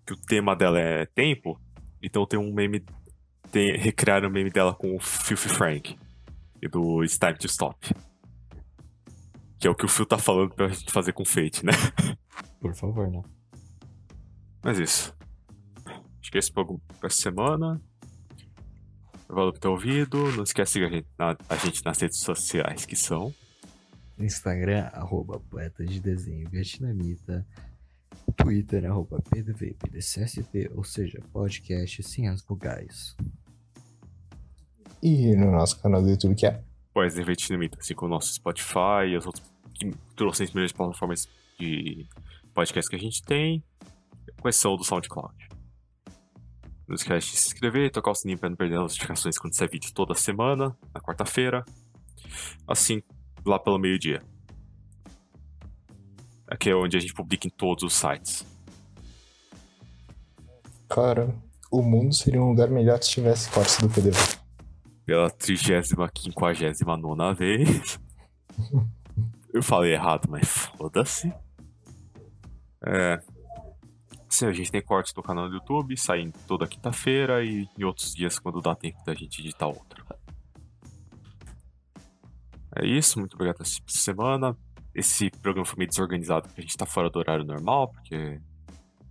que 0.06 0.12
o 0.12 0.16
tema 0.16 0.54
dela 0.54 0.78
é 0.78 1.06
tempo, 1.06 1.58
então 2.02 2.26
tem 2.26 2.38
um 2.38 2.52
meme 2.52 2.84
tem 3.50 3.76
recriaram 3.76 4.28
o 4.28 4.32
meme 4.32 4.50
dela 4.50 4.74
com 4.74 4.94
o 4.96 5.00
Filthy 5.00 5.48
Frank 5.48 5.98
e 6.60 6.68
do 6.68 7.02
It's 7.04 7.18
Time 7.18 7.34
to 7.38 7.46
Stop. 7.46 7.94
Que 9.58 9.66
é 9.68 9.70
o 9.70 9.74
que 9.74 9.84
o 9.84 9.88
Phil 9.88 10.04
tá 10.06 10.18
falando 10.18 10.54
pra 10.54 10.68
gente 10.68 10.92
fazer 10.92 11.12
com 11.12 11.24
Fate, 11.24 11.64
né? 11.64 11.72
Por 12.60 12.74
favor, 12.74 13.10
né? 13.10 13.22
Mas 14.62 14.78
isso. 14.78 15.14
Acho 16.20 16.30
que 16.30 16.38
esse 16.38 16.50
foi 16.52 16.64
o 16.64 16.78
pra 17.00 17.08
semana. 17.10 17.80
Valeu 19.28 19.52
por 19.52 19.58
ter 19.58 19.68
ouvido. 19.68 20.30
Não 20.36 20.42
esquece 20.44 20.72
de 20.78 20.84
seguir 20.84 20.86
a 20.86 20.96
gente, 20.96 21.08
na- 21.18 21.36
a 21.48 21.56
gente 21.56 21.84
nas 21.84 21.98
redes 22.00 22.18
sociais, 22.20 22.84
que 22.86 22.96
são. 22.96 23.34
Instagram, 24.18 24.88
arroba 24.92 25.40
poeta 25.40 25.84
de 25.84 26.00
desenho 26.00 26.48
vietnamita. 26.48 27.46
Twitter, 28.36 28.84
arroba 28.86 29.20
pdvpdcsp, 29.20 30.70
ou 30.74 30.84
seja, 30.84 31.20
podcast 31.32 32.02
sem 32.02 32.28
as 32.28 32.42
vogais. 32.42 33.16
E 35.02 35.34
no 35.36 35.50
nosso 35.50 35.80
canal 35.80 36.02
do 36.02 36.08
YouTube, 36.08 36.34
que 36.34 36.46
é 36.46 36.62
Pois 36.94 37.16
Vietnamita, 37.16 37.78
assim 37.80 37.94
como 37.94 38.12
o 38.12 38.14
nosso 38.14 38.32
Spotify 38.32 39.08
e 39.08 39.16
as 39.16 39.26
outras 39.26 39.44
que 39.74 39.90
trouxem 40.14 40.44
as 40.44 40.52
melhores 40.52 40.72
plataformas 40.72 41.28
de 41.58 42.06
podcast 42.54 42.88
que 42.88 42.96
a 42.96 42.98
gente 43.00 43.20
tem, 43.22 43.62
com 44.40 44.48
exceção 44.48 44.76
do 44.76 44.84
SoundCloud. 44.84 45.34
Não 46.86 46.94
esquece 46.94 47.32
de 47.32 47.36
se 47.36 47.48
inscrever 47.48 47.86
e 47.86 47.90
tocar 47.90 48.12
o 48.12 48.14
sininho 48.14 48.38
para 48.38 48.48
não 48.48 48.56
perder 48.56 48.76
as 48.76 48.82
notificações 48.82 49.36
quando 49.36 49.54
sair 49.54 49.68
vídeo 49.68 49.92
toda 49.92 50.14
semana, 50.14 50.76
na 50.94 51.00
quarta-feira. 51.00 51.64
Assim, 52.66 53.02
lá 53.44 53.58
pelo 53.58 53.78
meio-dia. 53.78 54.22
Aqui 56.46 56.70
é 56.70 56.74
onde 56.74 56.96
a 56.96 57.00
gente 57.00 57.14
publica 57.14 57.46
em 57.46 57.50
todos 57.50 57.84
os 57.84 57.94
sites. 57.94 58.44
Cara, 60.88 61.34
o 61.70 61.82
mundo 61.82 62.14
seria 62.14 62.40
um 62.40 62.50
lugar 62.50 62.68
melhor 62.68 63.02
se 63.02 63.10
tivesse 63.10 63.50
cortes 63.50 63.78
do 63.78 63.88
PDV. 63.88 64.18
Pela 65.04 65.30
35 65.30 66.02
vez. 67.36 68.00
Eu 69.52 69.62
falei 69.62 69.92
errado, 69.92 70.28
mas 70.28 70.48
foda-se. 70.48 71.32
É. 72.84 73.20
Sim, 74.28 74.46
a 74.46 74.52
gente 74.52 74.70
tem 74.70 74.82
cortes 74.82 75.14
no 75.14 75.22
canal 75.22 75.48
do 75.48 75.54
YouTube, 75.54 75.96
saem 75.96 76.32
toda 76.46 76.66
quinta-feira 76.66 77.44
e 77.44 77.68
em 77.78 77.84
outros 77.84 78.12
dias 78.12 78.38
quando 78.38 78.60
dá 78.60 78.74
tempo 78.74 78.98
da 79.04 79.14
gente 79.14 79.40
editar 79.40 79.68
outro. 79.68 80.04
É 82.76 82.86
isso, 82.86 83.18
muito 83.18 83.34
obrigado 83.34 83.56
por 83.56 83.62
essa 83.62 83.80
semana. 83.86 84.56
Esse 84.94 85.30
programa 85.30 85.64
foi 85.64 85.78
meio 85.78 85.88
desorganizado 85.88 86.48
porque 86.48 86.60
a 86.60 86.62
gente 86.62 86.76
tá 86.76 86.86
fora 86.86 87.10
do 87.10 87.18
horário 87.18 87.44
normal, 87.44 87.88
porque. 87.88 88.40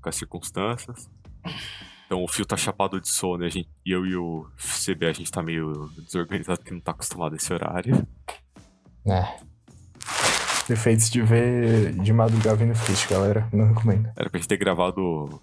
com 0.02 0.10
as 0.10 0.16
circunstâncias. 0.16 1.10
Então 2.06 2.24
o 2.24 2.28
fio 2.28 2.46
tá 2.46 2.56
chapado 2.56 3.00
de 3.02 3.08
sono 3.08 3.44
e 3.44 3.48
a 3.48 3.50
gente, 3.50 3.70
e 3.86 3.92
eu 3.92 4.06
e 4.06 4.16
o 4.16 4.46
CB 4.58 5.08
a 5.08 5.14
gente 5.14 5.32
tá 5.32 5.42
meio 5.42 5.90
desorganizado 5.98 6.60
porque 6.60 6.74
não 6.74 6.82
tá 6.82 6.92
acostumado 6.92 7.34
a 7.34 7.36
esse 7.36 7.52
horário. 7.52 8.08
É. 9.06 9.40
Defeitos 10.68 11.10
de 11.10 11.22
ver 11.22 11.94
de 11.94 12.14
madrugada 12.14 12.56
vendo 12.56 12.76
Fist, 12.76 13.10
galera. 13.10 13.50
Não 13.52 13.68
recomendo. 13.68 14.10
Era 14.16 14.30
pra 14.30 14.40
gente 14.40 14.48
ter 14.48 14.58
gravado 14.58 15.42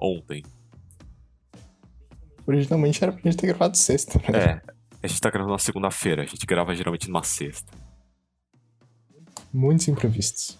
ontem. 0.00 0.42
Originalmente 2.46 3.02
era 3.02 3.12
pra 3.12 3.22
gente 3.22 3.36
ter 3.36 3.46
gravado 3.48 3.76
sexta, 3.76 4.18
né? 4.30 4.38
É, 4.38 4.60
a 5.02 5.06
gente 5.06 5.20
tá 5.20 5.30
gravando 5.30 5.52
na 5.52 5.58
segunda-feira, 5.58 6.22
a 6.22 6.26
gente 6.26 6.44
grava 6.46 6.74
geralmente 6.74 7.08
numa 7.08 7.22
sexta. 7.22 7.72
Muitos 9.52 9.88
imprevistos. 9.88 10.58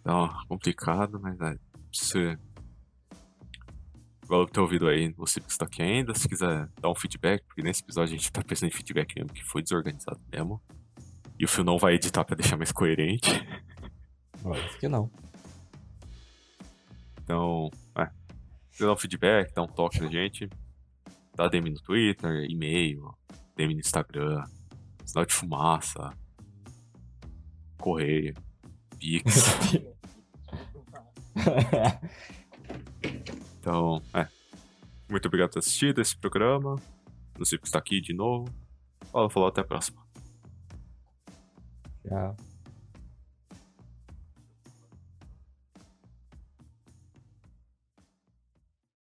Então, 0.00 0.28
complicado, 0.48 1.18
mas 1.20 1.40
é. 1.40 1.56
Você. 1.92 2.36
Valeu 4.26 4.46
por 4.46 4.52
ter 4.52 4.60
ouvido 4.60 4.88
aí, 4.88 5.12
você 5.12 5.40
que 5.40 5.50
está 5.50 5.64
aqui 5.64 5.82
ainda. 5.82 6.14
Se 6.14 6.28
quiser 6.28 6.68
dar 6.80 6.90
um 6.90 6.94
feedback, 6.94 7.44
porque 7.44 7.62
nesse 7.62 7.82
episódio 7.82 8.14
a 8.14 8.18
gente 8.18 8.32
tá 8.32 8.42
pensando 8.42 8.68
em 8.68 8.72
feedback 8.72 9.14
mesmo, 9.14 9.32
que 9.32 9.44
foi 9.44 9.62
desorganizado 9.62 10.20
mesmo. 10.32 10.60
E 11.38 11.44
o 11.44 11.48
Phil 11.48 11.64
não 11.64 11.78
vai 11.78 11.94
editar 11.94 12.24
pra 12.24 12.36
deixar 12.36 12.56
mais 12.56 12.72
coerente. 12.72 13.30
Óbvio 14.44 14.78
que 14.78 14.88
não. 14.88 15.10
Então, 17.22 17.70
é. 17.96 18.06
Se 18.70 18.78
quiser 18.78 18.86
dar 18.86 18.92
um 18.92 18.96
feedback, 18.96 19.54
dá 19.54 19.62
um 19.62 19.66
toque 19.66 20.00
na 20.00 20.08
gente. 20.08 20.48
Dá 21.34 21.48
DM 21.48 21.70
no 21.70 21.80
Twitter, 21.80 22.44
e-mail, 22.48 23.14
DM 23.56 23.74
no 23.74 23.80
Instagram, 23.80 24.44
sinal 25.04 25.24
de 25.24 25.34
fumaça, 25.34 26.12
correio, 27.78 28.34
Pix. 28.98 29.24
Então, 33.62 34.02
é. 34.12 34.26
Muito 35.08 35.26
obrigado 35.26 35.50
por 35.50 35.54
ter 35.54 35.58
assistido 35.60 36.00
esse 36.00 36.16
programa. 36.16 36.74
Não 37.38 37.44
sei 37.44 37.58
porque 37.58 37.68
está 37.68 37.78
aqui 37.78 38.00
de 38.00 38.12
novo. 38.12 38.52
Fala, 39.12 39.30
falou, 39.30 39.48
até 39.48 39.60
a 39.60 39.64
próxima. 39.64 40.02
Tchau. 42.02 42.36